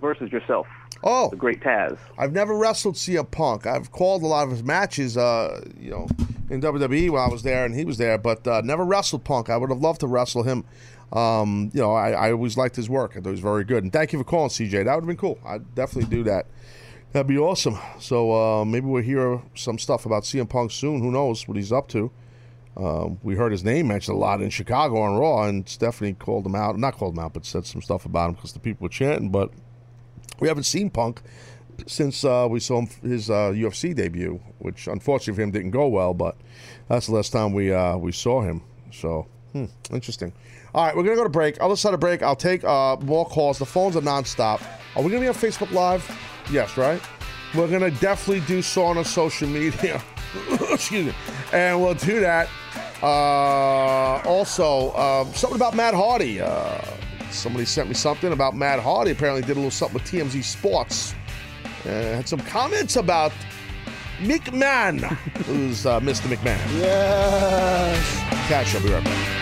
versus 0.00 0.32
yourself. 0.32 0.66
Oh, 1.04 1.28
the 1.28 1.36
Great 1.36 1.60
Taz. 1.60 1.98
I've 2.16 2.32
never 2.32 2.56
wrestled 2.56 2.94
CM 2.94 3.30
Punk. 3.30 3.66
I've 3.66 3.92
called 3.92 4.22
a 4.22 4.26
lot 4.26 4.44
of 4.44 4.50
his 4.50 4.62
matches, 4.62 5.16
uh, 5.16 5.62
you 5.78 5.90
know, 5.90 6.06
in 6.48 6.62
WWE 6.62 7.10
while 7.10 7.28
I 7.28 7.32
was 7.32 7.42
there 7.42 7.66
and 7.66 7.74
he 7.74 7.84
was 7.84 7.98
there, 7.98 8.16
but 8.16 8.46
uh, 8.46 8.62
never 8.64 8.84
wrestled 8.84 9.24
Punk. 9.24 9.50
I 9.50 9.56
would 9.58 9.68
have 9.68 9.80
loved 9.80 10.00
to 10.00 10.06
wrestle 10.06 10.42
him. 10.42 10.64
Um, 11.12 11.70
you 11.74 11.80
know, 11.80 11.92
I, 11.92 12.12
I 12.12 12.32
always 12.32 12.56
liked 12.56 12.76
his 12.76 12.88
work. 12.88 13.12
I 13.12 13.14
thought 13.16 13.26
he 13.26 13.30
was 13.32 13.40
very 13.40 13.64
good. 13.64 13.82
And 13.82 13.92
thank 13.92 14.12
you 14.14 14.18
for 14.18 14.24
calling, 14.24 14.48
CJ. 14.48 14.84
That 14.84 14.94
would 14.94 15.02
have 15.02 15.06
been 15.06 15.16
cool. 15.16 15.38
I'd 15.44 15.74
definitely 15.74 16.08
do 16.08 16.24
that. 16.24 16.46
That'd 17.12 17.26
be 17.26 17.36
awesome. 17.36 17.78
So 18.00 18.32
uh, 18.32 18.64
maybe 18.64 18.86
we'll 18.86 19.02
hear 19.02 19.42
some 19.54 19.78
stuff 19.78 20.06
about 20.06 20.22
CM 20.22 20.48
Punk 20.48 20.70
soon. 20.70 21.00
Who 21.02 21.10
knows 21.10 21.46
what 21.46 21.58
he's 21.58 21.72
up 21.72 21.88
to? 21.88 22.10
Um, 22.76 23.18
we 23.22 23.36
heard 23.36 23.52
his 23.52 23.64
name 23.64 23.88
mentioned 23.88 24.16
a 24.16 24.18
lot 24.18 24.40
in 24.40 24.50
Chicago 24.50 25.00
on 25.00 25.16
Raw, 25.16 25.44
and 25.44 25.68
Stephanie 25.68 26.14
called 26.14 26.46
him 26.46 26.54
out. 26.54 26.78
Not 26.78 26.94
called 26.94 27.14
him 27.14 27.22
out, 27.22 27.34
but 27.34 27.44
said 27.44 27.66
some 27.66 27.82
stuff 27.82 28.06
about 28.06 28.30
him 28.30 28.34
because 28.34 28.52
the 28.52 28.60
people 28.60 28.84
were 28.84 28.88
chanting. 28.88 29.30
But 29.30 29.50
we 30.40 30.48
haven't 30.48 30.64
seen 30.64 30.90
Punk 30.90 31.20
since 31.86 32.24
uh, 32.24 32.46
we 32.50 32.60
saw 32.60 32.80
him, 32.80 32.88
his 33.02 33.30
uh, 33.30 33.52
UFC 33.52 33.94
debut, 33.94 34.40
which 34.58 34.86
unfortunately 34.86 35.34
for 35.34 35.42
him 35.42 35.50
didn't 35.50 35.70
go 35.70 35.86
well. 35.88 36.14
But 36.14 36.36
that's 36.88 37.06
the 37.06 37.14
last 37.14 37.32
time 37.32 37.52
we 37.52 37.72
uh, 37.72 37.96
we 37.96 38.12
saw 38.12 38.42
him. 38.42 38.62
So 38.90 39.26
hmm, 39.52 39.66
interesting. 39.90 40.32
All 40.74 40.86
right, 40.86 40.96
we're 40.96 41.02
gonna 41.02 41.16
go 41.16 41.24
to 41.24 41.28
break. 41.28 41.60
Other 41.60 41.76
side 41.76 41.94
of 41.94 42.00
break, 42.00 42.22
I'll 42.22 42.36
take 42.36 42.64
uh, 42.64 42.96
more 43.02 43.26
calls. 43.26 43.58
The 43.58 43.66
phones 43.66 43.96
are 43.96 44.00
nonstop. 44.00 44.62
Are 44.96 45.02
we 45.02 45.10
gonna 45.10 45.20
be 45.20 45.28
on 45.28 45.34
Facebook 45.34 45.70
Live? 45.72 46.04
Yes, 46.50 46.76
right. 46.76 47.00
We're 47.54 47.68
gonna 47.68 47.90
definitely 47.90 48.44
do 48.46 48.62
so 48.62 48.84
on 48.84 49.04
social 49.04 49.48
media. 49.48 50.02
Excuse 50.70 51.06
me, 51.06 51.14
and 51.52 51.80
we'll 51.80 51.94
do 51.94 52.20
that. 52.20 52.48
Uh, 53.02 54.22
also, 54.24 54.94
um, 54.94 55.32
something 55.34 55.56
about 55.56 55.74
Matt 55.74 55.94
Hardy. 55.94 56.40
Uh, 56.40 56.80
somebody 57.30 57.64
sent 57.64 57.88
me 57.88 57.94
something 57.94 58.32
about 58.32 58.56
Matt 58.56 58.80
Hardy. 58.80 59.10
Apparently, 59.10 59.42
did 59.42 59.52
a 59.52 59.54
little 59.54 59.70
something 59.70 59.94
with 59.94 60.04
TMZ 60.04 60.44
Sports. 60.44 61.14
Uh, 61.84 61.88
had 61.88 62.28
some 62.28 62.40
comments 62.40 62.96
about 62.96 63.32
McMahon, 64.20 65.00
who's 65.46 65.84
uh, 65.84 65.98
Mr. 66.00 66.32
McMahon. 66.32 66.58
Yes. 66.78 68.16
Cash, 68.48 68.74
I'll 68.74 68.82
be 68.82 68.92
right 68.92 69.04
back. 69.04 69.38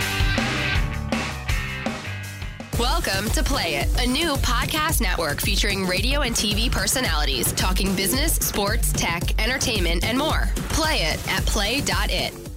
Welcome 2.79 3.21
Welcome 3.21 3.35
to 3.35 3.43
Play 3.43 3.75
It, 3.75 4.03
a 4.03 4.07
new 4.07 4.33
podcast 4.37 5.03
network 5.03 5.41
featuring 5.41 5.87
radio 5.87 6.23
and 6.23 6.35
TV 6.35 6.73
personalities 6.73 7.53
talking 7.53 7.95
business, 7.95 8.35
sports, 8.35 8.93
tech, 8.93 9.39
entertainment, 9.39 10.05
and 10.05 10.17
more. 10.17 10.49
Play 10.71 11.03
it 11.03 11.29
at 11.29 11.45
play.it. 11.45 12.50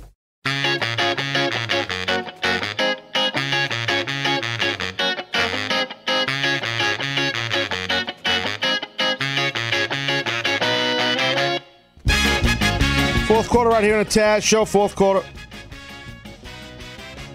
Fourth 13.33 13.49
quarter 13.49 13.69
right 13.69 13.83
here 13.83 13.97
in 13.97 14.03
the 14.03 14.09
Taz 14.09 14.43
Show. 14.43 14.65
Fourth 14.65 14.95
quarter. 14.95 15.25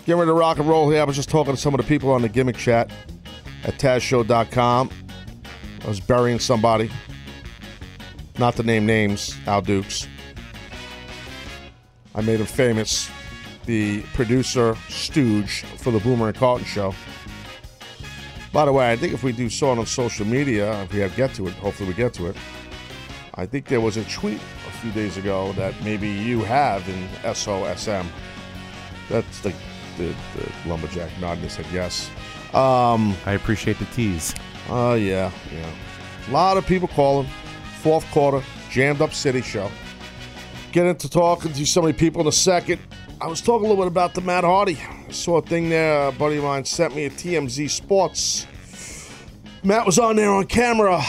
Getting 0.04 0.20
ready 0.20 0.28
to 0.28 0.34
rock 0.34 0.58
and 0.58 0.68
roll 0.68 0.90
here. 0.90 1.00
I 1.00 1.04
was 1.04 1.16
just 1.16 1.28
talking 1.28 1.54
to 1.54 1.60
some 1.60 1.74
of 1.74 1.80
the 1.80 1.86
people 1.86 2.10
on 2.10 2.22
the 2.22 2.28
gimmick 2.28 2.56
chat 2.56 2.90
at 3.64 3.74
TazShow.com. 3.78 4.90
I 5.82 5.88
was 5.88 6.00
burying 6.00 6.38
somebody. 6.38 6.90
Not 8.38 8.54
to 8.56 8.62
name 8.62 8.86
names, 8.86 9.36
Al 9.46 9.62
Dukes. 9.62 10.06
I 12.18 12.20
made 12.20 12.40
him 12.40 12.46
famous. 12.46 13.08
The 13.64 14.02
producer, 14.12 14.76
Stooge, 14.88 15.62
for 15.76 15.92
the 15.92 16.00
Boomer 16.00 16.26
and 16.26 16.36
Carton 16.36 16.66
show. 16.66 16.92
By 18.52 18.64
the 18.64 18.72
way, 18.72 18.90
I 18.90 18.96
think 18.96 19.14
if 19.14 19.22
we 19.22 19.30
do 19.30 19.48
so 19.48 19.70
on 19.70 19.86
social 19.86 20.26
media, 20.26 20.82
if 20.82 20.92
we 20.92 20.98
have 20.98 21.14
get 21.14 21.32
to 21.34 21.46
it, 21.46 21.54
hopefully 21.54 21.90
we 21.90 21.94
get 21.94 22.12
to 22.14 22.26
it. 22.26 22.36
I 23.34 23.46
think 23.46 23.66
there 23.66 23.80
was 23.80 23.96
a 23.96 24.04
tweet 24.06 24.40
a 24.66 24.72
few 24.78 24.90
days 24.90 25.16
ago 25.16 25.52
that 25.52 25.80
maybe 25.84 26.08
you 26.08 26.40
have 26.40 26.88
in 26.88 27.06
SOSM. 27.22 28.06
That's 29.08 29.40
the, 29.40 29.54
the, 29.96 30.12
the 30.34 30.68
lumberjack 30.68 31.10
nodding 31.20 31.44
his 31.44 31.54
head 31.54 31.66
yes. 31.72 32.10
Um, 32.52 33.14
I 33.26 33.34
appreciate 33.34 33.78
the 33.78 33.84
tease. 33.86 34.34
Oh, 34.68 34.94
yeah, 34.94 35.30
yeah. 35.54 35.70
A 36.28 36.32
lot 36.32 36.56
of 36.56 36.66
people 36.66 36.88
calling. 36.88 37.28
Fourth 37.80 38.10
quarter, 38.10 38.44
jammed 38.70 39.02
up 39.02 39.14
city 39.14 39.40
show. 39.40 39.70
Get 40.72 40.86
into 40.86 41.08
talking 41.08 41.52
to 41.52 41.66
so 41.66 41.80
many 41.80 41.94
people 41.94 42.20
in 42.20 42.26
a 42.26 42.32
second. 42.32 42.80
I 43.20 43.26
was 43.26 43.40
talking 43.40 43.66
a 43.66 43.68
little 43.68 43.84
bit 43.84 43.88
about 43.88 44.14
the 44.14 44.20
Matt 44.20 44.44
Hardy. 44.44 44.78
I 44.78 45.10
saw 45.10 45.38
a 45.38 45.42
thing 45.42 45.70
there. 45.70 46.08
A 46.08 46.12
buddy 46.12 46.36
of 46.36 46.44
mine 46.44 46.64
sent 46.64 46.94
me 46.94 47.06
at 47.06 47.12
TMZ 47.12 47.70
Sports. 47.70 48.46
Matt 49.64 49.86
was 49.86 49.98
on 49.98 50.16
there 50.16 50.30
on 50.30 50.46
camera. 50.46 51.00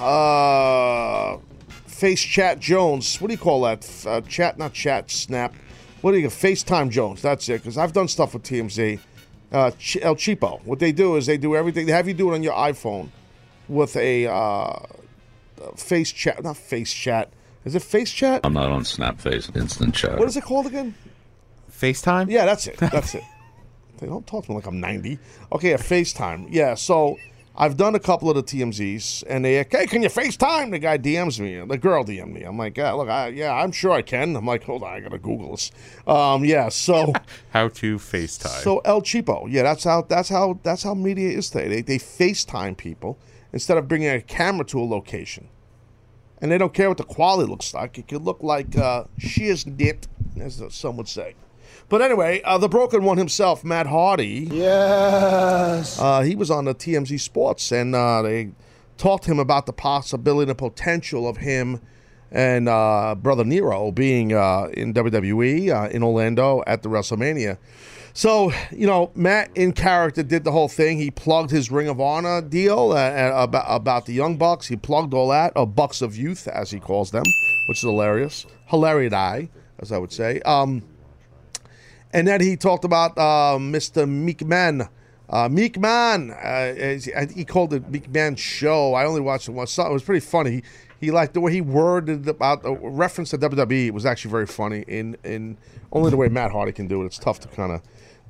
Uh, 0.00 1.38
Face 1.86 2.22
Chat 2.22 2.60
Jones. 2.60 3.20
What 3.20 3.28
do 3.28 3.34
you 3.34 3.38
call 3.38 3.62
that? 3.62 4.06
Uh, 4.06 4.20
chat, 4.22 4.58
not 4.58 4.72
chat, 4.72 5.10
snap. 5.10 5.54
What 6.00 6.12
do 6.12 6.18
you 6.18 6.28
FaceTime 6.28 6.90
Jones? 6.90 7.20
That's 7.20 7.48
it. 7.48 7.62
Because 7.62 7.76
I've 7.76 7.92
done 7.92 8.08
stuff 8.08 8.32
with 8.32 8.44
TMZ. 8.44 9.00
Uh, 9.52 9.72
El 10.00 10.14
Cheapo. 10.14 10.64
What 10.64 10.78
they 10.78 10.92
do 10.92 11.16
is 11.16 11.26
they 11.26 11.36
do 11.36 11.56
everything. 11.56 11.86
They 11.86 11.92
have 11.92 12.06
you 12.06 12.14
do 12.14 12.30
it 12.30 12.34
on 12.36 12.42
your 12.42 12.54
iPhone 12.54 13.08
with 13.68 13.96
a 13.96 14.28
uh, 14.28 14.78
face 15.76 16.12
chat. 16.12 16.42
Not 16.42 16.56
face 16.56 16.92
chat. 16.92 17.32
Is 17.64 17.74
it 17.74 17.82
face 17.82 18.10
chat? 18.10 18.40
I'm 18.44 18.54
not 18.54 18.70
on 18.70 18.82
Snapface 18.82 19.54
Instant 19.56 19.94
Chat. 19.94 20.18
What 20.18 20.28
is 20.28 20.36
it 20.36 20.44
called 20.44 20.66
again? 20.66 20.94
FaceTime? 21.70 22.30
Yeah, 22.30 22.46
that's 22.46 22.66
it. 22.66 22.76
That's 22.78 23.14
it. 23.14 23.22
They 23.98 24.06
don't 24.06 24.26
talk 24.26 24.46
to 24.46 24.50
me 24.50 24.56
like 24.56 24.66
I'm 24.66 24.80
90. 24.80 25.18
Okay, 25.52 25.72
a 25.72 25.78
FaceTime. 25.78 26.46
Yeah, 26.50 26.74
so 26.74 27.16
I've 27.54 27.76
done 27.76 27.94
a 27.94 27.98
couple 28.00 28.30
of 28.30 28.36
the 28.36 28.42
TMZs, 28.42 29.24
and 29.28 29.44
they, 29.44 29.56
hey, 29.56 29.86
can 29.86 30.02
you 30.02 30.08
FaceTime? 30.08 30.70
The 30.70 30.78
guy 30.78 30.96
DMs 30.96 31.38
me. 31.38 31.62
The 31.66 31.76
girl 31.76 32.02
DM'd 32.02 32.32
me. 32.32 32.42
I'm 32.44 32.56
like, 32.56 32.78
yeah, 32.78 32.92
look, 32.92 33.10
I, 33.10 33.28
yeah, 33.28 33.52
I'm 33.52 33.72
sure 33.72 33.92
I 33.92 34.00
can. 34.00 34.34
I'm 34.36 34.46
like, 34.46 34.64
hold 34.64 34.82
on, 34.82 34.94
I 34.94 35.00
gotta 35.00 35.18
Google 35.18 35.50
this. 35.50 35.70
Um, 36.06 36.46
yeah, 36.46 36.70
so 36.70 37.12
How 37.50 37.68
to 37.68 37.96
FaceTime. 37.96 38.62
so 38.62 38.78
El 38.86 39.02
Cheapo. 39.02 39.46
Yeah, 39.50 39.64
that's 39.64 39.84
how 39.84 40.00
that's 40.02 40.30
how 40.30 40.58
that's 40.62 40.82
how 40.82 40.94
media 40.94 41.28
is 41.36 41.50
today. 41.50 41.68
They 41.68 41.82
they 41.82 41.98
FaceTime 41.98 42.78
people 42.78 43.18
instead 43.52 43.76
of 43.76 43.86
bringing 43.86 44.08
a 44.08 44.22
camera 44.22 44.64
to 44.66 44.80
a 44.80 44.86
location, 44.86 45.49
and 46.40 46.50
they 46.50 46.58
don't 46.58 46.74
care 46.74 46.88
what 46.88 46.98
the 46.98 47.04
quality 47.04 47.50
looks 47.50 47.74
like. 47.74 47.98
It 47.98 48.08
could 48.08 48.22
look 48.22 48.42
like 48.42 48.76
uh, 48.76 49.04
she 49.18 49.46
is 49.46 49.66
knit, 49.66 50.08
as 50.40 50.62
some 50.70 50.96
would 50.96 51.08
say. 51.08 51.34
But 51.88 52.02
anyway, 52.02 52.40
uh, 52.42 52.56
the 52.58 52.68
broken 52.68 53.02
one 53.02 53.18
himself, 53.18 53.64
Matt 53.64 53.86
Hardy. 53.88 54.48
Yes. 54.50 55.98
Uh, 55.98 56.20
he 56.20 56.36
was 56.36 56.50
on 56.50 56.64
the 56.64 56.74
TMZ 56.74 57.18
Sports, 57.20 57.72
and 57.72 57.94
uh, 57.94 58.22
they 58.22 58.52
talked 58.96 59.24
to 59.24 59.30
him 59.32 59.40
about 59.40 59.66
the 59.66 59.72
possibility 59.72 60.42
and 60.42 60.50
the 60.50 60.54
potential 60.54 61.28
of 61.28 61.38
him 61.38 61.80
and 62.30 62.68
uh, 62.68 63.14
brother 63.16 63.44
Nero 63.44 63.90
being 63.90 64.32
uh, 64.32 64.68
in 64.72 64.94
WWE 64.94 65.74
uh, 65.74 65.88
in 65.88 66.02
Orlando 66.02 66.62
at 66.66 66.82
the 66.82 66.88
WrestleMania. 66.88 67.58
So 68.12 68.52
you 68.70 68.86
know, 68.86 69.10
Matt 69.14 69.50
in 69.54 69.72
character 69.72 70.22
did 70.22 70.44
the 70.44 70.52
whole 70.52 70.68
thing. 70.68 70.98
He 70.98 71.10
plugged 71.10 71.50
his 71.50 71.70
Ring 71.70 71.88
of 71.88 72.00
Honor 72.00 72.42
deal 72.42 72.92
uh, 72.92 72.96
uh, 72.96 73.32
about 73.36 73.66
about 73.68 74.06
the 74.06 74.12
Young 74.12 74.36
Bucks. 74.36 74.66
He 74.66 74.76
plugged 74.76 75.14
all 75.14 75.28
that, 75.28 75.52
or 75.56 75.66
Bucks 75.66 76.02
of 76.02 76.16
Youth, 76.16 76.48
as 76.48 76.70
he 76.70 76.80
calls 76.80 77.10
them, 77.10 77.24
which 77.68 77.78
is 77.78 77.82
hilarious, 77.82 78.46
hilarious, 78.66 79.48
as 79.78 79.92
I 79.92 79.98
would 79.98 80.12
say. 80.12 80.40
Um, 80.40 80.82
and 82.12 82.26
then 82.26 82.40
he 82.40 82.56
talked 82.56 82.84
about 82.84 83.16
uh, 83.16 83.56
Mr. 83.58 84.08
Meek 84.08 84.44
Man. 84.44 84.88
Uh, 85.28 85.48
Meek 85.48 85.78
Man, 85.78 86.32
uh, 86.32 86.98
he 87.32 87.44
called 87.44 87.72
it 87.72 87.88
Meek 87.88 88.10
Man 88.10 88.34
Show. 88.34 88.94
I 88.94 89.04
only 89.04 89.20
watched 89.20 89.48
it 89.48 89.52
once. 89.52 89.78
It 89.78 89.92
was 89.92 90.02
pretty 90.02 90.26
funny. 90.26 90.64
He 91.00 91.12
liked 91.12 91.34
the 91.34 91.40
way 91.40 91.52
he 91.52 91.60
worded 91.60 92.28
about 92.28 92.64
the 92.64 92.72
reference 92.72 93.30
to 93.30 93.38
WWE. 93.38 93.86
It 93.86 93.94
was 93.94 94.04
actually 94.04 94.32
very 94.32 94.46
funny. 94.46 94.84
In 94.88 95.16
in 95.22 95.56
only 95.92 96.10
the 96.10 96.16
way 96.16 96.28
Matt 96.28 96.50
Hardy 96.50 96.72
can 96.72 96.88
do 96.88 97.02
it. 97.02 97.06
It's 97.06 97.18
tough 97.18 97.38
to 97.40 97.48
kind 97.48 97.72
of 97.72 97.82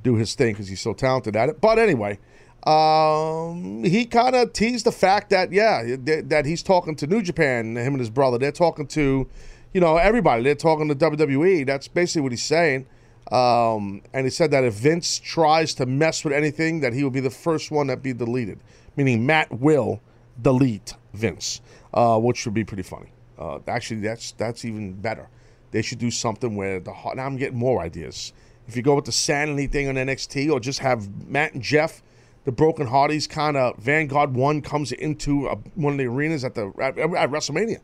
do 0.02 0.16
his 0.16 0.34
thing 0.34 0.52
because 0.52 0.68
he's 0.68 0.80
so 0.80 0.92
talented 0.92 1.36
at 1.36 1.48
it. 1.48 1.60
But 1.60 1.78
anyway, 1.78 2.18
um, 2.64 3.84
he 3.84 4.04
kind 4.04 4.36
of 4.36 4.52
teased 4.52 4.86
the 4.86 4.92
fact 4.92 5.30
that 5.30 5.52
yeah, 5.52 5.96
that 6.04 6.28
that 6.28 6.46
he's 6.46 6.62
talking 6.62 6.96
to 6.96 7.06
New 7.06 7.22
Japan. 7.22 7.76
Him 7.76 7.94
and 7.94 8.00
his 8.00 8.10
brother. 8.10 8.38
They're 8.38 8.52
talking 8.52 8.86
to, 8.88 9.28
you 9.72 9.80
know, 9.80 9.96
everybody. 9.96 10.42
They're 10.42 10.54
talking 10.54 10.88
to 10.88 10.94
WWE. 10.94 11.66
That's 11.66 11.88
basically 11.88 12.22
what 12.22 12.32
he's 12.32 12.42
saying. 12.42 12.86
Um, 13.30 14.02
and 14.12 14.26
he 14.26 14.30
said 14.30 14.50
that 14.50 14.64
if 14.64 14.74
Vince 14.74 15.18
tries 15.18 15.74
to 15.74 15.86
mess 15.86 16.24
with 16.24 16.32
anything, 16.32 16.80
that 16.80 16.92
he 16.92 17.04
will 17.04 17.10
be 17.10 17.20
the 17.20 17.30
first 17.30 17.70
one 17.70 17.86
that 17.86 18.02
be 18.02 18.12
deleted. 18.12 18.58
Meaning 18.96 19.24
Matt 19.24 19.52
will 19.52 20.00
delete 20.42 20.94
Vince, 21.14 21.60
uh, 21.94 22.18
which 22.18 22.44
would 22.44 22.54
be 22.54 22.64
pretty 22.64 22.82
funny. 22.82 23.12
Uh, 23.38 23.58
actually, 23.68 24.00
that's 24.00 24.32
that's 24.32 24.64
even 24.64 24.92
better. 24.94 25.28
They 25.70 25.82
should 25.82 25.98
do 25.98 26.10
something 26.10 26.56
where 26.56 26.80
the 26.80 26.92
now 27.14 27.24
I'm 27.24 27.36
getting 27.36 27.58
more 27.58 27.80
ideas. 27.80 28.32
If 28.70 28.76
you 28.76 28.84
go 28.84 28.94
with 28.94 29.04
the 29.04 29.10
sanity 29.10 29.66
thing 29.66 29.88
on 29.88 29.96
NXT, 29.96 30.48
or 30.48 30.60
just 30.60 30.78
have 30.78 31.26
Matt 31.26 31.54
and 31.54 31.60
Jeff, 31.60 32.04
the 32.44 32.52
Broken 32.52 32.86
Hardys, 32.86 33.26
kind 33.26 33.56
of 33.56 33.76
Vanguard 33.78 34.36
One 34.36 34.62
comes 34.62 34.92
into 34.92 35.48
a, 35.48 35.56
one 35.74 35.94
of 35.94 35.98
the 35.98 36.06
arenas 36.06 36.44
at 36.44 36.54
the 36.54 36.72
at, 36.80 36.96
at 36.96 37.30
WrestleMania, 37.32 37.80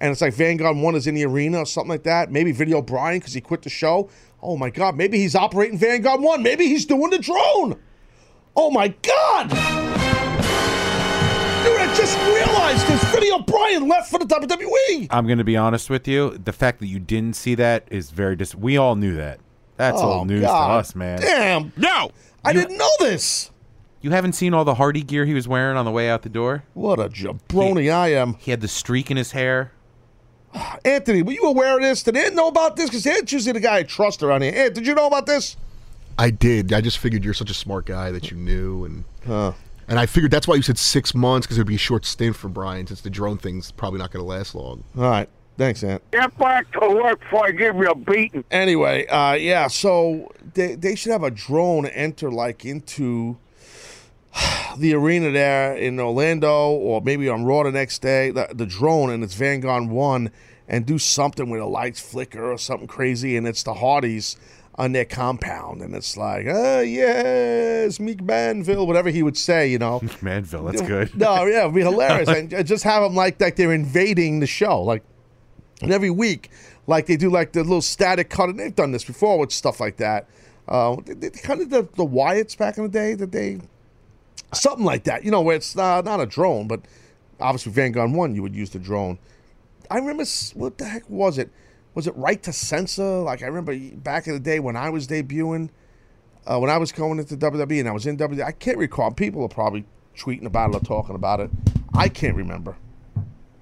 and 0.00 0.12
it's 0.12 0.20
like 0.20 0.32
Vanguard 0.34 0.76
One 0.76 0.94
is 0.94 1.08
in 1.08 1.16
the 1.16 1.26
arena 1.26 1.58
or 1.58 1.66
something 1.66 1.90
like 1.90 2.04
that. 2.04 2.30
Maybe 2.30 2.52
Video 2.52 2.80
Brian 2.80 3.18
because 3.18 3.32
he 3.32 3.40
quit 3.40 3.62
the 3.62 3.68
show. 3.68 4.10
Oh 4.40 4.56
my 4.56 4.70
God! 4.70 4.94
Maybe 4.96 5.18
he's 5.18 5.34
operating 5.34 5.76
Vanguard 5.76 6.20
One. 6.20 6.40
Maybe 6.40 6.68
he's 6.68 6.86
doing 6.86 7.10
the 7.10 7.18
drone. 7.18 7.80
Oh 8.54 8.70
my 8.70 8.86
God! 8.86 9.48
Dude, 9.48 9.58
I 11.80 11.92
just 11.96 12.16
realized 12.16 12.86
this 12.86 13.02
Video 13.12 13.40
Brian 13.40 13.88
left 13.88 14.08
for 14.08 14.20
the 14.20 14.24
WWE. 14.24 15.08
I'm 15.10 15.26
going 15.26 15.38
to 15.38 15.44
be 15.44 15.56
honest 15.56 15.90
with 15.90 16.06
you. 16.06 16.38
The 16.38 16.52
fact 16.52 16.78
that 16.78 16.86
you 16.86 17.00
didn't 17.00 17.34
see 17.34 17.56
that 17.56 17.88
is 17.90 18.12
very 18.12 18.36
dis. 18.36 18.54
We 18.54 18.76
all 18.76 18.94
knew 18.94 19.16
that. 19.16 19.40
That's 19.78 19.96
Oh, 19.98 20.18
old 20.18 20.28
news 20.28 20.42
God. 20.42 20.66
to 20.68 20.72
us, 20.74 20.94
man. 20.94 21.20
Damn! 21.20 21.72
No, 21.76 22.10
I 22.44 22.52
didn't 22.52 22.76
know 22.76 22.90
this. 22.98 23.50
You 24.02 24.10
haven't 24.10 24.34
seen 24.34 24.52
all 24.54 24.64
the 24.64 24.74
Hardy 24.74 25.02
gear 25.02 25.24
he 25.24 25.34
was 25.34 25.48
wearing 25.48 25.76
on 25.76 25.84
the 25.86 25.90
way 25.90 26.10
out 26.10 26.22
the 26.22 26.28
door. 26.28 26.64
What 26.74 27.00
a 27.00 27.08
jabroni 27.08 27.90
I 27.92 28.08
am. 28.12 28.34
He 28.34 28.50
had 28.50 28.60
the 28.60 28.68
streak 28.68 29.10
in 29.10 29.16
his 29.16 29.32
hair. 29.32 29.72
Anthony, 30.84 31.22
were 31.22 31.32
you 31.32 31.42
aware 31.44 31.76
of 31.76 31.82
this? 31.82 32.02
Did 32.02 32.16
Ant 32.16 32.34
know 32.34 32.48
about 32.48 32.76
this? 32.76 32.90
Because 32.90 33.06
Ant's 33.06 33.32
usually 33.32 33.52
the 33.52 33.60
guy 33.60 33.78
I 33.78 33.82
trust 33.84 34.22
around 34.22 34.42
here. 34.42 34.52
Ant, 34.54 34.74
did 34.74 34.86
you 34.86 34.94
know 34.94 35.06
about 35.06 35.26
this? 35.26 35.56
I 36.18 36.30
did. 36.30 36.72
I 36.72 36.80
just 36.80 36.98
figured 36.98 37.24
you're 37.24 37.34
such 37.34 37.50
a 37.50 37.54
smart 37.54 37.86
guy 37.86 38.10
that 38.10 38.30
you 38.30 38.36
knew, 38.36 38.84
and 38.84 39.04
and 39.88 39.98
I 39.98 40.06
figured 40.06 40.30
that's 40.32 40.46
why 40.48 40.56
you 40.56 40.62
said 40.62 40.76
six 40.78 41.14
months 41.14 41.46
because 41.46 41.58
it 41.58 41.60
would 41.60 41.66
be 41.68 41.76
a 41.76 41.78
short 41.78 42.04
stint 42.04 42.34
for 42.36 42.48
Brian, 42.48 42.86
since 42.86 43.00
the 43.00 43.10
drone 43.10 43.38
thing's 43.38 43.70
probably 43.70 43.98
not 44.00 44.10
going 44.10 44.24
to 44.24 44.28
last 44.28 44.54
long. 44.54 44.82
All 44.96 45.04
right. 45.04 45.28
Thanks, 45.58 45.82
Ant. 45.82 46.08
Get 46.12 46.38
back 46.38 46.70
to 46.72 46.88
work 46.88 47.18
before 47.18 47.46
I 47.46 47.50
give 47.50 47.74
you 47.76 47.90
a 47.90 47.94
beating. 47.96 48.44
Anyway, 48.48 49.06
uh, 49.08 49.32
yeah, 49.32 49.66
so 49.66 50.30
they, 50.54 50.76
they 50.76 50.94
should 50.94 51.10
have 51.10 51.24
a 51.24 51.32
drone 51.32 51.84
enter 51.86 52.30
like 52.30 52.64
into 52.64 53.36
the 54.78 54.94
arena 54.94 55.32
there 55.32 55.74
in 55.74 55.98
Orlando 55.98 56.70
or 56.70 57.00
maybe 57.00 57.28
on 57.28 57.44
Raw 57.44 57.64
the 57.64 57.72
next 57.72 58.00
day, 58.00 58.30
the, 58.30 58.48
the 58.54 58.66
drone 58.66 59.10
and 59.10 59.24
it's 59.24 59.34
Vanguard 59.34 59.88
1 59.88 60.30
and 60.68 60.86
do 60.86 60.96
something 60.96 61.50
where 61.50 61.60
the 61.60 61.66
lights 61.66 62.00
flicker 62.00 62.52
or 62.52 62.56
something 62.56 62.86
crazy 62.86 63.36
and 63.36 63.46
it's 63.48 63.64
the 63.64 63.74
Hardys 63.74 64.36
on 64.76 64.92
their 64.92 65.04
compound 65.04 65.82
and 65.82 65.92
it's 65.92 66.16
like, 66.16 66.46
oh, 66.48 66.80
yes, 66.82 67.98
Meek 67.98 68.22
Manville, 68.22 68.86
whatever 68.86 69.10
he 69.10 69.24
would 69.24 69.36
say, 69.36 69.66
you 69.66 69.78
know. 69.78 70.00
Manville, 70.22 70.62
that's 70.66 70.82
good. 70.82 71.16
No, 71.16 71.46
yeah, 71.46 71.62
it'd 71.62 71.74
be 71.74 71.80
hilarious. 71.80 72.28
and 72.28 72.54
uh, 72.54 72.62
just 72.62 72.84
have 72.84 73.02
them 73.02 73.16
like 73.16 73.40
like 73.40 73.56
they're 73.56 73.72
invading 73.72 74.38
the 74.38 74.46
show, 74.46 74.80
like 74.82 75.02
and 75.82 75.92
every 75.92 76.10
week, 76.10 76.50
like 76.86 77.06
they 77.06 77.16
do 77.16 77.30
like 77.30 77.52
the 77.52 77.62
little 77.62 77.82
static 77.82 78.30
cut, 78.30 78.48
and 78.48 78.58
they've 78.58 78.74
done 78.74 78.92
this 78.92 79.04
before 79.04 79.38
with 79.38 79.52
stuff 79.52 79.80
like 79.80 79.96
that. 79.98 80.28
Uh, 80.66 80.96
they, 81.04 81.14
they 81.14 81.30
kind 81.30 81.60
of 81.60 81.70
the, 81.70 81.82
the 81.94 82.06
Wyatts 82.06 82.56
back 82.56 82.76
in 82.76 82.84
the 82.84 82.88
day 82.88 83.14
that 83.14 83.32
they 83.32 83.60
something 84.52 84.84
like 84.84 85.04
that. 85.04 85.24
You 85.24 85.30
know, 85.30 85.40
where 85.40 85.56
it's 85.56 85.76
uh, 85.76 86.02
not 86.02 86.20
a 86.20 86.26
drone, 86.26 86.68
but 86.68 86.80
obviously 87.40 87.72
Vanguard 87.72 88.12
One, 88.12 88.34
you 88.34 88.42
would 88.42 88.54
use 88.54 88.70
the 88.70 88.78
drone. 88.78 89.18
I 89.90 89.98
remember 89.98 90.24
what 90.54 90.78
the 90.78 90.84
heck 90.84 91.08
was 91.08 91.38
it? 91.38 91.50
Was 91.94 92.06
it 92.06 92.16
right 92.16 92.42
to 92.42 92.52
censor? 92.52 93.20
Like 93.20 93.42
I 93.42 93.46
remember 93.46 93.76
back 93.96 94.26
in 94.26 94.34
the 94.34 94.40
day 94.40 94.60
when 94.60 94.76
I 94.76 94.90
was 94.90 95.06
debuting, 95.06 95.70
uh, 96.46 96.58
when 96.58 96.70
I 96.70 96.78
was 96.78 96.92
going 96.92 97.18
into 97.18 97.36
WWE 97.36 97.80
and 97.80 97.88
I 97.88 97.92
was 97.92 98.06
in 98.06 98.16
WWE. 98.16 98.42
I 98.42 98.52
can't 98.52 98.78
recall. 98.78 99.10
People 99.10 99.42
are 99.42 99.48
probably 99.48 99.84
tweeting 100.16 100.46
about 100.46 100.70
it 100.70 100.76
or 100.76 100.80
talking 100.80 101.14
about 101.14 101.40
it. 101.40 101.50
I 101.94 102.08
can't 102.08 102.36
remember. 102.36 102.76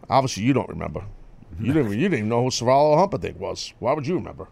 Obviously, 0.08 0.42
you 0.42 0.52
don't 0.52 0.68
remember. 0.68 1.04
You 1.60 1.72
didn't. 1.72 1.92
You 1.92 2.08
didn't 2.08 2.18
even 2.18 2.28
know 2.28 2.44
who 2.44 2.50
Savala 2.50 2.98
Humperdinck 2.98 3.38
was. 3.38 3.72
Why 3.78 3.92
would 3.92 4.06
you 4.06 4.16
remember? 4.16 4.48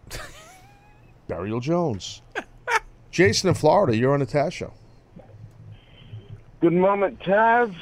Burial 1.27 1.59
Jones. 1.59 2.21
Jason 3.11 3.49
in 3.49 3.55
Florida, 3.55 3.95
you're 3.95 4.13
on 4.13 4.19
the 4.19 4.25
Taz 4.25 4.51
show. 4.51 4.73
Good 6.61 6.73
moment, 6.73 7.19
Taz. 7.19 7.75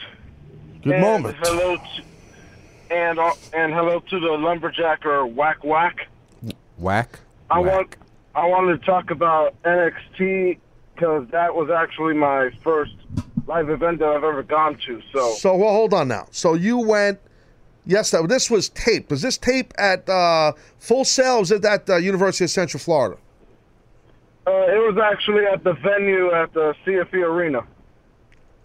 Good 0.83 0.93
And 0.93 1.01
moment. 1.01 1.37
Hello, 1.41 1.77
to, 1.77 2.03
and 2.91 3.17
uh, 3.19 3.31
and 3.53 3.73
hello 3.73 3.99
to 3.99 4.19
the 4.19 4.27
lumberjacker 4.27 5.33
Whack 5.33 5.63
Whack. 5.63 6.07
Whack. 6.77 7.19
I 7.49 7.59
want 7.59 7.95
I 8.35 8.45
wanted 8.45 8.79
to 8.79 8.85
talk 8.85 9.09
about 9.09 9.55
NXT 9.63 10.59
because 10.93 11.27
that 11.29 11.55
was 11.55 11.69
actually 11.69 12.13
my 12.13 12.51
first 12.63 12.93
live 13.47 13.69
event 13.69 13.99
that 13.99 14.09
I've 14.09 14.23
ever 14.23 14.43
gone 14.43 14.77
to. 14.85 15.01
So 15.13 15.31
So 15.35 15.55
well, 15.55 15.71
hold 15.71 15.93
on 15.93 16.07
now. 16.07 16.27
So 16.31 16.53
you 16.53 16.77
went. 16.79 17.19
Yes, 17.85 18.11
that 18.11 18.27
this 18.29 18.49
was 18.49 18.69
taped. 18.69 19.11
Was 19.11 19.21
this 19.21 19.37
tape 19.37 19.73
at 19.77 20.07
uh, 20.07 20.53
Full 20.79 21.03
Sail? 21.05 21.39
Was 21.39 21.51
it 21.51 21.65
at 21.65 21.89
uh, 21.89 21.97
University 21.97 22.45
of 22.45 22.49
Central 22.51 22.79
Florida? 22.79 23.17
uh, 24.47 24.51
it 24.51 24.77
was 24.93 24.97
actually 25.03 25.45
at 25.45 25.63
the 25.63 25.73
venue 25.73 26.31
at 26.31 26.53
the 26.53 26.73
CFE 26.85 27.13
Arena. 27.25 27.61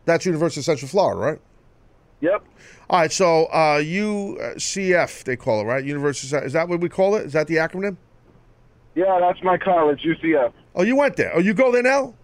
That's 0.04 0.24
University 0.26 0.60
of 0.60 0.64
Central 0.64 0.88
Florida, 0.88 1.20
right? 1.20 1.40
Yep. 2.20 2.44
All 2.90 3.00
right. 3.00 3.12
So 3.12 3.44
uh, 3.46 3.78
UCF, 3.80 5.24
they 5.24 5.36
call 5.36 5.60
it, 5.60 5.64
right? 5.64 5.84
University. 5.84 6.36
of- 6.36 6.44
Is 6.44 6.52
that 6.54 6.68
what 6.68 6.80
we 6.80 6.88
call 6.88 7.14
it? 7.16 7.26
Is 7.26 7.32
that 7.34 7.46
the 7.46 7.56
acronym? 7.56 7.96
Yeah, 8.94 9.18
that's 9.20 9.40
my 9.44 9.56
college, 9.58 10.02
UCF. 10.02 10.52
Oh, 10.74 10.82
you 10.82 10.96
went 10.96 11.16
there. 11.16 11.30
Oh, 11.34 11.38
you 11.38 11.54
go 11.54 11.70
there 11.70 11.82
now? 11.82 12.14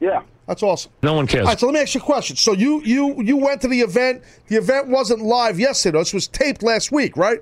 Yeah. 0.00 0.22
That's 0.46 0.62
awesome. 0.62 0.92
No 1.02 1.14
one 1.14 1.26
cares. 1.26 1.42
All 1.42 1.48
right, 1.48 1.60
so 1.60 1.66
let 1.66 1.74
me 1.74 1.80
ask 1.80 1.94
you 1.94 2.00
a 2.00 2.04
question. 2.04 2.36
So 2.36 2.52
you 2.52 2.82
you 2.82 3.22
you 3.22 3.36
went 3.36 3.60
to 3.62 3.68
the 3.68 3.80
event. 3.80 4.22
The 4.48 4.56
event 4.56 4.88
wasn't 4.88 5.22
live 5.22 5.60
yesterday. 5.60 5.98
This 5.98 6.12
was 6.12 6.26
taped 6.26 6.62
last 6.62 6.90
week, 6.90 7.16
right? 7.16 7.40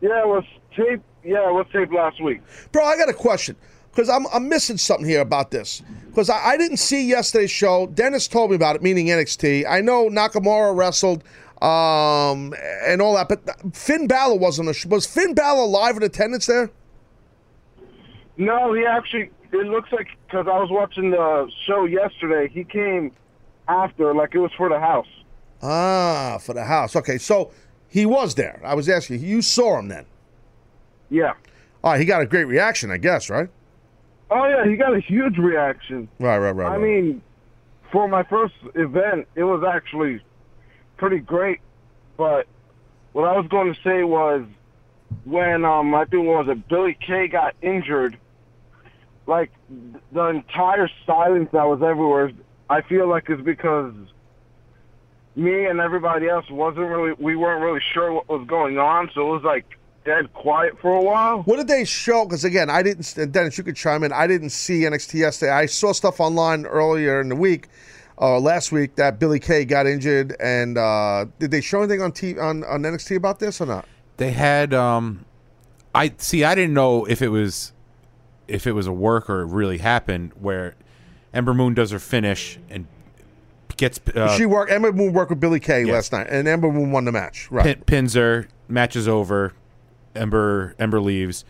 Yeah, 0.00 0.20
it 0.20 0.26
was 0.26 0.44
taped. 0.74 1.04
Yeah, 1.22 1.48
it 1.48 1.52
was 1.52 1.66
taped 1.72 1.92
last 1.92 2.20
week. 2.22 2.40
Bro, 2.72 2.84
I 2.84 2.96
got 2.96 3.10
a 3.10 3.14
question 3.14 3.56
because 3.90 4.08
I'm, 4.08 4.26
I'm 4.32 4.48
missing 4.48 4.78
something 4.78 5.06
here 5.06 5.20
about 5.20 5.50
this. 5.50 5.82
Because 6.06 6.30
I, 6.30 6.38
I 6.42 6.56
didn't 6.56 6.78
see 6.78 7.06
yesterday's 7.06 7.50
show. 7.50 7.86
Dennis 7.88 8.26
told 8.26 8.50
me 8.50 8.56
about 8.56 8.76
it, 8.76 8.82
meaning 8.82 9.06
NXT. 9.08 9.66
I 9.68 9.80
know 9.80 10.08
Nakamura 10.08 10.74
wrestled 10.74 11.22
um, 11.62 12.54
and 12.86 13.02
all 13.02 13.14
that, 13.16 13.28
but 13.28 13.76
Finn 13.76 14.06
Balor 14.06 14.36
wasn't 14.36 14.70
a 14.70 14.74
sh- 14.74 14.86
Was 14.86 15.06
Finn 15.06 15.34
Balor 15.34 15.66
live 15.66 15.96
in 15.98 16.02
attendance 16.02 16.46
there? 16.46 16.70
No, 18.38 18.72
he 18.72 18.86
actually. 18.86 19.30
It 19.52 19.66
looks 19.66 19.90
like 19.92 20.08
because 20.26 20.46
I 20.46 20.58
was 20.58 20.68
watching 20.70 21.10
the 21.10 21.50
show 21.66 21.84
yesterday. 21.84 22.48
He 22.52 22.64
came 22.64 23.12
after, 23.68 24.14
like 24.14 24.34
it 24.34 24.38
was 24.38 24.52
for 24.56 24.68
the 24.68 24.78
house. 24.78 25.08
Ah, 25.62 26.38
for 26.40 26.54
the 26.54 26.64
house. 26.64 26.96
Okay, 26.96 27.18
so 27.18 27.50
he 27.88 28.06
was 28.06 28.34
there. 28.34 28.60
I 28.64 28.74
was 28.74 28.88
asking 28.88 29.20
you. 29.20 29.42
Saw 29.42 29.78
him 29.78 29.88
then? 29.88 30.06
Yeah. 31.10 31.32
All 31.82 31.92
right, 31.92 32.00
he 32.00 32.06
got 32.06 32.22
a 32.22 32.26
great 32.26 32.44
reaction, 32.44 32.90
I 32.90 32.98
guess, 32.98 33.28
right? 33.30 33.48
Oh 34.30 34.46
yeah, 34.46 34.68
he 34.68 34.76
got 34.76 34.94
a 34.94 35.00
huge 35.00 35.38
reaction. 35.38 36.08
Right, 36.20 36.38
right, 36.38 36.52
right. 36.52 36.66
I 36.66 36.76
right. 36.76 36.80
mean, 36.80 37.22
for 37.90 38.06
my 38.06 38.22
first 38.22 38.54
event, 38.74 39.26
it 39.34 39.42
was 39.42 39.64
actually 39.64 40.22
pretty 40.96 41.18
great. 41.18 41.60
But 42.16 42.46
what 43.12 43.24
I 43.24 43.36
was 43.36 43.48
going 43.48 43.74
to 43.74 43.80
say 43.82 44.04
was 44.04 44.44
when 45.24 45.64
um 45.64 45.94
I 45.94 46.04
think 46.04 46.26
what 46.26 46.46
was 46.46 46.56
it 46.56 46.68
Billie 46.68 46.96
Kay 47.04 47.26
got 47.26 47.54
injured, 47.62 48.16
like 49.26 49.50
the 50.12 50.26
entire 50.26 50.88
silence 51.06 51.48
that 51.52 51.64
was 51.64 51.82
everywhere. 51.82 52.32
I 52.68 52.82
feel 52.82 53.08
like 53.08 53.28
is 53.30 53.40
because 53.40 53.94
me 55.36 55.66
and 55.66 55.80
everybody 55.80 56.28
else 56.28 56.48
wasn't 56.50 56.88
really 56.88 57.12
we 57.18 57.36
weren't 57.36 57.62
really 57.62 57.80
sure 57.92 58.12
what 58.12 58.28
was 58.28 58.46
going 58.46 58.78
on, 58.78 59.10
so 59.14 59.28
it 59.28 59.32
was 59.32 59.44
like 59.44 59.64
dead 60.04 60.32
quiet 60.32 60.78
for 60.80 60.92
a 60.92 61.02
while. 61.02 61.42
What 61.42 61.56
did 61.56 61.68
they 61.68 61.84
show? 61.84 62.24
Because 62.24 62.44
again, 62.44 62.70
I 62.70 62.82
didn't. 62.82 63.16
and 63.16 63.32
Dennis, 63.32 63.58
you 63.58 63.64
could 63.64 63.76
chime 63.76 64.02
in. 64.04 64.12
I 64.12 64.26
didn't 64.26 64.50
see 64.50 64.80
NXT 64.82 65.14
yesterday. 65.14 65.52
I 65.52 65.66
saw 65.66 65.92
stuff 65.92 66.20
online 66.20 66.66
earlier 66.66 67.20
in 67.20 67.28
the 67.28 67.36
week, 67.36 67.68
uh, 68.20 68.38
last 68.38 68.72
week, 68.72 68.96
that 68.96 69.18
Billie 69.18 69.40
Kay 69.40 69.64
got 69.64 69.86
injured. 69.86 70.36
And 70.40 70.78
uh, 70.78 71.26
did 71.38 71.50
they 71.50 71.60
show 71.60 71.80
anything 71.80 72.02
on 72.02 72.12
TV, 72.12 72.40
on 72.40 72.64
on 72.64 72.82
NXT 72.82 73.16
about 73.16 73.38
this 73.38 73.60
or 73.60 73.66
not? 73.66 73.86
They 74.16 74.32
had 74.32 74.74
um 74.74 75.24
I 75.94 76.12
see 76.18 76.44
I 76.44 76.54
didn't 76.54 76.74
know 76.74 77.04
if 77.04 77.22
it 77.22 77.28
was 77.28 77.72
if 78.50 78.66
it 78.66 78.72
was 78.72 78.86
a 78.86 78.92
work 78.92 79.30
or 79.30 79.42
it 79.42 79.46
really 79.46 79.78
happened 79.78 80.32
where 80.40 80.74
Ember 81.32 81.54
Moon 81.54 81.74
does 81.74 81.90
her 81.92 81.98
finish 81.98 82.58
and 82.68 82.86
gets 83.76 83.98
uh, 84.14 84.36
she 84.36 84.44
worked. 84.44 84.70
Ember 84.70 84.92
Moon 84.92 85.12
worked 85.12 85.30
with 85.30 85.40
Billie 85.40 85.60
Kay 85.60 85.84
Yes. 85.84 85.92
last 85.92 86.12
night, 86.12 86.26
and 86.28 86.46
Ember 86.46 86.70
Moon 86.70 86.92
won 86.92 87.04
the 87.06 87.12
match. 87.12 87.50
Right. 87.50 87.64
pin, 87.64 87.82
pins 87.86 88.14
her, 88.14 88.48
match 88.68 88.94
is 88.96 89.08
over. 89.08 89.54
Ember 90.14 90.74
Ember 90.78 91.00
leaves. 91.00 91.44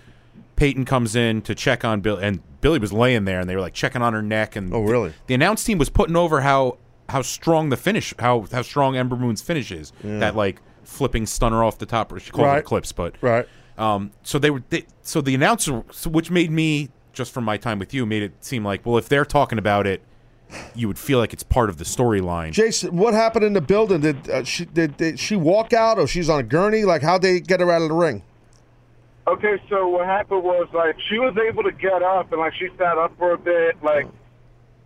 Peyton 0.57 0.85
comes 0.85 1.17
in 1.17 1.41
to 1.43 1.55
check 1.55 1.85
on 1.85 2.03
Bill, 2.03 2.17
and 2.19 2.41
Billie 2.61 2.79
was 2.79 2.93
laying 2.93 3.25
there, 3.25 3.41
and 3.41 3.49
they 3.49 3.55
were 3.57 3.63
like 3.63 3.73
checking 3.73 4.03
on 4.03 4.13
her 4.13 4.23
neck. 4.23 4.55
And 4.57 4.73
oh, 4.75 4.83
really? 4.83 5.15
The, 5.27 5.35
announce 5.35 5.65
team 5.65 5.79
was 5.79 5.89
putting 5.89 6.17
over 6.17 6.43
how 6.43 6.77
how 7.09 7.23
strong 7.23 7.71
the 7.71 7.77
finish, 7.77 8.15
how 8.19 8.47
how 8.53 8.63
strong 8.63 8.97
Ember 8.97 9.17
Moon's 9.17 9.41
finish 9.43 9.73
is. 9.73 9.93
Yeah. 10.05 10.19
That 10.19 10.37
like 10.37 10.61
flipping 10.85 11.25
stunner 11.27 11.65
off 11.65 11.79
the 11.79 11.87
top. 11.87 12.13
Or 12.13 12.21
she 12.21 12.31
calls 12.31 12.45
Right. 12.47 12.57
it 12.59 12.61
eclipse, 12.61 12.93
but 12.93 13.15
Right. 13.23 13.49
Um, 13.81 14.13
so 14.23 14.39
they 14.39 14.51
were 14.51 14.63
they, 14.69 14.85
so 15.03 15.21
the 15.21 15.35
announcer, 15.35 15.83
so 15.91 16.11
which 16.11 16.31
made 16.31 16.51
me 16.51 16.91
just 17.15 17.33
from 17.33 17.45
my 17.45 17.57
time 17.57 17.79
with 17.79 17.95
you, 17.95 18.05
made 18.05 18.23
it 18.23 18.45
seem 18.45 18.65
like 18.65 18.85
well, 18.85 18.99
if 18.99 19.09
they're 19.09 19.25
talking 19.25 19.59
about 19.59 19.87
it, 19.87 20.03
you 20.75 20.87
would 20.87 20.99
feel 20.99 21.19
like 21.19 21.33
it's 21.33 21.43
part 21.43 21.71
of 21.71 21.79
the 21.79 21.85
storyline. 21.85 22.53
Jason, 22.53 22.95
what 22.97 23.15
happened 23.15 23.45
in 23.45 23.55
the 23.55 23.61
building? 23.61 24.03
Did 24.03 24.29
uh, 24.29 24.45
she 24.45 24.67
did, 24.67 24.99
did 24.99 25.19
she 25.19 25.35
walk 25.35 25.73
out, 25.73 25.99
or 25.99 26.07
she's 26.07 26.29
on 26.29 26.41
a 26.41 26.43
gurney? 26.43 26.85
Like, 26.85 27.03
how'd 27.03 27.23
they 27.23 27.41
get 27.41 27.61
her 27.61 27.71
out 27.71 27.81
of 27.81 27.89
the 27.89 27.95
ring? 27.95 28.23
Okay, 29.27 29.61
so 29.69 29.89
what 29.89 30.07
happened 30.07 30.43
was 30.43 30.69
like 30.75 30.97
she 31.09 31.19
was 31.19 31.35
able 31.39 31.63
to 31.63 31.73
get 31.73 32.03
up 32.03 32.33
and 32.33 32.41
like 32.41 32.53
she 32.55 32.69
sat 32.77 32.99
up 32.99 33.17
for 33.17 33.33
a 33.33 33.39
bit, 33.39 33.83
like 33.83 34.07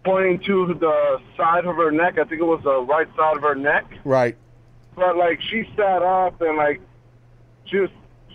pointing 0.05 0.39
to 0.41 0.75
the 0.75 1.21
side 1.37 1.65
of 1.65 1.75
her 1.77 1.91
neck. 1.91 2.19
I 2.19 2.25
think 2.25 2.41
it 2.41 2.45
was 2.45 2.63
the 2.63 2.81
right 2.83 3.09
side 3.17 3.37
of 3.37 3.43
her 3.43 3.55
neck. 3.57 3.87
Right. 4.05 4.37
But 4.95 5.17
like 5.17 5.41
she 5.41 5.69
sat 5.75 6.03
up 6.03 6.41
and 6.41 6.57
like 6.57 6.81
she 7.65 7.79
was 7.79 7.91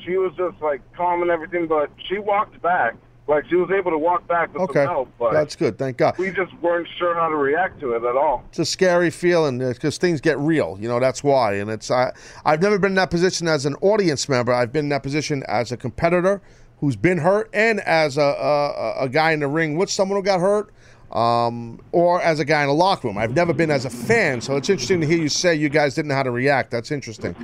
she 0.06 0.18
was 0.18 0.34
just 0.38 0.62
like 0.62 0.82
calm 0.94 1.22
and 1.22 1.32
everything, 1.32 1.68
but 1.68 1.90
she 2.08 2.18
walked 2.18 2.62
back. 2.62 2.96
Like 3.28 3.46
she 3.48 3.56
was 3.56 3.70
able 3.70 3.92
to 3.92 3.98
walk 3.98 4.28
back 4.28 4.52
with 4.54 4.64
Okay, 4.64 4.86
some 4.86 4.88
help, 4.88 5.10
but 5.20 5.34
that's 5.34 5.56
good. 5.56 5.78
Thank 5.78 5.98
God. 5.98 6.18
we 6.18 6.32
just 6.32 6.52
weren't 6.62 6.88
sure 6.98 7.14
how 7.14 7.30
to 7.30 7.36
react 7.36 7.80
to 7.82 7.94
it 7.94 8.04
at 8.04 8.16
all. 8.18 8.44
It's 8.50 8.58
a 8.58 8.66
scary 8.66 9.12
feeling 9.12 9.62
uh, 9.62 9.70
because 9.70 10.00
things 10.00 10.20
get 10.20 10.40
real. 10.40 10.78
You 10.82 10.88
know 10.88 11.00
that's 11.00 11.24
why. 11.24 11.54
And 11.54 11.70
it's 11.70 11.92
I 11.92 12.12
I've 12.44 12.60
never 12.60 12.80
been 12.80 12.94
in 12.94 12.96
that 12.96 13.12
position 13.12 13.48
as 13.48 13.68
an 13.68 13.76
audience 13.82 14.28
member. 14.28 14.52
I've 14.52 14.72
been 14.74 14.86
in 14.86 14.90
that 14.90 15.04
position 15.04 15.44
as 15.48 15.72
a 15.72 15.78
competitor 15.78 16.42
who's 16.80 16.96
been 16.96 17.20
hurt, 17.20 17.52
and 17.54 17.82
as 17.82 18.18
a 18.18 18.22
a, 18.22 19.04
a 19.04 19.10
guy 19.10 19.32
in 19.32 19.42
the 19.42 19.48
ring 19.48 19.78
with 19.78 19.92
someone 19.92 20.18
who 20.18 20.24
got 20.24 20.40
hurt, 20.40 20.74
um, 21.12 21.80
or 21.92 22.22
as 22.22 22.40
a 22.40 22.46
guy 22.46 22.64
in 22.64 22.70
a 22.70 22.74
locker 22.74 23.08
room. 23.08 23.18
I've 23.18 23.36
never 23.36 23.54
been 23.54 23.72
as 23.72 23.86
a 23.86 23.90
fan, 23.90 24.42
so 24.42 24.56
it's 24.56 24.70
interesting 24.70 25.02
to 25.02 25.08
hear 25.08 25.18
you 25.18 25.30
say 25.30 25.56
you 25.56 25.70
guys 25.70 25.96
didn't 25.96 26.10
know 26.10 26.16
how 26.16 26.24
to 26.24 26.32
react. 26.32 26.72
That's 26.72 26.92
interesting. 26.92 27.36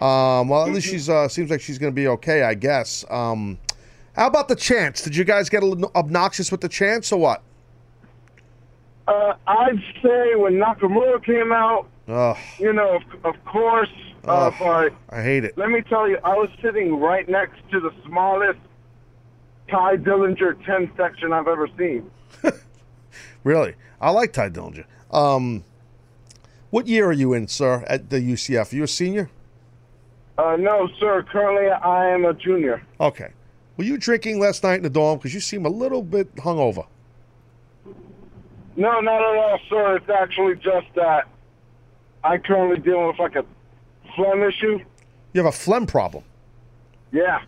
Um, 0.00 0.48
well, 0.48 0.66
at 0.66 0.72
least 0.72 0.88
she's 0.88 1.08
uh, 1.08 1.28
seems 1.28 1.50
like 1.50 1.60
she's 1.60 1.78
going 1.78 1.92
to 1.92 1.94
be 1.94 2.08
okay, 2.08 2.42
I 2.42 2.54
guess. 2.54 3.04
Um, 3.10 3.58
how 4.14 4.26
about 4.26 4.48
the 4.48 4.56
chance? 4.56 5.02
Did 5.02 5.16
you 5.16 5.24
guys 5.24 5.48
get 5.48 5.62
a 5.62 5.66
little 5.66 5.90
obnoxious 5.94 6.52
with 6.52 6.60
the 6.60 6.68
chance 6.68 7.10
or 7.12 7.18
what? 7.18 7.42
Uh, 9.06 9.34
I'd 9.46 9.82
say 10.02 10.34
when 10.36 10.54
Nakamura 10.54 11.22
came 11.24 11.52
out, 11.52 11.88
Ugh, 12.08 12.36
you 12.58 12.72
know, 12.72 12.96
of, 12.96 13.02
of 13.24 13.44
course, 13.44 13.90
uh, 14.26 14.50
Ugh. 14.60 14.92
I 15.10 15.22
hate 15.22 15.44
it. 15.44 15.58
let 15.58 15.68
me 15.70 15.82
tell 15.82 16.08
you, 16.08 16.18
I 16.24 16.34
was 16.34 16.48
sitting 16.62 16.98
right 16.98 17.28
next 17.28 17.58
to 17.72 17.80
the 17.80 17.90
smallest 18.06 18.58
Tye 19.70 19.96
Dillinger 19.96 20.64
10 20.64 20.92
section 20.96 21.32
I've 21.32 21.48
ever 21.48 21.68
seen. 21.78 22.10
Really, 23.44 23.74
I 24.00 24.10
like 24.10 24.32
Tye 24.32 24.48
Dillinger. 24.48 24.86
Um, 25.10 25.64
what 26.70 26.88
year 26.88 27.06
are 27.06 27.12
you 27.12 27.34
in, 27.34 27.46
sir, 27.46 27.84
at 27.86 28.10
the 28.10 28.18
UCF? 28.18 28.72
Are 28.72 28.76
you 28.76 28.82
a 28.82 28.88
senior? 28.88 29.30
Uh, 30.36 30.56
no, 30.58 30.88
sir. 30.98 31.22
Currently, 31.22 31.70
I 31.70 32.08
am 32.08 32.24
a 32.24 32.34
junior. 32.34 32.82
Okay. 32.98 33.28
Were 33.76 33.84
you 33.84 33.98
drinking 33.98 34.40
last 34.40 34.64
night 34.64 34.76
in 34.76 34.82
the 34.82 34.90
dorm? 34.90 35.18
Because 35.18 35.34
you 35.34 35.40
seem 35.40 35.66
a 35.66 35.68
little 35.68 36.02
bit 36.02 36.34
hungover. 36.36 36.86
No, 38.76 39.00
not 39.00 39.20
at 39.20 39.36
all, 39.36 39.60
sir. 39.68 39.96
It's 39.96 40.10
actually 40.10 40.56
just 40.56 40.86
that 40.96 41.28
I'm 42.24 42.40
currently 42.40 42.80
dealing 42.80 43.06
with 43.06 43.18
like 43.18 43.36
a 43.36 43.44
phlegm 44.16 44.42
issue. 44.42 44.80
You 45.32 45.44
have 45.44 45.52
a 45.52 45.56
phlegm 45.56 45.86
problem. 45.86 46.24
Yeah. 47.12 47.42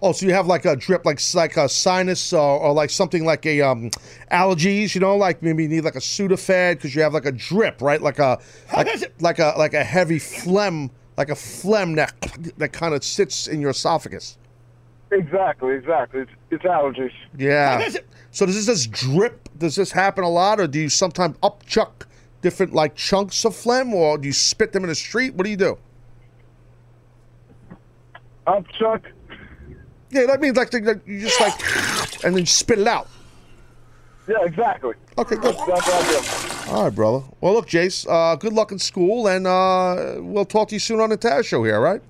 Oh, 0.00 0.12
so 0.12 0.26
you 0.26 0.32
have 0.32 0.46
like 0.46 0.64
a 0.64 0.76
drip, 0.76 1.04
like 1.04 1.20
like 1.34 1.56
a 1.56 1.68
sinus 1.68 2.32
or, 2.32 2.60
or 2.60 2.72
like 2.72 2.90
something 2.90 3.24
like 3.24 3.44
a 3.46 3.62
um, 3.62 3.90
allergies, 4.30 4.94
you 4.94 5.00
know, 5.00 5.16
like 5.16 5.42
maybe 5.42 5.64
you 5.64 5.68
need 5.68 5.80
like 5.80 5.96
a 5.96 6.00
Sudafed 6.00 6.76
because 6.76 6.94
you 6.94 7.02
have 7.02 7.12
like 7.12 7.26
a 7.26 7.32
drip, 7.32 7.82
right? 7.82 8.00
Like 8.00 8.20
a 8.20 8.40
like, 8.72 9.20
like 9.20 9.38
a 9.40 9.54
like 9.58 9.74
a 9.74 9.82
heavy 9.82 10.20
phlegm, 10.20 10.92
like 11.16 11.30
a 11.30 11.34
phlegm 11.34 11.94
that 11.96 12.12
that 12.58 12.72
kind 12.72 12.94
of 12.94 13.02
sits 13.02 13.48
in 13.48 13.60
your 13.60 13.70
esophagus. 13.70 14.38
Exactly, 15.10 15.74
exactly. 15.74 16.20
It's, 16.20 16.30
it's 16.50 16.64
allergies. 16.64 17.12
Yeah. 17.36 17.88
So 18.30 18.46
does 18.46 18.54
this 18.54 18.66
just 18.66 18.92
drip? 18.92 19.48
Does 19.58 19.74
this 19.74 19.90
happen 19.90 20.22
a 20.22 20.28
lot, 20.30 20.60
or 20.60 20.68
do 20.68 20.78
you 20.78 20.88
sometimes 20.88 21.36
upchuck 21.38 22.06
different 22.40 22.72
like 22.72 22.94
chunks 22.94 23.44
of 23.44 23.56
phlegm, 23.56 23.92
or 23.94 24.16
do 24.16 24.28
you 24.28 24.32
spit 24.32 24.72
them 24.72 24.84
in 24.84 24.90
the 24.90 24.94
street? 24.94 25.34
What 25.34 25.42
do 25.42 25.50
you 25.50 25.56
do? 25.56 25.78
Upchuck. 28.46 29.02
Yeah, 30.10 30.26
that 30.26 30.40
means 30.40 30.56
like, 30.56 30.72
like 30.72 31.06
you 31.06 31.20
just 31.20 31.40
like, 31.40 32.24
and 32.24 32.36
then 32.36 32.46
spit 32.46 32.78
it 32.78 32.86
out. 32.86 33.08
Yeah, 34.26 34.44
exactly. 34.44 34.94
Okay, 35.16 35.36
good. 35.36 35.54
That's 35.54 35.66
what 35.66 35.88
I 35.88 36.66
do. 36.66 36.72
All 36.72 36.84
right, 36.84 36.94
brother. 36.94 37.24
Well, 37.40 37.54
look, 37.54 37.66
Jace, 37.66 38.06
uh, 38.08 38.36
good 38.36 38.52
luck 38.52 38.72
in 38.72 38.78
school, 38.78 39.26
and 39.26 39.46
uh, 39.46 40.16
we'll 40.18 40.44
talk 40.44 40.68
to 40.68 40.74
you 40.74 40.78
soon 40.78 41.00
on 41.00 41.08
the 41.08 41.16
Taz 41.16 41.46
show 41.46 41.64
here, 41.64 41.76
all 41.76 41.80
right? 41.80 42.02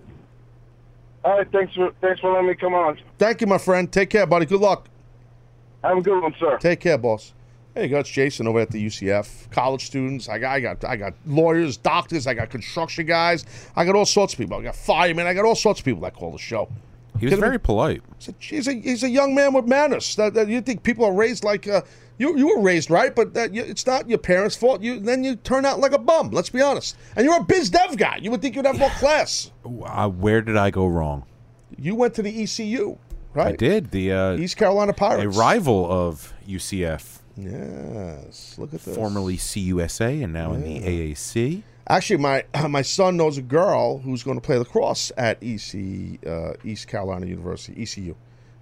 All 1.24 1.38
right, 1.38 1.52
thanks 1.52 1.74
for 1.74 1.92
thanks 2.00 2.20
for 2.20 2.32
letting 2.32 2.48
me 2.48 2.54
come 2.54 2.74
on. 2.74 2.98
Thank 3.18 3.40
you, 3.40 3.46
my 3.46 3.58
friend. 3.58 3.90
Take 3.92 4.10
care, 4.10 4.26
buddy. 4.26 4.46
Good 4.46 4.60
luck. 4.60 4.88
Have 5.84 5.98
a 5.98 6.02
good 6.02 6.20
one, 6.20 6.34
sir. 6.38 6.58
Take 6.58 6.80
care, 6.80 6.98
boss. 6.98 7.32
Hey, 7.74 7.84
you 7.84 7.90
got 7.90 8.06
Jason 8.06 8.48
over 8.48 8.60
at 8.60 8.70
the 8.70 8.84
UCF. 8.84 9.50
College 9.50 9.86
students. 9.86 10.28
I 10.28 10.38
got, 10.38 10.52
I 10.52 10.60
got, 10.60 10.84
I 10.84 10.96
got 10.96 11.14
lawyers, 11.26 11.76
doctors. 11.76 12.26
I 12.26 12.34
got 12.34 12.50
construction 12.50 13.06
guys. 13.06 13.44
I 13.76 13.84
got 13.84 13.94
all 13.94 14.06
sorts 14.06 14.32
of 14.32 14.38
people. 14.38 14.58
I 14.58 14.62
got 14.62 14.74
firemen. 14.74 15.26
I 15.26 15.34
got 15.34 15.44
all 15.44 15.54
sorts 15.54 15.78
of 15.80 15.84
people 15.84 16.00
that 16.02 16.14
call 16.14 16.32
the 16.32 16.38
show. 16.38 16.68
He 17.18 17.26
was 17.26 17.38
very 17.38 17.58
polite. 17.58 18.02
He's 18.18 18.28
a, 18.28 18.34
he's 18.38 18.68
a, 18.68 18.72
he's 18.72 19.02
a 19.02 19.08
young 19.08 19.34
man 19.34 19.52
with 19.52 19.66
manners. 19.66 20.16
That, 20.16 20.34
that 20.34 20.48
you 20.48 20.60
think 20.60 20.82
people 20.82 21.04
are 21.04 21.12
raised 21.12 21.44
like 21.44 21.66
uh, 21.68 21.82
you 22.18 22.36
you 22.36 22.48
were 22.56 22.62
raised 22.62 22.90
right, 22.90 23.14
but 23.14 23.34
that 23.34 23.54
you, 23.54 23.62
it's 23.62 23.86
not 23.86 24.08
your 24.08 24.18
parents' 24.18 24.56
fault. 24.56 24.82
You 24.82 24.98
then 25.00 25.24
you 25.24 25.36
turn 25.36 25.64
out 25.64 25.80
like 25.80 25.92
a 25.92 25.98
bum. 25.98 26.30
Let's 26.30 26.50
be 26.50 26.60
honest. 26.60 26.96
And 27.16 27.24
you're 27.24 27.38
a 27.38 27.44
biz 27.44 27.70
dev 27.70 27.96
guy. 27.96 28.16
You 28.20 28.30
would 28.30 28.42
think 28.42 28.56
you'd 28.56 28.66
have 28.66 28.78
more 28.78 28.90
class. 28.90 29.50
Uh, 29.64 30.08
where 30.08 30.42
did 30.42 30.56
I 30.56 30.70
go 30.70 30.86
wrong? 30.86 31.24
You 31.76 31.94
went 31.94 32.14
to 32.14 32.22
the 32.22 32.42
ECU, 32.42 32.98
right? 33.34 33.52
I 33.54 33.56
did. 33.56 33.90
The 33.90 34.12
uh, 34.12 34.36
East 34.36 34.56
Carolina 34.56 34.92
Pirates. 34.92 35.36
a 35.36 35.38
rival 35.38 35.90
of 35.90 36.32
UCF, 36.48 37.18
Yes. 37.36 38.56
Look 38.58 38.74
at 38.74 38.82
this. 38.82 38.96
formerly 38.96 39.36
CUSA, 39.36 40.24
and 40.24 40.32
now 40.32 40.52
in 40.54 40.62
the 40.64 40.80
AAC. 40.80 41.62
Actually, 41.88 42.18
my 42.18 42.44
my 42.68 42.82
son 42.82 43.16
knows 43.16 43.38
a 43.38 43.42
girl 43.42 43.98
who's 43.98 44.22
going 44.22 44.36
to 44.36 44.40
play 44.40 44.58
lacrosse 44.58 45.10
at 45.16 45.42
EC 45.42 46.18
uh, 46.26 46.54
East 46.64 46.88
Carolina 46.88 47.26
University, 47.26 47.82
ECU, 47.82 48.14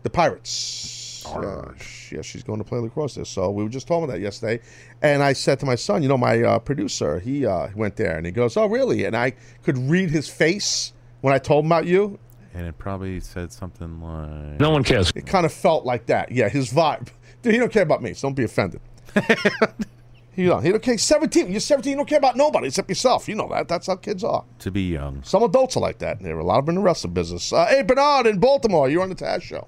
the 0.03 0.11
Pirates. 0.11 1.27
Uh, 1.27 1.73
yeah, 2.13 2.23
she's 2.23 2.45
going 2.45 2.59
to 2.59 2.65
play 2.65 2.79
lacrosse 2.79 3.17
there. 3.17 3.25
So 3.25 3.51
we 3.51 3.65
were 3.65 3.69
just 3.69 3.89
talking 3.89 4.05
about 4.05 4.15
that 4.15 4.21
yesterday, 4.21 4.63
and 5.03 5.25
I 5.25 5.33
said 5.33 5.59
to 5.61 5.67
my 5.67 5.75
son, 5.75 6.03
you 6.03 6.09
know, 6.09 6.17
my 6.17 6.41
uh, 6.41 6.59
producer, 6.61 7.19
he 7.19 7.45
uh, 7.45 7.69
went 7.75 7.97
there, 7.97 8.17
and 8.17 8.25
he 8.25 8.31
goes, 8.31 8.57
"Oh, 8.57 8.67
really?" 8.67 9.05
And 9.05 9.17
I 9.17 9.33
could 9.63 9.77
read 9.77 10.11
his 10.11 10.29
face 10.29 10.93
when 11.23 11.35
I 11.35 11.39
told 11.39 11.65
him 11.65 11.73
about 11.73 11.87
you. 11.87 12.19
And 12.55 12.67
it 12.67 12.79
probably 12.79 13.21
said 13.21 13.53
something 13.53 14.01
like, 14.01 14.59
No 14.61 14.71
one 14.71 14.83
cares. 14.83 15.13
It 15.15 15.27
kind 15.27 15.45
of 15.45 15.53
felt 15.53 15.85
like 15.85 16.07
that. 16.07 16.33
Yeah, 16.33 16.49
his 16.49 16.73
vibe. 16.73 17.09
Dude, 17.43 17.53
he 17.53 17.59
don't 17.59 17.71
care 17.71 17.83
about 17.83 18.03
me, 18.03 18.15
so 18.15 18.29
don't 18.29 18.35
be 18.35 18.45
offended. 18.45 18.81
you 20.37 20.49
know, 20.49 20.59
he 20.59 20.71
don't 20.71 20.83
care. 20.83 20.97
Seventeen, 20.99 21.51
you're 21.51 21.61
seventeen. 21.61 21.93
You 21.93 21.97
don't 21.99 22.09
care 22.09 22.19
about 22.19 22.37
nobody 22.37 22.69
except 22.69 22.89
yourself. 22.89 23.29
You 23.29 23.35
know 23.35 23.49
that. 23.51 23.69
That's 23.69 23.87
how 23.87 23.97
kids 23.97 24.23
are. 24.25 24.45
to 24.61 24.71
be 24.71 24.83
young. 24.83 25.23
Some 25.25 25.43
adults 25.43 25.77
are 25.77 25.81
like 25.81 25.99
that. 25.99 26.21
There 26.23 26.37
are 26.37 26.41
a 26.41 26.45
lot 26.45 26.59
of 26.59 26.67
them 26.67 26.75
in 26.77 26.83
the 26.83 26.85
wrestling 26.85 27.15
business. 27.15 27.53
Uh, 27.53 27.67
hey, 27.67 27.83
Bernard 27.83 28.27
in 28.27 28.39
Baltimore, 28.39 28.89
you're 28.89 29.03
on 29.03 29.09
the 29.09 29.15
Taz 29.15 29.43
show. 29.43 29.67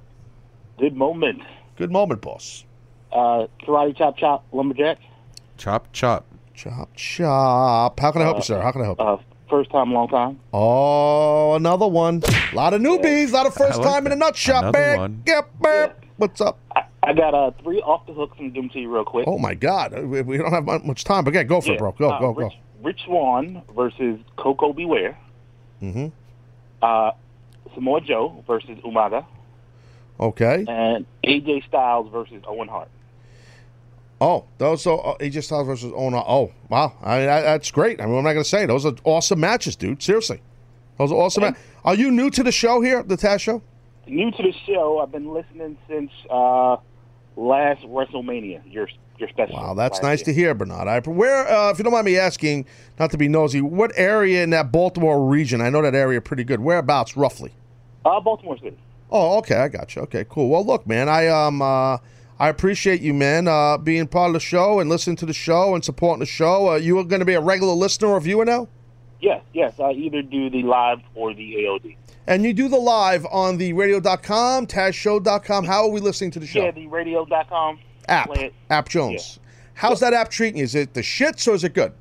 Good 0.78 0.95
moment. 0.97 1.43
Good 1.77 1.90
moment, 1.90 2.20
boss. 2.20 2.65
Uh, 3.12 3.47
karate 3.62 3.97
chop 3.97 4.16
chop 4.19 4.45
lumberjack. 4.53 4.99
Chop, 5.57 5.89
chop. 5.93 6.24
Chop, 6.55 6.89
chop. 6.97 7.99
How 8.01 8.11
can 8.12 8.20
I 8.23 8.24
help 8.24 8.36
Uh, 8.36 8.39
you, 8.39 8.43
sir? 8.45 8.61
How 8.61 8.73
can 8.73 8.81
I 8.82 8.85
help 8.85 8.99
you? 8.99 9.05
Uh, 9.07 9.19
first 9.49 9.70
time, 9.70 9.93
long 9.93 10.09
time. 10.09 10.39
Oh, 10.53 11.55
another 11.55 11.86
one. 11.86 12.20
A 12.53 12.55
lot 12.57 12.74
of 12.74 12.81
newbies. 12.82 13.31
A 13.31 13.32
lot 13.32 13.47
of 13.47 13.55
first 13.55 13.78
like 13.78 13.86
time 13.86 14.07
in 14.07 14.12
a 14.12 14.16
that. 14.16 14.19
nut 14.19 14.36
shop. 14.36 14.62
Another 14.65 14.73
Bang. 14.78 14.99
one. 14.99 15.23
Yep, 15.27 15.51
bang. 15.61 15.90
What's 16.16 16.40
up? 16.40 16.59
I 16.74 16.82
got 17.12 17.35
uh, 17.35 17.51
three 17.62 17.81
off 17.81 18.07
the 18.07 18.12
hooks 18.12 18.37
and 18.39 18.53
them 18.55 18.69
to 18.70 18.79
you 18.81 18.93
real 18.93 19.05
quick. 19.05 19.27
Oh 19.29 19.39
my 19.39 19.55
God, 19.55 19.93
we, 20.05 20.23
we 20.23 20.37
don't 20.39 20.53
have 20.53 20.85
much 20.85 21.05
time, 21.05 21.25
but 21.25 21.33
yeah, 21.35 21.43
go 21.45 21.61
for 21.61 21.73
it, 21.73 21.79
bro. 21.79 21.93
Go, 21.93 22.11
Uh, 22.11 22.20
go, 22.20 22.31
Rich, 22.35 22.53
go. 22.53 22.87
Rich 22.87 23.01
Swann 23.07 23.62
versus 23.75 24.19
Koko 24.37 24.73
B. 24.73 24.85
Ware. 24.85 25.19
Mm-hmm. 25.83 26.07
Uh, 26.83 27.11
Samoa 27.75 28.01
Joe 28.01 28.43
versus 28.47 28.79
Umaga. 28.85 29.25
Okay. 30.20 30.65
And 30.69 31.07
AJ 31.25 31.66
Styles 31.69 32.11
versus 32.11 32.43
Owen 32.47 32.69
Hart. 32.69 32.89
Oh, 34.20 34.45
those 34.59 34.85
are 34.87 34.99
uh, 34.99 35.16
AJ 35.19 35.45
Styles 35.45 35.66
versus 35.69 35.93
Ona. 35.95 36.19
Oh, 36.19 36.53
wow. 36.69 36.93
I 37.03 37.19
mean, 37.19 37.27
that, 37.27 37.43
that's 37.43 37.70
great. 37.70 38.01
I 38.01 38.05
mean, 38.07 38.15
what 38.15 38.20
am 38.20 38.27
I 38.27 38.33
going 38.33 38.43
to 38.43 38.49
say? 38.49 38.66
Those 38.66 38.85
are 38.85 38.95
awesome 39.05 39.39
matches, 39.39 39.77
dude. 39.77 40.03
Seriously, 40.03 40.41
those 40.99 41.12
are 41.12 41.16
awesome. 41.19 41.43
ma- 41.45 41.53
Are 41.85 41.95
you 41.95 42.11
new 42.11 42.29
to 42.31 42.43
the 42.43 42.51
show 42.51 42.81
here, 42.81 43.05
the 43.05 43.16
Taz 43.16 43.41
show? 43.41 43.62
New 44.09 44.33
to 44.33 44.43
the 44.43 44.53
show, 44.66 44.99
I've 44.99 45.12
been 45.12 45.33
listening 45.33 45.77
since 45.89 46.11
uh, 46.31 46.79
last 47.39 47.82
WrestleMania. 47.82 48.62
Your 48.66 48.89
your 49.19 49.28
special. 49.28 49.56
Wow, 49.56 49.74
that's 49.74 50.02
nice 50.02 50.20
year. 50.20 50.27
to 50.27 50.32
hear, 50.35 50.55
Bernard. 50.55 50.86
I, 50.86 51.01
where, 51.10 51.48
uh, 51.48 51.70
if 51.70 51.78
you 51.78 51.85
don't 51.85 51.93
mind 51.93 52.06
me 52.06 52.19
asking, 52.19 52.66
not 53.01 53.10
to 53.10 53.19
be 53.19 53.27
nosy, 53.27 53.60
what 53.60 53.90
area 53.97 54.44
in 54.44 54.51
that 54.51 54.70
Baltimore 54.70 55.27
region? 55.27 55.60
I 55.60 55.70
know 55.70 55.82
that 55.82 55.94
area 55.94 56.20
pretty 56.20 56.44
good. 56.44 56.60
Whereabouts, 56.60 57.16
roughly? 57.16 57.52
Uh, 58.05 58.20
Baltimore 58.20 58.59
City. 58.59 58.78
Oh, 59.10 59.39
okay, 59.39 59.56
I 59.56 59.69
got 59.69 59.97
you. 59.97 60.02
Okay, 60.02 60.24
cool. 60.28 60.51
Well, 60.51 60.65
look, 60.65 60.86
man, 60.86 61.09
I 61.09 61.27
um, 61.28 61.62
uh, 61.62 61.98
I 62.39 62.48
appreciate 62.48 63.01
you, 63.01 63.15
man, 63.15 63.48
uh, 63.48 63.78
being 63.78 64.06
part 64.06 64.28
of 64.28 64.35
the 64.35 64.40
show 64.40 64.78
and 64.78 64.89
listening 64.89 65.16
to 65.16 65.27
the 65.27 65.32
show 65.32 65.74
and 65.74 65.85
supporting 65.85 66.20
the 66.20 66.27
show. 66.27 66.73
Uh, 66.73 66.77
you 66.77 66.98
are 66.98 67.05
going 67.05 67.20
to 67.20 67.27
be 67.27 67.35
a 67.35 67.40
regular 67.40 67.73
listener 67.74 68.09
or 68.09 68.20
viewer 68.20 68.44
now, 68.44 68.69
Yes, 69.20 69.43
yes. 69.52 69.81
I 69.81 69.93
either 69.93 70.23
do 70.23 70.48
the 70.48 70.62
live 70.62 71.01
or 71.15 71.35
the 71.35 71.55
AOD. 71.55 71.97
And 72.29 72.45
you 72.45 72.53
do 72.53 72.69
the 72.69 72.77
live 72.77 73.27
on 73.31 73.57
the 73.57 73.73
radio.com, 73.73 74.67
TazShow.com. 74.67 75.65
How 75.65 75.85
are 75.85 75.91
we 75.91 76.01
listening 76.01 76.31
to 76.33 76.39
the 76.39 76.47
show? 76.47 76.63
Yeah, 76.63 76.71
the 76.71 76.87
radio.com. 76.87 77.81
app, 78.07 78.29
Play 78.29 78.45
it. 78.47 78.55
App 78.69 78.89
Jones. 78.89 79.41
How's 79.73 80.01
that 80.01 80.13
app 80.13 80.31
treating 80.31 80.59
you? 80.59 80.65
Is 80.65 80.75
it 80.75 80.93
the 80.93 81.01
shits 81.01 81.49
or 81.49 81.55
is 81.55 81.65
it 81.65 81.73
good? 81.73 81.93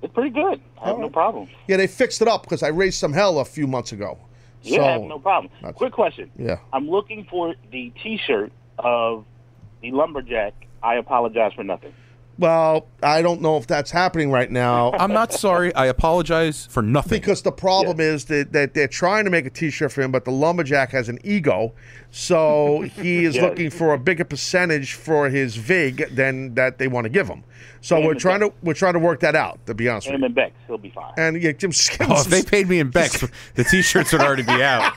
It's 0.00 0.12
pretty 0.14 0.30
good. 0.30 0.60
I 0.80 0.88
have 0.88 0.98
no 0.98 1.10
problem. 1.10 1.48
Yeah, 1.66 1.76
they 1.76 1.86
fixed 1.86 2.22
it 2.22 2.28
up 2.28 2.42
because 2.42 2.62
I 2.62 2.68
raised 2.68 2.98
some 2.98 3.12
hell 3.12 3.40
a 3.40 3.44
few 3.44 3.66
months 3.66 3.92
ago. 3.92 4.18
Yeah, 4.62 4.82
I 4.82 4.92
have 4.92 5.02
no 5.02 5.18
problem. 5.18 5.52
Quick 5.74 5.92
question. 5.92 6.30
Yeah. 6.38 6.58
I'm 6.72 6.88
looking 6.88 7.26
for 7.28 7.54
the 7.70 7.92
T-shirt 8.02 8.52
of 8.78 9.24
the 9.82 9.90
lumberjack. 9.92 10.54
I 10.82 10.94
apologize 10.94 11.52
for 11.54 11.64
nothing. 11.64 11.92
Well, 12.38 12.86
I 13.02 13.20
don't 13.20 13.40
know 13.42 13.56
if 13.56 13.66
that's 13.66 13.90
happening 13.90 14.30
right 14.30 14.50
now. 14.50 14.92
I'm 14.98 15.12
not 15.12 15.32
sorry. 15.32 15.74
I 15.74 15.86
apologize 15.86 16.66
for 16.66 16.82
nothing. 16.82 17.18
Because 17.20 17.42
the 17.42 17.50
problem 17.52 17.98
is 17.98 18.26
that, 18.26 18.52
that 18.52 18.74
they're 18.74 18.86
trying 18.86 19.24
to 19.24 19.30
make 19.30 19.44
a 19.44 19.50
T-shirt 19.50 19.90
for 19.90 20.02
him, 20.02 20.12
but 20.12 20.24
the 20.24 20.30
lumberjack 20.30 20.90
has 20.92 21.08
an 21.08 21.18
ego, 21.24 21.72
so 22.12 22.80
he 23.02 23.24
is 23.24 23.36
Yeah. 23.36 23.42
looking 23.46 23.70
for 23.70 23.92
a 23.92 23.98
bigger 23.98 24.24
percentage 24.24 24.92
for 24.94 25.28
his 25.28 25.56
vig 25.56 26.14
than 26.14 26.54
that 26.54 26.78
they 26.78 26.86
want 26.88 27.04
to 27.06 27.08
give 27.10 27.26
him. 27.28 27.42
So 27.80 27.96
Him 27.96 28.04
we're 28.04 28.10
and 28.12 28.20
trying 28.20 28.40
to 28.40 28.52
we're 28.62 28.74
trying 28.74 28.94
to 28.94 28.98
work 28.98 29.20
that 29.20 29.36
out. 29.36 29.64
To 29.66 29.74
be 29.74 29.88
honest 29.88 30.06
with 30.08 30.14
Him 30.16 30.20
you, 30.22 30.26
and 30.26 30.34
Bex, 30.34 30.52
he'll 30.66 30.78
be 30.78 30.90
fine. 30.90 31.12
and 31.16 31.40
yeah, 31.42 31.52
just 31.58 31.90
give 31.90 32.06
him 32.08 32.12
Oh, 32.12 32.20
if 32.20 32.26
they 32.26 32.42
paid 32.42 32.68
me 32.68 32.78
in 32.80 32.90
Bex, 32.90 33.24
the 33.54 33.64
T-shirts 33.64 34.12
would 34.12 34.20
already 34.22 34.42
be 34.42 34.62
out. 34.62 34.92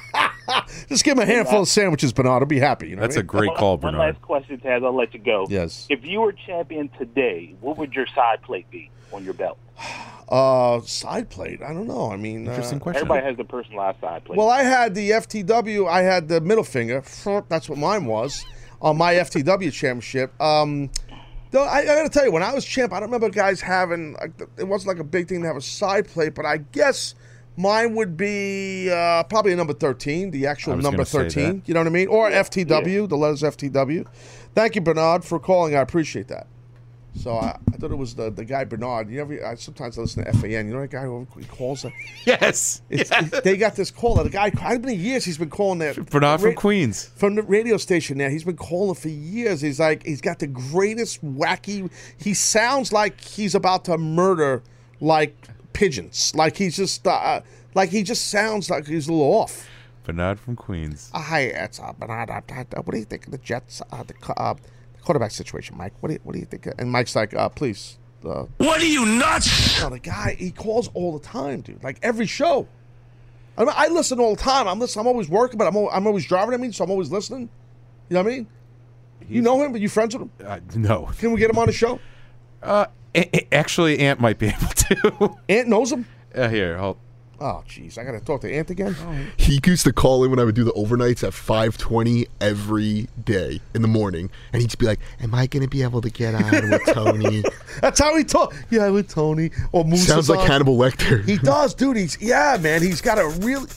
just 0.90 1.04
give 1.04 1.18
him 1.18 1.24
a 1.24 1.26
handful 1.26 1.62
of 1.62 1.68
sandwiches, 1.68 2.14
Bernard. 2.14 2.42
I'll 2.44 2.46
be 2.48 2.60
happy. 2.60 2.90
You 2.90 2.96
know 2.96 3.02
That's 3.02 3.16
what 3.16 3.20
I 3.20 3.22
a 3.22 3.24
mean? 3.24 3.28
great 3.28 3.48
One- 3.50 3.58
call, 3.58 3.78
One 3.78 3.94
Bernard. 3.94 4.16
last 4.16 4.22
question, 4.22 4.58
Taz. 4.60 4.84
I'll 4.84 4.96
let 4.96 5.14
you 5.14 5.20
go. 5.20 5.46
Yes. 5.50 5.88
If 5.90 6.04
you 6.04 6.22
were 6.22 6.34
champion 6.34 6.90
today, 6.98 7.56
what 7.62 7.78
would 7.78 7.94
your 7.94 8.08
side 8.16 8.42
plate 8.44 8.70
be 8.72 8.90
on 9.12 9.24
your 9.24 9.34
belt? 9.34 9.58
Uh, 10.30 10.80
side 10.82 11.30
plate. 11.30 11.62
I 11.62 11.74
don't 11.74 11.88
know. 11.88 12.10
I 12.12 12.16
mean, 12.16 12.48
Interesting 12.48 12.78
uh, 12.80 12.84
question. 12.84 13.02
Everybody 13.02 13.26
has 13.26 13.38
the 13.38 13.44
personalized 13.44 14.00
side 14.00 14.24
plate. 14.24 14.38
Well, 14.38 14.50
I 14.50 14.64
had 14.64 14.96
the 14.96 15.10
FTW. 15.12 15.90
I 15.90 16.02
had 16.04 16.28
the 16.30 16.40
middle 16.40 16.64
finger. 16.64 17.04
That's 17.50 17.68
what 17.68 17.78
mine 17.78 18.06
was 18.06 18.46
on 18.82 18.98
my 18.98 19.16
FTW 19.16 19.72
championship. 19.74 20.40
Um, 20.42 20.90
though 21.52 21.64
I, 21.64 21.80
I 21.80 21.86
got 21.86 22.04
to 22.04 22.10
tell 22.10 22.24
you, 22.26 22.32
when 22.32 22.44
I 22.44 22.54
was 22.54 22.64
champ, 22.64 22.94
I 22.94 23.00
don't 23.02 23.10
remember 23.12 23.30
guys 23.30 23.60
having. 23.60 24.14
Like, 24.14 24.32
it 24.58 24.64
wasn't 24.68 24.90
like 24.96 25.00
a 25.00 25.08
big 25.08 25.28
thing 25.28 25.42
to 25.42 25.48
have 25.48 25.58
a 25.58 25.62
side 25.62 26.08
plate, 26.08 26.34
but 26.34 26.46
I 26.46 26.58
guess 26.58 27.14
mine 27.58 27.96
would 27.96 28.18
be 28.18 28.90
uh, 28.92 29.24
probably 29.24 29.54
a 29.54 29.56
number 29.56 29.74
thirteen, 29.74 30.32
the 30.32 30.48
actual 30.48 30.78
number 30.78 31.04
thirteen. 31.04 31.64
You 31.66 31.74
know 31.74 31.80
what 31.82 31.88
I 31.88 31.92
mean? 31.92 32.08
Or 32.08 32.30
FTW, 32.30 33.08
the 33.10 33.18
letters 33.18 33.42
FTW. 33.42 34.06
Thank 34.56 34.76
you, 34.76 34.82
Bernard, 34.82 35.24
for 35.24 35.40
calling. 35.40 35.76
I 35.76 35.80
appreciate 35.82 36.28
that. 36.30 36.48
So 37.14 37.34
I, 37.36 37.58
I 37.74 37.76
thought 37.76 37.92
it 37.92 37.98
was 37.98 38.16
the, 38.16 38.30
the 38.32 38.46
guy 38.46 38.64
Bernard. 38.64 39.10
You 39.10 39.20
ever? 39.20 39.46
I 39.46 39.56
sometimes 39.56 39.98
I 39.98 40.02
listen 40.02 40.24
to 40.24 40.32
FAN. 40.32 40.66
You 40.68 40.74
know 40.74 40.80
that 40.80 40.92
guy 40.92 41.04
who 41.04 41.28
calls. 41.50 41.82
The, 41.82 41.92
Yes. 42.26 42.82
it's, 42.90 43.12
it- 43.12 43.44
they 43.44 43.58
got 43.58 43.76
this 43.76 43.92
call. 43.92 44.24
The 44.24 44.30
guy, 44.30 44.50
how 44.58 44.78
many 44.78 44.96
years 44.96 45.26
he's 45.26 45.38
been 45.38 45.50
calling 45.50 45.80
that? 45.80 45.98
Bernard 46.10 46.40
from 46.40 46.52
ra- 46.52 46.56
Queens. 46.56 47.12
From 47.18 47.36
the 47.36 47.44
radio 47.44 47.76
station 47.76 48.18
there. 48.18 48.30
He's 48.30 48.46
been 48.46 48.56
calling 48.56 48.96
for 48.96 49.10
years. 49.10 49.60
He's 49.60 49.78
like, 49.80 50.04
he's 50.06 50.22
got 50.22 50.40
the 50.40 50.48
greatest 50.48 51.22
wacky. 51.26 51.92
He 52.18 52.34
sounds 52.34 52.94
like 52.94 53.20
he's 53.20 53.56
about 53.56 53.84
to 53.86 53.98
murder 53.98 54.64
like 55.02 55.36
pigeons. 55.74 56.34
Like 56.36 56.58
he's 56.58 56.76
just, 56.78 57.06
uh, 57.08 57.42
like 57.76 57.90
he 57.90 58.04
just 58.04 58.28
sounds 58.30 58.70
like 58.70 58.88
he's 58.88 59.08
a 59.08 59.14
little 59.14 59.34
off. 59.34 59.68
Bernard 60.04 60.40
from 60.40 60.56
Queens. 60.56 61.12
Uh, 61.14 61.22
hi, 61.22 61.42
it's 61.42 61.80
uh, 61.80 61.94
Bernard. 61.94 62.30
Uh, 62.30 62.42
uh, 62.50 62.82
what 62.82 62.92
do 62.94 62.98
you 62.98 63.06
think 63.06 63.26
of 63.26 63.32
the 63.32 63.38
Jets, 63.38 63.82
uh, 63.92 64.04
the, 64.04 64.14
uh, 64.34 64.54
the 64.54 65.00
quarterback 65.04 65.32
situation, 65.32 65.78
Mike? 65.78 65.94
What 66.00 66.08
do 66.10 66.14
you, 66.16 66.20
what 66.24 66.34
do 66.34 66.40
you 66.40 66.46
think? 66.46 66.68
And 66.80 66.92
Mike's 66.92 67.16
like, 67.16 67.34
uh, 67.34 67.50
please. 67.50 67.98
Uh, 68.26 68.46
What 68.58 68.82
are 68.82 68.86
you 68.86 69.06
nuts? 69.06 69.82
No, 69.82 69.90
the 69.90 70.00
guy 70.00 70.36
he 70.38 70.52
calls 70.52 70.90
all 70.94 71.18
the 71.18 71.26
time, 71.26 71.62
dude. 71.62 71.84
Like 71.84 71.98
every 72.04 72.28
show. 72.28 72.68
I, 73.58 73.62
mean, 73.66 73.74
I 73.76 73.88
listen 73.90 74.20
all 74.20 74.36
the 74.36 74.42
time. 74.42 74.68
I'm 74.68 74.80
listening. 74.80 75.02
I'm 75.02 75.08
always 75.08 75.28
working, 75.30 75.58
but 75.58 75.68
I'm 75.68 75.76
al- 75.76 75.90
I'm 75.92 76.08
always 76.08 76.26
driving. 76.26 76.54
I 76.54 76.58
mean, 76.58 76.72
so 76.72 76.84
I'm 76.84 76.92
always 76.92 77.12
listening. 77.12 77.50
You 78.10 78.16
know 78.16 78.24
what 78.24 78.32
I 78.32 78.36
mean? 78.36 78.48
you 79.30 79.42
know 79.42 79.62
him? 79.64 79.74
Are 79.74 79.78
you 79.78 79.88
friends 79.90 80.16
with 80.16 80.24
him? 80.24 80.32
Uh, 80.46 80.60
no. 80.76 81.10
Can 81.20 81.32
we 81.32 81.40
get 81.40 81.50
him 81.50 81.58
on 81.58 81.68
the 81.68 81.74
show? 81.74 82.00
Uh, 82.62 82.86
a- 83.16 83.36
a- 83.38 83.48
actually, 83.54 84.00
Ant 84.00 84.20
might 84.20 84.40
be 84.40 84.48
able 84.50 84.68
to. 84.68 85.36
Ant 85.50 85.68
knows 85.68 85.92
him. 85.92 86.06
Uh, 86.36 86.48
here, 86.50 86.78
hold. 86.78 86.98
Oh, 87.44 87.64
jeez, 87.68 87.98
I 87.98 88.04
got 88.04 88.12
to 88.12 88.20
talk 88.20 88.42
to 88.42 88.54
Ant 88.54 88.70
again. 88.70 88.96
He 89.36 89.60
used 89.66 89.84
to 89.86 89.92
call 89.92 90.24
in 90.24 90.30
when 90.30 90.38
I 90.40 90.44
would 90.44 90.54
do 90.54 90.64
the 90.64 90.72
overnights 90.74 91.24
at 91.28 91.34
5:20 91.34 92.28
every 92.40 93.08
day 93.26 93.60
in 93.74 93.82
the 93.82 93.88
morning, 93.88 94.30
and 94.54 94.62
he'd 94.62 94.68
just 94.68 94.78
be 94.78 94.86
like, 94.86 95.00
"Am 95.20 95.34
I 95.34 95.48
going 95.48 95.64
to 95.64 95.68
be 95.70 95.82
able 95.82 96.02
to 96.02 96.12
get 96.12 96.36
on 96.36 96.70
with 96.70 96.86
Tony?" 96.94 97.44
That's 97.82 98.00
how 98.00 98.16
he 98.16 98.24
talk. 98.24 98.54
Yeah, 98.70 98.90
with 98.90 99.10
Tony 99.10 99.50
or 99.72 99.84
Moose. 99.84 100.06
Sounds 100.06 100.30
like 100.30 100.48
Hannibal 100.48 100.78
Lecter. 100.78 101.26
He 101.26 101.38
does, 101.44 101.74
dude. 101.74 101.98
He's 101.98 102.16
yeah, 102.22 102.58
man. 102.62 102.84
He's 102.84 103.02
got 103.02 103.18
a 103.18 103.28
really, 103.44 103.68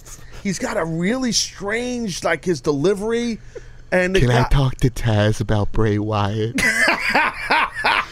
he's 0.43 0.59
got 0.59 0.77
a 0.77 0.85
really 0.85 1.33
strange 1.33 2.23
like 2.23 2.45
his 2.45 2.61
delivery. 2.61 3.39
And 3.91 4.15
the 4.15 4.21
Can 4.21 4.31
I 4.31 4.47
talk 4.49 4.75
to 4.79 4.91
Taz 4.91 5.41
about 5.41 5.73
Bray 5.73 5.99
Wyatt? 5.99 6.61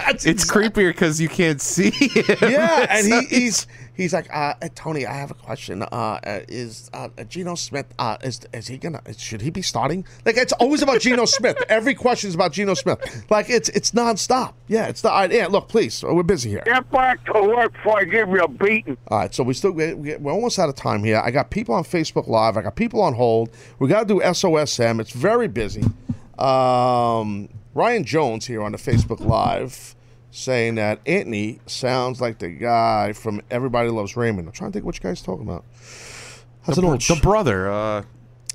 It's 0.08 0.50
creepier 0.50 0.88
because 0.92 1.20
you 1.20 1.28
can't 1.28 1.60
see 1.60 1.90
him. 1.90 2.36
yeah, 2.42 2.86
and 2.90 3.06
he, 3.06 3.20
he's 3.40 3.66
he's 3.94 4.12
like, 4.12 4.28
uh, 4.34 4.54
uh, 4.62 4.68
Tony, 4.74 5.06
I 5.06 5.12
have 5.14 5.30
a 5.30 5.34
question. 5.34 5.82
Uh, 5.82 5.86
uh, 5.86 6.40
is 6.48 6.90
uh, 6.94 7.08
Geno 7.28 7.54
Smith? 7.54 7.86
Uh, 7.98 8.16
is 8.22 8.40
is 8.52 8.66
he 8.68 8.78
gonna? 8.78 9.00
Should 9.16 9.40
he 9.42 9.50
be 9.50 9.62
starting? 9.62 10.04
Like 10.24 10.36
it's 10.36 10.52
always 10.54 10.82
about 10.82 11.00
Geno 11.00 11.24
Smith. 11.24 11.56
Every 11.68 11.94
question 11.94 12.28
is 12.28 12.34
about 12.34 12.52
Geno 12.52 12.74
Smith. 12.74 13.24
Like 13.30 13.50
it's 13.50 13.68
it's 13.70 13.92
nonstop. 13.92 14.54
Yeah, 14.68 14.86
it's 14.88 15.04
not. 15.04 15.30
Yeah, 15.32 15.46
look, 15.48 15.68
please, 15.68 16.02
we're 16.02 16.22
busy 16.22 16.50
here. 16.50 16.62
Get 16.64 16.90
back 16.90 17.24
to 17.26 17.32
work 17.42 17.72
before 17.72 18.00
I 18.00 18.04
give 18.04 18.28
you 18.28 18.42
a 18.42 18.48
beating. 18.48 18.96
All 19.08 19.18
right, 19.18 19.34
so 19.34 19.42
we 19.42 19.54
still 19.54 19.72
we- 19.72 19.94
we- 19.94 20.16
we're 20.16 20.32
almost 20.32 20.58
out 20.58 20.68
of 20.68 20.74
time 20.74 21.04
here. 21.04 21.20
I 21.24 21.30
got 21.30 21.50
people 21.50 21.74
on 21.74 21.84
Facebook 21.84 22.26
Live. 22.28 22.56
I 22.56 22.62
got 22.62 22.76
people 22.76 23.00
on 23.02 23.14
hold. 23.14 23.50
We 23.78 23.88
got 23.88 24.06
to 24.08 24.14
do 24.14 24.20
SOSM. 24.20 25.00
It's 25.00 25.12
very 25.12 25.48
busy. 25.48 25.82
Um, 26.38 27.48
Ryan 27.74 28.04
Jones 28.04 28.46
here 28.46 28.62
on 28.62 28.72
the 28.72 28.78
Facebook 28.78 29.20
Live 29.20 29.94
saying 30.30 30.76
that 30.76 31.00
Anthony 31.06 31.60
sounds 31.66 32.20
like 32.20 32.38
the 32.38 32.48
guy 32.50 33.12
from 33.12 33.42
Everybody 33.50 33.90
Loves 33.90 34.16
Raymond. 34.16 34.48
I'm 34.48 34.52
trying 34.52 34.70
to 34.70 34.74
think 34.74 34.86
what 34.86 34.96
you 34.96 35.00
guy's 35.02 35.22
talking 35.22 35.46
about. 35.46 35.64
The, 36.66 36.74
the 36.74 37.20
brother. 37.22 37.70
Uh, 37.70 38.02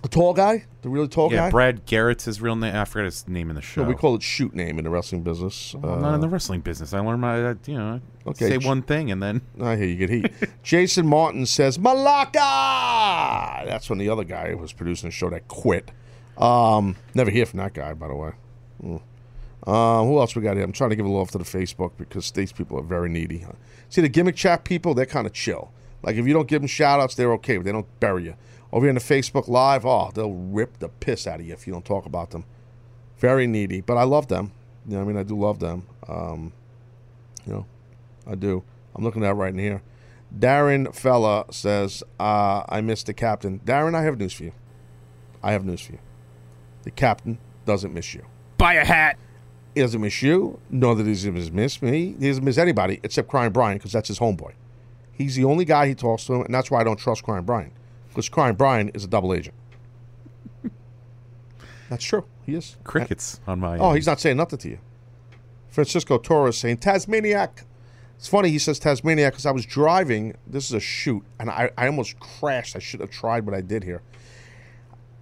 a 0.03 0.07
tall 0.07 0.34
guy, 0.34 0.65
the 0.84 0.89
really 0.89 1.07
tall 1.07 1.31
yeah, 1.31 1.48
guy. 1.48 1.49
Brad 1.49 1.85
Garrett's 1.85 2.26
his 2.26 2.39
real 2.39 2.56
name. 2.56 2.76
I 2.76 2.85
forgot 2.85 3.06
his 3.06 3.27
name 3.27 3.49
in 3.49 3.56
the 3.56 3.64
show. 3.64 3.81
No, 3.81 3.89
we 3.89 3.95
call 3.95 4.15
it 4.15 4.22
shoot 4.22 4.53
name 4.53 4.77
in 4.77 4.84
the 4.84 4.91
wrestling 4.91 5.23
business. 5.23 5.73
I'm 5.73 6.02
not 6.02 6.14
in 6.14 6.22
the 6.22 6.30
wrestling 6.30 6.61
business. 6.61 6.94
I 6.94 6.99
learned 6.99 7.22
my, 7.22 7.44
uh, 7.44 7.56
you 7.65 7.73
know, 7.73 8.02
Okay, 8.27 8.49
say 8.49 8.57
ch- 8.60 8.65
one 8.65 8.84
thing 8.84 9.10
and 9.10 9.23
then. 9.23 9.41
I 9.60 9.76
hear 9.76 9.85
you 9.85 9.95
get 9.95 10.10
heat. 10.10 10.31
Jason 10.64 11.07
Martin 11.07 11.48
says 11.48 11.80
Malaka. 11.80 13.65
That's 13.65 13.89
when 13.89 13.98
the 13.98 14.10
other 14.10 14.23
guy 14.23 14.52
who 14.52 14.57
was 14.57 14.72
producing 14.72 15.10
the 15.10 15.14
show 15.14 15.31
that 15.31 15.48
quit. 15.48 15.91
Um, 16.38 16.95
never 17.15 17.31
hear 17.31 17.48
from 17.48 17.57
that 17.57 17.73
guy, 17.73 17.94
by 17.94 18.07
the 18.07 18.15
way. 18.15 18.31
Uh, 18.84 20.04
who 20.04 20.20
else 20.20 20.36
we 20.36 20.41
got 20.41 20.56
here? 20.56 20.64
I'm 20.64 20.72
trying 20.72 20.91
to 20.91 20.95
give 20.95 21.06
a 21.06 21.10
love 21.10 21.32
to 21.32 21.38
the 21.38 21.44
Facebook 21.44 21.91
because 21.98 22.32
these 22.32 22.52
people 22.52 22.80
are 22.80 22.84
very 22.84 23.10
needy. 23.10 23.45
See 23.90 24.02
the 24.02 24.10
gimmick 24.10 24.36
chat 24.36 24.64
people, 24.64 24.94
they're 24.94 25.06
kind 25.06 25.28
of 25.28 25.34
chill. 25.34 25.72
Like 26.04 26.16
if 26.16 26.28
you 26.28 26.34
don't 26.34 26.48
give 26.48 26.62
them 26.62 26.68
shout 26.68 26.99
outs, 26.99 27.16
they're 27.16 27.34
okay, 27.34 27.58
but 27.58 27.66
they 27.66 27.72
don't 27.72 27.99
bury 27.99 28.26
you. 28.26 28.36
Over 28.72 28.86
here 28.86 28.90
in 28.90 28.95
the 28.95 29.02
Facebook 29.02 29.48
Live, 29.48 29.86
oh, 29.86 30.12
they'll 30.14 30.34
rip 30.34 30.80
the 30.80 30.90
piss 30.90 31.26
out 31.26 31.40
of 31.40 31.45
you 31.45 31.54
if 31.54 31.66
you 31.66 31.74
don't 31.74 31.86
talk 31.86 32.06
about 32.06 32.32
them. 32.32 32.45
Very 33.18 33.48
needy, 33.48 33.82
but 33.82 33.98
I 33.98 34.04
love 34.04 34.28
them. 34.28 34.52
You 34.88 34.95
know, 34.95 35.02
I 35.02 35.06
mean, 35.06 35.18
I 35.18 35.24
do 35.24 35.38
love 35.38 35.60
them. 35.60 35.88
Um, 36.08 36.54
you 37.45 37.54
know, 37.54 37.66
I 38.26 38.36
do. 38.36 38.64
I'm 38.95 39.04
looking 39.04 39.24
at 39.24 39.36
right 39.36 39.54
in 39.54 39.60
here. 39.60 39.82
Darren 40.38 40.94
Fella 40.94 41.45
says, 41.52 42.04
uh, 42.20 42.64
I 42.68 42.82
missed 42.82 43.06
the 43.06 43.14
captain. 43.14 43.60
Darren, 43.60 43.95
I 43.95 44.04
have 44.04 44.20
news 44.20 44.34
for 44.34 44.44
you. 44.44 44.54
I 45.41 45.54
have 45.54 45.66
news 45.66 45.82
for 45.82 45.94
you. 45.94 45.99
The 46.84 46.91
captain 46.91 47.38
doesn't 47.66 47.94
miss 47.94 48.14
you. 48.14 48.26
Buy 48.57 48.73
a 48.75 48.85
hat. 48.85 49.17
He 49.75 49.81
doesn't 49.81 50.01
miss 50.01 50.21
you, 50.21 50.59
nor 50.69 50.95
does 50.95 51.23
he 51.23 51.29
miss 51.29 51.81
me. 51.81 52.15
He 52.19 52.27
doesn't 52.27 52.43
miss 52.43 52.57
anybody 52.57 52.99
except 53.03 53.27
Crying 53.27 53.51
Brian 53.51 53.77
because 53.77 53.91
that's 53.91 54.07
his 54.07 54.19
homeboy. 54.19 54.53
He's 55.11 55.35
the 55.35 55.43
only 55.43 55.65
guy 55.65 55.88
he 55.88 55.95
talks 55.95 56.25
to, 56.25 56.41
and 56.41 56.53
that's 56.53 56.71
why 56.71 56.81
I 56.81 56.84
don't 56.84 56.97
trust 56.97 57.23
Crying 57.23 57.43
Brian 57.43 57.71
because 58.09 58.29
Crying 58.29 58.55
Brian 58.55 58.89
is 58.89 59.03
a 59.03 59.07
double 59.07 59.34
agent. 59.34 59.55
that's 61.89 62.03
true. 62.03 62.25
He 62.45 62.55
is. 62.55 62.77
Crickets 62.84 63.39
on 63.45 63.59
my. 63.59 63.77
Oh, 63.77 63.89
end. 63.89 63.97
he's 63.97 64.07
not 64.07 64.19
saying 64.19 64.38
nothing 64.38 64.57
to 64.59 64.69
you. 64.69 64.79
Francisco 65.69 66.17
Torres 66.17 66.57
saying 66.57 66.77
Tasmaniac. 66.77 67.65
It's 68.17 68.27
funny 68.27 68.49
he 68.49 68.57
says 68.57 68.79
Tasmaniac 68.79 69.34
because 69.34 69.45
I 69.45 69.51
was 69.51 69.67
driving. 69.67 70.35
This 70.47 70.65
is 70.65 70.73
a 70.73 70.79
shoot, 70.79 71.23
and 71.39 71.51
I, 71.51 71.69
I 71.77 71.85
almost 71.85 72.19
crashed. 72.19 72.75
I 72.75 72.79
should 72.79 72.99
have 73.01 73.11
tried 73.11 73.45
what 73.45 73.53
I 73.53 73.61
did 73.61 73.84
here. 73.84 74.01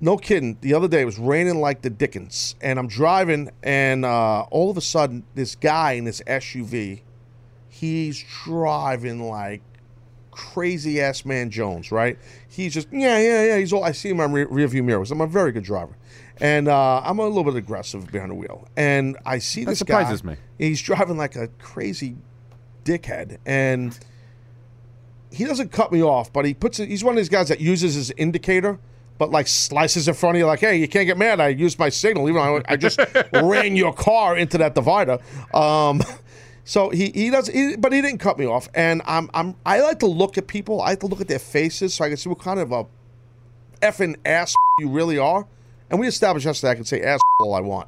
No 0.02 0.18
kidding. 0.18 0.58
The 0.62 0.74
other 0.74 0.88
day 0.88 1.02
it 1.02 1.06
was 1.06 1.18
raining 1.18 1.60
like 1.62 1.82
the 1.82 1.90
Dickens, 1.90 2.56
and 2.62 2.78
I'm 2.78 2.88
driving, 2.88 3.50
and 3.64 4.04
uh, 4.06 4.42
all 4.52 4.70
of 4.70 4.78
a 4.78 4.82
sudden 4.82 5.24
this 5.36 5.56
guy 5.56 5.94
in 5.94 6.04
this 6.04 6.22
SUV, 6.28 7.02
he's 7.70 8.24
driving 8.44 9.28
like 9.30 9.62
crazy 10.32 11.00
ass 11.00 11.24
man 11.24 11.50
Jones, 11.50 11.92
right? 11.94 12.18
He's 12.50 12.74
just 12.74 12.90
yeah, 12.92 13.18
yeah, 13.20 13.46
yeah. 13.46 13.58
He's 13.58 13.72
all 13.72 13.84
I 13.84 13.94
see 13.94 14.10
him 14.10 14.20
on 14.20 14.34
rear, 14.34 14.48
rear 14.50 14.68
view 14.68 14.84
mirrors. 14.84 15.12
I'm 15.12 15.22
a 15.22 15.28
very 15.28 15.54
good 15.54 15.64
driver, 15.64 15.96
and 16.42 16.68
uh, 16.68 17.02
I'm 17.04 17.20
a 17.20 17.26
little 17.28 17.46
bit 17.46 17.56
aggressive 17.56 18.12
behind 18.12 18.32
the 18.32 18.36
wheel. 18.36 18.68
And 18.76 19.18
I 19.26 19.40
see 19.40 19.64
That 19.64 19.72
this 19.72 19.80
surprises 19.80 20.22
guy. 20.22 20.32
me. 20.32 20.38
He's 20.58 20.82
driving 20.82 21.18
like 21.18 21.38
a 21.38 21.48
crazy 21.60 22.18
dickhead, 22.84 23.38
and 23.46 23.98
he 25.32 25.46
doesn't 25.46 25.72
cut 25.72 25.92
me 25.94 26.04
off, 26.04 26.34
but 26.34 26.44
he 26.44 26.54
puts 26.54 26.80
it. 26.82 26.90
He's 26.90 27.04
one 27.04 27.14
of 27.14 27.18
these 27.18 27.30
guys 27.30 27.48
that 27.48 27.62
uses 27.62 27.96
his 27.96 28.12
indicator. 28.12 28.78
But 29.18 29.32
like 29.32 29.48
slices 29.48 30.08
in 30.10 30.14
front 30.14 30.36
of 30.36 30.40
you, 30.40 30.46
like, 30.46 30.60
hey, 30.60 30.76
you 30.76 30.88
can't 30.90 31.06
get 31.08 31.18
mad. 31.18 31.40
I 31.40 31.48
used 31.50 31.80
my 31.80 31.90
signal, 31.90 32.28
even 32.28 32.42
though 32.42 32.58
I 32.58 32.74
I 32.74 32.76
just 32.76 33.00
ran 33.34 33.76
your 33.76 33.94
car 33.94 34.36
into 34.38 34.58
that 34.58 34.76
divider. 34.76 35.20
Um, 35.54 36.02
so 36.66 36.90
he 36.90 37.12
he 37.16 37.30
does, 37.30 37.48
he, 37.48 37.76
but 37.78 37.94
he 37.94 38.02
didn't 38.02 38.18
cut 38.20 38.38
me 38.38 38.46
off. 38.46 38.68
And 38.74 39.02
I'm 39.06 39.30
I'm 39.34 39.56
I 39.66 39.80
like 39.82 40.00
to 40.00 40.08
look 40.08 40.38
at 40.38 40.48
people. 40.48 40.82
I 40.82 40.90
like 40.92 41.00
to 41.00 41.08
look 41.08 41.22
at 41.22 41.28
their 41.30 41.40
faces 41.40 41.94
so 41.94 42.04
I 42.04 42.10
can 42.10 42.18
see 42.18 42.28
what 42.28 42.40
kind 42.40 42.60
of 42.60 42.72
a 42.74 42.86
effing 43.82 44.16
ass 44.26 44.54
you 44.80 44.90
really 44.90 45.18
are. 45.18 45.48
And 45.90 46.00
we 46.00 46.08
established 46.08 46.46
yesterday 46.46 46.72
I 46.72 46.76
can 46.76 46.84
say 46.84 47.02
ass 47.02 47.20
all 47.40 47.54
I 47.54 47.62
want. 47.62 47.88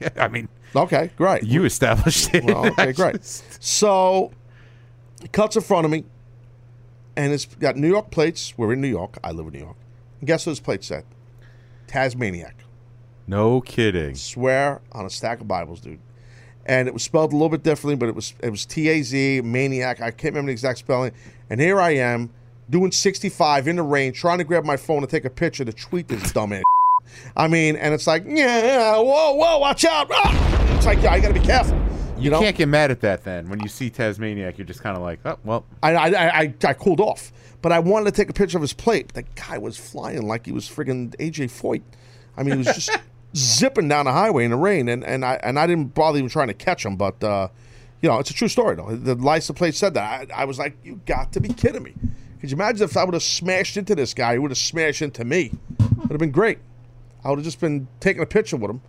Yeah, 0.00 0.08
I 0.16 0.28
mean, 0.28 0.48
Okay, 0.74 1.10
great. 1.16 1.44
you 1.44 1.64
established 1.64 2.34
it. 2.34 2.42
Well, 2.44 2.66
okay, 2.66 2.92
great. 2.92 3.24
So 3.60 4.32
he 5.22 5.28
cuts 5.28 5.54
in 5.54 5.62
front 5.62 5.84
of 5.84 5.92
me, 5.92 6.04
and 7.16 7.32
it's 7.32 7.46
got 7.46 7.76
New 7.76 7.88
York 7.88 8.10
plates. 8.10 8.54
We're 8.56 8.72
in 8.72 8.80
New 8.80 8.88
York. 8.88 9.18
I 9.22 9.32
live 9.32 9.46
in 9.46 9.52
New 9.52 9.58
York. 9.60 9.76
And 10.20 10.26
guess 10.26 10.46
what 10.46 10.50
his 10.50 10.60
plate 10.60 10.84
said? 10.84 11.04
Tasmaniac. 11.86 12.64
No 13.26 13.60
kidding. 13.60 14.14
Swear 14.14 14.80
on 14.92 15.06
a 15.06 15.10
stack 15.10 15.40
of 15.40 15.48
Bibles, 15.48 15.80
dude. 15.80 16.00
And 16.66 16.88
it 16.88 16.94
was 16.94 17.02
spelled 17.02 17.32
a 17.32 17.36
little 17.36 17.50
bit 17.50 17.62
differently, 17.62 17.96
but 17.96 18.08
it 18.08 18.14
was 18.14 18.34
it 18.42 18.50
was 18.50 18.64
T 18.64 18.88
A 18.88 19.02
Z 19.02 19.42
maniac. 19.42 20.00
I 20.00 20.10
can't 20.10 20.34
remember 20.34 20.48
the 20.48 20.52
exact 20.52 20.78
spelling. 20.78 21.12
And 21.50 21.60
here 21.60 21.80
I 21.80 21.90
am 21.90 22.30
doing 22.70 22.90
65 22.90 23.68
in 23.68 23.76
the 23.76 23.82
rain, 23.82 24.12
trying 24.12 24.38
to 24.38 24.44
grab 24.44 24.64
my 24.64 24.76
phone 24.76 25.02
to 25.02 25.06
take 25.06 25.26
a 25.26 25.30
picture 25.30 25.64
to 25.64 25.72
tweet 25.72 26.08
this 26.08 26.32
dumbass. 26.32 26.62
I 27.36 27.48
mean, 27.48 27.76
and 27.76 27.92
it's 27.92 28.06
like, 28.06 28.24
yeah, 28.26 28.96
whoa, 28.96 29.34
whoa, 29.34 29.58
watch 29.58 29.84
out! 29.84 30.08
Ah! 30.10 30.76
It's 30.76 30.86
like, 30.86 31.02
yeah, 31.02 31.14
you 31.14 31.22
got 31.22 31.28
to 31.28 31.34
be 31.34 31.46
careful. 31.46 31.83
You, 32.24 32.30
know? 32.30 32.40
can't 32.40 32.56
get 32.56 32.68
mad 32.68 32.90
at 32.90 33.00
that 33.02 33.24
then. 33.24 33.48
When 33.48 33.60
you 33.60 33.68
see 33.68 33.90
Tasmaniac, 33.90 34.56
you're 34.58 34.66
just 34.66 34.82
kind 34.82 34.96
of 34.96 35.02
like, 35.02 35.20
oh, 35.24 35.38
well. 35.44 35.64
I, 35.82 35.94
I, 35.94 36.40
I, 36.40 36.54
I, 36.64 36.72
cooled 36.72 37.00
off, 37.00 37.32
but 37.60 37.70
I 37.70 37.80
wanted 37.80 38.06
to 38.06 38.10
take 38.12 38.30
a 38.30 38.32
picture 38.32 38.56
of 38.56 38.62
his 38.62 38.72
plate. 38.72 39.12
The 39.12 39.24
guy 39.34 39.58
was 39.58 39.76
flying 39.76 40.22
like 40.22 40.46
he 40.46 40.52
was 40.52 40.68
friggin' 40.68 41.14
AJ 41.16 41.50
Foyt. 41.50 41.82
I 42.36 42.42
mean, 42.42 42.52
he 42.52 42.58
was 42.58 42.74
just 42.74 42.90
zipping 43.36 43.88
down 43.88 44.06
the 44.06 44.12
highway 44.12 44.44
in 44.44 44.50
the 44.50 44.56
rain, 44.56 44.88
and, 44.88 45.04
and 45.04 45.24
I 45.24 45.34
and 45.42 45.58
I 45.58 45.66
didn't 45.66 45.94
bother 45.94 46.18
even 46.18 46.30
trying 46.30 46.48
to 46.48 46.54
catch 46.54 46.84
him. 46.84 46.96
But 46.96 47.22
uh, 47.22 47.48
you 48.00 48.08
know, 48.08 48.18
it's 48.18 48.30
a 48.30 48.34
true 48.34 48.48
story 48.48 48.76
though. 48.76 48.94
The 48.96 49.14
license 49.14 49.58
plate 49.58 49.74
said 49.74 49.94
that. 49.94 50.30
I, 50.32 50.42
I 50.42 50.44
was 50.44 50.58
like, 50.58 50.76
you 50.82 51.00
got 51.06 51.32
to 51.32 51.40
be 51.40 51.48
kidding 51.48 51.82
me. 51.82 51.94
Could 52.40 52.50
you 52.50 52.56
imagine 52.56 52.84
if 52.84 52.96
I 52.96 53.04
would 53.04 53.14
have 53.14 53.22
smashed 53.22 53.76
into 53.76 53.94
this 53.94 54.12
guy? 54.14 54.34
He 54.34 54.38
would 54.38 54.50
have 54.50 54.58
smashed 54.58 55.02
into 55.02 55.24
me. 55.24 55.52
It 55.78 55.96
would 55.96 56.10
have 56.10 56.18
been 56.18 56.30
great. 56.30 56.58
I 57.24 57.30
would 57.30 57.38
have 57.38 57.44
just 57.44 57.60
been 57.60 57.88
taking 58.00 58.22
a 58.22 58.26
picture 58.26 58.56
with 58.56 58.70
him. 58.70 58.82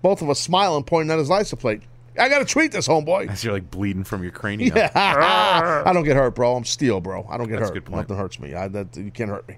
Both 0.00 0.22
of 0.22 0.30
us 0.30 0.40
smiling, 0.40 0.84
pointing 0.84 1.10
at 1.10 1.18
his 1.18 1.28
license 1.28 1.60
plate. 1.60 1.82
I 2.18 2.28
got 2.28 2.38
to 2.38 2.44
tweet 2.44 2.72
this, 2.72 2.88
homeboy. 2.88 3.28
As 3.28 3.44
you're 3.44 3.52
like 3.52 3.70
bleeding 3.70 4.04
from 4.04 4.22
your 4.22 4.32
cranium. 4.32 4.76
Yeah, 4.76 4.90
I 4.94 5.92
don't 5.92 6.04
get 6.04 6.16
hurt, 6.16 6.34
bro. 6.34 6.56
I'm 6.56 6.64
steel, 6.64 7.00
bro. 7.00 7.26
I 7.28 7.36
don't 7.36 7.48
get 7.48 7.58
That's 7.58 7.70
a 7.70 7.74
hurt. 7.74 7.74
good 7.74 7.84
point. 7.84 8.08
Nothing 8.08 8.16
hurts 8.16 8.40
me. 8.40 8.54
I, 8.54 8.68
that, 8.68 8.96
you 8.96 9.10
can't 9.10 9.30
hurt 9.30 9.48
me. 9.48 9.56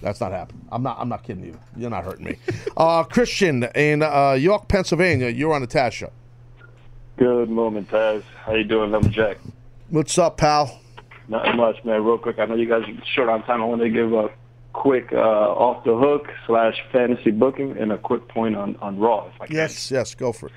That's 0.00 0.20
not 0.20 0.32
happening. 0.32 0.66
I'm 0.70 0.82
not. 0.82 0.98
I'm 1.00 1.08
not 1.08 1.22
kidding 1.22 1.44
you. 1.44 1.58
You're 1.76 1.90
not 1.90 2.04
hurting 2.04 2.26
me. 2.26 2.36
uh, 2.76 3.04
Christian 3.04 3.64
in 3.74 4.02
uh, 4.02 4.32
York, 4.32 4.68
Pennsylvania. 4.68 5.28
You're 5.28 5.54
on 5.54 5.62
the 5.62 5.66
Taz 5.66 5.92
show. 5.92 6.12
Good 7.16 7.48
moment, 7.48 7.90
Taz. 7.90 8.22
How 8.44 8.54
you 8.54 8.64
doing, 8.64 8.90
Lumberjack? 8.90 9.38
What's 9.88 10.18
up, 10.18 10.36
pal? 10.36 10.80
Not 11.28 11.56
much, 11.56 11.82
man. 11.84 12.04
Real 12.04 12.18
quick, 12.18 12.38
I 12.38 12.44
know 12.44 12.54
you 12.54 12.68
guys 12.68 12.82
are 12.82 13.04
short 13.14 13.28
on 13.30 13.44
time. 13.44 13.62
I 13.62 13.64
want 13.64 13.80
to 13.80 13.88
give 13.88 14.12
a 14.12 14.28
quick 14.74 15.10
uh, 15.12 15.16
off 15.16 15.84
the 15.84 15.96
hook 15.96 16.28
slash 16.46 16.74
fantasy 16.92 17.30
booking 17.30 17.78
and 17.78 17.92
a 17.92 17.98
quick 17.98 18.28
point 18.28 18.56
on 18.56 18.76
on 18.82 18.98
Raw. 18.98 19.28
If 19.28 19.40
I 19.40 19.46
can. 19.46 19.56
Yes, 19.56 19.90
yes, 19.90 20.14
go 20.14 20.32
for 20.32 20.48
it. 20.48 20.52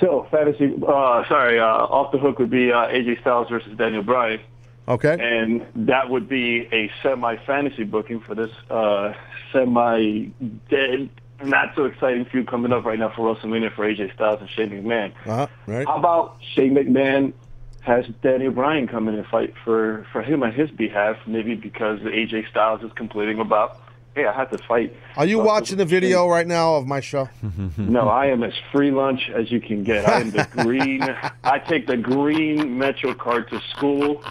So 0.00 0.26
fantasy, 0.30 0.74
uh, 0.86 1.26
sorry, 1.26 1.58
uh, 1.58 1.64
off 1.64 2.12
the 2.12 2.18
hook 2.18 2.38
would 2.38 2.50
be 2.50 2.70
uh, 2.70 2.88
AJ 2.88 3.20
Styles 3.22 3.48
versus 3.48 3.76
Daniel 3.76 4.02
Bryan. 4.02 4.40
Okay. 4.88 5.16
And 5.20 5.66
that 5.88 6.10
would 6.10 6.28
be 6.28 6.68
a 6.72 6.90
semi 7.02 7.36
fantasy 7.44 7.84
booking 7.84 8.20
for 8.20 8.34
this 8.34 8.50
uh, 8.70 9.14
semi 9.52 10.26
dead, 10.70 11.10
not 11.42 11.74
so 11.74 11.86
exciting 11.86 12.24
feud 12.26 12.46
coming 12.46 12.72
up 12.72 12.84
right 12.84 12.98
now 12.98 13.12
for 13.14 13.34
WrestleMania 13.34 13.74
for 13.74 13.84
AJ 13.86 14.14
Styles 14.14 14.40
and 14.40 14.50
Shane 14.50 14.70
McMahon. 14.70 15.12
Uh-huh, 15.26 15.46
right. 15.66 15.86
How 15.86 15.96
about 15.96 16.38
Shane 16.54 16.74
McMahon 16.74 17.32
has 17.80 18.04
Daniel 18.20 18.52
Bryan 18.52 18.88
come 18.88 19.08
in 19.08 19.14
and 19.14 19.26
fight 19.26 19.54
for, 19.64 20.06
for 20.12 20.20
him 20.20 20.42
on 20.42 20.52
his 20.52 20.70
behalf, 20.70 21.16
maybe 21.26 21.54
because 21.54 22.00
AJ 22.00 22.50
Styles 22.50 22.82
is 22.82 22.90
complaining 22.96 23.38
about, 23.38 23.80
hey, 24.16 24.26
I 24.26 24.32
had 24.32 24.50
to 24.50 24.58
fight. 24.58 24.96
Are 25.16 25.26
you 25.26 25.38
watching 25.38 25.76
the 25.76 25.84
video 25.84 26.26
right 26.26 26.46
now 26.46 26.74
of 26.76 26.86
my 26.86 27.00
show? 27.00 27.28
No, 27.78 28.08
I 28.08 28.26
am 28.26 28.42
as 28.42 28.54
free 28.72 28.90
lunch 28.90 29.30
as 29.34 29.50
you 29.52 29.60
can 29.60 29.84
get. 29.84 30.08
I 30.08 30.20
am 30.22 30.30
the 30.30 30.48
green. 30.62 31.02
I 31.44 31.58
take 31.60 31.86
the 31.86 31.96
green 31.96 32.78
Metro 32.78 33.14
card 33.14 33.48
to 33.50 33.60
school. 33.76 34.24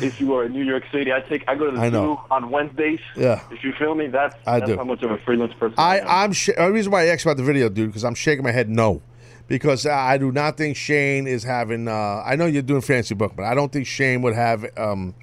If 0.00 0.20
you 0.20 0.34
are 0.34 0.44
in 0.46 0.52
New 0.52 0.64
York 0.64 0.84
City, 0.90 1.12
I 1.12 1.20
take. 1.20 1.44
I 1.46 1.54
go 1.54 1.66
to 1.70 1.76
the 1.76 1.80
I 1.82 1.88
know. 1.90 2.16
zoo 2.16 2.20
on 2.30 2.50
Wednesdays. 2.50 2.98
Yeah. 3.16 3.42
If 3.52 3.62
you 3.62 3.72
feel 3.78 3.94
me, 3.94 4.08
that's 4.08 4.34
I 4.46 4.58
that's 4.58 4.72
do. 4.72 4.76
how 4.76 4.84
much 4.84 5.02
of 5.02 5.10
a 5.12 5.18
free 5.18 5.36
lunch 5.36 5.56
person. 5.58 5.74
I, 5.78 6.00
I'm 6.00 6.32
sh- 6.32 6.50
the 6.56 6.72
reason 6.72 6.90
why 6.90 7.02
I 7.02 7.06
asked 7.08 7.24
about 7.24 7.36
the 7.36 7.44
video, 7.44 7.68
dude, 7.68 7.90
because 7.90 8.04
I'm 8.04 8.14
shaking 8.16 8.42
my 8.42 8.50
head 8.50 8.68
no, 8.68 9.02
because 9.46 9.86
I 9.86 10.18
do 10.18 10.32
not 10.32 10.56
think 10.56 10.76
Shane 10.76 11.26
is 11.28 11.44
having. 11.44 11.86
Uh, 11.86 12.22
I 12.26 12.34
know 12.36 12.46
you're 12.46 12.62
doing 12.62 12.80
fancy 12.80 13.14
book, 13.14 13.34
but 13.36 13.44
I 13.44 13.54
don't 13.54 13.70
think 13.70 13.86
Shane 13.86 14.22
would 14.22 14.34
have 14.34 14.64
um, 14.76 15.14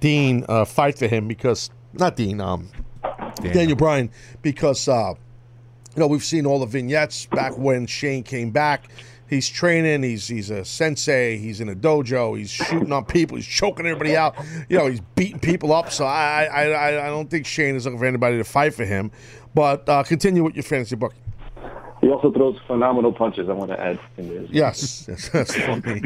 Dean 0.00 0.46
uh, 0.48 0.64
fight 0.64 0.98
for 0.98 1.08
him 1.08 1.28
because 1.28 1.68
not 1.92 2.16
Dean, 2.16 2.40
um, 2.40 2.70
Daniel, 3.42 3.76
Bryan, 3.76 4.10
because 4.42 4.88
uh, 4.88 5.14
you 5.94 6.00
know 6.00 6.06
we've 6.06 6.24
seen 6.24 6.46
all 6.46 6.58
the 6.58 6.66
vignettes 6.66 7.26
back 7.26 7.56
when 7.56 7.86
Shane 7.86 8.22
came 8.22 8.50
back. 8.50 8.88
He's 9.28 9.48
training. 9.48 10.02
He's 10.02 10.28
he's 10.28 10.50
a 10.50 10.64
sensei. 10.64 11.36
He's 11.36 11.60
in 11.60 11.68
a 11.68 11.74
dojo. 11.74 12.38
He's 12.38 12.50
shooting 12.50 12.92
on 12.92 13.04
people. 13.04 13.36
He's 13.36 13.46
choking 13.46 13.86
everybody 13.86 14.16
out. 14.16 14.36
You 14.68 14.78
know, 14.78 14.86
he's 14.86 15.00
beating 15.16 15.40
people 15.40 15.72
up. 15.72 15.90
So 15.90 16.04
I 16.04 16.44
I, 16.44 16.62
I, 16.68 17.06
I 17.06 17.08
don't 17.08 17.28
think 17.28 17.46
Shane 17.46 17.74
is 17.74 17.84
looking 17.84 17.98
for 17.98 18.06
anybody 18.06 18.36
to 18.38 18.44
fight 18.44 18.74
for 18.74 18.84
him. 18.84 19.10
But 19.54 19.88
uh, 19.88 20.02
continue 20.04 20.44
with 20.44 20.54
your 20.54 20.62
fantasy 20.62 20.96
book. 20.96 21.14
He 22.06 22.12
also 22.12 22.30
throws 22.30 22.56
phenomenal 22.68 23.12
punches. 23.12 23.48
I 23.48 23.52
want 23.52 23.72
to 23.72 23.80
add 23.80 23.98
in 24.16 24.28
there. 24.28 24.42
Yes, 24.48 25.06
yes 25.08 25.28
that's 25.30 25.56
funny. 25.56 26.00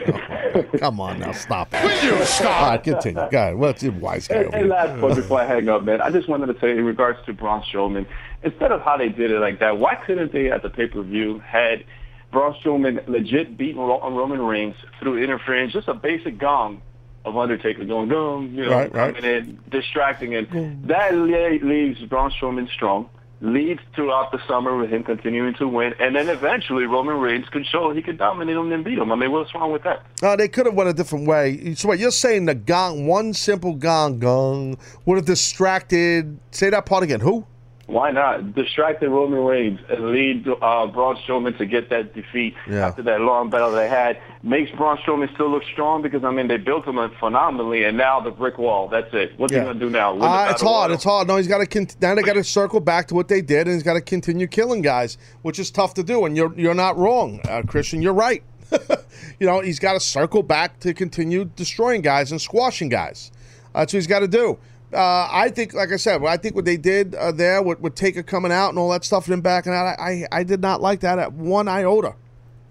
Come 0.78 0.98
on 0.98 1.18
now, 1.18 1.32
stop. 1.32 1.70
Will 1.74 2.02
you 2.02 2.24
stop? 2.24 2.62
All 2.62 2.70
right, 2.70 2.82
continue. 2.82 3.20
Go 3.30 3.36
ahead. 3.36 3.56
What's 3.56 3.82
your 3.82 3.92
wise 3.92 4.26
guy? 4.26 4.36
And, 4.36 4.46
over 4.46 4.56
and 4.56 4.64
here? 4.64 4.74
last 4.74 4.98
point 4.98 5.16
before 5.16 5.42
I 5.42 5.44
hang 5.44 5.68
up, 5.68 5.84
man, 5.84 6.00
I 6.00 6.08
just 6.10 6.26
wanted 6.26 6.46
to 6.54 6.58
say 6.58 6.70
in 6.70 6.86
regards 6.86 7.18
to 7.26 7.34
Braun 7.34 7.62
Strowman, 7.70 8.06
instead 8.42 8.72
of 8.72 8.80
how 8.80 8.96
they 8.96 9.10
did 9.10 9.30
it 9.30 9.40
like 9.40 9.58
that, 9.60 9.76
why 9.76 9.94
couldn't 9.94 10.32
they 10.32 10.50
at 10.50 10.62
the 10.62 10.70
pay 10.70 10.86
per 10.86 11.02
view 11.02 11.38
had 11.40 11.84
Braun 12.32 12.54
Strowman 12.64 13.06
legit 13.06 13.58
beat 13.58 13.76
Roman 13.76 14.40
Reigns 14.40 14.76
through 15.00 15.22
interference, 15.22 15.74
just 15.74 15.88
a 15.88 15.92
basic 15.94 16.38
gong 16.38 16.80
of 17.26 17.36
Undertaker 17.36 17.84
going 17.84 18.08
gong, 18.08 18.52
you 18.54 18.64
know, 18.64 18.70
Right, 18.70 18.94
right. 18.94 19.14
coming 19.14 19.30
in, 19.30 19.58
distracting, 19.68 20.34
and 20.34 20.82
that 20.88 21.14
leaves 21.14 22.00
Braun 22.04 22.30
Strowman 22.30 22.70
strong. 22.70 23.10
Leads 23.42 23.80
throughout 23.94 24.32
the 24.32 24.38
summer 24.46 24.76
with 24.76 24.90
him 24.90 25.02
continuing 25.02 25.54
to 25.54 25.66
win, 25.66 25.94
and 25.98 26.14
then 26.14 26.28
eventually 26.28 26.84
Roman 26.84 27.16
Reigns 27.16 27.48
could 27.48 27.64
show 27.64 27.90
he 27.90 28.02
could 28.02 28.18
dominate 28.18 28.54
him 28.54 28.70
and 28.70 28.84
beat 28.84 28.98
him. 28.98 29.10
I 29.10 29.14
mean, 29.14 29.32
what's 29.32 29.54
wrong 29.54 29.72
with 29.72 29.82
that? 29.84 30.04
No, 30.20 30.36
they 30.36 30.46
could 30.46 30.66
have 30.66 30.74
went 30.74 30.90
a 30.90 30.92
different 30.92 31.26
way. 31.26 31.74
So 31.74 31.88
what 31.88 31.98
you're 31.98 32.10
saying? 32.10 32.44
The 32.44 32.54
gong, 32.54 33.06
one 33.06 33.32
simple 33.32 33.74
gong, 33.74 34.18
gong 34.18 34.76
would 35.06 35.16
have 35.16 35.24
distracted. 35.24 36.38
Say 36.50 36.68
that 36.68 36.84
part 36.84 37.02
again. 37.02 37.20
Who? 37.20 37.46
Why 37.90 38.12
not 38.12 38.54
distract 38.54 39.00
the 39.00 39.08
Roman 39.10 39.40
Reigns 39.40 39.80
and 39.88 40.10
lead 40.10 40.46
uh, 40.48 40.86
Braun 40.86 41.16
Strowman 41.26 41.58
to 41.58 41.66
get 41.66 41.90
that 41.90 42.14
defeat 42.14 42.54
Yeah. 42.68 42.86
after 42.86 43.02
that 43.02 43.20
long 43.20 43.50
battle 43.50 43.72
they 43.72 43.88
had? 43.88 44.18
Makes 44.44 44.70
Braun 44.72 44.96
Strowman 44.98 45.32
still 45.34 45.50
look 45.50 45.64
strong 45.72 46.00
because 46.00 46.22
I 46.22 46.30
mean 46.30 46.46
they 46.46 46.56
built 46.56 46.86
him 46.86 46.98
phenomenally, 47.18 47.84
and 47.84 47.96
now 47.98 48.20
the 48.20 48.30
brick 48.30 48.58
wall. 48.58 48.88
That's 48.88 49.12
it. 49.12 49.32
What's 49.36 49.52
Yeah. 49.52 49.60
he 49.60 49.64
gonna 49.66 49.78
do 49.80 49.90
now? 49.90 50.16
Uh, 50.18 50.48
it's 50.50 50.62
hard. 50.62 50.92
It's 50.92 51.02
hard. 51.04 51.26
No, 51.26 51.36
he's 51.36 51.48
got 51.48 51.58
to. 51.58 51.66
Con- 51.66 51.88
now 52.00 52.14
they 52.14 52.22
got 52.22 52.34
to 52.34 52.44
circle 52.44 52.78
back 52.80 53.08
to 53.08 53.14
what 53.14 53.26
they 53.28 53.42
did, 53.42 53.66
and 53.66 53.74
he's 53.74 53.82
got 53.82 53.94
to 53.94 54.00
continue 54.00 54.46
killing 54.46 54.82
guys, 54.82 55.18
which 55.42 55.58
is 55.58 55.70
tough 55.70 55.94
to 55.94 56.02
do. 56.04 56.24
And 56.26 56.36
you're 56.36 56.54
you're 56.56 56.74
not 56.74 56.96
wrong, 56.96 57.40
uh, 57.48 57.62
Christian. 57.66 58.00
You're 58.02 58.14
right. 58.14 58.42
you 59.40 59.46
know, 59.48 59.60
he's 59.60 59.80
got 59.80 59.94
to 59.94 60.00
circle 60.00 60.42
back 60.44 60.78
to 60.80 60.94
continue 60.94 61.44
destroying 61.44 62.02
guys 62.02 62.30
and 62.30 62.40
squashing 62.40 62.88
guys. 62.88 63.32
That's 63.74 63.92
what 63.92 63.98
he's 63.98 64.06
got 64.06 64.20
to 64.20 64.28
do. 64.28 64.58
Uh, 64.92 65.28
I 65.30 65.50
think, 65.50 65.72
like 65.72 65.92
I 65.92 65.96
said, 65.96 66.24
I 66.24 66.36
think 66.36 66.56
what 66.56 66.64
they 66.64 66.76
did 66.76 67.14
uh, 67.14 67.30
there 67.30 67.62
with, 67.62 67.80
with 67.80 67.94
Taker 67.94 68.24
coming 68.24 68.50
out 68.50 68.70
and 68.70 68.78
all 68.78 68.90
that 68.90 69.04
stuff 69.04 69.26
and 69.26 69.34
him 69.34 69.40
backing 69.40 69.72
out, 69.72 69.86
I, 69.86 70.26
I 70.32 70.40
I 70.40 70.42
did 70.42 70.60
not 70.60 70.80
like 70.80 71.00
that 71.00 71.18
at 71.18 71.32
one 71.32 71.68
iota. 71.68 72.14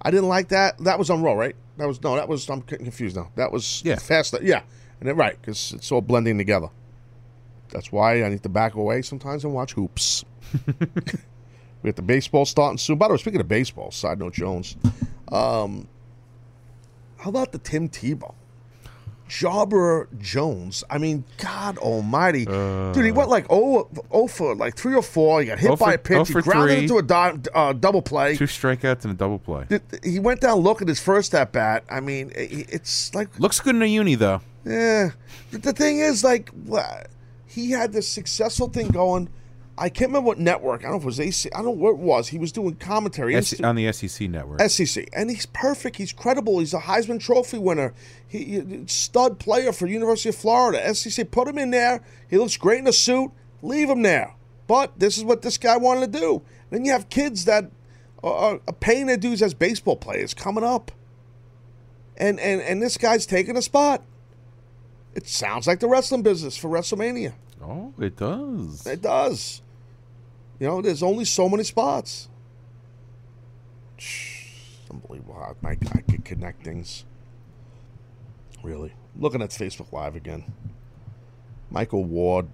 I 0.02 0.12
didn't 0.12 0.28
like 0.28 0.50
that. 0.50 0.78
That 0.80 1.00
was 1.00 1.10
on 1.10 1.22
Raw, 1.22 1.34
right? 1.34 1.56
That 1.78 1.88
was 1.88 2.02
no. 2.04 2.16
That 2.16 2.28
was 2.28 2.50
I'm 2.50 2.60
getting 2.62 2.86
confused 2.86 3.16
now. 3.16 3.32
That 3.36 3.52
was 3.52 3.82
yeah. 3.86 3.96
fast. 3.96 4.36
Yeah, 4.42 4.62
and 5.00 5.08
then, 5.08 5.16
right 5.16 5.38
because 5.40 5.72
it's 5.74 5.92
all 5.92 6.02
blending 6.02 6.38
together. 6.38 6.68
That's 7.70 7.92
why 7.92 8.24
I 8.24 8.30
need 8.30 8.44
to 8.44 8.50
back 8.50 8.76
away 8.76 9.02
sometimes 9.02 9.46
and 9.46 9.54
watch 9.54 9.74
hoops. 9.74 10.26
we 10.68 10.74
got 11.86 11.96
the 11.96 12.02
baseball 12.02 12.46
starting 12.46 12.78
soon. 12.78 12.98
By 12.98 13.08
the 13.08 13.14
way, 13.14 13.18
speaking 13.18 13.40
of 13.40 13.48
baseball, 13.48 13.92
side 13.92 14.20
note 14.20 14.34
Jones. 14.34 14.76
Um, 15.32 15.88
how 17.18 17.30
about 17.30 17.52
the 17.52 17.60
Tim 17.60 17.88
Tebow? 17.88 18.34
Jobber 19.30 20.10
Jones. 20.20 20.84
I 20.90 20.98
mean, 20.98 21.24
God 21.38 21.78
Almighty, 21.78 22.46
dude, 22.46 23.06
he 23.06 23.12
went 23.12 23.30
like 23.30 23.46
oh, 23.50 23.88
oh 24.12 24.28
for 24.28 24.56
like 24.56 24.76
three 24.76 24.96
or 24.96 25.02
four. 25.04 25.40
He 25.40 25.48
got 25.48 25.60
hit 25.60 25.70
Oh 25.72 25.76
by 25.78 25.92
for- 25.92 25.96
a 25.96 25.98
pitch. 26.00 26.18
oh 26.18 26.24
he 26.26 26.34
grounded 26.42 26.76
three. 26.90 26.98
into 26.98 27.14
a 27.16 27.58
uh, 27.58 27.74
double 27.74 28.02
play. 28.02 28.36
Two 28.36 28.46
strikeouts 28.46 29.04
and 29.06 29.14
a 29.14 29.16
double 29.16 29.40
play. 29.40 29.66
He 30.04 30.20
went 30.20 30.42
down 30.42 30.58
looking 30.60 30.88
his 30.88 31.00
first 31.00 31.34
at 31.36 31.52
bat. 31.54 31.84
I 31.90 32.00
mean, 32.00 32.32
it's 32.36 33.14
like 33.16 33.40
Looks 33.40 33.60
good 33.62 33.76
in 33.76 33.82
a 33.82 33.86
uni 33.86 34.16
though. 34.16 34.42
yeah. 34.66 35.12
The- 35.52 35.60
The 35.60 35.74
thing 35.74 36.00
is, 36.00 36.24
like, 36.24 36.52
he 37.46 37.72
had 37.72 37.94
this 37.94 38.08
successful 38.08 38.68
thing 38.70 38.88
going. 38.90 39.30
I 39.80 39.90
can't 39.90 40.10
remember 40.10 40.28
what 40.28 40.38
network. 40.40 40.82
I 40.82 40.84
don't 40.84 40.92
know 40.92 40.98
if 40.98 41.04
it 41.04 41.06
was 41.06 41.20
AC. 41.20 41.50
I 41.54 41.58
don't 41.58 41.66
know 41.66 41.72
what 41.84 41.92
it 41.92 41.98
was. 42.00 42.28
He 42.28 42.38
was 42.38 42.52
doing 42.52 42.76
commentary. 42.76 43.36
S- 43.36 43.60
on 43.62 43.76
the 43.76 43.92
SEC 43.94 44.30
network. 44.30 44.62
SEC, 44.70 45.08
and 45.14 45.30
he's 45.30 45.46
perfect. 45.46 45.96
He's 45.96 46.12
credible. 46.12 46.60
He's 46.60 46.74
a 46.74 46.80
Heisman 46.80 47.20
Trophy 47.20 47.58
winner. 47.58 47.94
He, 48.28 48.44
he- 48.60 48.84
stud 48.88 49.40
player 49.40 49.72
for 49.72 49.88
University 49.88 50.30
of 50.30 50.36
Florida. 50.36 50.94
SEC, 50.94 51.32
put 51.32 51.48
him 51.48 51.58
in 51.58 51.72
there. 51.72 52.02
He 52.30 52.38
looks 52.38 52.58
great 52.58 52.80
in 52.80 52.88
a 52.88 52.94
suit. 52.94 53.32
Leave 53.62 53.90
him 53.90 54.02
there. 54.02 54.36
But 54.68 55.00
this 55.00 55.18
is 55.18 55.24
what 55.24 55.42
this 55.42 55.58
guy 55.58 55.78
wanted 55.78 56.12
to 56.12 56.20
do. 56.20 56.42
Then 56.70 56.86
you 56.86 56.92
have 56.92 57.10
kids 57.10 57.46
that 57.46 57.72
are, 58.24 58.60
are 58.68 58.74
paying 58.80 59.08
their 59.08 59.18
dues 59.18 59.42
as 59.42 59.54
baseball 59.54 59.96
players 59.96 60.34
coming 60.34 60.64
up, 60.64 60.92
and 62.18 62.40
and 62.40 62.62
and 62.62 62.82
this 62.82 62.98
guy's 62.98 63.26
taking 63.26 63.58
a 63.58 63.62
spot. 63.62 64.04
It 65.16 65.28
sounds 65.28 65.66
like 65.68 65.80
the 65.80 65.88
wrestling 65.88 66.22
business 66.22 66.56
for 66.56 66.70
WrestleMania. 66.70 67.34
Oh, 67.64 67.94
it 68.00 68.16
does. 68.16 68.86
It 68.86 69.02
does. 69.02 69.62
You 70.60 70.68
know, 70.68 70.82
there's 70.82 71.04
only 71.04 71.26
so 71.26 71.48
many 71.48 71.64
spots. 71.64 72.28
Unbelievable 74.92 75.36
how 75.36 75.56
my 75.62 75.76
guy 75.76 76.02
could 76.10 76.26
connect 76.26 76.64
things. 76.64 77.06
Really. 78.62 78.94
Looking 79.18 79.42
at 79.42 79.52
Facebook 79.52 79.92
Live 79.92 80.16
again. 80.16 80.44
Michael 81.72 82.04
Ward. 82.04 82.48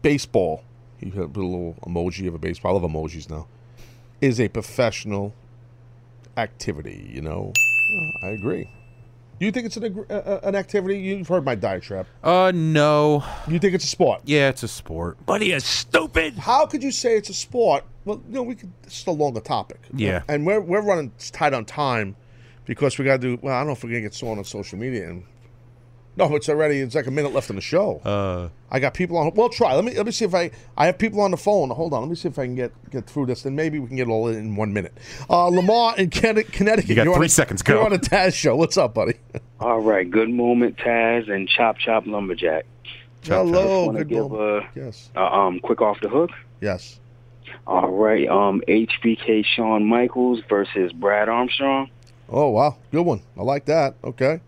Baseball. 0.00 0.64
He 0.98 1.10
had 1.10 1.18
a 1.18 1.26
little 1.26 1.76
emoji 1.82 2.26
of 2.28 2.34
a 2.34 2.38
baseball. 2.38 2.76
I 2.76 2.80
love 2.80 2.90
emojis 2.90 3.28
now. 3.28 3.46
Is 4.20 4.40
a 4.40 4.48
professional 4.48 5.34
activity, 6.36 7.10
you 7.12 7.20
know? 7.20 7.52
Uh, 7.54 8.26
I 8.26 8.30
agree. 8.30 8.70
You 9.40 9.52
think 9.52 9.66
it's 9.66 9.76
an, 9.76 10.04
uh, 10.10 10.12
uh, 10.12 10.40
an 10.42 10.54
activity? 10.56 10.98
You've 10.98 11.28
heard 11.28 11.44
my 11.44 11.54
diatribe. 11.54 12.06
Uh, 12.24 12.50
no. 12.54 13.24
You 13.46 13.58
think 13.58 13.74
it's 13.74 13.84
a 13.84 13.88
sport? 13.88 14.22
Yeah, 14.24 14.48
it's 14.48 14.62
a 14.64 14.68
sport. 14.68 15.24
Buddy 15.26 15.52
is 15.52 15.64
stupid. 15.64 16.34
How 16.34 16.66
could 16.66 16.82
you 16.82 16.90
say 16.90 17.16
it's 17.16 17.28
a 17.28 17.34
sport? 17.34 17.84
Well, 18.04 18.20
you 18.26 18.34
know, 18.34 18.42
we 18.42 18.56
could. 18.56 18.72
It's 18.84 19.06
a 19.06 19.10
longer 19.10 19.40
topic. 19.40 19.80
Yeah. 19.94 20.22
And 20.28 20.44
we're 20.44 20.60
we're 20.60 20.82
running 20.82 21.12
tight 21.32 21.54
on 21.54 21.64
time 21.64 22.16
because 22.64 22.98
we 22.98 23.04
got 23.04 23.20
to 23.20 23.36
do. 23.36 23.38
Well, 23.40 23.54
I 23.54 23.60
don't 23.60 23.68
know 23.68 23.72
if 23.74 23.84
we're 23.84 23.90
gonna 23.90 24.02
get 24.02 24.14
someone 24.14 24.38
on 24.38 24.44
social 24.44 24.78
media. 24.78 25.08
And 25.08 25.24
no, 26.18 26.34
it's 26.36 26.48
already. 26.48 26.80
It's 26.80 26.94
like 26.94 27.06
a 27.06 27.10
minute 27.10 27.32
left 27.32 27.48
in 27.48 27.56
the 27.56 27.62
show. 27.62 27.98
Uh, 28.04 28.48
I 28.70 28.80
got 28.80 28.92
people 28.94 29.16
on. 29.16 29.32
Well, 29.34 29.48
try. 29.48 29.74
Let 29.74 29.84
me 29.84 29.94
let 29.94 30.04
me 30.04 30.12
see 30.12 30.24
if 30.26 30.34
I 30.34 30.50
I 30.76 30.86
have 30.86 30.98
people 30.98 31.20
on 31.20 31.30
the 31.30 31.36
phone. 31.36 31.70
Hold 31.70 31.94
on. 31.94 32.00
Let 32.02 32.10
me 32.10 32.16
see 32.16 32.28
if 32.28 32.38
I 32.38 32.44
can 32.44 32.54
get 32.56 32.72
get 32.90 33.06
through 33.06 33.26
this. 33.26 33.42
Then 33.42 33.54
maybe 33.56 33.78
we 33.78 33.86
can 33.86 33.96
get 33.96 34.08
it 34.08 34.10
all 34.10 34.28
in 34.28 34.36
in 34.36 34.56
one 34.56 34.72
minute. 34.72 34.92
Uh, 35.30 35.46
Lamar 35.46 35.96
in 35.96 36.10
Conne- 36.10 36.44
Connecticut. 36.44 36.88
You 36.90 36.94
got 36.96 37.04
you're 37.04 37.16
three 37.16 37.26
a- 37.26 37.30
seconds, 37.30 37.62
go. 37.62 37.74
You're 37.76 37.84
on 37.86 37.92
a 37.92 37.98
Taz 37.98 38.34
show. 38.34 38.56
What's 38.56 38.76
up, 38.76 38.92
buddy? 38.94 39.14
All 39.60 39.80
right, 39.80 40.08
good 40.10 40.28
moment, 40.30 40.76
Taz 40.76 41.30
and 41.30 41.48
Chop 41.48 41.78
Chop 41.78 42.06
Lumberjack. 42.06 42.66
Hello, 43.24 43.86
Just 43.86 43.98
good 43.98 44.08
give 44.08 44.30
moment. 44.30 44.64
a, 44.76 44.78
Yes. 44.78 45.10
a 45.16 45.20
um 45.22 45.60
quick 45.60 45.80
off 45.80 46.00
the 46.00 46.08
hook. 46.08 46.30
Yes. 46.60 47.00
All 47.66 47.88
right, 47.90 48.28
um 48.28 48.62
HBK 48.68 49.44
Shawn 49.44 49.86
Michaels 49.86 50.40
versus 50.48 50.92
Brad 50.92 51.28
Armstrong. 51.28 51.90
Oh 52.30 52.48
wow, 52.50 52.76
good 52.92 53.02
one. 53.06 53.22
I 53.38 53.42
like 53.42 53.64
that. 53.66 53.94
Okay. 54.04 54.40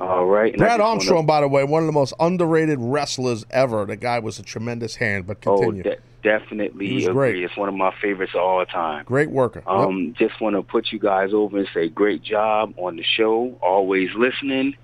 All 0.00 0.26
right. 0.26 0.56
Brad 0.56 0.68
just 0.70 0.80
wanna- 0.80 0.90
Armstrong, 0.90 1.26
by 1.26 1.40
the 1.40 1.48
way, 1.48 1.64
one 1.64 1.82
of 1.82 1.86
the 1.86 1.92
most 1.92 2.12
underrated 2.18 2.78
wrestlers 2.80 3.44
ever. 3.50 3.84
The 3.84 3.96
guy 3.96 4.18
was 4.18 4.38
a 4.38 4.42
tremendous 4.42 4.96
hand, 4.96 5.26
but 5.26 5.38
Oh, 5.46 5.58
continue. 5.58 5.82
de- 5.84 5.96
definitely 6.22 6.86
He 6.88 6.94
was 6.96 7.04
agree. 7.06 7.32
great. 7.32 7.42
It's 7.44 7.56
one 7.56 7.68
of 7.68 7.74
my 7.74 7.92
favorites 8.02 8.32
of 8.34 8.40
all 8.40 8.64
time. 8.66 9.04
Great 9.04 9.30
worker. 9.30 9.62
Um, 9.66 10.14
just 10.18 10.40
want 10.40 10.56
to 10.56 10.62
put 10.62 10.90
you 10.90 10.98
guys 10.98 11.32
over 11.32 11.58
and 11.58 11.68
say 11.72 11.88
great 11.88 12.22
job 12.22 12.74
on 12.76 12.96
the 12.96 13.04
show. 13.04 13.56
Always 13.62 14.10
listening, 14.16 14.74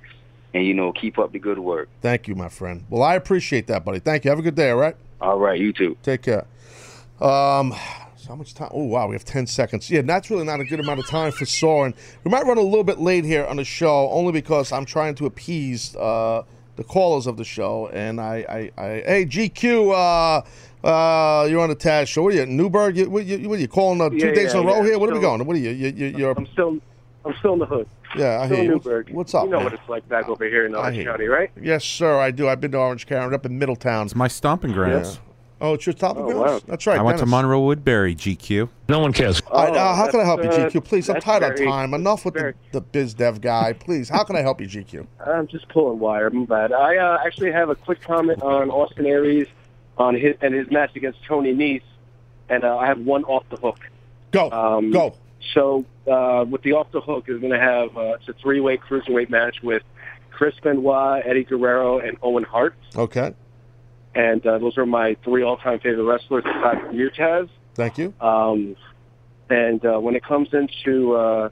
and 0.54 0.64
you 0.64 0.74
know 0.74 0.92
keep 0.92 1.18
up 1.18 1.32
the 1.32 1.38
good 1.38 1.58
work. 1.58 1.88
Thank 2.02 2.28
you, 2.28 2.34
my 2.34 2.48
friend. 2.48 2.84
Well, 2.88 3.02
I 3.02 3.14
appreciate 3.16 3.66
that, 3.68 3.84
buddy. 3.84 3.98
Thank 3.98 4.24
you. 4.24 4.30
Have 4.30 4.38
a 4.38 4.42
good 4.42 4.54
day, 4.54 4.70
all 4.70 4.76
right? 4.78 4.94
All 5.20 5.38
right, 5.38 5.58
you 5.60 5.72
too. 5.72 5.96
Take 6.02 6.22
care. 6.22 6.44
Um, 7.20 7.74
how 8.30 8.36
much 8.36 8.54
time? 8.54 8.70
Oh, 8.72 8.84
wow, 8.84 9.08
we 9.08 9.14
have 9.16 9.24
10 9.24 9.46
seconds. 9.48 9.90
Yeah, 9.90 10.02
that's 10.02 10.30
really 10.30 10.44
not 10.44 10.60
a 10.60 10.64
good 10.64 10.78
amount 10.80 11.00
of 11.00 11.06
time 11.08 11.32
for 11.32 11.44
Soren. 11.44 11.92
We 12.24 12.30
might 12.30 12.46
run 12.46 12.58
a 12.58 12.62
little 12.62 12.84
bit 12.84 13.00
late 13.00 13.24
here 13.24 13.44
on 13.44 13.56
the 13.56 13.64
show, 13.64 14.08
only 14.10 14.30
because 14.32 14.70
I'm 14.70 14.84
trying 14.84 15.16
to 15.16 15.26
appease 15.26 15.96
uh, 15.96 16.44
the 16.76 16.84
callers 16.84 17.26
of 17.26 17.36
the 17.36 17.44
show. 17.44 17.88
And 17.88 18.20
I, 18.20 18.70
I, 18.76 18.82
I 18.82 18.88
hey, 19.04 19.26
GQ, 19.26 19.90
uh, 20.84 20.86
uh, 20.86 21.46
you're 21.46 21.60
on 21.60 21.70
the 21.70 21.76
Taz 21.76 22.06
show. 22.06 22.22
What 22.22 22.32
are 22.34 22.36
you, 22.36 22.46
Newburgh? 22.46 22.96
You, 22.96 23.10
what, 23.10 23.24
you, 23.26 23.48
what 23.48 23.58
are 23.58 23.62
you 23.62 23.68
calling 23.68 24.00
uh, 24.00 24.08
two 24.10 24.16
Yeah, 24.18 24.32
days 24.32 24.54
in 24.54 24.60
a 24.60 24.62
row 24.64 24.76
yeah. 24.76 24.84
here? 24.84 24.98
What 25.00 25.10
are 25.10 25.12
we 25.14 25.18
So- 25.18 25.22
going? 25.22 25.44
What 25.44 25.56
are 25.56 25.60
you? 25.60 25.70
you, 25.70 25.88
you 25.88 26.06
you're, 26.16 26.34
I'm 26.36 26.46
still, 26.52 26.78
I'm 27.24 27.34
still 27.40 27.54
in 27.54 27.58
the 27.58 27.66
hood. 27.66 27.88
yeah, 28.16 28.40
I 28.40 28.46
still 28.46 28.56
hear 28.56 28.64
in 28.64 28.70
you. 28.70 28.70
Newburgh. 28.76 29.10
What's 29.10 29.34
up? 29.34 29.44
You 29.44 29.50
know 29.50 29.56
man? 29.56 29.64
what 29.64 29.72
it's 29.74 29.88
like 29.88 30.08
back 30.08 30.28
over 30.28 30.44
here 30.48 30.66
in 30.66 30.74
I 30.76 30.78
Orange 30.78 31.04
County, 31.04 31.26
right? 31.26 31.50
Yes, 31.60 31.84
sir. 31.84 32.20
I 32.20 32.30
do. 32.30 32.48
I've 32.48 32.60
been 32.60 32.70
to 32.72 32.78
Orange 32.78 33.08
County, 33.08 33.34
up 33.34 33.44
in 33.44 33.58
Middletown. 33.58 34.06
It's 34.06 34.14
my 34.14 34.28
stomping 34.28 34.70
grounds. 34.72 35.18
Oh, 35.60 35.74
it's 35.74 35.84
your 35.86 35.94
stomping 35.94 36.24
Oh, 36.24 36.30
grounds? 36.30 36.62
wow. 36.62 36.68
That's 36.68 36.86
right. 36.86 36.98
I 36.98 37.02
went 37.02 37.18
to 37.18 37.26
Monroe 37.26 37.60
Woodbury, 37.60 38.14
GQ. 38.14 38.68
No 38.88 38.98
one 39.00 39.12
cares. 39.12 39.42
All 39.50 39.64
right, 39.66 39.76
uh, 39.76 39.94
how 39.94 40.10
can 40.10 40.20
I 40.20 40.24
help 40.24 40.42
you, 40.42 40.48
Oh, 40.48 40.56
that's, 40.56 40.74
uh, 40.74 40.78
GQ? 40.80 40.84
Please, 40.84 41.08
I'm 41.08 41.14
that's 41.14 41.24
tired 41.24 41.42
of 41.42 41.56
very- 41.58 41.66
time. 41.66 41.92
Enough 41.94 42.24
with 42.24 42.34
the, 42.34 42.54
the 42.72 42.80
biz 42.80 43.12
dev 43.14 43.40
guy. 43.40 43.72
Please, 43.74 44.08
how 44.08 44.24
can 44.24 44.36
I 44.36 44.40
help 44.42 44.60
you, 44.60 44.66
GQ? 44.66 45.06
I'm 45.26 45.46
just 45.46 45.68
pulling 45.68 45.98
wire. 45.98 46.28
I'm 46.28 46.46
bad. 46.46 46.72
I 46.72 46.96
uh, 46.96 47.18
actually 47.26 47.52
have 47.52 47.68
a 47.68 47.74
quick 47.74 48.00
comment 48.00 48.42
on 48.42 48.70
Austin 48.70 49.04
Aries 49.06 49.48
on 49.98 50.14
his 50.14 50.34
and 50.40 50.54
his 50.54 50.70
match 50.70 50.96
against 50.96 51.22
Tony 51.24 51.54
Nese, 51.54 51.82
and 52.48 52.64
uh, 52.64 52.78
I 52.78 52.86
have 52.86 52.98
one 53.00 53.24
off 53.24 53.44
the 53.50 53.56
hook. 53.56 53.78
Go, 54.30 54.50
um, 54.50 54.90
go. 54.92 55.14
So 55.54 55.84
uh, 56.10 56.44
with 56.48 56.62
the 56.62 56.72
off 56.72 56.90
the 56.92 57.00
hook 57.02 57.28
is 57.28 57.38
going 57.38 57.52
to 57.52 57.58
have 57.60 57.96
uh, 57.96 58.14
it's 58.18 58.28
a 58.28 58.32
three 58.32 58.60
way 58.60 58.78
cruiserweight 58.78 59.28
match 59.28 59.56
with 59.62 59.82
Chris 60.30 60.54
Benoit, 60.62 61.22
Eddie 61.26 61.44
Guerrero, 61.44 61.98
and 61.98 62.16
Owen 62.22 62.44
Hart, 62.44 62.74
Okay, 62.96 63.34
and 64.14 64.44
uh, 64.46 64.58
those 64.58 64.76
are 64.78 64.86
my 64.86 65.16
three 65.24 65.42
all 65.42 65.56
time 65.56 65.78
favorite 65.80 66.04
wrestlers 66.04 66.44
aside 66.44 66.80
from 66.80 66.94
you, 66.96 67.10
Taz. 67.10 67.48
thank 67.74 67.98
you. 67.98 68.12
Um, 68.20 68.76
and 69.48 69.84
uh, 69.84 69.98
when 69.98 70.14
it 70.14 70.24
comes 70.24 70.48
into 70.52 71.14
uh, 71.14 71.48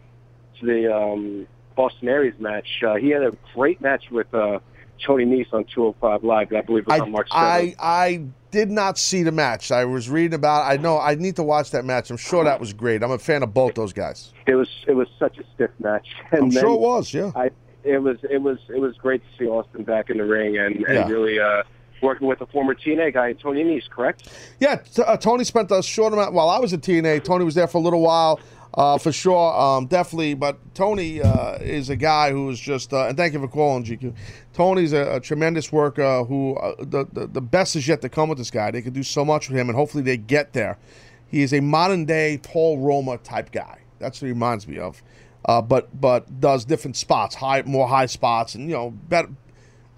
to 0.60 0.66
the 0.66 0.94
um, 0.94 1.46
Austin 1.76 2.08
Aries 2.08 2.34
match, 2.38 2.68
uh, 2.86 2.94
he 2.96 3.10
had 3.10 3.22
a 3.22 3.32
great 3.54 3.80
match 3.80 4.04
with 4.10 4.32
uh, 4.34 4.58
Tony 5.04 5.24
Nese 5.24 5.52
on 5.52 5.64
205 5.64 6.24
Live. 6.24 6.52
I 6.52 6.60
believe 6.62 6.82
it 6.84 6.88
was 6.88 7.00
I, 7.00 7.02
on 7.02 7.10
March 7.12 7.28
7th. 7.30 7.34
I 7.34 7.74
I 7.80 8.24
did 8.50 8.70
not 8.70 8.98
see 8.98 9.22
the 9.22 9.32
match. 9.32 9.70
I 9.70 9.84
was 9.84 10.08
reading 10.08 10.34
about. 10.34 10.62
It. 10.70 10.78
I 10.78 10.82
know 10.82 10.98
I 10.98 11.14
need 11.14 11.36
to 11.36 11.42
watch 11.42 11.70
that 11.72 11.84
match. 11.84 12.10
I'm 12.10 12.16
sure 12.16 12.44
that 12.44 12.60
was 12.60 12.72
great. 12.72 13.02
I'm 13.02 13.10
a 13.10 13.18
fan 13.18 13.42
of 13.42 13.52
both 13.54 13.74
those 13.74 13.92
guys. 13.92 14.32
It 14.46 14.54
was 14.54 14.68
it 14.86 14.94
was 14.94 15.08
such 15.18 15.38
a 15.38 15.44
stiff 15.54 15.70
match. 15.78 16.06
And 16.32 16.44
I'm 16.44 16.50
sure 16.50 16.74
it 16.74 16.80
was. 16.80 17.12
Yeah. 17.12 17.32
I 17.34 17.50
it 17.84 17.98
was 17.98 18.18
it 18.28 18.42
was 18.42 18.58
it 18.68 18.80
was 18.80 18.96
great 18.96 19.22
to 19.22 19.38
see 19.38 19.48
Austin 19.48 19.84
back 19.84 20.10
in 20.10 20.18
the 20.18 20.24
ring 20.24 20.56
and, 20.58 20.76
and 20.76 20.84
Yeah. 20.94 21.08
really 21.08 21.38
uh, 21.40 21.62
working 22.02 22.26
with 22.26 22.40
a 22.40 22.46
former 22.46 22.74
TNA 22.74 23.14
guy, 23.14 23.32
Tony 23.32 23.64
Nese, 23.64 23.88
correct? 23.88 24.28
Yeah, 24.60 24.76
t- 24.76 25.02
uh, 25.02 25.16
Tony 25.16 25.44
spent 25.44 25.70
a 25.70 25.82
short 25.82 26.12
amount 26.12 26.32
while 26.32 26.48
I 26.48 26.58
was 26.58 26.72
at 26.72 26.80
TNA. 26.80 27.24
Tony 27.24 27.44
was 27.44 27.54
there 27.54 27.66
for 27.66 27.78
a 27.78 27.80
little 27.80 28.00
while, 28.00 28.40
uh, 28.74 28.98
for 28.98 29.12
sure, 29.12 29.58
um, 29.58 29.86
definitely. 29.86 30.34
But 30.34 30.58
Tony 30.74 31.22
uh, 31.22 31.54
is 31.56 31.90
a 31.90 31.96
guy 31.96 32.30
who 32.30 32.50
is 32.50 32.60
just, 32.60 32.92
uh, 32.92 33.06
and 33.06 33.16
thank 33.16 33.32
you 33.32 33.40
for 33.40 33.48
calling, 33.48 33.84
GQ. 33.84 34.14
Tony's 34.52 34.92
a, 34.92 35.16
a 35.16 35.20
tremendous 35.20 35.72
worker. 35.72 36.24
Who 36.24 36.56
uh, 36.56 36.74
the, 36.78 37.06
the 37.12 37.26
the 37.26 37.40
best 37.40 37.76
is 37.76 37.88
yet 37.88 38.00
to 38.02 38.08
come 38.08 38.28
with 38.28 38.38
this 38.38 38.50
guy. 38.50 38.70
They 38.70 38.82
could 38.82 38.94
do 38.94 39.02
so 39.02 39.24
much 39.24 39.48
with 39.48 39.58
him, 39.58 39.68
and 39.68 39.76
hopefully 39.76 40.02
they 40.02 40.16
get 40.16 40.52
there. 40.52 40.78
He 41.26 41.42
is 41.42 41.52
a 41.52 41.60
modern 41.60 42.04
day 42.04 42.38
Paul 42.42 42.78
Roma 42.78 43.18
type 43.18 43.52
guy. 43.52 43.80
That's 43.98 44.20
what 44.20 44.26
he 44.26 44.32
reminds 44.32 44.66
me 44.66 44.78
of. 44.78 45.02
Uh, 45.44 45.62
but 45.62 46.00
but 46.00 46.40
does 46.40 46.64
different 46.64 46.96
spots, 46.96 47.34
high 47.34 47.62
more 47.62 47.88
high 47.88 48.06
spots, 48.06 48.54
and 48.54 48.68
you 48.68 48.74
know 48.74 48.90
better. 48.90 49.28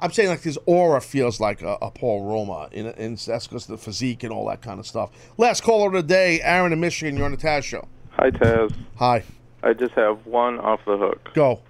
I'm 0.01 0.11
saying 0.11 0.31
like 0.31 0.43
his 0.43 0.59
aura 0.67 1.01
feels 1.01 1.41
like 1.41 1.63
a, 1.63 1.77
a 1.83 1.91
Paul 1.91 2.25
Roma, 2.25 2.69
and, 2.73 2.89
and 2.89 3.19
that's 3.19 3.47
because 3.47 3.69
of 3.69 3.79
the 3.79 3.85
physique 3.85 4.23
and 4.23 4.33
all 4.33 4.49
that 4.49 4.63
kind 4.63 4.81
of 4.81 4.87
stuff. 4.87 5.11
Last 5.37 5.63
caller 5.63 5.89
of 5.89 5.93
the 5.93 6.03
day, 6.03 6.41
Aaron 6.43 6.73
in 6.73 6.81
Michigan. 6.81 7.17
You're 7.17 7.27
on 7.27 7.33
the 7.33 7.37
Taz 7.37 7.65
show. 7.65 7.87
Hi, 8.13 8.31
Taz. 8.31 8.75
Hi. 8.97 9.25
I 9.63 9.75
just 9.75 9.93
have 9.93 10.25
one 10.27 10.59
off 10.59 10.81
the 10.87 10.97
hook. 10.97 11.31
Go. 11.35 11.61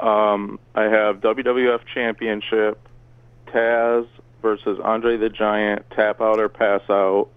Um, 0.00 0.58
I 0.74 0.82
have 0.84 1.20
WWF 1.20 1.80
Championship, 1.94 2.78
Taz 3.46 4.06
versus 4.42 4.78
Andre 4.82 5.16
the 5.16 5.30
Giant, 5.30 5.84
tap 5.90 6.20
out 6.20 6.40
or 6.40 6.48
pass 6.48 6.82
out. 6.90 7.28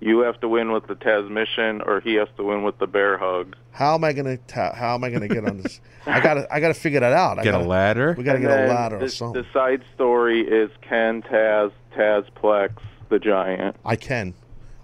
You 0.00 0.20
have 0.20 0.40
to 0.40 0.48
win 0.48 0.72
with 0.72 0.86
the 0.86 0.94
Tazmission, 0.94 1.86
or 1.86 2.00
he 2.00 2.14
has 2.14 2.28
to 2.38 2.42
win 2.44 2.62
with 2.62 2.78
the 2.78 2.86
bear 2.86 3.18
hug. 3.18 3.54
How 3.72 3.94
am 3.94 4.04
I 4.04 4.12
gonna 4.14 4.38
ta- 4.38 4.74
How 4.74 4.94
am 4.94 5.04
I 5.04 5.10
gonna 5.10 5.28
get 5.28 5.44
on 5.44 5.58
this? 5.58 5.80
I 6.06 6.20
gotta 6.20 6.46
I 6.52 6.58
gotta 6.60 6.74
figure 6.74 7.00
that 7.00 7.12
out. 7.12 7.38
I 7.38 7.42
Get 7.42 7.54
a 7.54 7.58
gotta- 7.58 7.68
ladder? 7.68 8.14
We 8.16 8.24
gotta 8.24 8.36
And 8.38 8.46
get 8.46 8.52
a 8.52 8.56
then 8.62 8.68
ladder 8.74 8.96
or 8.96 9.00
the, 9.00 9.08
something. 9.10 9.42
The 9.42 9.48
side 9.52 9.82
story 9.94 10.40
is 10.40 10.70
Ken 10.80 11.20
Taz, 11.22 11.70
Tazplex, 11.94 12.70
the 13.10 13.18
Giant. 13.18 13.76
I 13.84 13.96
can. 13.96 14.34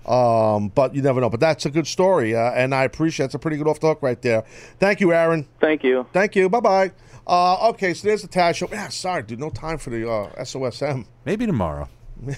Um, 0.07 0.69
but 0.69 0.95
you 0.95 1.03
never 1.03 1.21
know. 1.21 1.31
But 1.31 1.41
that's 1.41 1.67
a 1.67 1.71
good 1.71 1.87
story, 1.87 2.37
uh, 2.37 2.53
and 2.53 2.75
I 2.75 2.85
appreciate. 2.85 3.27
It's 3.27 3.35
a 3.35 3.39
pretty 3.41 3.57
good 3.57 3.67
off 3.67 3.81
the 3.81 3.89
hook 3.89 4.03
right 4.03 4.21
there. 4.23 4.45
Thank 4.79 5.01
you, 5.01 5.13
Aaron. 5.13 5.49
Thank 5.61 5.83
you. 5.83 6.07
Thank 6.13 6.37
you. 6.37 6.49
Bye 6.49 6.61
bye. 6.61 6.93
Uh, 7.27 7.71
okay, 7.71 7.93
so 7.93 8.07
there's 8.07 8.23
the 8.23 8.29
Taz 8.29 8.55
show. 8.55 8.69
Yeah, 8.71 8.89
sorry, 8.89 9.23
dude. 9.25 9.41
No 9.41 9.51
time 9.51 9.79
for 9.79 9.91
the 9.91 10.09
uh, 10.09 10.31
SOSM. 10.45 11.07
Maybe 11.25 11.45
tomorrow. 11.47 11.89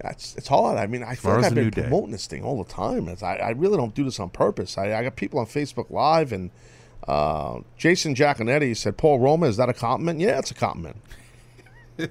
That's 0.00 0.36
it's 0.36 0.48
hard. 0.48 0.78
I 0.78 0.86
mean, 0.86 1.02
I 1.02 1.14
feel 1.14 1.32
like 1.34 1.44
I've 1.44 1.54
been 1.54 1.64
new 1.64 1.70
day. 1.70 1.82
promoting 1.82 2.12
this 2.12 2.26
thing 2.26 2.44
all 2.44 2.62
the 2.62 2.70
time. 2.70 3.08
It's, 3.08 3.22
I, 3.22 3.36
I 3.36 3.50
really 3.50 3.76
don't 3.76 3.94
do 3.94 4.04
this 4.04 4.20
on 4.20 4.30
purpose. 4.30 4.78
I, 4.78 4.94
I 4.94 5.02
got 5.02 5.16
people 5.16 5.40
on 5.40 5.46
Facebook 5.46 5.90
Live 5.90 6.32
and 6.32 6.50
uh, 7.06 7.60
Jason 7.76 8.14
Giaconetti 8.14 8.76
said, 8.76 8.96
"Paul 8.96 9.18
Roma, 9.18 9.46
is 9.46 9.56
that 9.56 9.68
a 9.68 9.72
compliment?" 9.74 10.20
Yeah, 10.20 10.38
it's 10.38 10.50
a 10.50 10.54
compliment. 10.54 10.96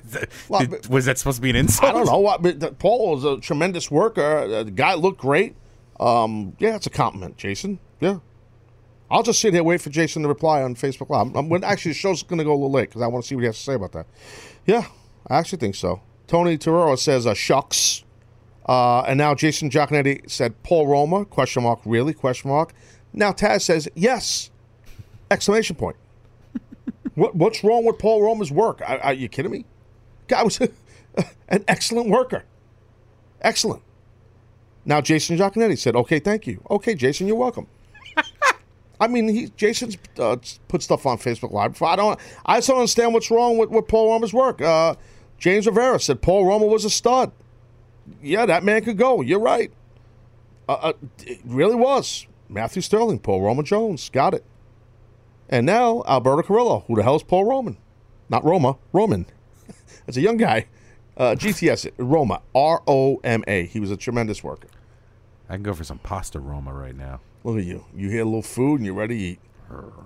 Well, 0.50 0.66
Did- 0.66 0.88
was 0.88 1.06
that 1.06 1.18
supposed 1.18 1.38
to 1.38 1.42
be 1.42 1.50
an 1.50 1.56
insult? 1.56 1.90
I 1.90 1.94
don't 1.94 2.06
know. 2.08 2.28
I, 2.28 2.36
but 2.36 2.78
Paul 2.78 3.18
is 3.18 3.24
a 3.24 3.40
tremendous 3.40 3.90
worker. 3.90 4.22
Uh, 4.40 4.64
the 4.64 4.72
guy 4.72 4.96
looked 4.96 5.22
great. 5.22 5.56
Um, 5.98 6.58
yeah, 6.60 6.76
it's 6.76 6.88
a 6.88 6.90
compliment, 6.90 7.38
Jason. 7.38 7.80
Yeah. 8.02 8.20
I'll 9.10 9.24
just 9.24 9.40
sit 9.40 9.54
here 9.54 9.64
wait 9.64 9.80
for 9.80 9.90
Jason 9.90 10.24
to 10.24 10.28
reply 10.28 10.62
on 10.62 10.76
Facebook 10.76 11.10
Live. 11.10 11.34
I'm, 11.36 11.48
when, 11.48 11.64
actually, 11.64 11.92
the 11.92 12.00
show's 12.00 12.22
going 12.24 12.40
to 12.40 12.44
go 12.44 12.52
a 12.52 12.54
little 12.54 12.72
late 12.72 12.90
because 12.90 13.02
I 13.02 13.08
want 13.08 13.24
to 13.24 13.28
see 13.30 13.36
what 13.36 13.42
he 13.42 13.46
has 13.46 13.58
to 13.58 13.64
say 13.64 13.74
about 13.76 13.94
that. 13.94 14.08
Yeah, 14.66 14.88
I 15.28 15.38
actually 15.38 15.60
think 15.60 15.76
so. 15.76 16.02
Tony 16.28 16.58
Torero 16.58 16.95
says, 16.95 17.26
uh, 17.26 17.34
"Shucks," 17.34 18.04
uh, 18.68 19.02
and 19.02 19.18
now 19.18 19.34
Jason 19.34 19.70
Giaconetti 19.70 20.30
said, 20.30 20.62
"Paul 20.64 20.88
Roma?" 20.88 21.26
Question 21.26 21.64
mark. 21.64 21.80
Really? 21.86 22.14
Question 22.14 22.52
mark. 22.52 22.74
Now 23.14 23.32
Taz 23.32 23.62
says, 23.62 23.88
"Yes!" 23.95 24.52
Exclamation 25.32 25.76
point. 25.76 25.95
what, 27.16 27.36
what's 27.36 27.64
wrong 27.64 27.86
with 27.86 27.98
Paul 27.98 28.24
Roma's 28.24 28.52
work? 28.52 28.82
Are, 28.82 28.99
are 28.99 29.14
you 29.14 29.28
kidding 29.30 29.52
me? 29.52 29.66
Guy 30.28 30.44
was 30.44 30.60
an 31.49 31.64
excellent 31.68 32.10
worker. 32.10 32.44
Excellent. 33.41 33.82
Now 34.86 35.02
Jason 35.02 35.38
Giaconetti 35.38 35.78
said, 35.78 35.95
"Okay, 35.95 36.20
thank 36.20 36.45
you." 36.45 36.62
Okay, 36.70 36.95
Jason, 36.95 37.28
you're 37.28 37.36
welcome. 37.38 37.68
I 38.99 39.08
mean, 39.08 39.28
he 39.28 39.48
Jason's 39.56 39.98
uh, 40.20 40.38
put 40.68 40.82
stuff 40.82 41.06
on 41.06 41.18
Facebook 41.18 41.52
Live. 41.52 41.82
I 41.82 41.95
don't. 41.95 42.20
I 42.45 42.58
just 42.58 42.68
don't 42.68 42.80
understand 42.80 43.14
what's 43.14 43.32
wrong 43.32 43.58
with, 43.58 43.70
with 43.70 43.88
Paul 43.88 44.12
Roma's 44.12 44.34
work. 44.34 44.62
Uh, 44.62 44.95
James 45.38 45.66
Rivera 45.68 46.00
said 46.00 46.22
Paul 46.22 46.46
Roma 46.46 46.66
was 46.66 46.86
a 46.86 46.90
stud. 46.90 47.32
Yeah, 48.22 48.46
that 48.46 48.64
man 48.64 48.84
could 48.84 48.98
go. 48.98 49.22
You're 49.22 49.40
right. 49.40 49.72
Uh, 50.68 50.74
uh, 50.74 50.94
it 51.26 51.40
really 51.46 51.76
was. 51.76 52.28
Matthew 52.50 52.82
Sterling, 52.82 53.20
Paul 53.20 53.42
Roma 53.42 53.64
Jones, 53.64 54.10
got 54.10 54.34
it. 54.34 54.44
And 55.50 55.66
now 55.66 56.04
Alberto 56.08 56.44
Carrillo. 56.44 56.84
Who 56.88 56.96
the 56.96 57.04
hell 57.04 57.16
is 57.16 57.24
Paul 57.24 57.46
Roman? 57.46 57.78
Not 58.30 58.44
Roma, 58.44 58.78
Roman. 58.92 59.26
That's 60.06 60.18
a 60.18 60.22
young 60.22 60.38
guy. 60.38 60.68
Uh, 61.16 61.36
GTS, 61.38 61.92
Roma, 61.98 62.42
R 62.54 62.84
O 62.88 63.20
M 63.24 63.44
A. 63.48 63.66
He 63.66 63.80
was 63.80 63.92
a 63.92 63.98
tremendous 63.98 64.44
worker. 64.44 64.68
I 65.50 65.54
can 65.54 65.64
go 65.64 65.74
for 65.74 65.84
some 65.84 66.00
pasta 66.00 66.40
Roma 66.40 66.74
right 66.74 66.96
now. 66.96 67.22
Look 67.44 67.58
at 67.58 67.64
you. 67.64 67.86
You 67.96 68.10
hear 68.10 68.22
a 68.22 68.26
little 68.26 68.42
food 68.42 68.78
and 68.78 68.86
you're 68.86 68.94
ready 68.94 69.18
to 69.18 69.24
eat. 69.24 69.40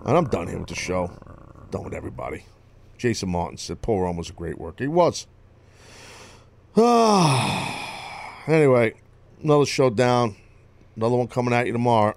And 0.05 0.17
I'm 0.17 0.25
done 0.25 0.47
here 0.47 0.59
with 0.59 0.69
the 0.69 0.75
show. 0.75 1.11
Done 1.71 1.83
with 1.83 1.93
everybody. 1.93 2.45
Jason 3.01 3.29
Martin 3.29 3.57
said 3.57 3.81
Paul 3.81 4.01
Rome 4.01 4.15
was 4.15 4.29
a 4.29 4.33
great 4.33 4.59
worker. 4.59 4.83
He 4.83 4.87
was. 4.87 5.25
anyway, 8.47 8.93
another 9.41 9.65
show 9.65 9.89
down. 9.89 10.35
Another 10.95 11.15
one 11.15 11.27
coming 11.27 11.51
at 11.51 11.65
you 11.65 11.73
tomorrow. 11.73 12.13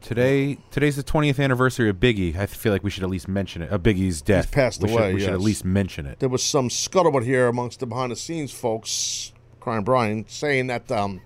Today, 0.00 0.58
today's 0.72 0.96
the 0.96 1.04
20th 1.04 1.38
anniversary 1.38 1.88
of 1.88 2.00
Biggie. 2.00 2.34
I 2.36 2.46
feel 2.46 2.72
like 2.72 2.82
we 2.82 2.90
should 2.90 3.04
at 3.04 3.08
least 3.08 3.28
mention 3.28 3.62
it. 3.62 3.70
Of 3.70 3.84
Biggie's 3.84 4.20
death. 4.20 4.46
He's 4.46 4.54
passed 4.54 4.82
we 4.82 4.90
away. 4.90 5.10
Should, 5.10 5.14
we 5.14 5.20
should 5.20 5.32
at 5.32 5.40
least 5.40 5.64
mention 5.64 6.06
it. 6.06 6.18
There 6.18 6.28
was 6.28 6.42
some 6.42 6.68
scuttlebutt 6.68 7.22
here 7.22 7.46
amongst 7.46 7.78
the 7.78 7.86
behind 7.86 8.10
the 8.10 8.16
scenes 8.16 8.50
folks, 8.50 9.32
crying 9.60 9.84
Brian, 9.84 10.24
saying 10.26 10.66
that 10.66 10.90
um, 10.90 11.20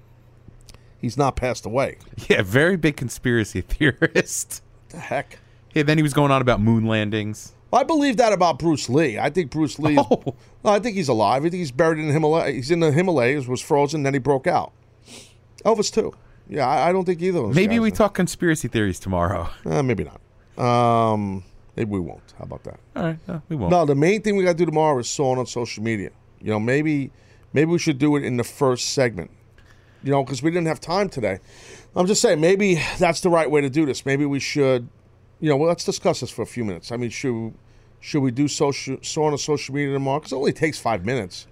he's 1.01 1.17
not 1.17 1.37
passed 1.37 1.65
away. 1.65 1.97
Yeah, 2.29 2.43
very 2.43 2.77
big 2.77 2.99
conspiracy 2.99 3.63
theorist. 3.63 4.63
The 4.91 4.99
heck? 4.99 5.39
Yeah, 5.73 5.85
then 5.85 5.97
he 5.97 6.03
was 6.03 6.13
going 6.13 6.31
on 6.31 6.43
about 6.43 6.61
moon 6.61 6.85
landings. 6.85 7.55
I 7.73 7.83
believe 7.83 8.17
that 8.19 8.33
about 8.33 8.59
Bruce 8.59 8.89
Lee. 8.89 9.19
I 9.19 9.29
think 9.31 9.51
Bruce 9.51 9.79
Lee. 9.79 9.99
Is, 9.99 10.07
Oh. 10.11 10.35
I 10.65 10.79
think 10.79 10.97
he's 10.97 11.09
alive. 11.09 11.43
I 11.45 11.49
think 11.51 11.61
he's 11.61 11.71
buried 11.73 11.99
in 11.99 12.07
the 12.09 12.13
Himalaya. 12.13 12.53
He's 12.53 12.71
in 12.71 12.81
the 12.81 12.91
Himalayas, 12.93 13.47
was 13.47 13.61
frozen, 13.61 14.03
then 14.03 14.15
he 14.15 14.19
broke 14.19 14.47
out. 14.47 14.73
Elvis 15.65 15.93
too. 15.93 16.13
Yeah, 16.49 16.67
I, 16.67 16.89
I 16.89 16.93
don't 16.93 17.05
think 17.05 17.21
either 17.23 17.39
of 17.39 17.47
those. 17.47 17.55
Maybe 17.57 17.79
we 17.79 17.91
talk 17.91 18.15
conspiracy 18.15 18.69
theories 18.69 18.99
tomorrow. 19.01 19.49
Uh, 19.67 19.83
maybe 19.83 20.05
not. 20.05 20.21
Um, 20.65 21.43
maybe 21.77 21.91
we 21.91 22.01
won't. 22.01 22.35
How 22.39 22.45
about 22.45 22.63
that? 22.65 22.79
All 22.95 23.03
right, 23.03 23.19
no, 23.29 23.43
we 23.49 23.57
won't. 23.57 23.71
No, 23.71 23.85
the 23.85 23.95
main 23.97 24.23
thing 24.23 24.37
we 24.37 24.45
got 24.45 24.53
to 24.53 24.59
do 24.59 24.67
tomorrow 24.67 24.99
is 24.99 25.09
saw 25.09 25.37
on 25.39 25.47
social 25.47 25.83
media. 25.83 26.11
You 26.41 26.51
know, 26.53 26.61
maybe 26.61 27.11
maybe 27.53 27.71
we 27.71 27.79
should 27.79 27.99
do 27.99 28.17
it 28.17 28.25
in 28.25 28.37
the 28.37 28.45
first 28.45 28.91
segment. 28.91 29.31
You 30.05 30.13
know, 30.13 30.23
because 30.23 30.43
we 30.43 30.51
didn't 30.51 30.69
have 30.69 30.81
time 30.81 31.09
today. 31.09 31.41
I'm 31.97 32.07
just 32.07 32.23
saying, 32.23 32.41
maybe 32.41 32.81
that's 32.99 33.21
the 33.23 33.31
right 33.31 33.51
way 33.51 33.61
to 33.61 33.69
do 33.71 33.87
this. 33.87 34.07
Maybe 34.07 34.25
we 34.25 34.39
should, 34.39 34.89
you 35.41 35.49
know, 35.51 35.57
well, 35.57 35.69
let's 35.69 35.85
discuss 35.85 36.21
this 36.21 36.31
for 36.31 36.43
a 36.43 36.47
few 36.47 36.65
minutes. 36.65 36.93
I 36.93 36.97
mean, 36.97 37.11
should 37.11 37.55
should 38.01 38.21
we 38.23 38.31
do 38.31 38.49
social 38.49 38.99
saw 39.03 39.31
on 39.31 39.39
social 39.39 39.75
media 39.75 39.93
tomorrow? 39.95 40.21
Because 40.21 40.33
it 40.33 40.37
only 40.37 40.53
takes 40.53 40.79
five 40.79 41.05
minutes. 41.05 41.47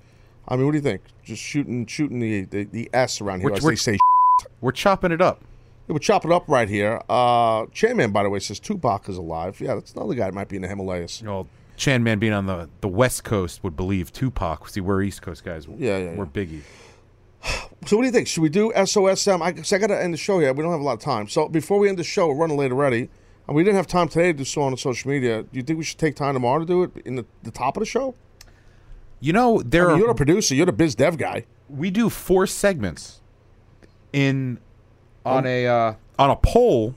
I 0.47 0.57
mean, 0.57 0.67
what 0.67 0.73
do 0.73 0.79
you 0.79 0.83
think? 0.83 1.03
Just 1.23 1.43
shooting 1.43 1.87
shooting 1.87 2.21
the 2.21 2.45
the, 2.45 2.65
the 2.65 2.91
S 2.93 3.21
around 3.21 3.41
here, 3.41 3.51
We're- 3.51 3.61
we're- 3.63 3.77
say. 3.77 3.99
We're 4.61 4.73
chopping 4.73 5.13
it 5.13 5.21
up. 5.23 5.43
Yeah, 5.87 5.93
we're 5.93 5.99
chopping 6.01 6.31
it 6.33 6.35
up 6.35 6.49
right 6.49 6.69
here. 6.69 7.01
Uh, 7.09 7.67
Chairman, 7.73 8.11
by 8.11 8.23
the 8.25 8.31
way, 8.31 8.41
says 8.41 8.59
Tupac 8.59 9.09
is 9.09 9.17
alive. 9.17 9.61
Yeah, 9.61 9.75
that's 9.75 9.93
another 9.93 10.15
guy 10.15 10.27
that 10.27 10.35
might 10.35 10.49
be 10.49 10.57
in 10.57 10.63
the 10.63 10.69
Himalayas. 10.69 11.23
Well, 11.23 11.47
Chan 11.77 12.03
Man 12.03 12.19
being 12.19 12.33
on 12.33 12.47
the, 12.47 12.69
the 12.81 12.89
West 12.89 13.23
Coast 13.25 13.63
would 13.63 13.77
believe 13.77 14.13
Tupac. 14.13 14.69
See, 14.69 14.81
we're 14.81 15.03
East 15.03 15.23
Coast 15.23 15.45
guys. 15.45 15.67
Yeah, 15.79 15.99
yeah, 15.99 16.15
We're 16.15 16.27
Biggie. 16.27 16.63
So 17.87 17.97
what 17.97 18.03
do 18.03 18.07
you 18.07 18.13
think? 18.13 18.27
Should 18.27 18.41
we 18.43 18.49
do 18.49 18.73
SOSM? 18.75 19.43
I, 19.43 19.49
I 19.49 19.79
got 19.79 19.89
to 19.89 20.03
end 20.03 20.15
the 20.15 20.19
show 20.19 20.39
here. 20.41 20.53
We 20.55 20.63
don't 20.63 20.73
have 20.73 20.81
a 20.81 20.85
lot 20.85 20.95
of 20.95 21.01
time. 21.01 21.29
So 21.29 21.49
before 21.49 21.79
we 21.79 21.89
end 21.89 21.99
the 21.99 22.05
show, 22.05 22.29
we're 22.29 22.35
running 22.37 22.57
late 22.57 22.73
already, 22.73 23.11
and 23.47 23.57
we 23.57 23.63
didn't 23.63 23.77
have 23.77 23.87
time 23.87 24.09
today 24.09 24.33
to 24.33 24.39
do 24.39 24.45
so 24.45 24.63
on 24.63 24.77
social 24.77 25.11
media. 25.11 25.43
Do 25.43 25.49
you 25.53 25.63
think 25.63 25.79
we 25.79 25.85
should 25.85 25.99
take 25.99 26.17
time 26.17 26.35
tomorrow 26.35 26.61
to 26.61 26.67
do 26.67 26.83
it 26.83 26.91
in 27.05 27.17
the, 27.17 27.27
the 27.43 27.51
top 27.51 27.77
of 27.77 27.81
the 27.81 27.87
show? 27.87 28.15
You 29.21 29.33
know, 29.33 29.63
there 29.63 29.85
I 29.85 29.87
mean, 29.87 29.95
are 29.95 29.99
you're 29.99 30.09
the 30.09 30.15
producer. 30.15 30.55
You're 30.55 30.67
the 30.67 30.73
biz 30.73 30.95
dev 30.95 31.17
guy. 31.17 31.47
we 31.69 31.91
do 31.91 32.11
four 32.11 32.47
segments 32.47 33.21
in 34.13 34.59
on 35.25 35.47
a 35.47 35.67
uh, 35.67 35.95
on 36.19 36.31
a 36.31 36.37
poll. 36.37 36.95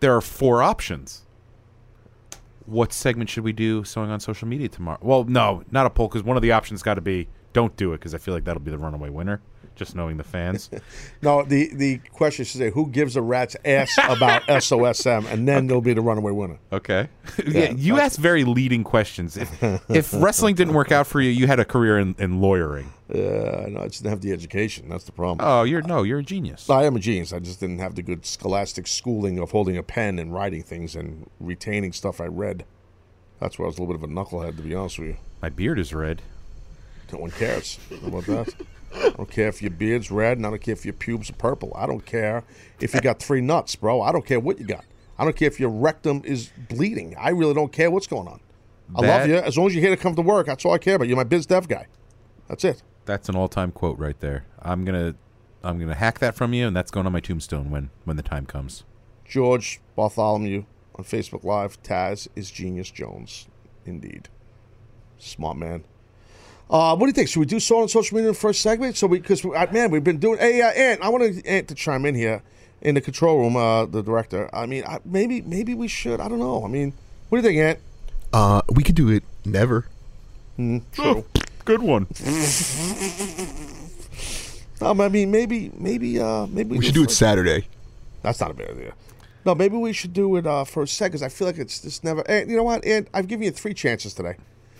There 0.00 0.14
are 0.14 0.20
four 0.20 0.62
options. 0.62 1.22
What 2.66 2.92
segment 2.92 3.30
should 3.30 3.44
we 3.44 3.52
do 3.52 3.84
sewing 3.84 4.10
on 4.10 4.18
social 4.20 4.48
media 4.48 4.68
tomorrow? 4.68 4.98
Well, 5.00 5.24
no, 5.24 5.62
not 5.70 5.86
a 5.86 5.90
poll 5.90 6.08
because 6.08 6.24
one 6.24 6.36
of 6.36 6.42
the 6.42 6.52
options 6.52 6.82
got 6.82 6.94
to 6.94 7.00
be 7.00 7.28
don't 7.52 7.76
do 7.76 7.92
it 7.92 7.98
because 7.98 8.14
I 8.14 8.18
feel 8.18 8.34
like 8.34 8.44
that'll 8.44 8.62
be 8.62 8.70
the 8.70 8.78
runaway 8.78 9.08
winner. 9.08 9.40
Just 9.76 9.94
knowing 9.94 10.16
the 10.16 10.24
fans. 10.24 10.70
No, 11.22 11.42
the 11.42 11.74
the 11.74 11.98
question 12.12 12.44
should 12.44 12.58
say 12.58 12.70
who 12.70 12.88
gives 12.88 13.16
a 13.16 13.22
rat's 13.22 13.56
ass 13.64 13.96
about 13.98 14.42
SOSM, 14.48 15.30
and 15.30 15.48
then 15.48 15.66
there'll 15.66 15.80
be 15.80 15.94
the 15.94 16.00
runaway 16.00 16.32
winner. 16.32 16.58
Okay. 16.72 17.08
Yeah, 17.46 17.60
yeah, 17.60 17.70
you 17.72 17.98
ask 17.98 18.18
very 18.18 18.44
leading 18.44 18.84
questions. 18.84 19.36
If 19.36 19.62
if 19.90 20.12
wrestling 20.22 20.54
didn't 20.54 20.74
work 20.74 20.92
out 20.92 21.06
for 21.06 21.20
you, 21.20 21.30
you 21.30 21.46
had 21.46 21.58
a 21.58 21.64
career 21.64 21.98
in, 21.98 22.14
in 22.18 22.40
lawyering. 22.40 22.92
Yeah, 23.12 23.64
I 23.66 23.68
know. 23.70 23.80
I 23.80 23.88
just 23.88 24.02
didn't 24.02 24.10
have 24.10 24.20
the 24.20 24.32
education. 24.32 24.88
That's 24.88 25.04
the 25.04 25.12
problem. 25.12 25.46
Oh, 25.46 25.62
you're 25.64 25.82
no, 25.82 26.02
you're 26.02 26.18
a 26.20 26.24
genius. 26.24 26.68
I 26.68 26.84
am 26.84 26.96
a 26.96 27.00
genius. 27.00 27.32
I 27.32 27.38
just 27.38 27.60
didn't 27.60 27.78
have 27.78 27.94
the 27.94 28.02
good 28.02 28.24
scholastic 28.26 28.86
schooling 28.86 29.38
of 29.38 29.50
holding 29.52 29.76
a 29.76 29.82
pen 29.82 30.18
and 30.18 30.32
writing 30.32 30.62
things 30.62 30.94
and 30.94 31.28
retaining 31.40 31.92
stuff 31.92 32.20
I 32.20 32.26
read. 32.26 32.64
That's 33.40 33.58
where 33.58 33.66
I 33.66 33.68
was 33.68 33.78
a 33.78 33.82
little 33.82 33.96
bit 33.96 34.02
of 34.02 34.10
a 34.10 34.12
knucklehead, 34.12 34.56
to 34.56 34.62
be 34.62 34.74
honest 34.74 34.98
with 34.98 35.08
you. 35.08 35.16
My 35.42 35.48
beard 35.50 35.78
is 35.78 35.92
red. 35.92 36.22
No 37.12 37.18
one 37.20 37.30
cares 37.30 37.78
How 38.02 38.08
about 38.08 38.24
that. 38.26 38.54
I 38.96 39.10
don't 39.10 39.30
care 39.30 39.48
if 39.48 39.62
your 39.62 39.70
beard's 39.70 40.10
red, 40.10 40.38
and 40.38 40.46
I 40.46 40.50
don't 40.50 40.60
care 40.60 40.72
if 40.72 40.84
your 40.84 40.94
pubes 40.94 41.30
are 41.30 41.34
purple. 41.34 41.72
I 41.76 41.86
don't 41.86 42.04
care 42.04 42.44
if 42.80 42.94
you 42.94 43.00
got 43.00 43.20
three 43.20 43.40
nuts, 43.40 43.76
bro. 43.76 44.00
I 44.00 44.12
don't 44.12 44.24
care 44.24 44.40
what 44.40 44.58
you 44.58 44.66
got. 44.66 44.84
I 45.18 45.24
don't 45.24 45.36
care 45.36 45.48
if 45.48 45.58
your 45.58 45.70
rectum 45.70 46.22
is 46.24 46.50
bleeding. 46.68 47.14
I 47.18 47.30
really 47.30 47.54
don't 47.54 47.72
care 47.72 47.90
what's 47.90 48.06
going 48.06 48.28
on. 48.28 48.40
I 48.94 49.00
love 49.00 49.28
you. 49.28 49.36
As 49.36 49.56
long 49.56 49.66
as 49.66 49.74
you're 49.74 49.82
here 49.82 49.94
to 49.94 50.00
come 50.00 50.14
to 50.14 50.22
work, 50.22 50.46
that's 50.46 50.64
all 50.64 50.72
I 50.72 50.78
care 50.78 50.96
about. 50.96 51.08
You're 51.08 51.16
my 51.16 51.24
biz 51.24 51.46
dev 51.46 51.68
guy. 51.68 51.86
That's 52.48 52.64
it. 52.64 52.82
That's 53.04 53.28
an 53.28 53.36
all-time 53.36 53.72
quote 53.72 53.98
right 53.98 54.18
there. 54.20 54.46
I'm 54.60 54.84
gonna 54.84 55.14
I'm 55.62 55.78
gonna 55.78 55.94
hack 55.94 56.18
that 56.20 56.34
from 56.34 56.52
you, 56.52 56.66
and 56.66 56.76
that's 56.76 56.90
going 56.90 57.06
on 57.06 57.12
my 57.12 57.20
tombstone 57.20 57.70
when 57.70 57.90
when 58.04 58.16
the 58.16 58.22
time 58.22 58.46
comes. 58.46 58.84
George 59.24 59.80
Bartholomew 59.96 60.64
on 60.94 61.04
Facebook 61.04 61.42
Live. 61.44 61.82
Taz 61.82 62.28
is 62.36 62.50
Genius 62.50 62.90
Jones. 62.90 63.48
Indeed. 63.84 64.28
Smart 65.18 65.56
man. 65.56 65.84
Uh, 66.68 66.96
what 66.96 67.06
do 67.06 67.06
you 67.06 67.12
think? 67.12 67.28
Should 67.28 67.40
we 67.40 67.46
do 67.46 67.60
so 67.60 67.80
on 67.80 67.88
social 67.88 68.16
media 68.16 68.28
in 68.28 68.34
the 68.34 68.38
first 68.40 68.60
segment? 68.60 68.96
So 68.96 69.06
we, 69.06 69.20
because 69.20 69.44
man, 69.44 69.90
we've 69.90 70.02
been 70.02 70.18
doing. 70.18 70.38
Hey, 70.38 70.62
uh, 70.62 70.70
Ant, 70.70 71.00
I 71.00 71.08
want 71.08 71.46
Ant 71.46 71.68
to 71.68 71.74
chime 71.74 72.04
in 72.06 72.14
here 72.14 72.42
in 72.80 72.94
the 72.96 73.00
control 73.00 73.38
room. 73.38 73.56
Uh, 73.56 73.86
the 73.86 74.02
director. 74.02 74.50
I 74.52 74.66
mean, 74.66 74.84
I, 74.84 74.98
maybe, 75.04 75.42
maybe 75.42 75.74
we 75.74 75.86
should. 75.88 76.20
I 76.20 76.28
don't 76.28 76.40
know. 76.40 76.64
I 76.64 76.68
mean, 76.68 76.92
what 77.28 77.40
do 77.40 77.48
you 77.48 77.54
think, 77.54 77.60
Ant? 77.62 77.78
Uh, 78.32 78.62
we 78.74 78.82
could 78.82 78.96
do 78.96 79.08
it 79.10 79.22
never. 79.44 79.86
Mm, 80.58 80.82
true. 80.92 81.24
Good 81.64 81.82
one. 81.82 82.06
Um, 84.80 85.00
I 85.00 85.08
mean, 85.08 85.30
maybe, 85.30 85.70
maybe, 85.74 86.20
uh, 86.20 86.46
maybe 86.48 86.76
We 86.76 86.84
should 86.84 86.94
do 86.94 87.02
it 87.02 87.06
first- 87.06 87.18
Saturday. 87.18 87.66
That's 88.20 88.40
not 88.40 88.50
a 88.50 88.54
bad 88.54 88.70
idea. 88.72 88.92
No, 89.46 89.54
maybe 89.54 89.76
we 89.76 89.94
should 89.94 90.12
do 90.12 90.36
it 90.36 90.46
uh, 90.46 90.64
first 90.64 90.98
second. 90.98 91.12
Because 91.12 91.22
I 91.22 91.28
feel 91.30 91.46
like 91.46 91.56
it's 91.56 91.80
just 91.80 92.04
never. 92.04 92.20
And 92.28 92.50
you 92.50 92.56
know 92.58 92.62
what? 92.62 92.84
And 92.84 93.08
I've 93.14 93.26
given 93.26 93.44
you 93.44 93.52
three 93.52 93.72
chances 93.72 94.12
today. 94.12 94.36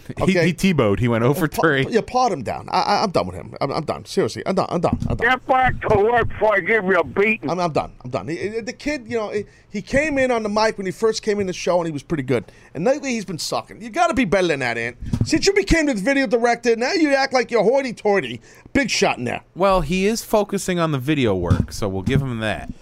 He, 0.26 0.32
he 0.32 0.52
Tebowed. 0.54 0.98
He 0.98 1.08
went 1.08 1.24
over 1.24 1.48
Pa- 1.48 1.60
three. 1.62 1.86
Yeah, 1.88 2.00
part 2.00 2.32
him 2.32 2.42
down. 2.42 2.68
I, 2.70 2.80
I, 2.80 3.02
I'm 3.02 3.10
done 3.10 3.26
with 3.26 3.36
him. 3.36 3.54
I'm, 3.60 3.70
I'm 3.72 3.84
done. 3.84 4.04
Seriously, 4.04 4.42
I'm 4.46 4.54
done. 4.54 4.66
I'm 4.70 4.80
done. 4.80 4.98
I'm 5.08 5.16
done. 5.16 5.28
Get 5.28 5.46
back 5.46 5.80
to 5.88 5.98
work 5.98 6.28
before 6.28 6.54
I 6.54 6.60
give 6.60 6.84
you 6.84 6.94
a 6.98 7.04
beating. 7.04 7.50
I'm, 7.50 7.58
I'm 7.60 7.72
done. 7.72 7.92
I'm 8.04 8.10
done. 8.10 8.28
He- 8.28 8.60
the 8.60 8.72
kid, 8.72 9.04
you 9.08 9.16
know, 9.16 9.30
he- 9.30 9.44
he 9.70 9.82
came 9.82 10.16
in 10.18 10.30
on 10.30 10.42
the 10.42 10.48
mic 10.48 10.78
when 10.78 10.86
he 10.86 10.92
first 10.92 11.22
came 11.22 11.38
in 11.40 11.46
the 11.46 11.52
show 11.52 11.78
and 11.78 11.86
he 11.86 11.92
was 11.92 12.02
pretty 12.02 12.22
good. 12.22 12.44
And 12.74 12.84
lately 12.84 13.10
he's 13.10 13.24
been 13.26 13.38
sucking. 13.38 13.82
You 13.82 13.90
got 13.90 14.06
to 14.06 14.14
be 14.14 14.24
better 14.24 14.46
than 14.46 14.60
that, 14.60 14.78
Ant. 14.78 14.96
Since 15.26 15.46
you 15.46 15.52
became 15.52 15.86
the 15.86 15.94
video 15.94 16.26
director, 16.26 16.74
now 16.76 16.92
you 16.92 17.12
act 17.14 17.32
like 17.34 17.50
you're 17.50 17.62
hoity-toity. 17.62 18.40
Big 18.72 18.88
shot 18.90 19.18
in 19.18 19.24
there. 19.24 19.42
Well, 19.54 19.82
he 19.82 20.06
is 20.06 20.24
focusing 20.24 20.78
on 20.78 20.92
the 20.92 20.98
video 20.98 21.34
work, 21.34 21.72
so 21.72 21.88
we'll 21.88 22.02
give 22.02 22.22
him 22.22 22.38
that. 22.40 22.72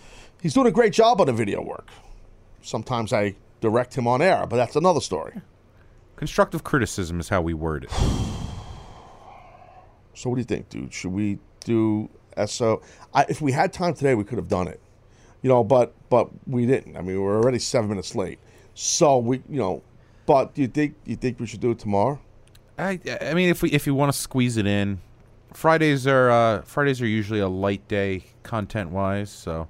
He's 0.41 0.55
doing 0.55 0.67
a 0.67 0.71
great 0.73 0.93
job 0.93 1.21
on 1.21 1.27
the 1.27 1.33
video 1.33 1.63
work. 1.63 1.89
Sometimes 2.63 3.13
I 3.13 3.35
direct 3.61 3.97
him 3.97 4.07
on 4.07 4.23
air, 4.23 4.47
but 4.49 4.57
that's 4.57 4.77
another 4.77 5.01
story. 5.01 5.33
Constructive 6.17 6.65
criticism 6.65 7.21
is 7.21 7.29
how 7.29 7.41
we 7.41 7.55
word 7.55 7.85
it. 7.85 7.91
So 10.17 10.31
what 10.31 10.37
do 10.37 10.43
you 10.43 10.45
think, 10.45 10.69
dude? 10.69 10.93
Should 10.95 11.11
we 11.11 11.41
do 11.65 12.09
SO? 12.47 12.83
I, 13.13 13.27
if 13.29 13.41
we 13.41 13.51
had 13.51 13.73
time 13.73 13.95
today, 13.95 14.15
we 14.15 14.23
could 14.23 14.39
have 14.39 14.47
done 14.47 14.69
it. 14.69 14.81
You 15.43 15.49
know, 15.49 15.65
but 15.65 15.93
but 16.09 16.29
we 16.47 16.67
didn't. 16.67 16.97
I 16.97 17.01
mean, 17.01 17.21
we're 17.21 17.37
already 17.37 17.59
seven 17.59 17.91
minutes 17.91 18.15
late. 18.15 18.39
So 18.75 19.19
we, 19.19 19.39
you 19.49 19.59
know, 19.59 19.83
but 20.25 20.55
do 20.55 20.63
you 20.63 20.69
think 20.69 20.95
you 21.05 21.17
think 21.17 21.41
we 21.41 21.47
should 21.47 21.59
do 21.59 21.73
it 21.73 21.81
tomorrow? 21.81 22.21
I 22.79 23.01
I 23.21 23.35
mean, 23.35 23.49
if 23.49 23.61
we 23.61 23.71
if 23.73 23.89
you 23.89 23.95
want 23.97 24.13
to 24.13 24.19
squeeze 24.19 24.57
it 24.57 24.67
in, 24.67 25.01
Fridays 25.53 26.07
are 26.07 26.31
uh, 26.31 26.63
Fridays 26.63 27.03
are 27.03 27.07
usually 27.07 27.41
a 27.41 27.49
light 27.49 27.87
day 27.89 28.25
content 28.43 28.91
wise, 28.91 29.31
so 29.31 29.69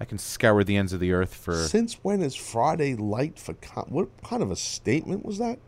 I 0.00 0.04
can 0.06 0.18
scour 0.18 0.64
the 0.64 0.76
ends 0.76 0.92
of 0.92 1.00
the 1.00 1.12
earth 1.12 1.34
for. 1.34 1.54
Since 1.54 1.94
when 2.02 2.22
is 2.22 2.34
Friday 2.34 2.94
light 2.96 3.38
for 3.38 3.54
what 3.88 4.08
kind 4.24 4.42
of 4.42 4.50
a 4.50 4.56
statement 4.56 5.24
was 5.26 5.38
that? 5.38 5.58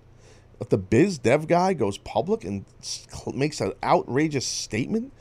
If 0.60 0.68
the 0.70 0.78
biz 0.78 1.18
dev 1.18 1.46
guy 1.48 1.74
goes 1.74 1.98
public 1.98 2.44
and 2.44 2.64
cl- 2.80 3.36
makes 3.36 3.60
an 3.60 3.72
outrageous 3.82 4.46
statement, 4.46 5.12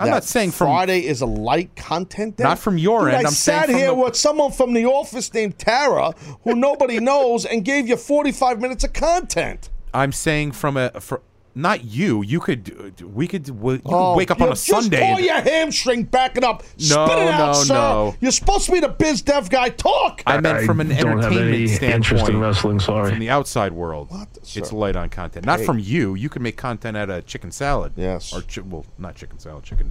I'm 0.00 0.10
not 0.10 0.24
saying 0.24 0.50
from- 0.52 0.66
Friday 0.68 1.06
is 1.06 1.22
a 1.22 1.26
light 1.26 1.74
content 1.76 2.36
day. 2.36 2.44
Not 2.44 2.58
from 2.58 2.78
your 2.78 3.06
Dude, 3.06 3.14
end, 3.14 3.26
I 3.26 3.28
I'm 3.30 3.34
saying 3.34 3.60
sat 3.62 3.68
here 3.70 3.86
the- 3.88 3.94
with 3.94 4.16
someone 4.16 4.52
from 4.52 4.74
the 4.74 4.84
office 4.84 5.32
named 5.32 5.58
Tara, 5.58 6.12
who 6.44 6.54
nobody 6.54 7.00
knows, 7.10 7.44
and 7.46 7.64
gave 7.64 7.88
you 7.88 7.96
45 7.96 8.60
minutes 8.60 8.84
of 8.84 8.92
content. 8.92 9.70
I'm 9.94 10.12
saying 10.12 10.52
from 10.52 10.76
a 10.76 10.90
for 11.00 11.22
not 11.58 11.84
you. 11.84 12.22
You 12.22 12.40
could 12.40 13.00
we 13.14 13.26
could 13.26 13.48
we, 13.50 13.74
you 13.74 13.78
could 13.80 13.92
Oh, 13.92 14.16
wake 14.16 14.30
up 14.30 14.40
on 14.40 14.48
a 14.48 14.50
just 14.52 14.66
Sunday. 14.66 15.00
pull 15.12 15.20
your 15.20 15.40
hamstring, 15.40 16.04
back 16.04 16.36
it 16.36 16.44
up, 16.44 16.62
No, 16.78 17.06
spit 17.06 17.18
it 17.18 17.28
out, 17.28 17.46
no, 17.48 17.52
sir. 17.64 17.74
no. 17.74 18.16
You're 18.20 18.30
supposed 18.30 18.66
to 18.66 18.72
be 18.72 18.80
the 18.80 18.88
biz 18.88 19.22
dev 19.22 19.50
guy. 19.50 19.68
Talk. 19.70 20.22
I 20.26 20.40
meant 20.40 20.64
from 20.64 20.80
an 20.80 20.88
don't 20.88 20.96
have 20.96 21.06
entertainment 21.32 21.54
any 21.54 21.66
standpoint. 21.68 21.94
interest 21.94 22.28
in 22.30 22.40
wrestling, 22.40 22.80
sorry. 22.80 23.10
From 23.10 23.18
the 23.18 23.30
outside 23.30 23.72
world, 23.72 24.08
it's 24.54 24.72
light 24.72 24.96
on 24.96 25.08
content. 25.10 25.44
Not 25.46 25.60
Hey. 25.60 25.66
from 25.66 25.78
you. 25.78 26.14
You 26.14 26.28
can 26.28 26.42
make 26.42 26.56
content 26.56 26.96
out 26.96 27.10
of 27.10 27.26
chicken 27.26 27.50
salad. 27.50 27.92
Yes. 27.96 28.32
Or 28.32 28.40
chi- 28.42 28.62
well, 28.62 28.86
not 28.98 29.14
chicken 29.16 29.38
salad, 29.38 29.64
chicken 29.64 29.90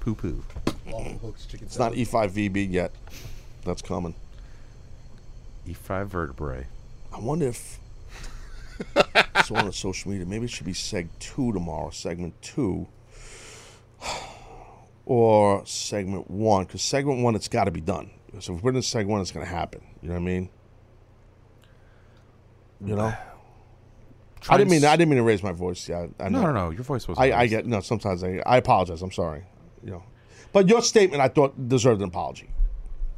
poo 0.00 0.14
poo. 0.14 0.42
It's 1.52 1.78
not 1.78 1.94
E 1.96 2.04
E5VB 2.04 2.70
yet. 2.70 2.92
That's 3.64 3.82
coming. 3.82 4.14
E5 5.68 6.04
E 6.04 6.08
vertebrae. 6.08 6.66
I 7.12 7.18
wonder 7.18 7.46
if 7.48 7.79
it's 8.96 9.50
on 9.50 9.66
the 9.66 9.72
social 9.72 10.10
media. 10.10 10.26
Maybe 10.26 10.44
it 10.44 10.50
should 10.50 10.66
be 10.66 10.72
seg 10.72 11.08
two 11.18 11.52
tomorrow, 11.52 11.90
segment 11.90 12.40
two, 12.42 12.86
or 15.06 15.64
segment 15.66 16.30
one. 16.30 16.64
Because 16.64 16.82
segment 16.82 17.22
one, 17.22 17.34
it's 17.34 17.48
got 17.48 17.64
to 17.64 17.70
be 17.70 17.80
done. 17.80 18.10
So 18.38 18.54
if 18.54 18.62
we're 18.62 18.72
in 18.72 18.82
segment 18.82 19.10
one, 19.10 19.20
it's 19.20 19.32
going 19.32 19.44
to 19.44 19.52
happen. 19.52 19.82
You 20.02 20.08
know 20.08 20.14
what 20.14 20.20
I 20.20 20.24
mean? 20.24 20.48
You 22.84 22.96
know. 22.96 23.12
I 24.48 24.56
didn't 24.56 24.70
mean 24.70 24.84
I 24.84 24.96
didn't 24.96 25.10
mean 25.10 25.18
to 25.18 25.22
raise 25.22 25.42
my 25.42 25.52
voice. 25.52 25.86
Yeah, 25.88 26.06
I, 26.18 26.24
I 26.24 26.28
No, 26.30 26.40
no, 26.42 26.52
no, 26.52 26.70
your 26.70 26.82
voice 26.82 27.06
wasn't 27.06 27.32
I, 27.32 27.40
I 27.40 27.46
get 27.46 27.66
no. 27.66 27.80
Sometimes 27.80 28.24
I 28.24 28.40
I 28.46 28.56
apologize. 28.56 29.02
I'm 29.02 29.12
sorry. 29.12 29.44
You 29.84 29.90
know, 29.90 30.02
but 30.52 30.68
your 30.68 30.80
statement 30.80 31.20
I 31.20 31.28
thought 31.28 31.68
deserved 31.68 32.00
an 32.00 32.08
apology. 32.08 32.48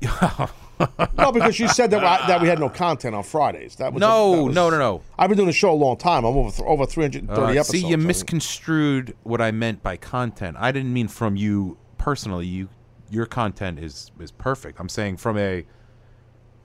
no, 1.17 1.31
because 1.33 1.59
you 1.61 1.69
said 1.69 1.91
that 1.93 1.99
we, 2.01 2.27
that 2.29 2.41
we 2.41 2.49
had 2.49 2.59
no 2.59 2.69
content 2.69 3.15
on 3.15 3.23
Fridays. 3.23 3.77
That 3.77 3.93
was 3.93 4.01
No, 4.01 4.37
that 4.37 4.43
was- 4.43 4.55
no, 4.55 4.71
no, 4.71 4.79
no. 4.79 5.03
I've 5.19 5.29
been 5.29 5.37
doing 5.37 5.47
the 5.47 5.53
show 5.53 5.71
a 5.71 5.75
long 5.75 5.97
time. 5.97 6.25
I'm 6.25 6.37
over 6.37 6.51
th- 6.51 6.63
over 6.67 6.87
330 6.87 7.41
Uh, 7.41 7.47
episodes. 7.51 7.69
see, 7.69 7.87
you 7.87 7.97
misconstrued 7.99 9.15
what 9.23 9.41
I 9.41 9.51
meant 9.53 9.83
by 9.83 9.97
content. 9.97 10.57
I 10.59 10.73
didn't 10.73 10.93
mean 10.93 11.09
from 11.09 11.37
you 11.37 11.79
personally. 11.99 12.47
You, 12.47 12.69
your 13.11 13.27
content 13.27 13.79
is 13.79 14.11
is 14.19 14.31
perfect. 14.33 14.81
I'm 14.81 14.89
saying 14.89 15.19
from 15.19 15.39
a 15.39 15.65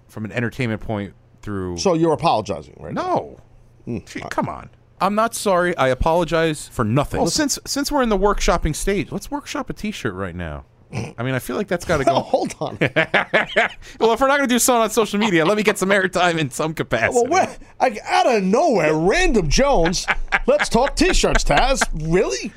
from 0.08 0.26
an 0.26 0.32
entertainment 0.32 0.82
point 0.82 1.14
through. 1.42 1.78
So 1.78 1.94
you're 1.94 2.14
apologizing, 2.14 2.76
right? 2.80 2.94
No, 2.94 3.40
Gee, 3.86 4.22
come 4.32 4.50
on. 4.50 4.70
I'm 5.00 5.14
not 5.14 5.36
sorry. 5.36 5.78
I 5.78 5.90
apologize 5.90 6.68
for 6.68 6.84
nothing. 6.84 7.20
Well, 7.22 7.30
since 7.30 7.60
since 7.66 7.92
we're 7.92 8.02
in 8.02 8.10
the 8.10 8.18
workshopping 8.18 8.76
stage, 8.76 9.12
let's 9.12 9.30
workshop 9.30 9.70
a 9.70 9.74
T-shirt 9.74 10.14
right 10.16 10.36
now. 10.36 10.66
I 10.94 11.24
mean, 11.24 11.34
I 11.34 11.40
feel 11.40 11.56
like 11.56 11.68
that's 11.68 11.86
got 11.86 11.98
to 11.98 12.06
go. 12.06 12.14
Hold 12.20 12.56
on. 12.60 12.78
well, 14.00 14.14
if 14.14 14.22
we're 14.22 14.28
not 14.28 14.38
going 14.38 14.48
to 14.48 14.48
do 14.48 14.60
something 14.60 14.84
on 14.84 14.90
social 14.90 15.20
media, 15.20 15.46
let 15.46 15.58
me 15.58 15.64
get 15.64 15.78
some 15.78 15.90
airtime 15.90 16.38
in 16.38 16.50
some 16.50 16.74
capacity. 16.74 17.28
Well, 17.28 17.56
like, 17.80 18.00
out 18.04 18.28
of 18.28 18.44
nowhere, 18.44 18.96
random 18.96 19.50
Jones. 19.50 20.06
let's 20.46 20.70
talk 20.70 20.96
T-shirts, 20.96 21.44
Taz. 21.44 21.82
Really? 21.94 22.52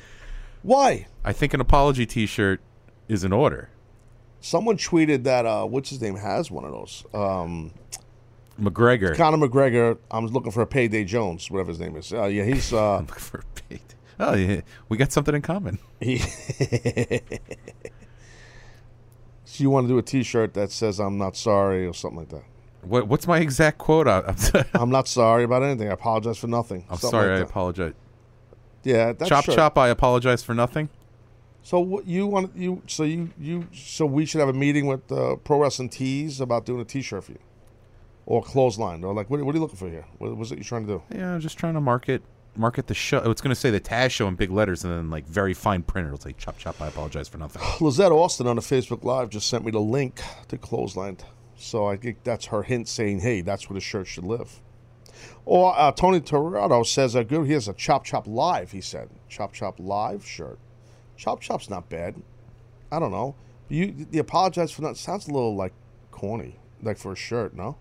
Why? 0.63 1.07
I 1.23 1.33
think 1.33 1.53
an 1.53 1.61
apology 1.61 2.05
T-shirt 2.05 2.61
is 3.07 3.23
in 3.23 3.33
order. 3.33 3.69
Someone 4.39 4.77
tweeted 4.77 5.23
that 5.23 5.45
uh, 5.45 5.65
what's 5.65 5.89
his 5.89 6.01
name 6.01 6.15
has 6.15 6.49
one 6.49 6.65
of 6.65 6.71
those. 6.71 7.03
Um, 7.13 7.71
McGregor. 8.59 9.15
Conor 9.15 9.47
McGregor. 9.47 9.97
I'm 10.09 10.27
looking 10.27 10.51
for 10.51 10.61
a 10.61 10.67
payday 10.67 11.03
Jones, 11.03 11.49
whatever 11.51 11.69
his 11.69 11.79
name 11.79 11.95
is. 11.95 12.13
Uh, 12.13 12.25
yeah, 12.25 12.43
he's. 12.43 12.71
Uh, 12.73 12.97
looking 12.99 13.15
for 13.15 13.39
a 13.39 13.61
payday. 13.61 13.83
Oh, 14.19 14.35
yeah. 14.35 14.61
we 14.87 14.97
got 14.97 15.11
something 15.11 15.33
in 15.33 15.41
common. 15.41 15.79
So 19.51 19.63
you 19.63 19.69
want 19.69 19.89
to 19.89 19.93
do 19.93 19.97
a 19.97 20.01
T-shirt 20.01 20.53
that 20.53 20.71
says 20.71 20.97
"I'm 20.97 21.17
not 21.17 21.35
sorry" 21.35 21.85
or 21.85 21.93
something 21.93 22.19
like 22.19 22.29
that. 22.29 22.43
What, 22.83 23.09
what's 23.09 23.27
my 23.27 23.39
exact 23.39 23.79
quote? 23.79 24.07
I- 24.07 24.21
I'm, 24.25 24.65
I'm 24.83 24.89
not 24.89 25.09
sorry 25.09 25.43
about 25.43 25.61
anything. 25.61 25.89
I 25.89 25.91
apologize 25.91 26.37
for 26.37 26.47
nothing. 26.47 26.85
I'm 26.89 26.97
Something 26.97 27.09
sorry. 27.09 27.27
like 27.31 27.35
I 27.35 27.39
that. 27.39 27.49
apologize. 27.49 27.93
Yeah, 28.83 29.11
that's 29.11 29.27
chop 29.27 29.43
chop. 29.43 29.77
I 29.77 29.89
apologize 29.89 30.41
for 30.41 30.53
nothing. 30.55 30.87
So 31.63 31.81
what 31.81 32.07
you 32.07 32.27
want 32.27 32.55
you 32.55 32.81
so 32.87 33.03
you 33.03 33.31
you 33.37 33.67
so 33.73 34.05
we 34.05 34.25
should 34.25 34.39
have 34.39 34.47
a 34.47 34.53
meeting 34.53 34.85
with 34.87 35.11
uh, 35.11 35.35
Pro 35.35 35.59
Wrestling 35.59 35.89
Tees 35.89 36.39
about 36.39 36.65
doing 36.65 36.79
a 36.79 36.85
T-shirt 36.85 37.25
for 37.25 37.33
you, 37.33 37.39
or 38.25 38.41
clothesline, 38.41 39.03
or 39.03 39.13
like 39.13 39.29
what, 39.29 39.41
what 39.43 39.53
are 39.53 39.57
you 39.57 39.61
looking 39.61 39.75
for 39.77 39.89
here? 39.89 40.05
What 40.17 40.37
was 40.37 40.53
it 40.53 40.59
you're 40.59 40.63
trying 40.63 40.87
to 40.87 40.93
do? 40.93 41.03
Yeah, 41.13 41.33
I'm 41.33 41.41
just 41.41 41.57
trying 41.57 41.73
to 41.73 41.81
market 41.81 42.23
market 42.55 42.87
the 42.87 42.93
show. 42.93 43.17
It's 43.29 43.41
going 43.41 43.53
to 43.53 43.59
say 43.59 43.69
the 43.69 43.79
Taz 43.79 44.11
show 44.11 44.27
in 44.27 44.35
big 44.35 44.51
letters, 44.51 44.83
and 44.83 44.93
then 44.93 45.09
like 45.09 45.25
very 45.25 45.53
fine 45.53 45.83
print. 45.83 46.07
It'll 46.07 46.19
say 46.19 46.33
chop 46.33 46.57
chop. 46.57 46.81
I 46.81 46.87
apologize 46.87 47.27
for 47.27 47.37
nothing. 47.37 47.61
Lizette 47.85 48.11
Austin 48.11 48.47
on 48.47 48.55
the 48.55 48.61
Facebook 48.61 49.03
Live 49.03 49.29
just 49.29 49.47
sent 49.47 49.65
me 49.65 49.71
the 49.71 49.79
link 49.79 50.21
to 50.49 50.57
Clothesline. 50.57 51.17
So 51.55 51.85
I 51.85 51.95
think 51.95 52.23
that's 52.23 52.47
her 52.47 52.63
hint 52.63 52.87
saying, 52.87 53.19
hey, 53.19 53.41
that's 53.41 53.69
where 53.69 53.75
the 53.75 53.81
shirt 53.81 54.07
should 54.07 54.23
live. 54.23 54.61
Or 55.45 55.77
uh, 55.77 55.91
Tony 55.91 56.19
Torado 56.19 56.83
says, 56.83 57.15
uh, 57.15 57.23
good, 57.23 57.45
here's 57.45 57.67
a 57.67 57.73
Chop 57.73 58.03
Chop 58.03 58.25
Live, 58.27 58.71
he 58.71 58.81
said. 58.81 59.09
Chop 59.29 59.53
Chop 59.53 59.79
Live 59.79 60.25
shirt. 60.25 60.57
Chop 61.17 61.39
Chop's 61.39 61.69
not 61.69 61.87
bad. 61.89 62.15
I 62.91 62.99
don't 62.99 63.11
know. 63.11 63.35
You 63.69 64.05
the 64.09 64.17
apologize 64.17 64.71
for 64.71 64.81
that 64.81 64.97
sounds 64.97 65.27
a 65.27 65.31
little 65.31 65.55
like 65.55 65.71
corny, 66.11 66.57
like 66.81 66.97
for 66.97 67.13
a 67.13 67.15
shirt, 67.15 67.53
no? 67.53 67.77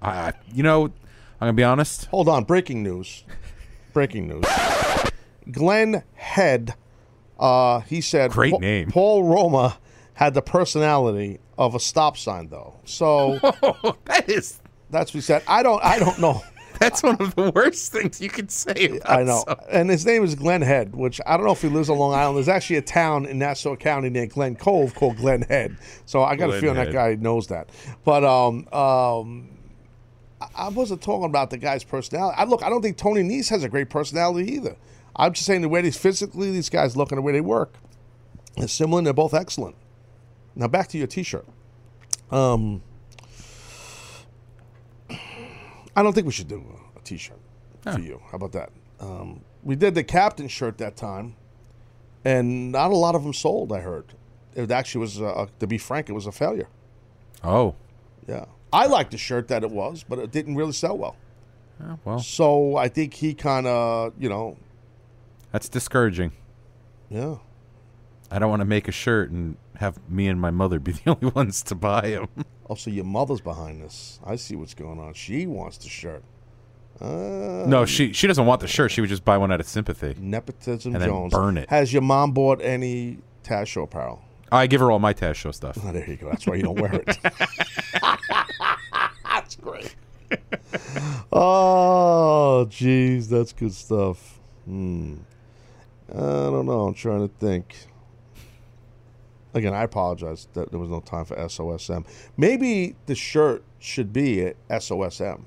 I, 0.00 0.32
you 0.54 0.62
know, 0.62 0.84
I'm 0.84 0.92
gonna 1.40 1.52
be 1.52 1.64
honest. 1.64 2.06
Hold 2.06 2.28
on, 2.28 2.44
breaking 2.44 2.82
news. 2.82 3.24
Breaking 3.92 4.28
news. 4.28 4.44
Glenn 5.50 6.04
Head, 6.14 6.74
uh, 7.38 7.80
he 7.80 8.00
said, 8.00 8.30
Great 8.30 8.52
"Pa- 8.52 8.58
name." 8.58 8.90
Paul 8.90 9.24
Roma 9.24 9.78
had 10.14 10.34
the 10.34 10.42
personality 10.42 11.38
of 11.58 11.74
a 11.74 11.80
stop 11.80 12.16
sign, 12.16 12.48
though. 12.48 12.78
So 12.84 13.38
that 14.04 14.28
is 14.28 14.60
that's 14.90 15.10
what 15.10 15.18
he 15.18 15.20
said. 15.20 15.42
I 15.46 15.62
don't, 15.62 15.82
I 15.84 15.98
don't 15.98 16.18
know. 16.18 16.42
That's 16.78 17.02
one 17.02 17.20
of 17.20 17.34
the 17.34 17.50
worst 17.50 17.92
things 17.92 18.22
you 18.22 18.30
could 18.30 18.50
say. 18.50 18.96
About 19.02 19.10
I 19.10 19.22
know. 19.22 19.44
someone. 19.46 19.66
And 19.70 19.90
his 19.90 20.06
name 20.06 20.24
is 20.24 20.34
Glenn 20.34 20.62
Head, 20.62 20.96
which 20.96 21.20
I 21.26 21.36
don't 21.36 21.44
know 21.44 21.52
if 21.52 21.60
he 21.60 21.68
lives 21.68 21.90
on 21.90 21.98
Long 21.98 22.14
Island. 22.14 22.38
There's 22.38 22.48
actually 22.48 22.76
a 22.76 22.82
town 22.82 23.26
in 23.26 23.38
Nassau 23.38 23.76
County 23.76 24.08
named 24.08 24.30
Glen 24.30 24.56
Cove 24.56 24.94
called 24.94 25.18
Glen 25.18 25.42
Head. 25.42 25.76
So 26.06 26.22
I 26.22 26.36
got 26.36 26.46
a 26.46 26.52
Glen 26.52 26.60
feeling 26.62 26.76
that 26.76 26.90
guy 26.90 27.16
knows 27.16 27.48
that. 27.48 27.68
But 28.02 28.24
um, 28.24 28.66
um, 28.72 29.50
I- 30.56 30.68
wasn't 30.68 31.02
talking 31.02 31.24
about 31.26 31.50
the 31.50 31.58
guy's 31.58 31.84
personality. 31.84 32.36
I 32.38 32.44
look, 32.44 32.62
I 32.62 32.68
don't 32.68 32.82
think 32.82 32.96
Tony 32.96 33.22
Nese 33.22 33.48
has 33.50 33.62
a 33.64 33.68
great 33.68 33.90
personality 33.90 34.52
either. 34.52 34.76
I'm 35.16 35.32
just 35.32 35.44
saying 35.46 35.60
the 35.62 35.68
way 35.68 35.82
these 35.82 35.96
physically 35.96 36.50
these 36.50 36.68
guys 36.70 36.96
look 36.96 37.10
and 37.12 37.18
the 37.18 37.22
way 37.22 37.32
they 37.32 37.40
work 37.40 37.74
is 38.56 38.72
similar. 38.72 38.98
and 39.00 39.06
They're 39.06 39.12
both 39.14 39.34
excellent. 39.34 39.76
Now 40.54 40.68
back 40.68 40.88
to 40.88 40.98
your 40.98 41.06
T-shirt. 41.06 41.46
Um, 42.30 42.82
I 45.96 46.02
don't 46.02 46.12
think 46.12 46.26
we 46.26 46.32
should 46.32 46.48
do 46.48 46.64
a 46.96 47.00
T-shirt 47.00 47.38
for 47.82 47.98
you. 47.98 48.20
How 48.30 48.36
about 48.36 48.52
that? 48.52 48.70
Um, 49.00 49.40
we 49.62 49.76
did 49.76 49.94
the 49.94 50.04
captain 50.04 50.48
shirt 50.48 50.78
that 50.78 50.96
time, 50.96 51.34
and 52.24 52.72
not 52.72 52.90
a 52.92 52.96
lot 52.96 53.14
of 53.14 53.22
them 53.22 53.32
sold. 53.34 53.72
I 53.72 53.80
heard 53.80 54.14
it 54.54 54.70
actually 54.70 55.00
was. 55.02 55.20
Uh, 55.20 55.46
to 55.58 55.66
be 55.66 55.78
frank, 55.78 56.08
it 56.08 56.12
was 56.12 56.26
a 56.26 56.32
failure. 56.32 56.68
Oh, 57.42 57.74
Yeah, 58.28 58.44
I 58.72 58.86
liked 58.86 59.10
the 59.12 59.18
shirt 59.18 59.48
that 59.48 59.62
it 59.64 59.70
was, 59.70 60.04
but 60.08 60.18
it 60.18 60.30
didn't 60.30 60.56
really 60.56 60.72
sell 60.72 60.96
well. 60.96 61.16
Yeah, 61.80 61.96
well, 62.04 62.18
So 62.20 62.76
I 62.76 62.88
think 62.88 63.14
he 63.14 63.34
kind 63.34 63.66
of, 63.66 64.12
you 64.18 64.28
know, 64.28 64.56
that's 65.52 65.68
discouraging. 65.68 66.32
yeah. 67.08 67.36
I 68.32 68.38
don't 68.38 68.48
want 68.50 68.60
to 68.60 68.64
make 68.66 68.86
a 68.86 68.92
shirt 68.92 69.30
and 69.32 69.56
have 69.78 69.98
me 70.08 70.28
and 70.28 70.40
my 70.40 70.52
mother 70.52 70.78
be 70.78 70.92
the 71.04 71.10
only 71.10 71.32
ones 71.34 71.62
to 71.64 71.74
buy 71.74 72.02
them. 72.10 72.28
Oh, 72.68 72.76
so 72.76 72.88
your 72.90 73.04
mother's 73.04 73.40
behind 73.40 73.82
this. 73.82 74.20
I 74.24 74.36
see 74.36 74.54
what's 74.54 74.74
going 74.74 75.00
on. 75.00 75.14
She 75.14 75.48
wants 75.48 75.78
the 75.78 75.88
shirt. 75.88 76.22
Uh, 77.00 77.64
no, 77.66 77.84
she 77.86 78.12
she 78.12 78.26
doesn't 78.28 78.46
want 78.46 78.60
the 78.60 78.68
shirt. 78.68 78.92
She 78.92 79.00
would 79.00 79.10
just 79.10 79.24
buy 79.24 79.36
one 79.38 79.50
out 79.50 79.58
of 79.58 79.66
sympathy. 79.66 80.14
Nepotism 80.20 80.92
and 80.94 81.02
then 81.02 81.08
Jones. 81.08 81.32
burn 81.32 81.56
it. 81.56 81.68
Has 81.70 81.92
your 81.92 82.02
mom 82.02 82.30
bought 82.32 82.60
any 82.62 83.18
Taz 83.42 83.66
show 83.66 83.82
apparel? 83.82 84.22
I 84.52 84.66
give 84.68 84.80
her 84.80 84.90
all 84.92 84.98
my 85.00 85.12
Taz 85.14 85.34
show 85.34 85.50
stuff. 85.50 85.78
Oh, 85.82 85.90
there 85.90 86.08
you 86.08 86.16
go. 86.16 86.28
That's 86.30 86.46
why 86.46 86.54
you 86.56 86.62
don't 86.62 86.78
wear 86.78 86.94
it. 86.94 87.18
Great. 89.60 89.94
oh, 91.32 92.66
jeez, 92.70 93.28
that's 93.28 93.52
good 93.52 93.72
stuff. 93.74 94.38
Hmm. 94.64 95.16
I 96.12 96.16
don't 96.18 96.66
know. 96.66 96.82
I'm 96.88 96.94
trying 96.94 97.28
to 97.28 97.34
think. 97.34 97.74
Again, 99.52 99.74
I 99.74 99.82
apologize 99.82 100.46
that 100.54 100.70
there 100.70 100.78
was 100.78 100.90
no 100.90 101.00
time 101.00 101.24
for 101.24 101.36
SOSM. 101.36 102.06
Maybe 102.36 102.94
the 103.06 103.14
shirt 103.16 103.64
should 103.80 104.12
be 104.12 104.42
a 104.42 104.54
SOSM, 104.70 105.42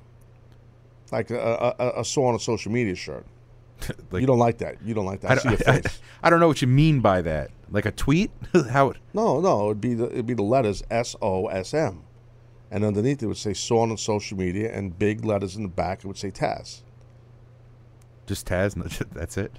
like 1.10 1.30
a, 1.30 1.74
a, 1.78 2.00
a, 2.00 2.04
saw 2.04 2.26
on 2.26 2.34
a 2.34 2.38
social 2.38 2.70
media 2.70 2.94
shirt. 2.94 3.24
Like- 4.10 4.20
you 4.20 4.26
don't 4.26 4.38
like 4.38 4.58
that. 4.58 4.76
You 4.84 4.94
don't 4.94 5.06
like 5.06 5.20
that. 5.22 5.30
I, 5.30 5.34
I, 5.34 5.36
see 5.38 5.48
your 5.48 5.58
don't- 5.58 5.86
I. 6.22 6.26
I 6.26 6.30
don't 6.30 6.40
know 6.40 6.48
what 6.48 6.60
you 6.62 6.68
mean 6.68 7.00
by 7.00 7.22
that. 7.22 7.50
Like 7.70 7.86
a 7.86 7.90
tweet? 7.92 8.30
How? 8.70 8.90
It, 8.90 8.98
No, 9.14 9.40
no, 9.40 9.66
it'd 9.70 9.80
be 9.80 9.94
the 9.94 10.06
it'd 10.10 10.26
be 10.26 10.34
the 10.34 10.42
letters 10.42 10.82
S 10.90 11.16
O 11.22 11.46
S 11.48 11.72
M, 11.74 12.02
and 12.74 12.84
underneath 12.84 13.22
it 13.22 13.26
would 13.26 13.36
say 13.36 13.54
"Saw 13.54 13.82
on 13.82 13.96
social 13.96 14.36
media," 14.36 14.76
and 14.76 14.98
big 14.98 15.24
letters 15.24 15.54
in 15.54 15.62
the 15.62 15.68
back 15.68 16.00
it 16.00 16.06
would 16.06 16.18
say 16.18 16.32
Taz. 16.32 16.82
just 18.26 18.46
Taz? 18.46 18.74
That's 19.12 19.38
it. 19.38 19.52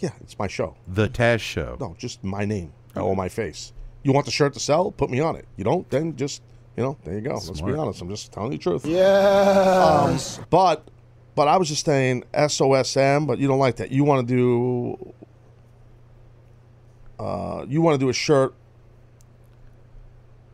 Yeah, 0.00 0.10
it's 0.20 0.36
my 0.36 0.48
show. 0.48 0.76
The 0.88 1.08
Taz 1.08 1.38
show. 1.38 1.76
No, 1.78 1.94
just 1.96 2.24
my 2.24 2.44
name 2.44 2.72
or 2.96 3.14
my 3.14 3.28
face. 3.28 3.72
You 4.02 4.12
want 4.12 4.26
the 4.26 4.32
shirt 4.32 4.52
to 4.54 4.60
sell? 4.60 4.90
Put 4.90 5.10
me 5.10 5.20
on 5.20 5.36
it. 5.36 5.46
You 5.56 5.62
don't? 5.62 5.88
Then 5.88 6.16
just 6.16 6.42
you 6.76 6.82
know, 6.82 6.98
there 7.04 7.14
you 7.14 7.20
go. 7.20 7.34
Let's 7.34 7.60
be 7.60 7.72
honest. 7.72 8.02
I'm 8.02 8.08
just 8.10 8.32
telling 8.32 8.50
you 8.50 8.58
the 8.58 8.62
truth. 8.62 8.84
Yes. 8.84 10.38
Um, 10.38 10.46
but 10.50 10.90
but 11.36 11.46
I 11.46 11.56
was 11.56 11.68
just 11.68 11.84
saying 11.84 12.24
SOSM, 12.34 13.28
but 13.28 13.38
you 13.38 13.46
don't 13.46 13.60
like 13.60 13.76
that. 13.76 13.92
You 13.92 14.02
want 14.02 14.26
to 14.26 14.34
do 14.34 15.14
uh, 17.20 17.64
you 17.68 17.80
want 17.80 17.94
to 17.94 18.04
do 18.04 18.08
a 18.08 18.12
shirt 18.12 18.54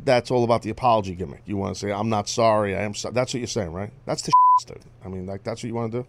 that's 0.05 0.31
all 0.31 0.45
about 0.45 0.63
the 0.63 0.71
apology 0.71 1.15
gimmick. 1.15 1.43
You 1.47 1.57
want 1.57 1.75
to 1.75 1.81
say 1.81 1.93
I'm 1.93 2.09
not 2.09 2.29
sorry, 2.29 2.77
I 2.77 2.83
am. 2.83 2.93
That's 2.93 3.35
what 3.35 3.35
you're 3.35 3.47
saying, 3.47 3.73
right? 3.73 3.93
That's 4.07 4.23
the 4.23 4.33
dude. 4.67 4.79
I 5.05 5.09
mean, 5.09 5.27
like 5.27 5.43
that's 5.45 5.63
what 5.63 5.69
you 5.69 5.75
want 5.75 5.93
to 5.93 6.03
do. 6.03 6.09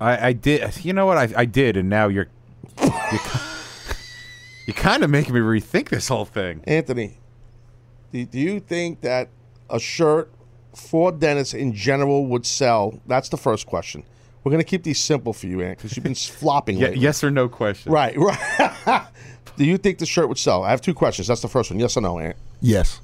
I, 0.00 0.28
I 0.28 0.32
did. 0.32 0.84
You 0.84 0.92
know 0.92 1.06
what? 1.06 1.16
I, 1.16 1.28
I 1.36 1.44
did, 1.44 1.76
and 1.76 1.88
now 1.88 2.08
you're 2.08 2.28
you're, 2.82 2.92
you're 4.66 4.74
kind 4.74 5.02
of 5.02 5.10
making 5.10 5.34
me 5.34 5.40
rethink 5.40 5.88
this 5.88 6.08
whole 6.08 6.24
thing. 6.24 6.62
Anthony, 6.64 7.18
do, 8.12 8.24
do 8.24 8.38
you 8.38 8.60
think 8.60 9.00
that 9.02 9.30
a 9.70 9.80
shirt 9.80 10.30
for 10.74 11.12
Dennis 11.12 11.54
in 11.54 11.72
general 11.72 12.26
would 12.26 12.46
sell? 12.46 13.00
That's 13.06 13.28
the 13.28 13.38
first 13.38 13.66
question. 13.66 14.04
We're 14.44 14.50
going 14.50 14.62
to 14.62 14.68
keep 14.68 14.84
these 14.84 15.00
simple 15.00 15.32
for 15.32 15.46
you, 15.48 15.60
Ant, 15.60 15.78
because 15.78 15.96
you've 15.96 16.04
been 16.04 16.14
flopping 16.14 16.78
lately. 16.78 17.00
yes 17.00 17.24
or 17.24 17.30
no 17.30 17.48
question. 17.48 17.90
Right, 17.90 18.16
right. 18.86 19.06
Do 19.56 19.64
you 19.64 19.78
think 19.78 19.98
the 19.98 20.06
shirt 20.06 20.28
would 20.28 20.38
sell? 20.38 20.62
I 20.64 20.70
have 20.70 20.80
two 20.80 20.94
questions. 20.94 21.28
That's 21.28 21.40
the 21.42 21.48
first 21.48 21.70
one. 21.70 21.80
Yes 21.80 21.96
or 21.96 22.00
no, 22.02 22.18
Ant? 22.18 22.36
Yes. 22.60 23.00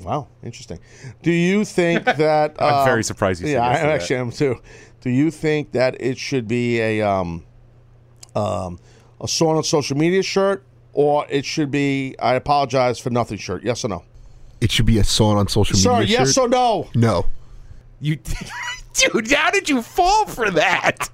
Wow, 0.00 0.28
interesting. 0.42 0.78
Do 1.22 1.30
you 1.32 1.64
think 1.64 2.04
that? 2.04 2.54
I'm 2.60 2.84
very 2.84 3.02
surprised 3.02 3.40
you 3.40 3.46
said 3.46 3.52
Yeah, 3.54 3.70
yes 3.70 3.78
to 3.80 3.84
I 3.84 3.86
that. 3.88 3.94
actually 4.00 4.16
am 4.16 4.30
too. 4.30 4.56
Do 5.00 5.10
you 5.10 5.30
think 5.30 5.72
that 5.72 6.00
it 6.00 6.18
should 6.18 6.46
be 6.46 6.80
a 6.80 7.00
um, 7.02 7.44
um, 8.34 8.78
a 9.20 9.26
saw 9.28 9.56
on 9.56 9.64
social 9.64 9.96
media 9.96 10.22
shirt, 10.22 10.62
or 10.92 11.26
it 11.30 11.44
should 11.44 11.70
be 11.70 12.14
I 12.18 12.34
apologize 12.34 12.98
for 12.98 13.10
nothing 13.10 13.38
shirt? 13.38 13.62
Yes 13.64 13.84
or 13.84 13.88
no? 13.88 14.02
it 14.58 14.70
should 14.72 14.86
be 14.86 14.98
a 14.98 15.04
song 15.04 15.36
on 15.36 15.46
social 15.48 15.76
media 15.76 15.90
shirt. 15.90 16.08
Sir, 16.08 16.12
yes 16.24 16.32
shirt? 16.34 16.44
or 16.44 16.48
no? 16.48 16.88
No. 16.94 17.26
You, 18.00 18.18
dude, 18.98 19.30
how 19.32 19.50
did 19.50 19.68
you 19.68 19.82
fall 19.82 20.26
for 20.26 20.50
that? 20.50 21.08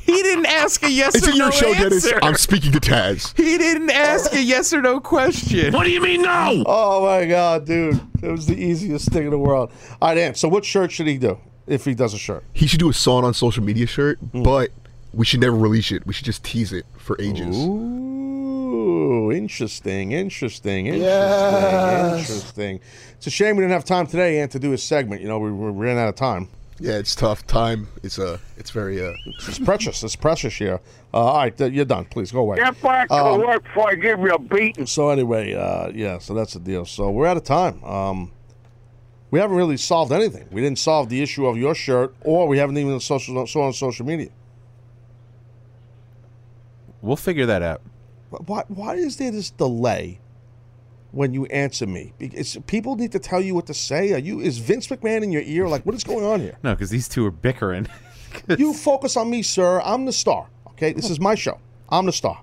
He 0.00 0.12
didn't 0.22 0.46
ask 0.46 0.82
a 0.82 0.90
yes 0.90 1.14
It's 1.14 1.26
or 1.28 1.30
in 1.30 1.36
your 1.36 1.46
no 1.46 1.50
show, 1.52 1.72
Dennis. 1.74 2.04
answer. 2.06 2.18
I'm 2.22 2.34
speaking 2.36 2.72
to 2.72 2.80
Taz. 2.80 3.36
He 3.36 3.58
didn't 3.58 3.90
ask 3.90 4.32
a 4.32 4.42
yes 4.42 4.72
or 4.72 4.80
no 4.82 5.00
question. 5.00 5.72
What 5.72 5.84
do 5.84 5.90
you 5.90 6.00
mean 6.00 6.22
no? 6.22 6.64
Oh 6.66 7.04
my 7.04 7.26
god, 7.26 7.66
dude. 7.66 8.00
It 8.22 8.30
was 8.30 8.46
the 8.46 8.56
easiest 8.56 9.10
thing 9.12 9.24
in 9.24 9.30
the 9.30 9.38
world. 9.38 9.70
All 10.00 10.08
right, 10.08 10.18
Ant. 10.18 10.36
So 10.36 10.48
what 10.48 10.64
shirt 10.64 10.90
should 10.92 11.06
he 11.06 11.18
do 11.18 11.38
if 11.66 11.84
he 11.84 11.94
does 11.94 12.14
a 12.14 12.18
shirt? 12.18 12.44
He 12.52 12.66
should 12.66 12.80
do 12.80 12.88
a 12.88 12.94
song 12.94 13.24
on 13.24 13.34
social 13.34 13.62
media 13.62 13.86
shirt, 13.86 14.18
Hmm. 14.18 14.42
but 14.42 14.70
we 15.12 15.24
should 15.26 15.40
never 15.40 15.56
release 15.56 15.92
it. 15.92 16.06
We 16.06 16.12
should 16.14 16.26
just 16.26 16.42
tease 16.44 16.72
it 16.72 16.86
for 16.96 17.20
ages. 17.20 17.56
Ooh, 17.56 19.30
interesting, 19.32 20.12
interesting, 20.12 20.86
interesting, 20.86 21.02
Yes. 21.02 22.18
interesting. 22.30 22.80
It's 23.16 23.26
a 23.26 23.30
shame 23.30 23.56
we 23.56 23.62
didn't 23.62 23.72
have 23.72 23.84
time 23.84 24.06
today, 24.06 24.40
Ant, 24.40 24.52
to 24.52 24.58
do 24.58 24.72
a 24.72 24.78
segment. 24.78 25.22
You 25.22 25.28
know, 25.28 25.38
we, 25.38 25.50
we 25.50 25.70
ran 25.70 25.98
out 25.98 26.08
of 26.08 26.16
time. 26.16 26.48
Yeah, 26.78 26.98
it's 26.98 27.14
tough. 27.14 27.46
Time 27.46 27.88
is 28.02 28.18
uh, 28.18 28.38
it's 28.58 28.70
very 28.70 29.04
uh, 29.04 29.12
It's 29.48 29.58
precious. 29.58 30.02
It's 30.02 30.14
precious 30.16 30.54
here. 30.54 30.80
Uh, 31.14 31.16
all 31.16 31.36
right, 31.38 31.56
th- 31.56 31.72
you're 31.72 31.86
done. 31.86 32.04
Please 32.04 32.30
go 32.30 32.40
away. 32.40 32.56
Get 32.58 32.80
back 32.82 33.08
to 33.08 33.14
Um, 33.14 33.40
work 33.40 33.64
before 33.64 33.90
I 33.90 33.94
give 33.94 34.18
you 34.20 34.34
a 34.34 34.38
beating. 34.38 34.84
So 34.86 35.08
anyway, 35.08 35.54
uh, 35.54 35.90
yeah, 35.94 36.18
so 36.18 36.34
that's 36.34 36.52
the 36.52 36.60
deal. 36.60 36.84
So 36.84 37.10
we're 37.10 37.26
out 37.26 37.38
of 37.38 37.44
time. 37.44 37.82
Um, 37.82 38.32
we 39.30 39.38
haven't 39.40 39.56
really 39.56 39.78
solved 39.78 40.12
anything. 40.12 40.46
We 40.52 40.60
didn't 40.60 40.78
solve 40.78 41.08
the 41.08 41.22
issue 41.22 41.46
of 41.46 41.56
your 41.56 41.74
shirt, 41.74 42.14
or 42.20 42.46
we 42.46 42.58
haven't 42.58 42.76
even 42.76 43.00
social 43.00 43.46
saw 43.46 43.66
on 43.66 43.72
social 43.72 44.04
media. 44.04 44.28
We'll 47.00 47.16
figure 47.16 47.46
that 47.46 47.62
out. 47.62 47.80
Why? 48.30 48.64
Why 48.68 48.94
is 48.96 49.16
there 49.16 49.30
this 49.30 49.50
delay 49.50 50.20
when 51.16 51.32
you 51.32 51.46
answer 51.46 51.86
me? 51.86 52.12
Because 52.18 52.58
people 52.66 52.94
need 52.94 53.12
to 53.12 53.18
tell 53.18 53.40
you 53.40 53.54
what 53.54 53.66
to 53.66 53.74
say. 53.74 54.12
Are 54.12 54.18
you? 54.18 54.40
Is 54.40 54.58
Vince 54.58 54.86
McMahon 54.88 55.22
in 55.22 55.32
your 55.32 55.42
ear? 55.42 55.66
Like, 55.66 55.86
what 55.86 55.94
is 55.94 56.04
going 56.04 56.24
on 56.24 56.40
here? 56.40 56.58
No, 56.62 56.74
because 56.74 56.90
these 56.90 57.08
two 57.08 57.24
are 57.24 57.30
bickering. 57.30 57.88
you 58.58 58.74
focus 58.74 59.16
on 59.16 59.30
me, 59.30 59.42
sir. 59.42 59.80
I'm 59.80 60.04
the 60.04 60.12
star. 60.12 60.48
Okay, 60.68 60.92
this 60.92 61.08
is 61.08 61.18
my 61.18 61.34
show. 61.34 61.58
I'm 61.88 62.04
the 62.04 62.12
star. 62.12 62.42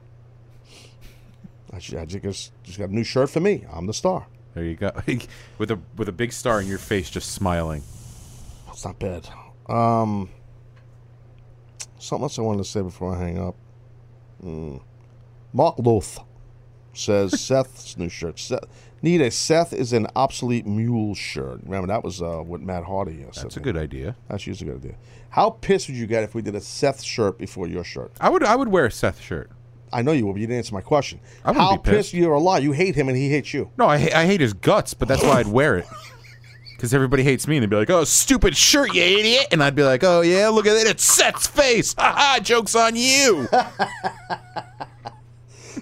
I 1.72 1.80
just 1.80 2.52
just 2.64 2.80
got 2.80 2.90
a 2.90 2.94
new 2.94 3.04
shirt 3.04 3.30
for 3.30 3.40
me. 3.40 3.66
I'm 3.72 3.86
the 3.86 3.94
star. 3.94 4.26
There 4.56 4.64
you 4.64 4.76
go. 4.76 4.91
with 5.58 5.72
a 5.72 5.80
with 5.95 6.10
a 6.10 6.12
big 6.12 6.34
star 6.34 6.60
in 6.60 6.68
your 6.68 6.80
face, 6.80 7.10
just 7.10 7.32
smiling. 7.32 7.84
It's 8.70 8.86
not 8.86 8.98
bad. 8.98 9.30
Um, 9.70 10.30
something 12.00 12.24
else 12.24 12.40
I 12.40 12.41
wanted 12.41 12.64
to 12.64 12.70
say 12.70 12.82
before 12.82 13.16
I 13.16 13.20
hang 13.20 13.40
up. 13.40 13.56
Mm. 14.44 14.82
Mark 15.54 15.76
Loth 15.78 16.20
says 16.94 17.40
Seth's 17.41 17.98
new 17.98 18.10
shirt. 18.10 18.40
Seth, 18.40 18.64
need 19.02 19.22
a 19.22 19.30
Seth 19.32 19.74
is 19.74 19.94
an 19.94 20.07
obsolete 20.15 20.65
mule 20.65 21.14
shirt. 21.15 21.60
Remember 21.64 21.88
that 21.88 22.03
was 22.03 22.22
uh, 22.22 22.38
what 22.38 22.61
Matt 22.61 22.84
Hardy 22.86 23.26
uh, 23.28 23.32
said. 23.32 23.45
That's 23.45 23.57
a 23.57 23.61
good 23.61 23.78
idea. 23.78 24.15
That's 24.30 24.48
usually 24.48 24.70
a 24.70 24.74
good 24.74 24.84
idea. 24.86 24.98
How 25.30 25.49
pissed 25.49 25.88
would 25.90 25.98
you 25.98 26.07
get 26.07 26.24
if 26.24 26.36
we 26.36 26.41
did 26.41 26.56
a 26.56 26.61
Seth 26.61 27.02
shirt 27.03 27.38
before 27.38 27.68
your 27.68 27.84
shirt? 27.84 28.11
I 28.22 28.30
would 28.30 28.44
I 28.44 28.56
would 28.56 28.68
wear 28.70 28.86
a 28.86 28.91
Seth 28.91 29.20
shirt. 29.20 29.49
I 29.91 30.02
know 30.02 30.11
you 30.11 30.26
will, 30.26 30.34
but 30.34 30.41
you 30.41 30.48
didn't 30.48 30.57
answer 30.57 30.74
my 30.74 30.82
question. 30.82 31.20
I 31.45 31.52
wouldn't 31.52 31.65
How 31.68 31.78
be 31.78 31.84
pissed. 31.84 31.95
pissed 32.11 32.14
you're 32.15 32.34
a 32.34 32.40
lot. 32.40 32.64
You 32.64 32.72
hate 32.72 32.95
him 32.95 33.10
and 33.10 33.18
he 33.18 33.30
hates 33.30 33.53
you. 33.53 33.70
No, 33.78 33.88
I, 33.88 33.99
ha- 33.99 34.20
I 34.22 34.26
hate 34.26 34.41
his 34.41 34.53
guts, 34.53 34.95
but 34.95 35.07
that's 35.07 35.22
why 35.24 35.40
I'd 35.40 35.48
wear 35.48 35.78
it. 35.78 35.86
Because 36.76 36.94
everybody 36.94 37.24
hates 37.24 37.48
me, 37.48 37.56
and 37.56 37.64
they'd 37.64 37.70
be 37.70 37.78
like, 37.78 37.90
"Oh, 37.90 38.03
stupid 38.03 38.57
shirt, 38.57 38.94
you 38.94 39.02
idiot!" 39.02 39.48
And 39.53 39.64
I'd 39.64 39.74
be 39.74 39.84
like, 39.84 40.03
"Oh 40.03 40.20
yeah, 40.20 40.49
look 40.49 40.65
at 40.68 40.76
it, 40.76 40.86
it's 40.86 41.06
Seth's 41.06 41.48
face. 41.48 41.95
Ha 41.98 42.14
ha, 42.14 42.40
jokes 42.44 42.76
on 42.76 42.98
you." 42.98 43.48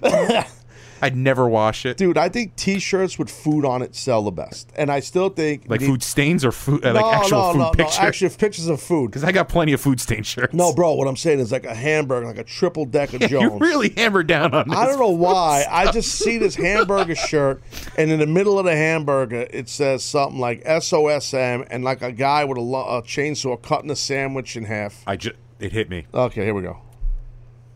I'd 1.01 1.15
never 1.15 1.47
wash 1.47 1.85
it. 1.85 1.97
Dude, 1.97 2.17
I 2.17 2.29
think 2.29 2.55
T-shirts 2.55 3.17
with 3.17 3.29
food 3.29 3.65
on 3.65 3.81
it 3.81 3.95
sell 3.95 4.21
the 4.23 4.31
best, 4.31 4.71
and 4.75 4.91
I 4.91 4.99
still 4.99 5.29
think 5.29 5.63
Like 5.67 5.79
the- 5.79 5.87
food 5.87 6.03
stains 6.03 6.45
or 6.45 6.51
food, 6.51 6.85
uh, 6.85 6.93
like 6.93 7.05
actual 7.05 7.37
no, 7.39 7.51
food 7.53 7.57
no, 7.59 7.63
no, 7.65 7.71
pictures. 7.71 7.99
actual 7.99 8.29
pictures 8.29 8.67
of 8.67 8.81
food. 8.81 9.07
Because 9.11 9.23
I 9.23 9.31
got 9.31 9.49
plenty 9.49 9.73
of 9.73 9.81
food 9.81 9.99
stain 9.99 10.23
shirts. 10.23 10.53
No, 10.53 10.73
bro, 10.73 10.93
what 10.93 11.07
I'm 11.07 11.17
saying 11.17 11.39
is 11.39 11.51
like 11.51 11.65
a 11.65 11.73
hamburger, 11.75 12.25
like 12.27 12.37
a 12.37 12.43
triple 12.43 12.85
decker 12.85 13.17
you 13.21 13.27
Jones. 13.27 13.59
really 13.59 13.89
hammered 13.97 14.27
down 14.27 14.53
on 14.53 14.69
this. 14.69 14.77
I 14.77 14.85
don't 14.85 14.99
know 14.99 15.09
why. 15.09 15.65
I 15.69 15.91
just 15.91 16.11
see 16.13 16.37
this 16.37 16.55
hamburger 16.55 17.15
shirt, 17.29 17.61
and 17.97 18.11
in 18.11 18.19
the 18.19 18.27
middle 18.27 18.57
of 18.59 18.65
the 18.65 18.75
hamburger, 18.75 19.47
it 19.49 19.67
says 19.69 20.03
something 20.03 20.39
like 20.39 20.63
SOSM, 20.65 21.67
and 21.69 21.83
like 21.83 22.01
a 22.01 22.11
guy 22.11 22.43
with 22.45 22.57
a, 22.57 22.61
a 22.61 23.01
chainsaw 23.01 23.61
cutting 23.61 23.89
a 23.91 23.95
sandwich 23.95 24.55
in 24.55 24.65
half. 24.65 25.03
I 25.07 25.15
just 25.15 25.35
it 25.59 25.71
hit 25.71 25.89
me. 25.89 26.05
Okay, 26.13 26.43
here 26.45 26.53
we 26.53 26.61
go. 26.61 26.77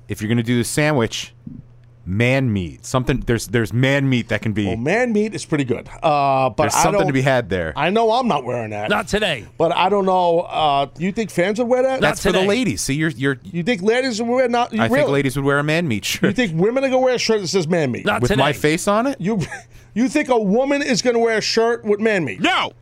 If 0.07 0.21
you're 0.21 0.29
gonna 0.29 0.43
do 0.43 0.57
the 0.57 0.63
sandwich, 0.63 1.33
man 2.05 2.51
meat. 2.51 2.85
Something 2.85 3.19
there's 3.21 3.47
there's 3.47 3.73
man 3.73 4.07
meat 4.09 4.29
that 4.29 4.41
can 4.41 4.53
be. 4.53 4.65
Well, 4.67 4.77
man 4.77 5.13
meat 5.13 5.33
is 5.33 5.45
pretty 5.45 5.63
good, 5.63 5.87
uh, 6.03 6.49
but 6.49 6.63
there's 6.63 6.75
I 6.75 6.83
something 6.83 6.99
don't- 6.99 7.07
to 7.07 7.13
be 7.13 7.21
had 7.21 7.49
there. 7.49 7.73
I 7.75 7.89
know 7.89 8.11
I'm 8.11 8.27
not 8.27 8.43
wearing 8.43 8.69
that. 8.71 8.89
Not 8.89 9.07
today. 9.07 9.45
But 9.57 9.71
I 9.71 9.89
don't 9.89 10.05
know. 10.05 10.41
Uh, 10.41 10.87
you 10.97 11.11
think 11.11 11.31
fans 11.31 11.59
would 11.59 11.67
wear 11.67 11.83
that? 11.83 12.01
That's 12.01 12.21
for 12.21 12.31
the 12.31 12.41
ladies. 12.41 12.81
See, 12.81 12.93
you're 12.93 13.09
you're. 13.09 13.37
You 13.43 13.63
think 13.63 13.81
ladies 13.81 14.21
would 14.21 14.29
wear 14.29 14.47
not? 14.47 14.73
You 14.73 14.81
I 14.81 14.85
really? 14.85 14.99
think 14.99 15.09
ladies 15.09 15.35
would 15.35 15.45
wear 15.45 15.59
a 15.59 15.63
man 15.63 15.87
meat 15.87 16.05
shirt. 16.05 16.23
You 16.23 16.31
think 16.33 16.59
women 16.59 16.83
are 16.83 16.89
gonna 16.89 16.99
wear 16.99 17.15
a 17.15 17.19
shirt 17.19 17.41
that 17.41 17.47
says 17.47 17.67
man 17.67 17.91
meat? 17.91 18.05
Not 18.05 18.21
with 18.21 18.35
my 18.37 18.53
face 18.53 18.87
on 18.87 19.07
it? 19.07 19.19
You 19.19 19.41
you 19.93 20.07
think 20.09 20.29
a 20.29 20.39
woman 20.39 20.81
is 20.81 21.01
gonna 21.01 21.19
wear 21.19 21.37
a 21.37 21.41
shirt 21.41 21.83
with 21.83 21.99
man 21.99 22.23
meat? 22.25 22.39
No. 22.41 22.73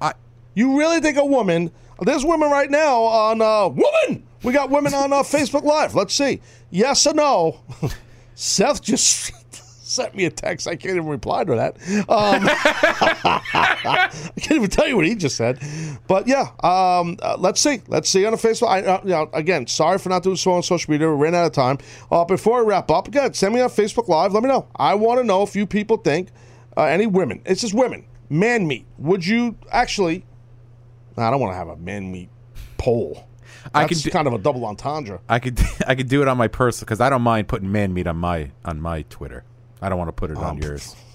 I. 0.00 0.12
You 0.54 0.78
really 0.78 1.00
think 1.00 1.16
a 1.18 1.24
woman? 1.24 1.70
There's 2.00 2.24
women 2.24 2.48
right 2.50 2.70
now 2.70 3.02
on 3.02 3.42
uh, 3.42 3.68
woman. 3.68 4.24
We 4.44 4.52
got 4.52 4.70
women 4.70 4.94
on 4.94 5.12
uh, 5.12 5.22
Facebook 5.24 5.64
Live. 5.64 5.96
Let's 5.96 6.14
see. 6.14 6.40
Yes 6.70 7.04
or 7.08 7.14
no? 7.14 7.60
Seth 8.40 8.82
just 8.82 9.32
sent 9.82 10.14
me 10.14 10.24
a 10.24 10.30
text. 10.30 10.68
I 10.68 10.76
can't 10.76 10.94
even 10.94 11.08
reply 11.08 11.42
to 11.42 11.56
that. 11.56 11.74
Um, 12.08 12.46
I 12.48 14.10
can't 14.40 14.52
even 14.52 14.70
tell 14.70 14.86
you 14.86 14.94
what 14.94 15.06
he 15.06 15.16
just 15.16 15.36
said. 15.36 15.58
But 16.06 16.28
yeah, 16.28 16.52
um, 16.62 17.16
uh, 17.20 17.36
let's 17.36 17.60
see. 17.60 17.82
Let's 17.88 18.08
see 18.08 18.24
on 18.24 18.30
the 18.30 18.38
Facebook. 18.38 18.68
I, 18.68 18.82
uh, 18.82 19.00
you 19.02 19.10
know, 19.10 19.28
again, 19.32 19.66
sorry 19.66 19.98
for 19.98 20.08
not 20.08 20.22
doing 20.22 20.36
so 20.36 20.52
on 20.52 20.62
social 20.62 20.88
media. 20.92 21.08
We 21.08 21.16
ran 21.16 21.34
out 21.34 21.46
of 21.46 21.52
time. 21.52 21.78
Uh, 22.12 22.24
before 22.24 22.60
I 22.60 22.62
wrap 22.62 22.92
up, 22.92 23.08
again, 23.08 23.34
send 23.34 23.54
me 23.54 23.60
on 23.60 23.70
Facebook 23.70 24.06
Live. 24.06 24.32
Let 24.32 24.44
me 24.44 24.48
know. 24.48 24.68
I 24.76 24.94
want 24.94 25.18
to 25.18 25.24
know 25.24 25.42
if 25.42 25.56
you 25.56 25.66
people 25.66 25.96
think 25.96 26.28
uh, 26.76 26.84
any 26.84 27.08
women. 27.08 27.42
It's 27.44 27.62
just 27.62 27.74
women. 27.74 28.06
Man 28.30 28.68
meat. 28.68 28.86
Would 28.98 29.26
you 29.26 29.56
actually? 29.72 30.24
I 31.16 31.28
don't 31.32 31.40
want 31.40 31.54
to 31.54 31.56
have 31.56 31.68
a 31.68 31.76
man 31.76 32.12
meat 32.12 32.28
poll. 32.76 33.27
I 33.74 33.82
That's 33.82 33.94
could 34.02 34.04
do- 34.04 34.10
kind 34.10 34.26
of 34.28 34.34
a 34.34 34.38
double 34.38 34.64
entendre. 34.64 35.20
I 35.28 35.38
could 35.38 35.60
I 35.86 35.94
could 35.94 36.08
do 36.08 36.22
it 36.22 36.28
on 36.28 36.36
my 36.36 36.48
personal 36.48 36.86
because 36.86 37.00
I 37.00 37.10
don't 37.10 37.22
mind 37.22 37.48
putting 37.48 37.70
man 37.72 37.92
meat 37.94 38.06
on 38.06 38.16
my 38.16 38.50
on 38.64 38.80
my 38.80 39.02
Twitter. 39.10 39.44
I 39.82 39.88
don't 39.88 39.98
want 39.98 40.08
to 40.08 40.12
put 40.12 40.30
it 40.30 40.36
Um, 40.38 40.44
on 40.44 40.58
yours. 40.58 40.94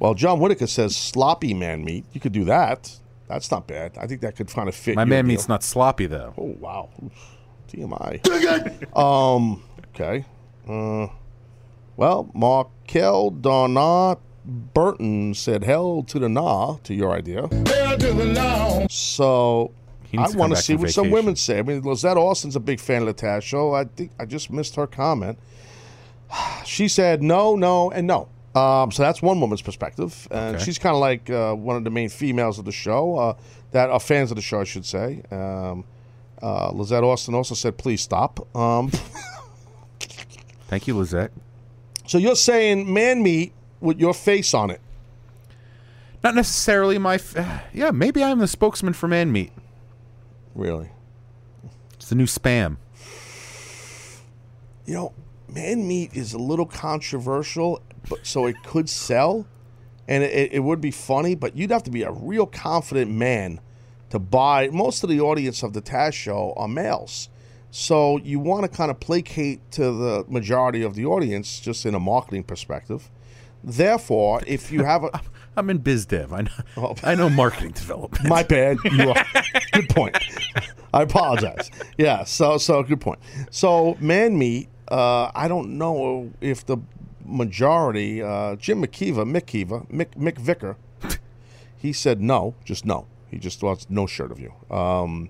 Well, 0.00 0.14
John 0.14 0.38
Whitaker 0.38 0.68
says 0.68 0.94
sloppy 0.94 1.54
man 1.54 1.84
meat. 1.84 2.04
You 2.12 2.20
could 2.20 2.30
do 2.30 2.44
that. 2.44 2.96
That's 3.26 3.50
not 3.50 3.66
bad. 3.66 3.98
I 4.00 4.06
think 4.06 4.20
that 4.20 4.36
could 4.36 4.46
kind 4.46 4.68
of 4.68 4.76
fit. 4.76 4.94
My 4.94 5.04
man 5.04 5.24
deal. 5.24 5.30
meat's 5.30 5.48
not 5.48 5.64
sloppy 5.64 6.06
though. 6.06 6.34
Oh 6.38 6.54
wow, 6.60 6.88
TMI. 7.68 8.96
um. 8.96 9.60
Okay. 9.94 10.24
Uh. 10.68 11.08
Well, 11.96 12.30
Markel 12.32 13.32
Donat 13.32 14.18
Burton 14.44 15.34
said 15.34 15.64
hell 15.64 16.04
to 16.04 16.20
the 16.20 16.28
nah 16.28 16.76
to 16.84 16.94
your 16.94 17.10
idea. 17.10 17.48
So 18.88 19.72
He 19.72 19.72
needs 19.72 19.77
I 20.16 20.28
want 20.30 20.54
to 20.56 20.62
see 20.62 20.74
what 20.76 20.90
some 20.90 21.10
women 21.10 21.36
say. 21.36 21.58
I 21.58 21.62
mean, 21.62 21.82
Lizette 21.82 22.16
Austin's 22.16 22.56
a 22.56 22.60
big 22.60 22.80
fan 22.80 23.02
of 23.02 23.08
the 23.08 23.14
Taz 23.14 23.42
show. 23.42 23.74
I 23.74 23.84
think 23.84 24.12
I 24.18 24.24
just 24.24 24.50
missed 24.50 24.76
her 24.76 24.86
comment. 24.86 25.38
She 26.64 26.88
said 26.88 27.22
no, 27.22 27.56
no, 27.56 27.90
and 27.90 28.06
no. 28.06 28.28
Um, 28.54 28.90
so 28.90 29.02
that's 29.02 29.20
one 29.22 29.40
woman's 29.40 29.62
perspective, 29.62 30.26
and 30.30 30.56
Okay. 30.56 30.64
she's 30.64 30.78
kind 30.78 30.94
of 30.94 31.00
like 31.00 31.28
uh, 31.30 31.54
one 31.54 31.76
of 31.76 31.84
the 31.84 31.90
main 31.90 32.08
females 32.08 32.58
of 32.58 32.64
the 32.64 32.72
show 32.72 33.16
uh, 33.16 33.34
that 33.72 33.88
are 33.90 34.00
fans 34.00 34.30
of 34.30 34.36
the 34.36 34.42
show, 34.42 34.60
I 34.60 34.64
should 34.64 34.84
say. 34.86 35.22
Um, 35.30 35.84
uh, 36.42 36.70
Lizette 36.72 37.04
Austin 37.04 37.34
also 37.34 37.54
said, 37.54 37.76
"Please 37.78 38.00
stop." 38.00 38.54
Um, 38.56 38.90
Thank 40.68 40.86
you, 40.86 40.94
Lizette. 40.96 41.32
so 42.06 42.18
you're 42.18 42.36
saying 42.36 42.92
man 42.92 43.22
meat 43.22 43.52
with 43.80 43.98
your 43.98 44.12
face 44.14 44.52
on 44.54 44.70
it? 44.70 44.80
Not 46.22 46.34
necessarily 46.34 46.98
my. 46.98 47.14
F- 47.14 47.64
yeah, 47.72 47.90
maybe 47.90 48.22
I'm 48.22 48.38
the 48.38 48.48
spokesman 48.48 48.92
for 48.92 49.08
man 49.08 49.30
meat. 49.32 49.52
Really? 50.58 50.90
It's 51.94 52.08
the 52.08 52.16
new 52.16 52.24
spam. 52.24 52.78
You 54.86 54.94
know, 54.94 55.12
man 55.46 55.86
meat 55.86 56.10
is 56.14 56.32
a 56.32 56.38
little 56.38 56.66
controversial, 56.66 57.80
but 58.08 58.26
so 58.26 58.46
it 58.46 58.56
could 58.64 58.88
sell, 58.88 59.46
and 60.08 60.24
it, 60.24 60.52
it 60.52 60.58
would 60.58 60.80
be 60.80 60.90
funny. 60.90 61.36
But 61.36 61.56
you'd 61.56 61.70
have 61.70 61.84
to 61.84 61.92
be 61.92 62.02
a 62.02 62.10
real 62.10 62.44
confident 62.44 63.08
man 63.08 63.60
to 64.10 64.18
buy. 64.18 64.68
Most 64.70 65.04
of 65.04 65.10
the 65.10 65.20
audience 65.20 65.62
of 65.62 65.74
the 65.74 65.80
Taz 65.80 66.14
show 66.14 66.54
are 66.56 66.66
males, 66.66 67.28
so 67.70 68.18
you 68.18 68.40
want 68.40 68.64
to 68.64 68.68
kind 68.68 68.90
of 68.90 68.98
placate 68.98 69.70
to 69.72 69.92
the 69.92 70.24
majority 70.26 70.82
of 70.82 70.96
the 70.96 71.04
audience, 71.04 71.60
just 71.60 71.86
in 71.86 71.94
a 71.94 72.00
marketing 72.00 72.42
perspective. 72.42 73.08
Therefore, 73.62 74.40
if 74.44 74.72
you 74.72 74.82
have 74.82 75.04
a 75.04 75.20
I'm 75.58 75.70
in 75.70 75.78
biz 75.78 76.06
dev. 76.06 76.32
I 76.32 76.42
know. 76.42 76.50
Oh. 76.76 76.94
I 77.02 77.14
know 77.16 77.28
marketing 77.28 77.72
development. 77.72 78.28
My 78.28 78.42
bad. 78.42 78.78
You 78.84 79.10
are. 79.10 79.26
good 79.72 79.88
point. 79.88 80.16
I 80.94 81.02
apologize. 81.02 81.70
Yeah. 81.98 82.24
So 82.24 82.58
so 82.58 82.82
good 82.82 83.00
point. 83.00 83.18
So 83.50 83.96
man 84.00 84.38
meat. 84.38 84.68
Uh, 84.86 85.30
I 85.34 85.48
don't 85.48 85.76
know 85.76 86.32
if 86.40 86.64
the 86.64 86.78
majority. 87.24 88.22
Uh, 88.22 88.56
Jim 88.56 88.82
McKeeva, 88.82 89.28
Mick 89.28 89.46
Kiva, 89.46 89.80
Mick 89.92 90.14
Mick 90.14 90.38
Vicker. 90.38 90.76
He 91.76 91.92
said 91.92 92.20
no, 92.20 92.54
just 92.64 92.84
no. 92.84 93.06
He 93.30 93.38
just 93.38 93.62
wants 93.62 93.88
no 93.90 94.06
shirt 94.06 94.32
of 94.32 94.40
you. 94.40 94.52
Um, 94.74 95.28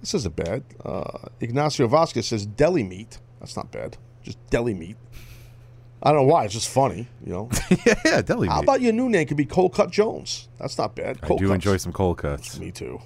this 0.00 0.14
isn't 0.14 0.36
bad. 0.36 0.62
Uh, 0.84 1.28
Ignacio 1.40 1.86
Vasquez 1.88 2.26
says 2.26 2.46
deli 2.46 2.82
meat. 2.82 3.18
That's 3.40 3.56
not 3.56 3.70
bad. 3.70 3.96
Just 4.22 4.38
deli 4.50 4.74
meat. 4.74 4.96
I 6.06 6.12
don't 6.12 6.18
know 6.28 6.32
why. 6.32 6.44
It's 6.44 6.54
just 6.54 6.68
funny, 6.68 7.08
you 7.24 7.32
know. 7.32 7.50
yeah, 7.84 8.00
yeah, 8.04 8.22
deli 8.22 8.46
How 8.46 8.62
about 8.62 8.80
your 8.80 8.92
new 8.92 9.08
name 9.08 9.26
could 9.26 9.36
be 9.36 9.44
Cold 9.44 9.74
Cut 9.74 9.90
Jones? 9.90 10.48
That's 10.56 10.78
not 10.78 10.94
bad. 10.94 11.18
I 11.20 11.26
do 11.26 11.36
cuts. 11.36 11.50
enjoy 11.50 11.78
some 11.78 11.92
cold 11.92 12.18
cuts. 12.18 12.60
Me 12.60 12.70
too. 12.70 13.00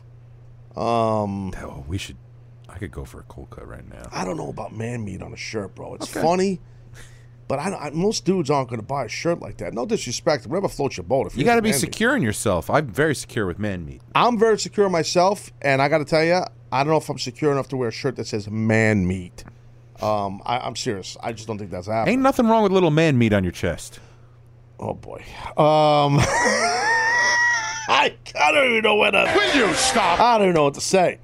Um, 0.76 1.50
oh, 1.62 1.82
we 1.88 1.96
should. 1.96 2.18
I 2.68 2.76
could 2.76 2.92
go 2.92 3.06
for 3.06 3.20
a 3.20 3.22
cold 3.22 3.48
cut 3.48 3.66
right 3.66 3.88
now. 3.88 4.06
I 4.12 4.26
don't 4.26 4.36
know 4.36 4.50
about 4.50 4.76
man 4.76 5.02
meat 5.02 5.22
on 5.22 5.32
a 5.32 5.36
shirt, 5.38 5.74
bro. 5.74 5.94
It's 5.94 6.14
Okay. 6.14 6.20
funny, 6.20 6.60
but 7.48 7.58
I, 7.58 7.74
I 7.74 7.90
most 7.90 8.26
dudes 8.26 8.50
aren't 8.50 8.68
going 8.68 8.80
to 8.82 8.86
buy 8.86 9.06
a 9.06 9.08
shirt 9.08 9.40
like 9.40 9.56
that. 9.56 9.72
No 9.72 9.86
disrespect, 9.86 10.46
whatever 10.46 10.68
floats 10.68 10.98
your 10.98 11.04
boat. 11.04 11.26
If 11.28 11.38
You 11.38 11.44
got 11.44 11.52
got 11.52 11.56
to 11.56 11.62
be 11.62 11.72
secure 11.72 12.14
in 12.14 12.20
yourself. 12.22 12.68
I'm 12.68 12.86
very 12.86 13.14
secure 13.14 13.46
with 13.46 13.58
man 13.58 13.86
meat. 13.86 14.02
I'm 14.14 14.38
very 14.38 14.58
secure 14.58 14.90
myself, 14.90 15.50
and 15.62 15.80
I 15.80 15.88
got 15.88 15.98
to 15.98 16.04
tell 16.04 16.22
you, 16.22 16.42
I 16.70 16.84
don't 16.84 16.90
know 16.90 16.98
if 16.98 17.08
I'm 17.08 17.18
secure 17.18 17.50
enough 17.50 17.68
to 17.68 17.78
wear 17.78 17.88
a 17.88 17.92
shirt 17.92 18.16
that 18.16 18.26
says 18.26 18.50
man 18.50 19.06
meat. 19.06 19.42
Um, 20.02 20.40
I, 20.46 20.58
I'm 20.58 20.76
serious. 20.76 21.16
I 21.22 21.32
just 21.32 21.46
don't 21.46 21.58
think 21.58 21.70
that's 21.70 21.86
happening. 21.86 22.14
Ain't 22.14 22.22
nothing 22.22 22.46
wrong 22.46 22.62
with 22.62 22.72
little 22.72 22.90
man 22.90 23.18
meat 23.18 23.32
on 23.32 23.42
your 23.44 23.52
chest. 23.52 24.00
Oh 24.78 24.94
boy. 24.94 25.22
Um, 25.56 26.18
I, 27.92 28.14
I 28.38 28.52
don't 28.52 28.70
even 28.70 28.82
know 28.82 28.94
what 28.94 29.10
to. 29.10 29.30
Will 29.34 29.54
you 29.68 29.74
stop? 29.74 30.20
I 30.20 30.38
don't 30.38 30.54
know 30.54 30.64
what 30.64 30.74
to 30.74 30.80
say. 30.80 31.18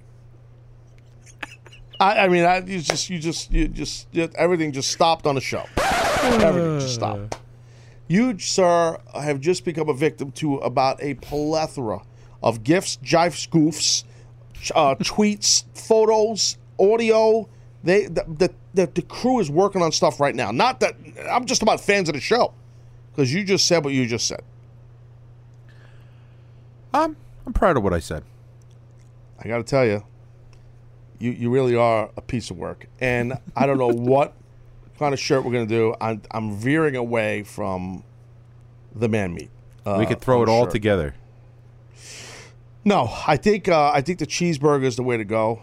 I, 1.98 2.18
I 2.24 2.28
mean, 2.28 2.44
I, 2.44 2.58
you 2.58 2.80
just, 2.80 3.08
you 3.08 3.18
just, 3.18 3.50
you 3.50 3.68
just, 3.68 4.08
you- 4.12 4.28
everything 4.34 4.72
just 4.72 4.90
stopped 4.90 5.26
on 5.26 5.34
the 5.36 5.40
show. 5.40 5.64
everything 5.78 6.80
just 6.80 6.94
stopped. 6.94 7.36
You, 8.08 8.38
sir, 8.38 8.98
have 9.14 9.40
just 9.40 9.64
become 9.64 9.88
a 9.88 9.94
victim 9.94 10.30
to 10.32 10.56
about 10.58 11.02
a 11.02 11.14
plethora 11.14 12.02
of 12.42 12.62
gifts, 12.62 12.98
jive 13.02 13.48
goofs, 13.48 14.04
uh, 14.74 14.94
tweets, 15.00 15.64
photos, 15.74 16.58
audio. 16.78 17.48
They, 17.82 18.06
the, 18.06 18.24
the, 18.28 18.54
the, 18.76 18.86
the 18.86 19.02
crew 19.02 19.40
is 19.40 19.50
working 19.50 19.82
on 19.82 19.90
stuff 19.90 20.20
right 20.20 20.34
now. 20.34 20.50
Not 20.50 20.80
that 20.80 20.94
I'm 21.28 21.46
just 21.46 21.62
about 21.62 21.80
fans 21.80 22.08
of 22.08 22.14
the 22.14 22.20
show, 22.20 22.52
because 23.10 23.32
you 23.32 23.42
just 23.42 23.66
said 23.66 23.84
what 23.84 23.92
you 23.94 24.06
just 24.06 24.28
said. 24.28 24.42
I'm, 26.94 27.16
I'm 27.46 27.52
proud 27.52 27.76
of 27.76 27.82
what 27.82 27.92
I 27.92 27.98
said. 27.98 28.22
I 29.42 29.48
got 29.48 29.58
to 29.58 29.64
tell 29.64 29.84
you, 29.84 30.04
you 31.18 31.30
you 31.32 31.50
really 31.50 31.74
are 31.74 32.10
a 32.16 32.20
piece 32.20 32.50
of 32.50 32.56
work, 32.58 32.86
and 33.00 33.34
I 33.56 33.66
don't 33.66 33.78
know 33.78 33.88
what 33.92 34.34
kind 34.98 35.12
of 35.12 35.20
shirt 35.20 35.44
we're 35.44 35.52
gonna 35.52 35.66
do. 35.66 35.94
I'm 36.00 36.22
I'm 36.30 36.56
veering 36.56 36.96
away 36.96 37.42
from 37.42 38.04
the 38.94 39.08
man 39.08 39.34
meat. 39.34 39.50
uh, 39.84 39.96
we 39.98 40.06
could 40.06 40.20
throw 40.20 40.42
it 40.42 40.48
all 40.48 40.64
shirt. 40.64 40.72
together. 40.72 41.14
No, 42.84 43.10
I 43.26 43.36
think 43.36 43.68
uh, 43.68 43.90
I 43.92 44.00
think 44.00 44.18
the 44.18 44.26
cheeseburger 44.26 44.84
is 44.84 44.96
the 44.96 45.02
way 45.02 45.16
to 45.16 45.24
go. 45.24 45.60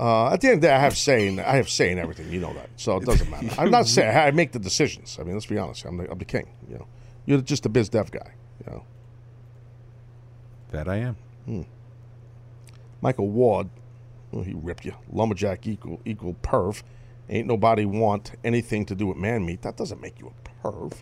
Uh, 0.00 0.32
at 0.32 0.40
the 0.40 0.48
end 0.48 0.54
of 0.56 0.60
the 0.62 0.66
day, 0.68 0.74
I 0.74 0.78
have 0.78 0.96
say 0.96 1.28
in 1.28 1.38
I 1.38 1.56
have 1.56 1.68
say 1.68 1.90
in 1.92 1.98
everything. 1.98 2.30
You 2.32 2.40
know 2.40 2.52
that, 2.54 2.70
so 2.76 2.96
it 2.96 3.04
doesn't 3.04 3.30
matter. 3.30 3.48
I'm 3.58 3.70
not 3.70 3.86
saying 3.94 4.16
I 4.16 4.30
make 4.32 4.52
the 4.52 4.58
decisions. 4.58 5.18
I 5.20 5.24
mean, 5.24 5.34
let's 5.34 5.46
be 5.46 5.58
honest. 5.58 5.84
I'm 5.84 5.96
the, 5.98 6.10
I'm 6.10 6.18
the 6.18 6.24
king. 6.24 6.48
You 6.68 6.78
know, 6.78 6.86
you're 7.26 7.40
just 7.40 7.66
a 7.66 7.68
biz 7.68 7.88
dev 7.88 8.10
guy. 8.10 8.32
You 8.64 8.72
know, 8.72 8.84
That 10.70 10.88
I 10.88 10.96
am. 10.96 11.16
Hmm. 11.44 11.62
Michael 13.00 13.28
Ward, 13.28 13.68
well, 14.30 14.44
he 14.44 14.54
ripped 14.54 14.84
you. 14.84 14.94
Lumberjack 15.10 15.66
equal 15.66 16.00
equal 16.04 16.34
perv. 16.42 16.82
Ain't 17.28 17.46
nobody 17.46 17.84
want 17.84 18.32
anything 18.44 18.84
to 18.86 18.94
do 18.94 19.06
with 19.06 19.16
man 19.16 19.44
meat. 19.46 19.62
That 19.62 19.76
doesn't 19.76 20.00
make 20.00 20.18
you 20.18 20.32
a 20.32 20.68
perv. 20.68 20.94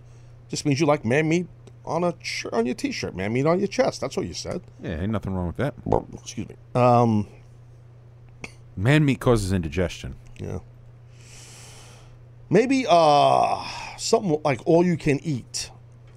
Just 0.49 0.67
means 0.67 0.81
you 0.81 0.87
like 0.87 1.05
man 1.05 1.29
meat 1.29 1.47
on 1.85 2.05
a 2.05 2.15
shirt, 2.23 2.53
on 2.53 2.67
your 2.67 2.75
t-shirt, 2.75 3.17
man 3.17 3.33
meat 3.33 3.47
on 3.47 3.59
your 3.59 3.69
chest. 3.69 4.01
That's 4.01 4.17
what 4.17 4.27
you 4.27 4.35
said. 4.35 4.63
Yeah, 4.83 5.01
ain't 5.01 5.11
nothing 5.13 5.33
wrong 5.35 5.47
with 5.47 5.57
that. 5.57 5.75
Excuse 6.23 6.49
me. 6.49 6.57
Um, 6.75 7.27
man 8.81 9.05
meat 9.05 9.21
causes 9.21 9.53
indigestion. 9.53 10.17
Yeah. 10.39 10.59
Maybe 12.49 12.87
uh 12.89 13.65
something 13.97 14.41
like 14.45 14.61
all 14.67 14.85
you 14.85 14.97
can 14.97 15.21
eat. 15.23 15.71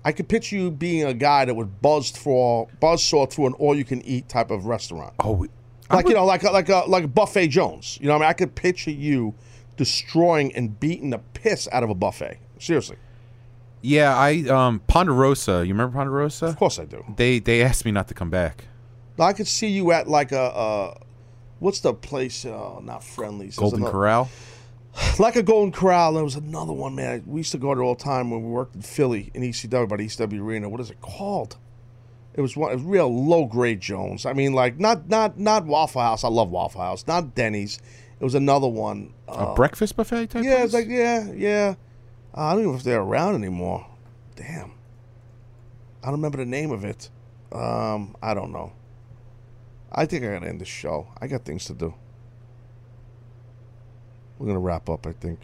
I 0.06 0.12
could 0.12 0.28
picture 0.28 0.56
you 0.56 0.72
being 0.72 1.04
a 1.06 1.14
guy 1.14 1.46
that 1.46 1.54
would 1.54 1.82
buzz 1.82 2.12
for 2.12 2.68
buzz 2.80 3.04
saw 3.04 3.26
through 3.26 3.48
an 3.48 3.54
all 3.54 3.76
you 3.76 3.86
can 3.86 4.02
eat 4.04 4.30
type 4.30 4.52
of 4.52 4.66
restaurant. 4.66 5.14
Oh, 5.20 5.46
like 5.90 6.08
you 6.08 6.14
know, 6.14 6.26
like 6.26 6.44
a, 6.44 6.52
like 6.52 6.70
a 6.70 6.84
like 6.88 7.04
a 7.04 7.08
buffet 7.08 7.48
Jones. 7.48 7.98
You 8.02 8.08
know, 8.08 8.14
what 8.14 8.22
I 8.22 8.26
mean, 8.26 8.30
I 8.30 8.34
could 8.34 8.56
picture 8.56 8.92
you 8.92 9.36
destroying 9.78 10.54
and 10.56 10.80
beating 10.80 11.12
the 11.12 11.20
piss 11.20 11.68
out 11.72 11.84
of 11.84 11.90
a 11.90 11.96
buffet. 11.96 12.40
Seriously. 12.60 12.98
Yeah, 13.82 14.16
I 14.16 14.44
um 14.50 14.80
Ponderosa. 14.88 15.66
You 15.66 15.74
remember 15.74 15.98
Ponderosa? 15.98 16.48
Of 16.48 16.58
course 16.58 16.80
I 16.80 16.86
do. 16.86 17.04
They 17.16 17.40
they 17.40 17.62
asked 17.62 17.86
me 17.86 17.92
not 17.92 18.08
to 18.08 18.14
come 18.14 18.30
back. 18.30 18.66
I 19.20 19.34
could 19.34 19.48
see 19.48 19.68
you 19.68 19.92
at 19.92 20.08
like 20.08 20.32
a 20.32 20.42
uh, 20.42 20.98
what's 21.64 21.80
the 21.80 21.94
place? 21.94 22.46
Uh, 22.46 22.80
not 22.84 23.04
Friendly's. 23.04 23.56
There's 23.56 23.72
Golden 23.72 23.80
another- 23.80 23.92
Corral. 23.92 24.30
like 25.20 25.36
a 25.36 25.44
Golden 25.44 25.72
Corral. 25.72 26.14
There 26.14 26.24
was 26.24 26.36
another 26.36 26.74
one, 26.74 26.96
man. 26.96 27.24
We 27.26 27.40
used 27.40 27.54
to 27.54 27.58
go 27.58 27.74
there 27.74 27.84
all 27.84 27.96
the 27.96 28.04
time 28.04 28.30
when 28.30 28.44
we 28.44 28.50
worked 28.50 28.76
in 28.76 28.82
Philly 28.82 29.32
in 29.34 29.42
ECW, 29.42 29.88
by 29.88 29.98
the 29.98 30.06
ECW 30.06 30.42
Arena. 30.42 30.70
What 30.70 30.82
is 30.82 30.92
it 30.92 31.02
called? 31.02 31.58
It 32.36 32.42
was 32.42 32.58
one, 32.58 32.72
it 32.72 32.76
was 32.76 32.84
real 32.84 33.14
low 33.14 33.46
grade 33.46 33.80
Jones. 33.80 34.26
I 34.26 34.34
mean, 34.34 34.54
like 34.54 34.80
not 34.80 35.08
not 35.08 35.40
not 35.40 35.66
Waffle 35.66 36.02
House. 36.02 36.24
I 36.24 36.30
love 36.30 36.50
Waffle 36.50 36.82
House. 36.82 37.06
Not 37.08 37.36
Denny's. 37.36 37.80
It 38.20 38.24
was 38.24 38.36
another 38.36 38.68
one. 38.68 39.14
a 39.28 39.54
breakfast 39.54 39.96
buffet 39.96 40.28
type. 40.28 40.44
Yeah, 40.44 40.64
it's 40.64 40.74
like 40.74 40.88
yeah, 40.88 41.32
yeah. 41.32 41.76
Uh, 42.36 42.42
I 42.42 42.52
don't 42.52 42.62
even 42.62 42.72
know 42.72 42.78
if 42.78 42.84
they're 42.84 43.02
around 43.02 43.36
anymore. 43.36 43.86
Damn. 44.36 44.72
I 46.02 46.08
don't 46.08 46.16
remember 46.16 46.40
the 46.40 46.46
name 46.46 46.72
of 46.72 46.84
it. 46.84 47.10
Um, 47.52 48.16
I 48.22 48.34
don't 48.34 48.52
know. 48.52 48.74
I 49.94 50.06
think 50.06 50.26
I 50.26 50.34
gotta 50.34 50.48
end 50.48 50.62
the 50.62 50.66
show. 50.66 51.08
I 51.22 51.28
got 51.28 51.46
things 51.46 51.66
to 51.66 51.74
do. 51.74 51.94
We're 54.38 54.48
gonna 54.48 54.60
wrap 54.60 54.90
up, 54.90 55.06
I 55.06 55.14
think. 55.14 55.40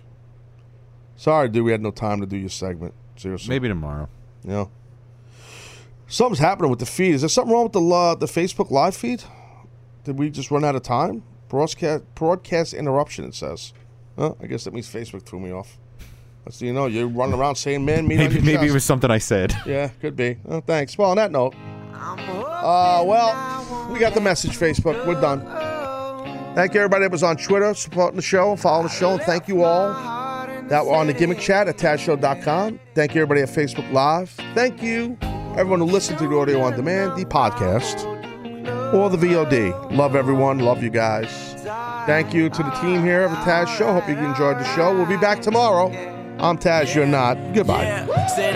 Sorry, 1.16 1.50
dude, 1.50 1.66
we 1.66 1.72
had 1.72 1.82
no 1.82 1.92
time 1.92 2.22
to 2.22 2.26
do 2.26 2.38
your 2.38 2.50
segment. 2.50 2.94
Seriously. 3.16 3.50
Maybe 3.50 3.68
tomorrow. 3.68 4.08
You 4.44 4.50
know. 4.52 4.72
Something's 6.08 6.40
happening 6.40 6.70
with 6.72 6.80
the 6.80 6.86
feed. 6.86 7.14
Is 7.14 7.22
there 7.22 7.30
something 7.30 7.54
wrong 7.54 7.64
with 7.64 7.74
the 7.74 7.82
uh, 7.82 8.16
the 8.16 8.26
Facebook 8.26 8.72
live 8.72 8.96
feed? 8.96 9.24
Did 10.06 10.18
we 10.18 10.30
just 10.30 10.50
run 10.50 10.64
out 10.64 10.76
of 10.76 10.82
time? 10.82 11.24
Broadcast 11.50 12.04
broadcast 12.16 12.74
interruption. 12.74 13.26
It 13.26 13.36
says. 13.36 13.74
Huh? 14.18 14.34
I 14.42 14.48
guess 14.48 14.64
that 14.64 14.74
means 14.74 14.92
Facebook 14.92 15.24
threw 15.24 15.40
me 15.40 15.52
off. 15.52 15.78
That's 16.46 16.62
you 16.62 16.74
know 16.74 16.88
you're 16.88 17.08
running 17.08 17.40
around 17.40 17.56
saying 17.56 17.86
man 17.86 18.08
Maybe 18.08 18.42
maybe 18.42 18.68
it 18.68 18.74
was 18.74 18.84
something 18.84 19.12
I 19.12 19.20
said. 19.20 19.54
Yeah, 19.66 19.90
could 20.02 20.16
be. 20.16 20.38
Oh, 20.48 20.62
thanks. 20.62 20.98
Well, 20.98 21.12
on 21.12 21.18
that 21.18 21.32
note, 21.32 21.54
uh, 22.00 23.04
well, 23.06 23.90
we 23.92 24.00
got 24.00 24.14
the 24.14 24.22
message. 24.22 24.58
Facebook, 24.58 25.06
we're 25.06 25.20
done. 25.20 25.42
Thank 26.56 26.74
you, 26.74 26.80
everybody 26.80 27.04
that 27.06 27.12
was 27.12 27.24
on 27.24 27.38
Twitter 27.38 27.74
supporting 27.74 28.16
the 28.16 28.22
show 28.22 28.52
and 28.52 28.60
following 28.60 28.88
the 28.88 28.94
show. 28.94 29.12
And 29.12 29.22
thank 29.22 29.48
you 29.48 29.64
all 29.64 29.94
that 30.68 30.86
were 30.86 30.94
on 30.94 31.08
the 31.08 31.14
gimmick 31.14 31.40
chat 31.40 31.68
at 31.68 31.78
TazShow.com. 31.78 32.80
Thank 32.96 33.16
you, 33.16 33.22
everybody 33.22 33.42
at 33.42 33.50
Facebook 33.50 33.92
Live. 33.92 34.30
Thank 34.54 34.82
you, 34.84 35.18
everyone 35.58 35.80
who 35.80 35.86
listened 35.86 36.20
to 36.20 36.28
the 36.28 36.36
audio 36.36 36.62
on 36.62 36.76
demand, 36.76 37.18
the 37.18 37.26
podcast, 37.26 38.06
or 38.94 39.10
the 39.10 39.18
VOD. 39.18 39.96
Love 39.96 40.16
everyone. 40.16 40.60
Love 40.60 40.84
you 40.84 40.90
guys. 40.90 41.54
Thank 42.06 42.34
you 42.34 42.50
to 42.50 42.64
the 42.64 42.72
team 42.82 43.04
here 43.04 43.24
of 43.24 43.32
the 43.32 43.38
Taz 43.38 43.68
Show. 43.68 43.94
Hope 43.94 44.08
you 44.08 44.18
enjoyed 44.18 44.58
the 44.58 44.76
show. 44.76 44.96
We'll 44.96 45.06
be 45.06 45.18
back 45.18 45.42
tomorrow. 45.42 45.92
I'm 46.40 46.58
Taz. 46.58 46.96
You're 46.96 47.06
not. 47.06 47.36
Goodbye. 47.54 48.08
Said 48.36 48.56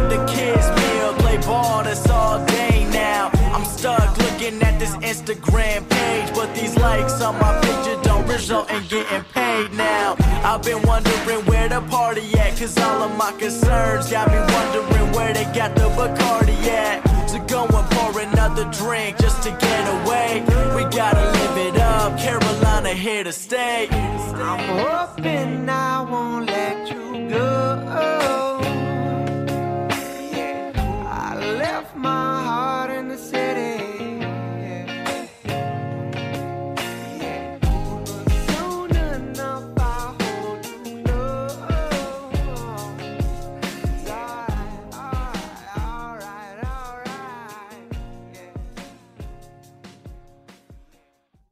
the 0.09 0.25
kids' 0.25 0.69
meal, 0.79 1.13
play 1.15 1.37
ball, 1.37 1.83
that's 1.83 2.09
all 2.09 2.43
day 2.45 2.87
now. 2.91 3.29
I'm 3.53 3.65
stuck 3.65 4.17
looking 4.17 4.61
at 4.63 4.79
this 4.79 4.95
Instagram 4.97 5.87
page, 5.89 6.33
but 6.33 6.53
these 6.55 6.75
likes 6.77 7.21
on 7.21 7.37
my 7.39 7.53
picture 7.61 7.99
don't 8.03 8.27
result 8.27 8.71
in 8.71 8.83
getting 8.87 9.23
paid 9.33 9.73
now. 9.73 10.15
I've 10.43 10.63
been 10.63 10.81
wondering 10.83 11.45
where 11.45 11.69
the 11.69 11.81
party 11.81 12.21
at, 12.39 12.57
cause 12.57 12.77
all 12.79 13.03
of 13.03 13.17
my 13.17 13.31
concerns 13.33 14.09
got 14.09 14.27
me 14.29 14.39
wondering 14.55 15.11
where 15.13 15.33
they 15.33 15.45
got 15.53 15.75
the 15.75 15.87
Bacardi 15.97 16.57
at. 16.67 17.29
So 17.29 17.39
go 17.45 17.63
and 17.65 17.89
pour 17.91 18.19
another 18.19 18.65
drink 18.71 19.17
just 19.17 19.43
to 19.43 19.51
get 19.51 19.83
away. 20.01 20.43
We 20.75 20.83
gotta 20.95 21.25
live 21.37 21.57
it 21.67 21.81
up, 21.81 22.17
Carolina 22.17 22.89
here 22.89 23.23
to 23.23 23.33
stay. 23.33 23.87
I'm 23.91 24.59
hoping 24.79 25.69
I 25.69 26.01
won't 26.01 26.49